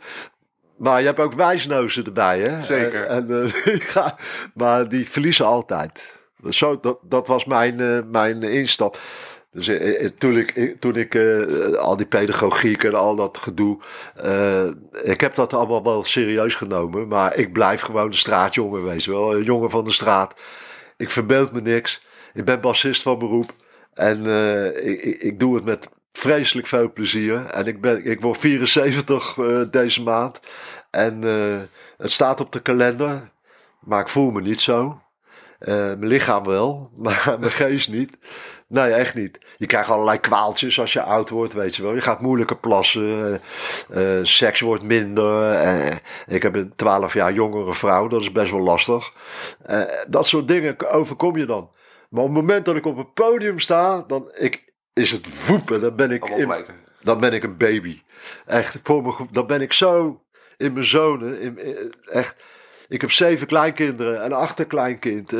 Maar 0.79 0.99
je 0.99 1.05
hebt 1.05 1.19
ook 1.19 1.33
wijsnozen 1.33 2.05
erbij, 2.05 2.39
hè? 2.39 2.61
Zeker. 2.61 3.05
En, 3.05 3.29
en, 3.31 3.51
eh, 3.93 4.07
maar 4.53 4.89
die 4.89 5.09
verliezen 5.09 5.45
altijd. 5.45 6.11
Zo, 6.49 6.79
dat, 6.79 6.99
dat 7.01 7.27
was 7.27 7.45
mijn, 7.45 7.79
eh, 7.79 7.99
mijn 8.11 8.43
instap. 8.43 8.99
Dus 9.51 9.67
eh, 9.67 10.09
toen 10.09 10.37
ik, 10.37 10.75
toen 10.79 10.95
ik 10.95 11.15
al 11.77 11.97
die 11.97 12.05
pedagogiek 12.05 12.83
en 12.83 12.93
al 12.93 13.15
dat 13.15 13.37
gedoe. 13.37 13.79
ik 15.03 15.21
heb 15.21 15.35
dat 15.35 15.53
allemaal 15.53 15.83
wel 15.83 16.03
serieus 16.03 16.55
genomen. 16.55 17.07
Maar 17.07 17.35
ik 17.35 17.53
blijf 17.53 17.81
gewoon 17.81 18.05
een 18.05 18.13
straatjongen, 18.13 18.99
je 18.99 19.11
wel. 19.11 19.35
Een 19.35 19.43
jongen 19.43 19.69
van 19.69 19.83
de 19.83 19.91
straat. 19.91 20.33
Ik 20.97 21.09
verbeeld 21.09 21.51
me 21.51 21.61
niks. 21.61 22.05
Ik 22.33 22.45
ben 22.45 22.61
bassist 22.61 23.01
van 23.01 23.19
beroep. 23.19 23.51
En 23.93 24.25
ik, 24.85 25.01
ik 25.03 25.39
doe 25.39 25.55
het 25.55 25.65
met 25.65 25.89
vreselijk 26.11 26.67
veel 26.67 26.93
plezier. 26.93 27.45
En 27.45 27.65
ik, 27.65 27.81
ben, 27.81 28.05
ik 28.05 28.21
word 28.21 28.39
74 28.39 29.37
eh, 29.37 29.61
deze 29.71 30.03
maand. 30.03 30.39
En 30.89 31.23
eh, 31.23 31.59
het 31.97 32.11
staat 32.11 32.39
op 32.39 32.51
de 32.51 32.61
kalender. 32.61 33.29
Maar 33.79 34.01
ik 34.01 34.09
voel 34.09 34.31
me 34.31 34.41
niet 34.41 34.61
zo. 34.61 35.01
Eh, 35.59 35.75
mijn 35.75 36.07
lichaam 36.07 36.43
wel, 36.43 36.89
maar 37.03 37.37
mijn 37.39 37.51
geest 37.51 37.89
niet. 37.89 38.17
Nee, 38.67 38.91
echt 38.91 39.15
niet. 39.15 39.39
Je 39.57 39.65
krijgt 39.65 39.89
allerlei 39.89 40.19
kwaaltjes 40.19 40.79
als 40.79 40.93
je 40.93 41.01
oud 41.01 41.29
wordt, 41.29 41.53
weet 41.53 41.75
je 41.75 41.83
wel. 41.83 41.95
Je 41.95 42.01
gaat 42.01 42.21
moeilijker 42.21 42.57
plassen. 42.57 43.39
seks 44.23 44.59
wordt 44.59 44.83
minder. 44.83 46.01
ik 46.27 46.41
heb 46.41 46.55
een 46.55 46.73
12 46.75 47.13
jaar 47.13 47.33
jongere 47.33 47.73
vrouw, 47.73 48.07
dat 48.07 48.21
is 48.21 48.31
best 48.31 48.51
wel 48.51 48.61
lastig. 48.61 49.13
Dat 50.07 50.27
soort 50.27 50.47
dingen 50.47 50.89
overkom 50.89 51.37
je 51.37 51.45
dan. 51.45 51.69
Maar 52.09 52.23
op 52.23 52.29
het 52.29 52.37
moment 52.37 52.65
dat 52.65 52.75
ik 52.75 52.85
op 52.85 52.97
een 52.97 53.13
podium 53.13 53.59
sta, 53.59 54.03
dan 54.07 54.31
ik, 54.33 54.68
is 54.99 55.11
het 55.11 55.27
voepen. 55.27 55.81
Dan 55.81 55.95
ben 55.95 56.11
ik, 56.11 56.21
in- 56.37 56.47
dan 57.01 57.17
ben 57.17 57.33
ik 57.33 57.43
een 57.43 57.57
baby. 57.57 58.01
Echt, 58.45 58.79
voor 58.83 59.03
me, 59.03 59.25
dan 59.31 59.47
ben 59.47 59.61
ik 59.61 59.73
zo 59.73 60.21
in 60.57 60.73
mijn 60.73 60.85
zonen. 60.85 61.39
In, 61.39 61.57
in- 61.57 61.93
echt. 62.11 62.35
Ik 62.87 63.01
heb 63.01 63.11
zeven 63.11 63.47
kleinkinderen 63.47 64.17
en 64.19 64.25
een 64.25 64.33
achterkleinkind. 64.33 65.33
Eh, 65.33 65.39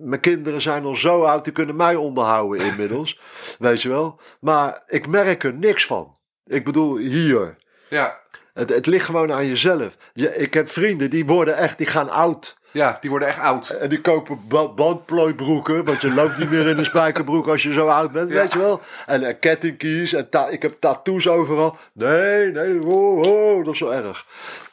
mijn 0.00 0.20
kinderen 0.20 0.62
zijn 0.62 0.84
al 0.84 0.94
zo 0.94 1.22
oud, 1.22 1.44
die 1.44 1.52
kunnen 1.52 1.76
mij 1.76 1.94
onderhouden 1.94 2.66
inmiddels. 2.66 3.20
weet 3.58 3.82
je 3.82 3.88
wel. 3.88 4.20
Maar 4.40 4.82
ik 4.86 5.06
merk 5.06 5.44
er 5.44 5.54
niks 5.54 5.86
van. 5.86 6.16
Ik 6.46 6.64
bedoel, 6.64 6.96
hier. 6.96 7.56
Ja. 7.88 8.20
Het, 8.54 8.68
het 8.68 8.86
ligt 8.86 9.04
gewoon 9.04 9.32
aan 9.32 9.46
jezelf. 9.46 9.96
Je, 10.12 10.36
ik 10.36 10.54
heb 10.54 10.68
vrienden 10.70 11.10
die 11.10 11.26
worden 11.26 11.56
echt, 11.56 11.78
die 11.78 11.86
gaan 11.86 12.10
oud. 12.10 12.58
Ja, 12.74 12.98
die 13.00 13.10
worden 13.10 13.28
echt 13.28 13.38
oud. 13.38 13.68
En 13.68 13.88
die 13.88 14.00
kopen 14.00 14.40
ba- 14.48 14.68
bandplooibroeken. 14.68 15.84
Want 15.84 16.00
je 16.00 16.14
loopt 16.14 16.38
niet 16.38 16.50
meer 16.50 16.66
in 16.68 16.78
een 16.78 16.84
spijkerbroek 16.84 17.46
als 17.48 17.62
je 17.62 17.72
zo 17.72 17.86
oud 17.88 18.12
bent, 18.12 18.28
Ja. 18.30 18.34
weet 18.34 18.52
je 18.52 18.58
wel. 18.58 18.80
En 19.06 19.38
kettingkies 19.38 20.12
en 20.12 20.28
ta- 20.30 20.48
ik 20.48 20.62
heb 20.62 20.76
tattoos 20.80 21.28
overal. 21.28 21.76
Nee, 21.92 22.50
nee, 22.52 22.86
oh, 22.86 23.18
oh, 23.20 23.64
dat 23.64 23.72
is 23.72 23.78
zo 23.78 23.90
erg. 23.90 24.26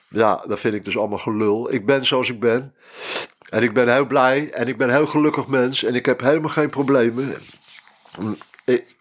Ja, 0.07 0.43
dat 0.47 0.59
vind 0.59 0.73
ik 0.73 0.85
dus 0.85 0.97
allemaal 0.97 1.17
gelul. 1.17 1.73
Ik 1.73 1.85
ben 1.85 2.05
zoals 2.05 2.29
ik 2.29 2.39
ben. 2.39 2.75
En 3.49 3.63
ik 3.63 3.73
ben 3.73 3.93
heel 3.93 4.05
blij 4.07 4.49
en 4.51 4.67
ik 4.67 4.77
ben 4.77 4.87
een 4.87 4.95
heel 4.95 5.07
gelukkig 5.07 5.47
mens. 5.47 5.83
En 5.83 5.95
ik 5.95 6.05
heb 6.05 6.21
helemaal 6.21 6.49
geen 6.49 6.69
problemen. 6.69 7.35
Ik- 8.65 8.95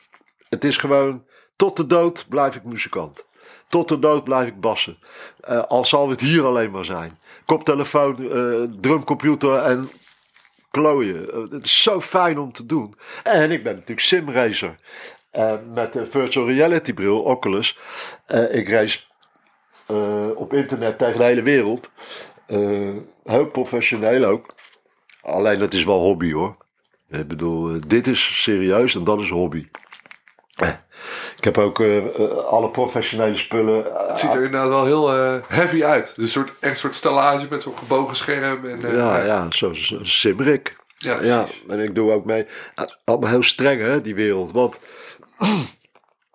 het 0.48 0.64
is 0.64 0.76
gewoon, 0.76 1.24
tot 1.56 1.76
de 1.76 1.86
dood 1.86 2.26
blijf 2.28 2.56
ik 2.56 2.64
muzikant. 2.64 3.24
Tot 3.70 3.88
de 3.88 3.98
dood 3.98 4.24
blijf 4.24 4.46
ik 4.46 4.60
bassen. 4.60 4.98
Eh, 5.40 5.62
al 5.62 5.84
zal 5.84 6.08
het 6.08 6.20
hier 6.20 6.44
alleen 6.44 6.70
maar 6.70 6.84
zijn. 6.84 7.12
Koptelefoon, 7.44 8.30
eh, 8.30 8.80
drumcomputer 8.80 9.56
en 9.56 9.88
klooien. 10.70 11.32
Eh, 11.32 11.50
het 11.50 11.64
is 11.64 11.82
zo 11.82 12.00
fijn 12.00 12.38
om 12.38 12.52
te 12.52 12.66
doen. 12.66 12.94
En 13.22 13.50
ik 13.50 13.62
ben 13.62 13.72
natuurlijk 13.72 14.00
simracer. 14.00 14.78
Met 15.74 15.92
de 15.92 16.06
virtual 16.06 16.46
reality 16.46 16.92
bril, 16.92 17.22
Oculus. 17.22 17.78
Ik 18.50 18.68
race 18.68 19.00
op 20.34 20.52
internet 20.52 20.98
tegen 20.98 21.18
de 21.18 21.24
hele 21.24 21.42
wereld. 21.42 21.90
Heel 23.24 23.46
professioneel 23.52 24.24
ook. 24.24 24.54
Alleen 25.22 25.58
dat 25.58 25.74
is 25.74 25.84
wel 25.84 26.00
hobby 26.00 26.32
hoor. 26.32 26.56
Ik 27.10 27.28
bedoel, 27.28 27.80
dit 27.86 28.06
is 28.06 28.42
serieus 28.42 28.94
en 28.94 29.04
dat 29.04 29.20
is 29.20 29.30
hobby. 29.30 29.64
Ik 31.36 31.44
heb 31.44 31.58
ook 31.58 31.80
eh, 31.80 31.96
eh, 31.96 32.04
alle 32.44 32.70
professionele 32.70 33.36
spullen. 33.36 33.86
eh, 34.00 34.08
Het 34.08 34.18
ziet 34.18 34.34
er 34.34 34.44
inderdaad 34.44 34.68
wel 34.68 34.84
heel 34.84 35.08
heavy 35.48 35.84
uit. 35.84 36.06
Dus 36.14 36.24
een 36.24 36.28
soort, 36.28 36.52
echt 36.60 36.72
een 36.72 36.78
soort 36.80 36.94
stellage 36.94 37.46
met 37.50 37.62
zo'n 37.62 37.78
gebogen 37.78 38.16
scherm. 38.16 38.66
En, 38.66 38.80
ja, 38.96 39.24
ja, 39.24 39.46
zoals 39.50 39.90
een 39.90 40.06
Simrik. 40.06 40.76
Ja, 40.96 41.22
Ja, 41.22 41.46
en 41.68 41.80
ik 41.80 41.94
doe 41.94 42.12
ook 42.12 42.24
mee. 42.24 42.46
Allemaal 43.04 43.30
heel 43.30 43.42
streng, 43.42 43.80
hè, 43.80 44.00
die 44.00 44.14
wereld. 44.14 44.52
Want 44.52 44.78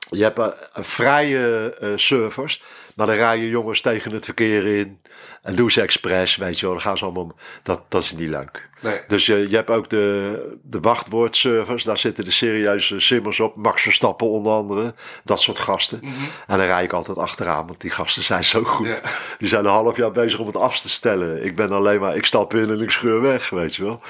je 0.09 0.23
hebt 0.23 0.39
vrije 0.73 1.73
servers, 1.95 2.63
maar 2.95 3.05
dan 3.05 3.15
rijden 3.15 3.47
jongens 3.47 3.81
tegen 3.81 4.13
het 4.13 4.25
verkeer 4.25 4.65
in. 4.65 4.99
En 5.41 5.55
doen 5.55 5.71
ze 5.71 5.81
expres, 5.81 6.35
weet 6.35 6.59
je 6.59 6.65
wel. 6.65 6.73
Dan 6.73 6.83
gaan 6.83 6.97
ze 6.97 7.03
allemaal. 7.05 7.35
Dat, 7.63 7.81
dat 7.89 8.03
is 8.03 8.11
niet 8.11 8.29
leuk. 8.29 8.69
Nee. 8.81 9.01
Dus 9.07 9.25
je, 9.25 9.49
je 9.49 9.55
hebt 9.55 9.69
ook 9.69 9.89
de, 9.89 10.57
de 10.63 10.79
wachtwoordservers. 10.79 11.83
Daar 11.83 11.97
zitten 11.97 12.23
de 12.23 12.31
serieuze 12.31 12.99
simmers 12.99 13.39
op. 13.39 13.55
Max 13.55 13.81
Verstappen 13.81 14.29
onder 14.29 14.53
andere. 14.53 14.93
Dat 15.23 15.41
soort 15.41 15.59
gasten. 15.59 15.99
Mhm. 16.01 16.13
En 16.47 16.57
dan 16.57 16.67
rij 16.67 16.83
ik 16.83 16.93
altijd 16.93 17.17
achteraan, 17.17 17.67
want 17.67 17.81
die 17.81 17.91
gasten 17.91 18.23
zijn 18.23 18.43
zo 18.43 18.63
goed. 18.63 19.01
Die 19.37 19.47
zijn 19.47 19.65
een 19.65 19.71
half 19.71 19.97
jaar 19.97 20.11
bezig 20.11 20.39
om 20.39 20.47
het 20.47 20.57
af 20.57 20.81
te 20.81 20.89
stellen. 20.89 21.45
Ik 21.45 21.55
ben 21.55 21.71
alleen 21.71 21.99
maar, 21.99 22.15
ik 22.15 22.25
stap 22.25 22.53
in 22.53 22.69
en 22.69 22.81
ik 22.81 22.91
scheur 22.91 23.21
weg, 23.21 23.49
weet 23.49 23.75
je 23.75 23.83
wel. 23.83 24.01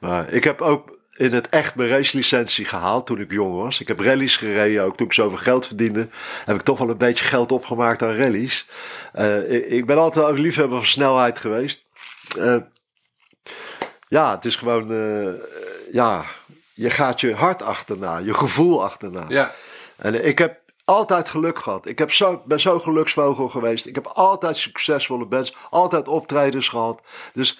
Maar 0.00 0.32
ik 0.32 0.44
heb 0.44 0.60
ook 0.60 1.00
in 1.22 1.34
het 1.34 1.48
echt 1.48 1.74
mijn 1.74 1.88
racelicentie 1.88 2.64
gehaald 2.64 3.06
toen 3.06 3.20
ik 3.20 3.30
jong 3.30 3.56
was. 3.56 3.80
Ik 3.80 3.88
heb 3.88 4.00
rallies 4.00 4.36
gereden, 4.36 4.82
ook 4.82 4.96
toen 4.96 5.06
ik 5.06 5.12
zoveel 5.12 5.38
geld 5.38 5.66
verdiende. 5.66 6.08
Heb 6.44 6.56
ik 6.56 6.62
toch 6.62 6.78
wel 6.78 6.88
een 6.88 6.96
beetje 6.96 7.24
geld 7.24 7.52
opgemaakt 7.52 8.02
aan 8.02 8.16
rallies. 8.16 8.66
Uh, 9.14 9.72
ik, 9.72 9.86
ben 9.86 9.98
altijd 9.98 10.26
ook 10.26 10.38
liefhebber 10.38 10.78
van 10.78 10.86
snelheid 10.86 11.38
geweest. 11.38 11.84
Uh, 12.38 12.56
ja, 14.08 14.34
het 14.34 14.44
is 14.44 14.56
gewoon, 14.56 14.92
uh, 14.92 15.32
ja, 15.92 16.24
je 16.74 16.90
gaat 16.90 17.20
je 17.20 17.34
hart 17.34 17.62
achterna, 17.62 18.18
je 18.18 18.34
gevoel 18.34 18.84
achterna. 18.84 19.24
Ja. 19.28 19.52
En 19.96 20.26
ik 20.26 20.38
heb 20.38 20.60
altijd 20.84 21.28
geluk 21.28 21.58
gehad. 21.58 21.86
Ik 21.86 21.98
heb 21.98 22.12
zo, 22.12 22.42
ben 22.44 22.60
zo 22.60 22.78
geluksvogel 22.78 23.48
geweest. 23.48 23.86
Ik 23.86 23.94
heb 23.94 24.06
altijd 24.06 24.56
succesvolle 24.56 25.26
bands, 25.26 25.54
altijd 25.70 26.08
optredens 26.08 26.68
gehad. 26.68 27.02
Dus 27.34 27.58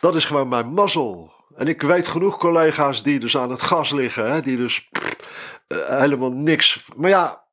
dat 0.00 0.14
is 0.14 0.24
gewoon 0.24 0.48
mijn 0.48 0.66
mazzel. 0.66 1.36
En 1.58 1.68
ik 1.68 1.82
weet 1.82 2.08
genoeg 2.08 2.36
collega's 2.36 3.02
die 3.02 3.18
dus 3.18 3.36
aan 3.36 3.50
het 3.50 3.62
gas 3.62 3.90
liggen, 3.90 4.32
hè, 4.32 4.42
die 4.42 4.56
dus 4.56 4.88
uh, 5.68 5.88
helemaal 5.88 6.32
niks. 6.32 6.84
Maar 6.96 7.10
ja, 7.10 7.44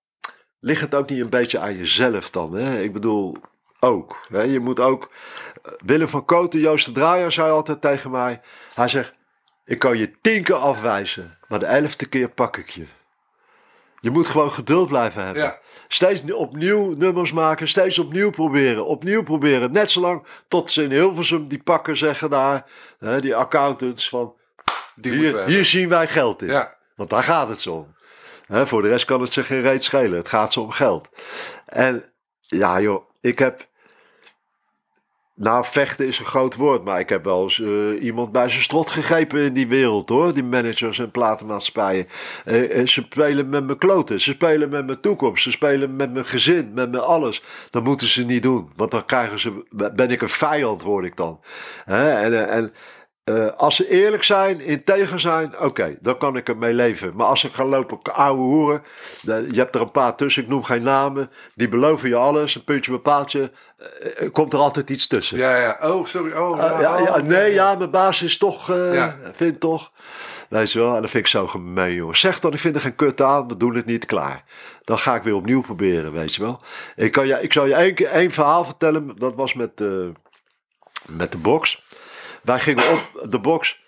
ligt 0.59 0.81
het 0.81 0.95
ook 0.95 1.09
niet 1.09 1.23
een 1.23 1.29
beetje 1.29 1.59
aan 1.59 1.77
jezelf 1.77 2.29
dan? 2.29 2.53
Hè? 2.53 2.81
Ik 2.81 2.93
bedoel, 2.93 3.37
ook. 3.79 4.25
Hè? 4.29 4.41
Je 4.41 4.59
moet 4.59 4.79
ook. 4.79 5.11
eh, 5.63 5.71
Willem 5.85 6.07
van 6.07 6.25
Koten, 6.25 6.59
Joost 6.59 6.85
de 6.85 6.91
Draaier, 6.91 7.31
zei 7.31 7.51
altijd 7.51 7.81
tegen 7.81 8.11
mij: 8.11 8.41
Hij 8.73 8.87
zegt, 8.87 9.13
ik 9.65 9.79
kan 9.79 9.97
je 9.97 10.19
tien 10.21 10.43
keer 10.43 10.55
afwijzen, 10.55 11.37
maar 11.47 11.59
de 11.59 11.65
elfde 11.65 12.05
keer 12.05 12.29
pak 12.29 12.57
ik 12.57 12.69
je. 12.69 12.85
Je 14.05 14.11
moet 14.11 14.27
gewoon 14.27 14.51
geduld 14.51 14.87
blijven 14.87 15.23
hebben. 15.23 15.43
Ja. 15.43 15.59
Steeds 15.87 16.31
opnieuw 16.31 16.95
nummers 16.95 17.31
maken, 17.31 17.67
steeds 17.67 17.99
opnieuw 17.99 18.29
proberen, 18.29 18.85
opnieuw 18.85 19.23
proberen. 19.23 19.71
Net 19.71 19.91
zolang 19.91 20.25
tot 20.47 20.71
ze 20.71 20.83
in 20.83 20.91
Hilversum 20.91 21.47
die 21.47 21.63
pakken 21.63 21.97
zeggen 21.97 22.29
daar, 22.29 22.65
hè, 22.99 23.19
die 23.19 23.35
accountants 23.35 24.09
van, 24.09 24.35
Die 24.95 25.11
hier, 25.11 25.45
hier 25.45 25.65
zien 25.65 25.89
wij 25.89 26.07
geld 26.07 26.41
in. 26.41 26.47
Ja. 26.47 26.75
Want 26.95 27.09
daar 27.09 27.23
gaat 27.23 27.47
het 27.47 27.61
zo 27.61 27.73
om. 27.73 27.95
Hè, 28.47 28.67
voor 28.67 28.81
de 28.81 28.87
rest 28.87 29.05
kan 29.05 29.21
het 29.21 29.33
zich 29.33 29.47
geen 29.47 29.61
reet 29.61 29.83
schelen. 29.83 30.17
Het 30.17 30.27
gaat 30.27 30.53
zo 30.53 30.61
om 30.61 30.71
geld. 30.71 31.09
En 31.65 32.03
ja 32.39 32.81
joh, 32.81 33.09
ik 33.21 33.39
heb... 33.39 33.67
Nou, 35.37 35.65
vechten 35.65 36.07
is 36.07 36.19
een 36.19 36.25
groot 36.25 36.55
woord, 36.55 36.83
maar 36.83 36.99
ik 36.99 37.09
heb 37.09 37.23
wel 37.23 37.43
eens 37.43 37.61
eh, 37.61 38.03
iemand 38.03 38.31
bij 38.31 38.49
zijn 38.49 38.61
strot 38.61 38.89
gegrepen 38.89 39.41
in 39.41 39.53
die 39.53 39.67
wereld 39.67 40.09
hoor. 40.09 40.33
Die 40.33 40.43
managers 40.43 40.99
en 40.99 41.11
platenmaatschappijen. 41.11 42.07
Eh, 42.45 42.87
ze 42.87 43.05
spelen 43.09 43.49
met 43.49 43.65
mijn 43.65 43.77
kloten, 43.77 44.21
ze 44.21 44.31
spelen 44.31 44.69
met 44.69 44.85
mijn 44.85 44.99
toekomst, 44.99 45.43
ze 45.43 45.51
spelen 45.51 45.95
met 45.95 46.13
mijn 46.13 46.25
gezin, 46.25 46.71
met 46.73 46.91
mijn 46.91 47.03
alles. 47.03 47.41
Dat 47.69 47.83
moeten 47.83 48.07
ze 48.07 48.25
niet 48.25 48.41
doen, 48.41 48.69
want 48.75 48.91
dan 48.91 49.05
krijgen 49.05 49.39
ze, 49.39 49.63
ben 49.93 50.11
ik 50.11 50.21
een 50.21 50.29
vijand, 50.29 50.81
word 50.81 51.05
ik 51.05 51.15
dan. 51.15 51.39
Hè? 51.85 52.11
En, 52.11 52.33
eh, 52.33 52.55
en 52.55 52.73
eh, 53.25 53.47
als 53.57 53.75
ze 53.75 53.89
eerlijk 53.89 54.23
zijn, 54.23 54.61
integer 54.61 55.19
zijn, 55.19 55.59
oké, 55.59 55.97
dan 56.01 56.17
kan 56.17 56.37
ik 56.37 56.49
ermee 56.49 56.73
leven. 56.73 57.15
Maar 57.15 57.27
als 57.27 57.39
ze 57.39 57.49
gaan 57.49 57.67
lopen 57.67 57.99
ouwe 58.01 58.41
hoeren, 58.41 58.81
je 59.25 59.53
hebt 59.55 59.75
er 59.75 59.81
een 59.81 59.91
paar 59.91 60.15
tussen, 60.15 60.43
ik 60.43 60.49
noem 60.49 60.63
geen 60.63 60.83
namen, 60.83 61.31
die 61.55 61.69
beloven 61.69 62.09
je 62.09 62.15
alles, 62.15 62.55
een 62.55 62.63
puntje 62.63 62.91
bij 62.91 62.99
paaltje, 62.99 63.51
eh, 63.77 64.31
komt 64.31 64.53
er 64.53 64.59
altijd 64.59 64.89
iets 64.89 65.07
tussen. 65.07 65.37
Ja, 65.37 65.55
ja. 65.55 65.77
Oh, 65.81 66.05
sorry. 66.05 66.31
Oh, 66.33 66.57
Uh, 66.57 66.63
ja, 66.81 66.97
ja, 66.99 67.15
oh, 67.15 67.21
nee, 67.21 67.53
ja, 67.53 67.75
mijn 67.75 67.91
baas 67.91 68.21
is 68.21 68.37
toch, 68.37 68.69
eh 68.69 68.93
Ja. 68.93 69.17
vind 69.33 69.59
toch. 69.59 69.91
Weet 70.49 70.71
je 70.71 70.79
wel, 70.79 70.95
en 70.95 71.01
dat 71.01 71.09
vind 71.09 71.23
ik 71.23 71.29
zo 71.31 71.47
gemeen, 71.47 71.93
joh. 71.93 72.13
Zeg 72.13 72.39
dan, 72.39 72.53
ik 72.53 72.59
vind 72.59 72.75
er 72.75 72.81
geen 72.81 72.95
kut 72.95 73.21
aan, 73.21 73.47
we 73.47 73.57
doen 73.57 73.75
het 73.75 73.85
niet 73.85 74.05
klaar. 74.05 74.43
Dan 74.83 74.97
ga 74.97 75.15
ik 75.15 75.23
weer 75.23 75.35
opnieuw 75.35 75.61
proberen, 75.61 76.13
weet 76.13 76.35
je 76.35 76.41
wel. 76.41 76.61
Ik, 76.95 77.11
kan 77.11 77.27
je, 77.27 77.41
ik 77.41 77.53
zal 77.53 77.65
je 77.65 77.73
één, 77.73 77.93
keer 77.95 78.07
één 78.07 78.31
verhaal 78.31 78.65
vertellen, 78.65 79.15
dat 79.17 79.35
was 79.35 79.53
met, 79.53 79.81
eh, 79.81 79.87
met 81.09 81.31
de 81.31 81.37
box. 81.37 81.83
Wij 82.45 82.59
gingen 82.59 82.91
op, 82.91 83.29
de 83.29 83.39
box 83.39 83.79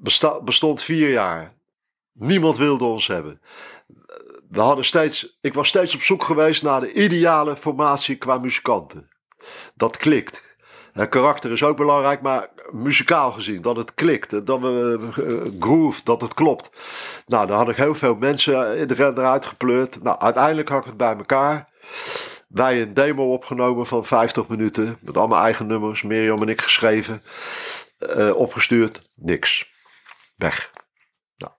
besta- 0.00 0.40
bestond 0.42 0.82
vier 0.82 1.10
jaar. 1.10 1.56
Niemand 2.12 2.56
wilde 2.56 2.84
ons 2.84 3.06
hebben. 3.06 3.40
We 4.50 4.60
hadden 4.60 4.84
steeds, 4.84 5.38
ik 5.40 5.54
was 5.54 5.68
steeds 5.68 5.94
op 5.94 6.00
zoek 6.00 6.24
geweest 6.24 6.62
naar 6.62 6.80
de 6.80 6.92
ideale 6.92 7.56
formatie 7.56 8.16
qua 8.16 8.38
muzikanten. 8.38 9.08
Dat 9.74 9.96
klikt. 9.96 10.46
Het 10.92 11.08
karakter 11.08 11.52
is 11.52 11.62
ook 11.62 11.76
belangrijk, 11.76 12.20
maar 12.20 12.48
muzikaal 12.70 13.32
gezien, 13.32 13.62
dat 13.62 13.76
het 13.76 13.94
klikt, 13.94 14.46
dat 14.46 14.60
we 14.60 14.98
eh, 15.00 15.60
groove, 15.60 16.04
dat 16.04 16.20
het 16.20 16.34
klopt. 16.34 16.70
Nou, 17.26 17.46
daar 17.46 17.56
had 17.56 17.68
ik 17.68 17.76
heel 17.76 17.94
veel 17.94 18.14
mensen 18.14 18.76
in 18.76 18.86
de 18.86 18.94
eruit 18.96 19.46
gepleurd. 19.46 20.02
Nou, 20.02 20.18
uiteindelijk 20.18 20.68
had 20.68 20.80
ik 20.80 20.86
het 20.86 20.96
bij 20.96 21.16
elkaar. 21.16 21.68
Wij 22.48 22.82
een 22.82 22.94
demo 22.94 23.32
opgenomen 23.32 23.86
van 23.86 24.04
50 24.04 24.48
minuten, 24.48 24.98
met 25.00 25.16
allemaal 25.16 25.42
eigen 25.42 25.66
nummers, 25.66 26.02
Mirjam 26.02 26.42
en 26.42 26.48
ik 26.48 26.60
geschreven, 26.60 27.22
eh, 27.98 28.36
opgestuurd, 28.36 29.10
niks. 29.14 29.72
Weg. 30.36 30.70
Nou. 31.36 31.52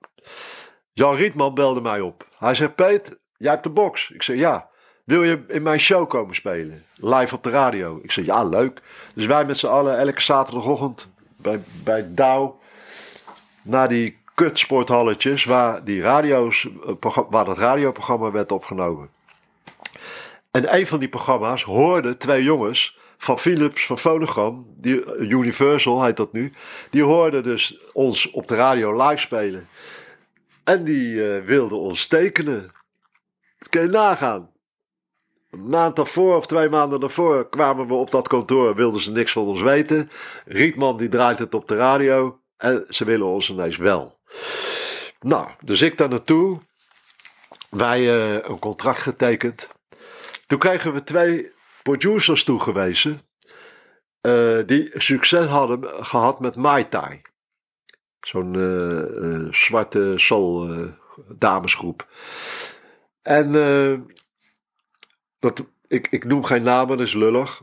Jan 0.93 1.15
Rietman 1.15 1.53
belde 1.53 1.81
mij 1.81 2.01
op. 2.01 2.27
Hij 2.37 2.55
zei, 2.55 2.69
Peet, 2.69 3.19
jij 3.37 3.51
hebt 3.51 3.63
de 3.63 3.69
box. 3.69 4.09
Ik 4.09 4.23
zei, 4.23 4.37
ja. 4.37 4.69
Wil 5.03 5.23
je 5.23 5.43
in 5.47 5.61
mijn 5.61 5.79
show 5.79 6.09
komen 6.09 6.35
spelen? 6.35 6.83
Live 6.95 7.35
op 7.35 7.43
de 7.43 7.49
radio. 7.49 7.99
Ik 8.03 8.11
zei, 8.11 8.25
ja, 8.25 8.43
leuk. 8.43 8.81
Dus 9.15 9.25
wij 9.25 9.45
met 9.45 9.57
z'n 9.57 9.67
allen 9.67 9.97
elke 9.97 10.21
zaterdagochtend 10.21 11.07
bij, 11.37 11.59
bij 11.83 12.05
Douw 12.13 12.59
naar 13.61 13.87
die 13.87 14.17
kutsporthalletjes 14.35 15.45
waar, 15.45 15.83
die 15.83 16.01
radio's, 16.01 16.67
eh, 17.01 17.17
waar 17.29 17.45
dat 17.45 17.57
radioprogramma 17.57 18.31
werd 18.31 18.51
opgenomen. 18.51 19.09
En 20.51 20.75
een 20.75 20.87
van 20.87 20.99
die 20.99 21.09
programma's 21.09 21.63
hoorden 21.63 22.17
twee 22.17 22.43
jongens 22.43 22.97
van 23.17 23.39
Philips, 23.39 23.85
van 23.85 23.97
Phonogram, 23.97 24.65
die, 24.77 25.17
Universal 25.17 26.03
heet 26.03 26.17
dat 26.17 26.33
nu, 26.33 26.53
die 26.89 27.03
hoorden 27.03 27.43
dus 27.43 27.79
ons 27.93 28.29
op 28.29 28.47
de 28.47 28.55
radio 28.55 29.07
live 29.07 29.21
spelen. 29.21 29.67
En 30.63 30.83
die 30.83 31.33
eh, 31.33 31.45
wilden 31.45 31.77
ons 31.77 32.07
tekenen. 32.07 32.71
Kun 33.69 33.81
je 33.81 33.87
nagaan. 33.87 34.51
Een 35.51 35.67
maand 35.67 35.95
daarvoor 35.95 36.35
of 36.35 36.47
twee 36.47 36.69
maanden 36.69 36.99
daarvoor 36.99 37.49
kwamen 37.49 37.87
we 37.87 37.93
op 37.93 38.11
dat 38.11 38.27
kantoor, 38.27 38.75
wilden 38.75 39.01
ze 39.01 39.11
niks 39.11 39.31
van 39.31 39.45
ons 39.45 39.61
weten. 39.61 40.09
Rietman 40.45 40.97
die 40.97 41.09
draait 41.09 41.39
het 41.39 41.53
op 41.53 41.67
de 41.67 41.75
radio 41.75 42.39
en 42.57 42.85
ze 42.89 43.05
willen 43.05 43.27
ons 43.27 43.49
ineens 43.49 43.77
wel. 43.77 44.19
Nou, 45.19 45.49
dus 45.63 45.81
ik 45.81 45.97
daar 45.97 46.09
naartoe. 46.09 46.57
Wij 47.69 47.99
eh, 47.99 48.49
een 48.49 48.59
contract 48.59 48.99
getekend. 48.99 49.78
Toen 50.49 50.59
kregen 50.59 50.93
we 50.93 51.03
twee 51.03 51.51
producers 51.83 52.43
toegewezen. 52.43 53.21
eh, 54.21 54.57
die 54.65 54.91
succes 54.93 55.45
hadden 55.45 56.05
gehad 56.05 56.39
met 56.39 56.55
Mai 56.55 56.89
Tai. 56.89 57.21
Zo'n 58.21 58.55
eh, 58.55 58.99
eh, 58.99 59.53
zwarte 59.53 60.13
soul 60.15 60.69
damesgroep. 61.27 62.07
En 63.21 63.51
dat, 65.39 65.69
ik, 65.87 66.07
ik 66.07 66.25
noem 66.25 66.43
geen 66.43 66.63
namen, 66.63 66.97
dat 66.97 67.07
is 67.07 67.13
lullig. 67.13 67.61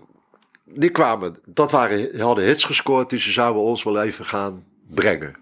Die 0.64 0.90
kwamen, 0.90 1.36
dat 1.44 1.70
waren, 1.70 2.20
hadden 2.20 2.44
hits 2.44 2.64
gescoord 2.64 3.10
die 3.10 3.18
ze 3.18 3.32
zouden 3.32 3.62
ons 3.62 3.82
wel 3.82 4.02
even 4.02 4.24
gaan 4.24 4.64
brengen. 4.88 5.36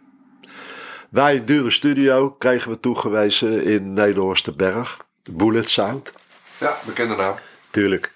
Wij 1.10 1.36
een 1.36 1.46
dure 1.46 1.70
studio 1.70 2.30
kregen 2.30 2.70
we 2.70 2.80
toegewezen 2.80 3.64
in 3.64 3.92
Nederhorstenberg. 3.92 5.06
Bullet 5.30 5.68
Sound. 5.68 6.12
Ja, 6.64 6.76
bekende 6.86 7.14
naam. 7.14 7.34
Tuurlijk. 7.70 8.12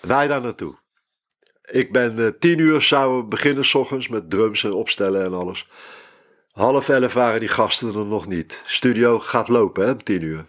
Wij 0.00 0.26
daar 0.26 0.40
naartoe. 0.40 0.76
Ik 1.64 1.92
ben 1.92 2.18
eh, 2.18 2.32
tien 2.38 2.58
uur 2.58 2.80
zouden 2.80 3.18
we 3.18 3.24
beginnen 3.24 3.64
s 3.64 3.74
ochtends 3.74 4.08
met 4.08 4.30
drums 4.30 4.64
en 4.64 4.72
opstellen 4.72 5.24
en 5.24 5.34
alles. 5.34 5.68
Half 6.50 6.88
elf 6.88 7.12
waren 7.12 7.40
die 7.40 7.48
gasten 7.48 7.94
er 7.94 8.06
nog 8.06 8.26
niet. 8.26 8.62
Studio 8.64 9.18
gaat 9.18 9.48
lopen 9.48 9.84
hè, 9.84 9.90
om 9.90 10.02
tien 10.02 10.22
uur. 10.22 10.44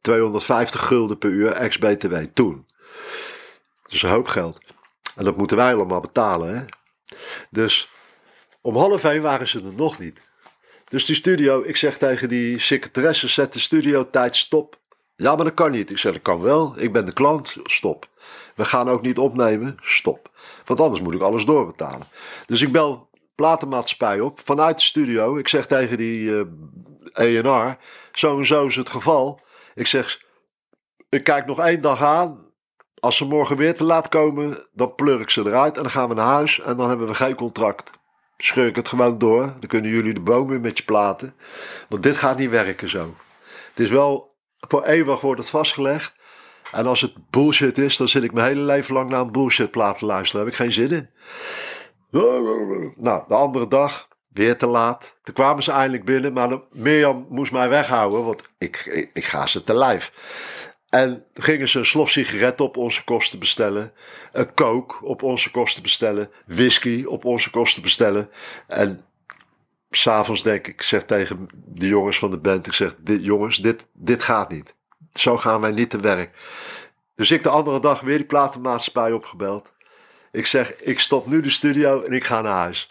250 0.00 0.86
gulden 0.86 1.18
per 1.18 1.30
uur 1.30 1.52
ex-BTW 1.52 2.16
toen. 2.34 2.66
Dus 3.88 4.02
een 4.02 4.10
hoop 4.10 4.26
geld. 4.26 4.58
En 5.16 5.24
dat 5.24 5.36
moeten 5.36 5.56
wij 5.56 5.74
allemaal 5.74 6.00
betalen 6.00 6.56
hè. 6.56 6.64
Dus 7.50 7.90
om 8.60 8.76
half 8.76 9.04
één 9.04 9.22
waren 9.22 9.48
ze 9.48 9.58
er 9.58 9.74
nog 9.74 9.98
niet. 9.98 10.20
Dus 10.88 11.04
die 11.04 11.16
studio, 11.16 11.62
ik 11.62 11.76
zeg 11.76 11.98
tegen 11.98 12.28
die 12.28 12.58
secretaresse, 12.58 13.28
zet 13.28 13.52
de 13.52 13.60
studio 13.60 14.10
tijd 14.10 14.36
stop. 14.36 14.79
Ja, 15.20 15.34
maar 15.34 15.44
dat 15.44 15.54
kan 15.54 15.70
niet. 15.70 15.90
Ik 15.90 15.98
zeg, 15.98 16.12
dat 16.12 16.22
kan 16.22 16.40
wel. 16.40 16.74
Ik 16.76 16.92
ben 16.92 17.06
de 17.06 17.12
klant. 17.12 17.56
Stop. 17.62 18.08
We 18.54 18.64
gaan 18.64 18.88
ook 18.88 19.02
niet 19.02 19.18
opnemen. 19.18 19.76
Stop. 19.80 20.30
Want 20.64 20.80
anders 20.80 21.00
moet 21.00 21.14
ik 21.14 21.20
alles 21.20 21.44
doorbetalen. 21.44 22.06
Dus 22.46 22.60
ik 22.60 22.72
bel 22.72 23.08
platenmaatschappij 23.34 24.20
op 24.20 24.40
vanuit 24.44 24.78
de 24.78 24.84
studio. 24.84 25.36
Ik 25.36 25.48
zeg 25.48 25.66
tegen 25.66 25.96
die 25.96 26.20
uh, 26.20 26.44
ENR, 27.12 27.76
zo 28.12 28.38
en 28.38 28.46
zo 28.46 28.66
is 28.66 28.76
het 28.76 28.88
geval. 28.88 29.40
Ik 29.74 29.86
zeg, 29.86 30.20
ik 31.08 31.24
kijk 31.24 31.46
nog 31.46 31.58
één 31.58 31.80
dag 31.80 32.02
aan. 32.02 32.48
Als 33.00 33.16
ze 33.16 33.24
morgen 33.24 33.56
weer 33.56 33.74
te 33.74 33.84
laat 33.84 34.08
komen, 34.08 34.66
dan 34.72 34.94
pleur 34.94 35.20
ik 35.20 35.30
ze 35.30 35.40
eruit 35.40 35.76
en 35.76 35.82
dan 35.82 35.92
gaan 35.92 36.08
we 36.08 36.14
naar 36.14 36.26
huis 36.26 36.60
en 36.60 36.76
dan 36.76 36.88
hebben 36.88 37.06
we 37.06 37.14
geen 37.14 37.34
contract. 37.34 37.90
Scheur 38.36 38.66
ik 38.66 38.76
het 38.76 38.88
gewoon 38.88 39.18
door, 39.18 39.40
dan 39.42 39.68
kunnen 39.68 39.90
jullie 39.90 40.14
de 40.14 40.20
boom 40.20 40.48
weer 40.48 40.60
met 40.60 40.78
je 40.78 40.84
platen. 40.84 41.34
Want 41.88 42.02
dit 42.02 42.16
gaat 42.16 42.38
niet 42.38 42.50
werken 42.50 42.88
zo. 42.88 43.14
Het 43.70 43.80
is 43.80 43.90
wel, 43.90 44.30
voor 44.68 44.84
eeuwig 44.84 45.20
wordt 45.20 45.40
het 45.40 45.50
vastgelegd. 45.50 46.14
En 46.72 46.86
als 46.86 47.00
het 47.00 47.30
bullshit 47.30 47.78
is, 47.78 47.96
dan 47.96 48.08
zit 48.08 48.22
ik 48.22 48.32
mijn 48.32 48.46
hele 48.46 48.60
leven 48.60 48.94
lang 48.94 49.10
naar 49.10 49.20
een 49.20 49.32
bullshit 49.32 49.70
plaat 49.70 49.98
te 49.98 50.06
luisteren. 50.06 50.44
Daar 50.44 50.54
heb 50.54 50.60
ik 50.60 50.74
geen 50.74 50.88
zin 50.88 50.96
in. 50.98 51.10
Nou, 52.96 53.24
de 53.28 53.34
andere 53.34 53.68
dag, 53.68 54.08
weer 54.32 54.56
te 54.56 54.66
laat. 54.66 55.16
Toen 55.22 55.34
kwamen 55.34 55.62
ze 55.62 55.72
eindelijk 55.72 56.04
binnen, 56.04 56.32
maar 56.32 56.60
Mirjam 56.72 57.26
moest 57.28 57.52
mij 57.52 57.68
weghouden, 57.68 58.24
want 58.24 58.42
ik, 58.58 59.08
ik, 59.12 59.24
ga 59.24 59.46
ze 59.46 59.64
te 59.64 59.74
lijf. 59.74 60.12
En 60.88 61.24
gingen 61.34 61.68
ze 61.68 61.78
een 61.78 61.86
slof 61.86 62.10
sigaret 62.10 62.60
op 62.60 62.76
onze 62.76 63.04
kosten 63.04 63.38
bestellen. 63.38 63.92
Een 64.32 64.54
coke 64.54 65.04
op 65.04 65.22
onze 65.22 65.50
kosten 65.50 65.82
bestellen. 65.82 66.30
Whisky 66.46 67.04
op 67.04 67.24
onze 67.24 67.50
kosten 67.50 67.82
bestellen. 67.82 68.30
En 68.66 69.04
s'avonds 69.90 70.42
denk 70.42 70.66
ik, 70.66 70.82
zeg 70.82 71.04
tegen 71.04 71.48
de 71.54 71.86
jongens 71.86 72.18
van 72.18 72.30
de 72.30 72.38
band. 72.38 72.66
Ik 72.66 72.72
zeg, 72.72 72.94
dit, 72.98 73.24
jongens, 73.24 73.56
dit, 73.56 73.86
dit 73.92 74.22
gaat 74.22 74.50
niet. 74.50 74.74
Zo 75.12 75.36
gaan 75.36 75.60
wij 75.60 75.70
niet 75.70 75.90
te 75.90 76.00
werk. 76.00 76.36
Dus 77.14 77.30
ik 77.30 77.42
de 77.42 77.48
andere 77.48 77.80
dag 77.80 78.00
weer 78.00 78.16
die 78.16 78.26
platenmaatschappij 78.26 79.12
opgebeld. 79.12 79.72
Ik 80.32 80.46
zeg, 80.46 80.76
ik 80.76 81.00
stop 81.00 81.26
nu 81.26 81.40
de 81.40 81.50
studio 81.50 82.02
en 82.02 82.12
ik 82.12 82.24
ga 82.24 82.40
naar 82.40 82.58
huis. 82.58 82.90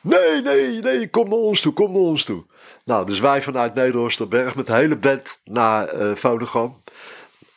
Nee, 0.00 0.42
nee, 0.42 0.80
nee, 0.80 1.10
kom 1.10 1.28
naar 1.28 1.38
ons 1.38 1.60
toe, 1.60 1.72
kom 1.72 1.92
naar 1.92 2.00
ons 2.00 2.24
toe. 2.24 2.44
Nou, 2.84 3.06
dus 3.06 3.20
wij 3.20 3.42
vanuit 3.42 3.74
Nederhorsterberg 3.74 4.54
met 4.54 4.66
de 4.66 4.72
hele 4.72 4.96
band 4.96 5.40
naar 5.44 5.94
uh, 5.94 6.14
Vodafone. 6.14 6.72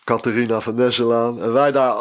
Catharina 0.03 0.61
van 0.61 0.75
Nesselaan. 0.75 1.41
En 1.41 1.53
wij 1.53 1.71
daar 1.71 1.95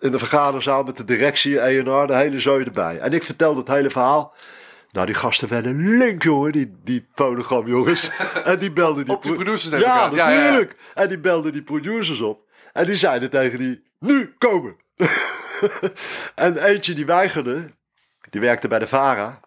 in 0.00 0.10
de 0.10 0.18
vergaderzaal 0.18 0.82
met 0.82 0.96
de 0.96 1.04
directie, 1.04 1.60
ENR, 1.60 2.06
de 2.06 2.14
hele 2.14 2.40
zooi 2.40 2.64
erbij. 2.64 2.98
En 2.98 3.12
ik 3.12 3.22
vertelde 3.22 3.58
het 3.58 3.68
hele 3.68 3.90
verhaal. 3.90 4.34
Nou, 4.92 5.06
die 5.06 5.14
gasten 5.14 5.48
werden 5.48 5.96
link, 5.98 6.22
jongen, 6.22 6.52
die, 6.52 6.80
die 6.84 7.08
fonogram, 7.14 7.66
jongens. 7.66 8.10
En 8.44 8.58
die 8.58 8.72
belden 8.72 9.04
die... 9.04 9.14
Op 9.14 9.20
producers 9.20 9.80
ja, 9.80 10.10
natuurlijk. 10.10 10.76
En 10.94 11.08
die 11.08 11.18
belden 11.18 11.52
die 11.52 11.62
producers 11.62 12.20
op. 12.20 12.50
En 12.72 12.86
die 12.86 12.96
zeiden 12.96 13.30
tegen 13.30 13.58
die, 13.58 13.82
nu 13.98 14.34
komen. 14.38 14.76
en 16.34 16.56
eentje 16.56 16.94
die 16.94 17.06
weigerde, 17.06 17.70
die 18.30 18.40
werkte 18.40 18.68
bij 18.68 18.78
de 18.78 18.86
VARA. 18.86 19.40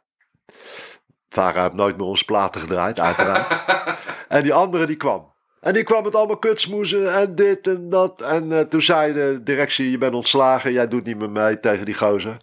VARA 1.29 1.61
heeft 1.61 1.73
nooit 1.73 1.97
meer 1.97 2.05
onze 2.05 2.25
platen 2.25 2.61
gedraaid, 2.61 2.99
uiteraard. 2.99 3.65
en 4.27 4.43
die 4.43 4.53
andere 4.53 4.85
die 4.85 4.97
kwam. 4.97 5.33
En 5.65 5.73
die 5.73 5.83
kwam 5.83 6.05
het 6.05 6.15
allemaal 6.15 6.37
kutsmoezen 6.37 7.13
en 7.13 7.35
dit 7.35 7.67
en 7.67 7.89
dat. 7.89 8.21
En 8.21 8.51
uh, 8.51 8.59
toen 8.59 8.81
zei 8.81 9.13
de 9.13 9.39
directie, 9.43 9.91
je 9.91 9.97
bent 9.97 10.13
ontslagen, 10.13 10.73
jij 10.73 10.87
doet 10.87 11.05
niet 11.05 11.17
meer 11.17 11.29
mee 11.29 11.59
tegen 11.59 11.85
die 11.85 11.93
gozer. 11.93 12.37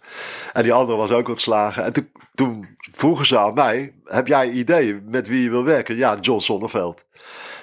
En 0.53 0.63
die 0.63 0.73
andere 0.73 0.97
was 0.97 1.11
ook 1.11 1.29
ontslagen. 1.29 1.83
En 1.83 1.93
toen, 1.93 2.11
toen 2.35 2.77
vroegen 2.91 3.25
ze 3.25 3.37
aan 3.37 3.53
mij, 3.53 3.93
heb 4.05 4.27
jij 4.27 4.49
ideeën 4.49 5.03
met 5.05 5.27
wie 5.27 5.43
je 5.43 5.49
wil 5.49 5.63
werken? 5.63 5.95
Ja, 5.95 6.15
John 6.15 6.39
Sonneveld. 6.39 7.05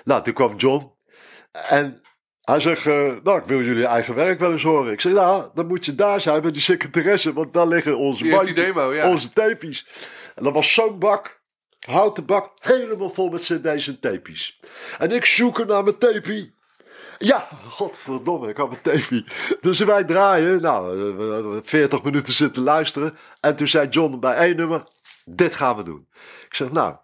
Nou, 0.05 0.23
toen 0.23 0.35
kwam 0.35 0.57
John. 0.57 0.93
En 1.53 2.01
hij 2.41 2.61
zegt, 2.61 2.87
uh, 2.87 3.13
nou, 3.23 3.39
ik 3.39 3.47
wil 3.47 3.63
jullie 3.63 3.87
eigen 3.87 4.15
werk 4.15 4.39
wel 4.39 4.53
eens 4.53 4.63
horen. 4.63 4.93
Ik 4.93 5.01
zeg, 5.01 5.13
nou, 5.13 5.45
dan 5.55 5.67
moet 5.67 5.85
je 5.85 5.95
daar 5.95 6.21
zijn 6.21 6.43
met 6.43 6.53
die 6.53 6.63
secretaresse, 6.63 7.33
want 7.33 7.53
daar 7.53 7.69
liggen 7.69 7.99
onze, 7.99 8.29
bandje, 8.29 8.55
demo, 8.55 8.95
ja. 8.95 9.09
onze 9.09 9.33
tapies. 9.33 9.87
En 10.35 10.45
dat 10.45 10.53
was 10.53 10.75
zo'n 10.75 10.99
bak 10.99 11.40
houten 11.91 12.25
bak 12.25 12.53
helemaal 12.61 13.11
vol 13.11 13.29
met 13.29 13.41
cd's 13.41 13.89
en 13.89 14.01
tapies. 14.01 14.61
En 14.99 15.11
ik 15.11 15.25
zoek 15.25 15.59
er 15.59 15.67
naar 15.67 15.83
mijn 15.83 15.99
tapie. 15.99 16.59
Ja, 17.19 17.49
godverdomme, 17.69 18.49
ik 18.49 18.57
had 18.57 18.69
mijn 18.71 18.83
tapie. 18.83 19.25
Dus 19.61 19.79
wij 19.79 20.05
draaien, 20.05 20.61
nou, 20.61 21.61
40 21.65 22.03
minuten 22.03 22.35
zitten 22.35 22.63
luisteren. 22.63 23.17
En 23.41 23.57
toen 23.57 23.69
zei 23.69 23.89
John 23.89 24.19
bij 24.19 24.35
één 24.35 24.57
nummer, 24.57 24.83
dit 25.25 25.55
gaan 25.55 25.77
we 25.77 25.83
doen. 25.83 26.07
Ik 26.49 26.55
zeg, 26.55 26.73
nou. 26.73 26.95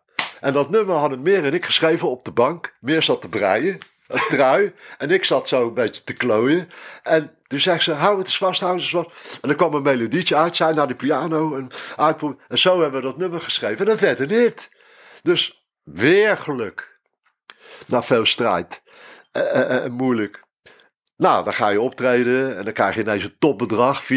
En 0.40 0.52
dat 0.52 0.70
nummer 0.70 0.96
hadden 0.96 1.22
Meer 1.22 1.44
en 1.44 1.54
ik 1.54 1.64
geschreven 1.64 2.10
op 2.10 2.24
de 2.24 2.30
bank. 2.30 2.72
Meer 2.80 3.02
zat 3.02 3.20
te 3.20 3.28
breien, 3.28 3.78
een 4.08 4.20
trui. 4.28 4.72
En 4.98 5.10
ik 5.10 5.24
zat 5.24 5.48
zo 5.48 5.66
een 5.66 5.74
beetje 5.74 6.04
te 6.04 6.12
klooien. 6.12 6.68
En 7.02 7.30
toen 7.46 7.60
zei 7.60 7.78
ze, 7.78 7.92
hou 7.92 8.18
het 8.18 8.26
eens 8.26 8.38
vast, 8.38 8.60
hou 8.60 8.72
het 8.72 8.82
eens 8.82 8.90
vast. 8.90 9.38
En 9.42 9.48
er 9.48 9.56
kwam 9.56 9.74
een 9.74 9.82
melodietje 9.82 10.36
uit, 10.36 10.56
zij 10.56 10.72
naar 10.72 10.88
de 10.88 10.94
piano. 10.94 11.56
En, 11.56 11.68
en 12.48 12.58
zo 12.58 12.80
hebben 12.80 13.00
we 13.00 13.06
dat 13.06 13.16
nummer 13.16 13.40
geschreven. 13.40 13.78
En 13.78 13.84
dat 13.84 14.00
werd 14.00 14.20
een 14.20 14.30
hit. 14.30 14.70
Dus 15.26 15.66
weer 15.82 16.36
geluk. 16.36 16.98
Na 17.86 18.02
veel 18.02 18.24
strijd. 18.26 18.82
Uh, 19.32 19.42
uh, 19.42 19.84
uh, 19.84 19.90
moeilijk. 19.90 20.44
Nou, 21.16 21.44
dan 21.44 21.54
ga 21.54 21.68
je 21.68 21.80
optreden 21.80 22.56
en 22.56 22.64
dan 22.64 22.72
krijg 22.72 22.94
je 22.94 23.00
ineens 23.00 23.22
een 23.22 23.36
topbedrag. 23.38 24.02
4.000, 24.02 24.08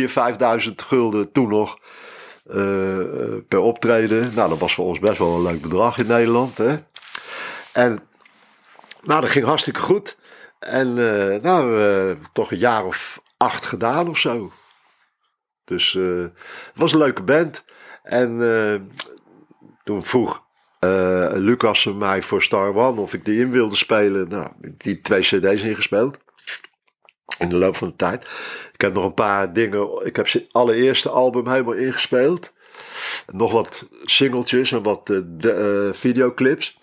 5.000 0.65 0.75
gulden 0.75 1.31
toen 1.31 1.49
nog 1.49 1.79
per 3.47 3.59
optreden. 3.59 4.35
Nou, 4.35 4.49
dat 4.49 4.59
was 4.59 4.73
voor 4.73 4.85
ons 4.85 4.99
best 4.99 5.17
wel 5.17 5.35
een 5.35 5.41
leuk 5.41 5.61
bedrag 5.61 5.97
in 5.97 6.07
Nederland. 6.07 6.57
Hè? 6.57 6.77
En 7.71 7.99
nou, 9.01 9.21
dat 9.21 9.29
ging 9.29 9.45
hartstikke 9.45 9.79
goed. 9.79 10.17
En 10.59 10.93
nou, 11.41 11.71
we 11.71 12.17
toch 12.33 12.51
een 12.51 12.57
jaar 12.57 12.85
of 12.85 13.21
acht 13.37 13.65
gedaan 13.65 14.09
of 14.09 14.17
zo. 14.17 14.51
Dus 15.63 15.93
het 15.93 16.33
was 16.75 16.93
een 16.93 16.99
leuke 16.99 17.23
band. 17.23 17.63
En 18.03 18.37
toen 19.83 20.03
vroeg 20.03 20.47
uh, 20.79 21.29
Lucas 21.33 21.85
mij 21.85 22.21
voor 22.21 22.41
Star 22.41 22.75
One 22.75 23.01
of 23.01 23.13
ik 23.13 23.25
die 23.25 23.39
in 23.39 23.51
wilde 23.51 23.75
spelen. 23.75 24.27
Nou, 24.27 24.51
die 24.77 25.01
twee 25.01 25.21
CD's 25.21 25.63
ingespeeld. 25.63 26.17
In 27.37 27.49
de 27.49 27.55
loop 27.55 27.75
van 27.75 27.87
de 27.87 27.95
tijd. 27.95 28.23
Ik 28.73 28.81
heb 28.81 28.93
nog 28.93 29.05
een 29.05 29.13
paar 29.13 29.53
dingen. 29.53 30.05
Ik 30.05 30.15
heb 30.15 30.31
het 30.31 30.45
allereerste 30.51 31.09
album 31.09 31.47
helemaal 31.47 31.73
ingespeeld. 31.73 32.51
Nog 33.31 33.51
wat 33.51 33.87
singeltjes 34.03 34.71
en 34.71 34.83
wat 34.83 35.07
de, 35.07 35.87
uh, 35.87 35.93
videoclips. 35.93 36.77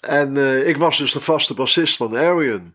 En 0.00 0.36
ik 0.66 0.76
was 0.76 0.98
dus 0.98 1.12
de 1.12 1.20
vaste 1.20 1.54
bassist 1.54 1.96
van 1.96 2.16
Arian. 2.16 2.74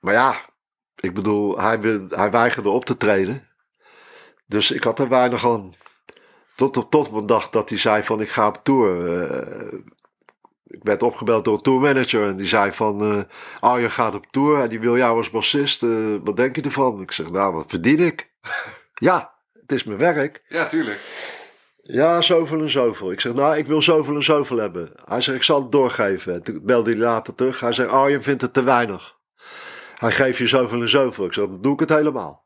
maar 0.00 0.14
ja, 0.14 0.36
ik 1.00 1.14
bedoel, 1.14 1.60
hij, 1.60 1.78
hij 2.08 2.30
weigerde 2.30 2.68
op 2.68 2.84
te 2.84 2.96
treden. 2.96 3.48
Dus 4.46 4.70
ik 4.70 4.84
had 4.84 4.98
er 4.98 5.08
weinig 5.08 5.46
aan. 5.46 5.74
Tot, 6.62 6.72
tot, 6.72 6.90
tot 6.90 7.12
mijn 7.12 7.26
dag 7.26 7.50
dat 7.50 7.68
hij 7.68 7.78
zei 7.78 8.02
van 8.02 8.20
ik 8.20 8.30
ga 8.30 8.46
op 8.46 8.60
tour. 8.62 8.96
Uh, 8.96 9.80
ik 10.66 10.80
werd 10.82 11.02
opgebeld 11.02 11.44
door 11.44 11.54
een 11.54 11.62
tourmanager 11.62 12.26
en 12.26 12.36
die 12.36 12.46
zei 12.46 12.72
van 12.72 13.12
uh, 13.12 13.22
Arjen 13.58 13.90
gaat 13.90 14.14
op 14.14 14.26
tour 14.26 14.62
en 14.62 14.68
die 14.68 14.80
wil 14.80 14.96
jou 14.96 15.16
als 15.16 15.30
bassist. 15.30 15.82
Uh, 15.82 16.16
wat 16.24 16.36
denk 16.36 16.56
je 16.56 16.62
ervan? 16.62 17.00
Ik 17.00 17.12
zeg 17.12 17.30
nou 17.30 17.54
wat 17.54 17.70
verdien 17.70 17.98
ik? 17.98 18.30
ja, 18.94 19.34
het 19.60 19.72
is 19.72 19.84
mijn 19.84 19.98
werk. 19.98 20.42
Ja, 20.48 20.66
tuurlijk. 20.66 21.00
Ja, 21.82 22.20
zoveel 22.20 22.60
en 22.60 22.70
zoveel. 22.70 23.12
Ik 23.12 23.20
zeg, 23.20 23.34
nou, 23.34 23.56
ik 23.56 23.66
wil 23.66 23.82
zoveel 23.82 24.14
en 24.14 24.22
zoveel 24.22 24.58
hebben. 24.58 24.92
Hij 25.04 25.20
zegt, 25.20 25.36
ik 25.36 25.44
zal 25.44 25.60
het 25.62 25.72
doorgeven. 25.72 26.34
En 26.34 26.42
toen 26.42 26.60
belde 26.62 26.90
hij 26.90 26.98
later 26.98 27.34
terug. 27.34 27.60
Hij 27.60 27.72
zegt, 27.72 27.90
Arjen 27.90 28.22
vindt 28.22 28.42
het 28.42 28.52
te 28.52 28.62
weinig. 28.62 29.16
Hij 29.94 30.12
geeft 30.12 30.38
je 30.38 30.46
zoveel 30.46 30.80
en 30.80 30.88
zoveel. 30.88 31.24
Ik 31.24 31.32
zeg, 31.32 31.46
dan 31.46 31.62
doe 31.62 31.72
ik 31.72 31.80
het 31.80 31.88
helemaal. 31.88 32.41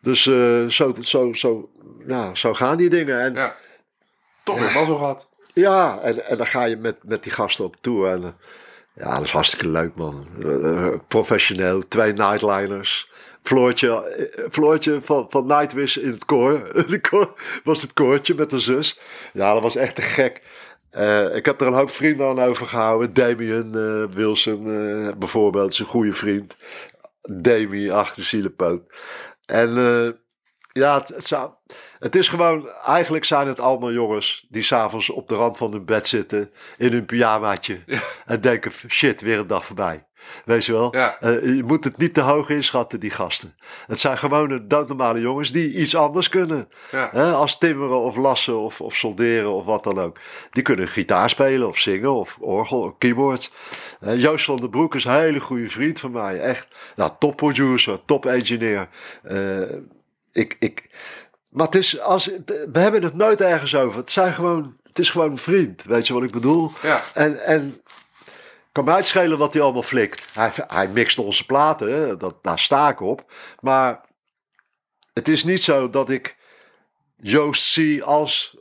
Dus 0.00 0.26
uh, 0.26 0.68
zo, 0.68 0.94
zo, 1.00 1.32
zo, 1.32 1.70
ja, 2.06 2.34
zo 2.34 2.54
gaan 2.54 2.76
die 2.76 2.88
dingen. 2.88 3.20
En, 3.20 3.34
ja. 3.34 3.54
Toch 4.44 4.58
weer 4.58 4.72
mazzel 4.72 4.96
gehad. 4.96 5.28
Ja, 5.52 6.00
en, 6.00 6.26
en 6.26 6.36
dan 6.36 6.46
ga 6.46 6.64
je 6.64 6.76
met, 6.76 6.96
met 7.02 7.22
die 7.22 7.32
gasten 7.32 7.64
op 7.64 7.76
tour. 7.80 8.10
En, 8.10 8.22
uh, 8.22 8.28
ja, 8.94 9.10
dat 9.10 9.24
is 9.24 9.30
hartstikke 9.30 9.68
leuk, 9.68 9.94
man. 9.94 10.26
Uh, 10.38 10.88
professioneel, 11.08 11.88
twee 11.88 12.12
nightliners. 12.12 13.10
Floortje, 13.42 14.26
Floortje 14.50 14.98
van, 15.02 15.26
van 15.30 15.46
Nightwish 15.46 15.96
in 15.96 16.10
het 16.10 16.24
koor. 16.24 16.72
De 16.90 17.00
koor 17.00 17.34
was 17.64 17.82
het 17.82 17.92
koortje 17.92 18.34
met 18.34 18.50
de 18.50 18.58
zus. 18.58 18.98
Ja, 19.32 19.52
dat 19.52 19.62
was 19.62 19.76
echt 19.76 19.94
te 19.94 20.02
gek. 20.02 20.42
Uh, 20.92 21.36
ik 21.36 21.44
heb 21.44 21.60
er 21.60 21.66
een 21.66 21.72
hoop 21.72 21.90
vrienden 21.90 22.26
aan 22.26 22.40
overgehouden. 22.40 23.14
Damien 23.14 23.72
uh, 23.74 24.04
Wilson 24.14 24.66
uh, 24.66 25.12
bijvoorbeeld, 25.18 25.72
is 25.72 25.78
een 25.78 25.86
goede 25.86 26.12
vriend. 26.12 26.56
Demi 27.22 27.90
achter 27.90 28.24
Zielepoot. 28.24 28.82
En 29.46 29.76
uh, 29.76 30.10
ja, 30.72 30.98
het, 30.98 31.08
het, 31.08 31.26
zou, 31.26 31.50
het, 31.98 32.16
is 32.16 32.28
gewoon, 32.28 32.68
eigenlijk 32.68 33.24
zijn 33.24 33.46
het 33.46 33.60
allemaal 33.60 33.92
jongens 33.92 34.46
die 34.48 34.62
s'avonds 34.62 35.10
op 35.10 35.28
de 35.28 35.34
rand 35.34 35.56
van 35.56 35.72
hun 35.72 35.84
bed 35.84 36.06
zitten 36.06 36.52
in 36.76 36.92
hun 36.92 37.06
pyjamaatje 37.06 37.82
ja. 37.86 38.00
en 38.26 38.40
denken, 38.40 38.72
shit, 38.88 39.20
weer 39.20 39.38
een 39.38 39.46
dag 39.46 39.64
voorbij. 39.64 40.05
Weet 40.44 40.64
je 40.64 40.72
wel? 40.72 40.96
Ja. 40.96 41.16
Uh, 41.22 41.56
je 41.56 41.62
moet 41.62 41.84
het 41.84 41.96
niet 41.96 42.14
te 42.14 42.20
hoog 42.20 42.48
inschatten, 42.48 43.00
die 43.00 43.10
gasten. 43.10 43.54
Het 43.86 43.98
zijn 43.98 44.18
gewoon 44.18 44.64
doodnormale 44.68 45.20
jongens 45.20 45.52
die 45.52 45.74
iets 45.74 45.96
anders 45.96 46.28
kunnen. 46.28 46.68
Ja. 46.90 47.08
Hè, 47.12 47.32
als 47.32 47.58
timmeren 47.58 48.00
of 48.00 48.16
lassen 48.16 48.58
of, 48.58 48.80
of 48.80 48.94
solderen 48.94 49.52
of 49.52 49.64
wat 49.64 49.84
dan 49.84 49.98
ook. 49.98 50.18
Die 50.50 50.62
kunnen 50.62 50.88
gitaar 50.88 51.30
spelen 51.30 51.68
of 51.68 51.78
zingen 51.78 52.12
of 52.12 52.36
orgel 52.40 52.80
of 52.80 52.98
keyboards. 52.98 53.52
Uh, 54.00 54.20
Joost 54.20 54.44
van 54.44 54.56
der 54.56 54.68
Broek 54.68 54.94
is 54.94 55.04
een 55.04 55.12
hele 55.12 55.40
goede 55.40 55.68
vriend 55.68 56.00
van 56.00 56.10
mij. 56.10 56.40
Echt, 56.40 56.68
nou, 56.96 57.10
top 57.18 57.36
producer, 57.36 57.98
top 58.04 58.26
engineer. 58.26 58.88
Uh, 59.30 59.60
ik, 60.32 60.56
ik, 60.58 60.90
Maar 61.50 61.66
het 61.66 61.74
is, 61.74 62.00
als, 62.00 62.30
we 62.72 62.78
hebben 62.78 63.02
het 63.02 63.14
nooit 63.14 63.40
ergens 63.40 63.74
over. 63.74 63.98
Het, 63.98 64.10
zijn 64.10 64.34
gewoon, 64.34 64.76
het 64.82 64.98
is 64.98 65.10
gewoon 65.10 65.30
een 65.30 65.38
vriend. 65.38 65.82
Weet 65.84 66.06
je 66.06 66.12
wat 66.12 66.22
ik 66.22 66.30
bedoel? 66.30 66.70
Ja. 66.82 67.02
En, 67.14 67.44
en 67.44 67.80
kan 68.76 68.84
mij 68.84 68.96
het 68.96 69.06
schelen 69.06 69.38
wat 69.38 69.52
hij 69.52 69.62
allemaal 69.62 69.82
flikt. 69.82 70.34
Hij, 70.34 70.52
hij 70.66 70.88
mixt 70.88 71.18
onze 71.18 71.46
platen? 71.46 72.18
Dat, 72.18 72.42
daar 72.42 72.58
sta 72.58 72.88
ik 72.88 73.00
op. 73.00 73.32
Maar 73.60 74.00
het 75.12 75.28
is 75.28 75.44
niet 75.44 75.62
zo 75.62 75.90
dat 75.90 76.10
ik 76.10 76.36
Joost 77.16 77.62
zie 77.62 78.02
als... 78.02 78.56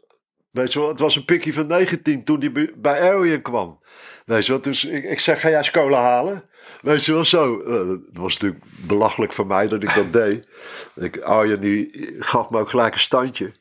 Weet 0.50 0.74
je 0.74 0.80
wel, 0.80 0.88
het 0.88 1.00
was 1.00 1.16
een 1.16 1.26
pikkie 1.26 1.54
van 1.54 1.68
19 1.68 2.24
toen 2.24 2.40
hij 2.40 2.72
bij- 2.76 3.12
Aryan 3.12 3.42
kwam. 3.42 3.80
Weet 4.26 4.46
je 4.46 4.52
wel, 4.52 4.62
dus 4.62 4.86
ik, 4.86 5.04
ik 5.04 5.20
zeg, 5.20 5.40
ga 5.42 5.50
jij 5.50 5.58
eens 5.58 5.72
cola 5.72 6.02
halen? 6.02 6.44
Weet 6.82 7.06
je 7.06 7.14
wel, 7.14 7.26
zo. 7.26 7.62
Eh, 7.62 7.90
Het 7.90 8.18
was 8.18 8.34
natuurlijk 8.34 8.64
belachelijk 8.66 9.34
voor 9.34 9.48
mij 9.48 9.68
dat 9.68 9.84
ik 9.84 9.96
dat 9.96 10.14
deed. 10.14 10.48
Ik, 10.96 11.20
Arjen 11.22 11.62
die 11.62 12.16
gaf 12.20 12.50
me 12.50 12.60
ook 12.60 12.70
gelijk 12.70 12.94
een 12.94 13.00
standje. 13.00 13.52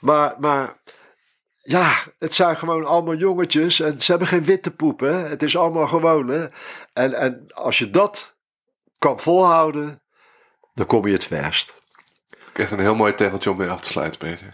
Maar, 0.00 0.34
maar 0.38 0.76
ja, 1.64 1.94
het 2.18 2.34
zijn 2.34 2.56
gewoon 2.56 2.86
allemaal 2.86 3.14
jongetjes 3.14 3.80
en 3.80 4.02
ze 4.02 4.10
hebben 4.10 4.28
geen 4.28 4.44
witte 4.44 4.70
poep, 4.70 5.00
hè. 5.00 5.12
Het 5.12 5.42
is 5.42 5.56
allemaal 5.56 5.86
gewoon, 5.86 6.28
hè. 6.28 6.46
En, 6.92 7.14
en 7.14 7.46
als 7.54 7.78
je 7.78 7.90
dat 7.90 8.34
kan 8.98 9.20
volhouden, 9.20 10.02
dan 10.74 10.86
kom 10.86 11.06
je 11.06 11.12
het 11.12 11.24
verst. 11.24 11.74
Echt 12.52 12.70
een 12.70 12.78
heel 12.78 12.94
mooi 12.94 13.14
tegeltje 13.14 13.50
om 13.50 13.56
mee 13.56 13.68
af 13.68 13.80
te 13.80 13.88
sluiten, 13.88 14.18
Peter. 14.18 14.48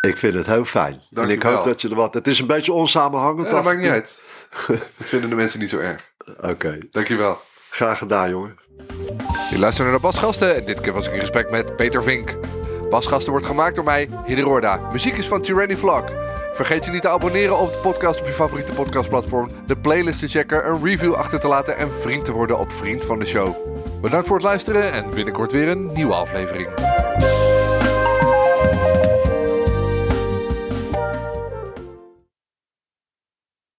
Ik 0.00 0.16
vind 0.16 0.34
het 0.34 0.46
heel 0.46 0.64
fijn. 0.64 1.00
en 1.14 1.30
ik 1.30 1.42
hoop 1.42 1.64
dat 1.64 1.80
je 1.80 1.88
er 1.88 1.94
wat... 1.94 2.14
Het 2.14 2.26
is 2.26 2.38
een 2.38 2.46
beetje 2.46 2.72
onsamenhangend. 2.72 3.46
Ja, 3.46 3.52
dat 3.52 3.64
maakt 3.64 3.78
niet 3.78 3.90
uit. 3.90 4.22
Dat 4.96 5.08
vinden 5.08 5.30
de 5.30 5.36
mensen 5.36 5.60
niet 5.60 5.70
zo 5.70 5.78
erg. 5.78 6.12
Oké, 6.40 6.78
Dankjewel. 6.90 7.40
graag 7.70 7.98
gedaan, 7.98 8.30
jongen. 8.30 8.58
Je 9.50 9.58
luistert 9.58 9.88
naar 9.88 10.00
Basgasten 10.00 10.54
en 10.56 10.64
dit 10.64 10.80
keer 10.80 10.92
was 10.92 11.06
ik 11.06 11.12
in 11.12 11.20
gesprek 11.20 11.50
met 11.50 11.76
Peter 11.76 12.02
Vink. 12.02 12.36
Basgasten 12.90 13.30
wordt 13.30 13.46
gemaakt 13.46 13.74
door 13.74 13.84
mij, 13.84 14.08
Hidde 14.24 14.42
Roorda. 14.42 14.76
Muziek 14.92 15.16
is 15.16 15.28
van 15.28 15.42
Tyranny 15.42 15.76
Vlog. 15.76 16.04
Vergeet 16.58 16.84
je 16.84 16.90
niet 16.90 17.02
te 17.02 17.08
abonneren 17.08 17.58
op 17.58 17.72
de 17.72 17.78
podcast 17.78 18.20
op 18.20 18.26
je 18.26 18.32
favoriete 18.32 18.72
podcastplatform, 18.72 19.50
de 19.66 19.76
playlist 19.76 20.18
te 20.18 20.28
checken, 20.28 20.68
een 20.68 20.84
review 20.84 21.14
achter 21.14 21.40
te 21.40 21.48
laten 21.48 21.76
en 21.76 21.94
vriend 21.94 22.24
te 22.24 22.32
worden 22.32 22.58
op 22.58 22.72
Vriend 22.72 23.04
van 23.04 23.18
de 23.18 23.24
Show. 23.24 23.54
Bedankt 24.00 24.26
voor 24.26 24.36
het 24.36 24.44
luisteren 24.44 24.92
en 24.92 25.10
binnenkort 25.10 25.52
weer 25.52 25.68
een 25.68 25.92
nieuwe 25.92 26.14
aflevering. 26.14 26.68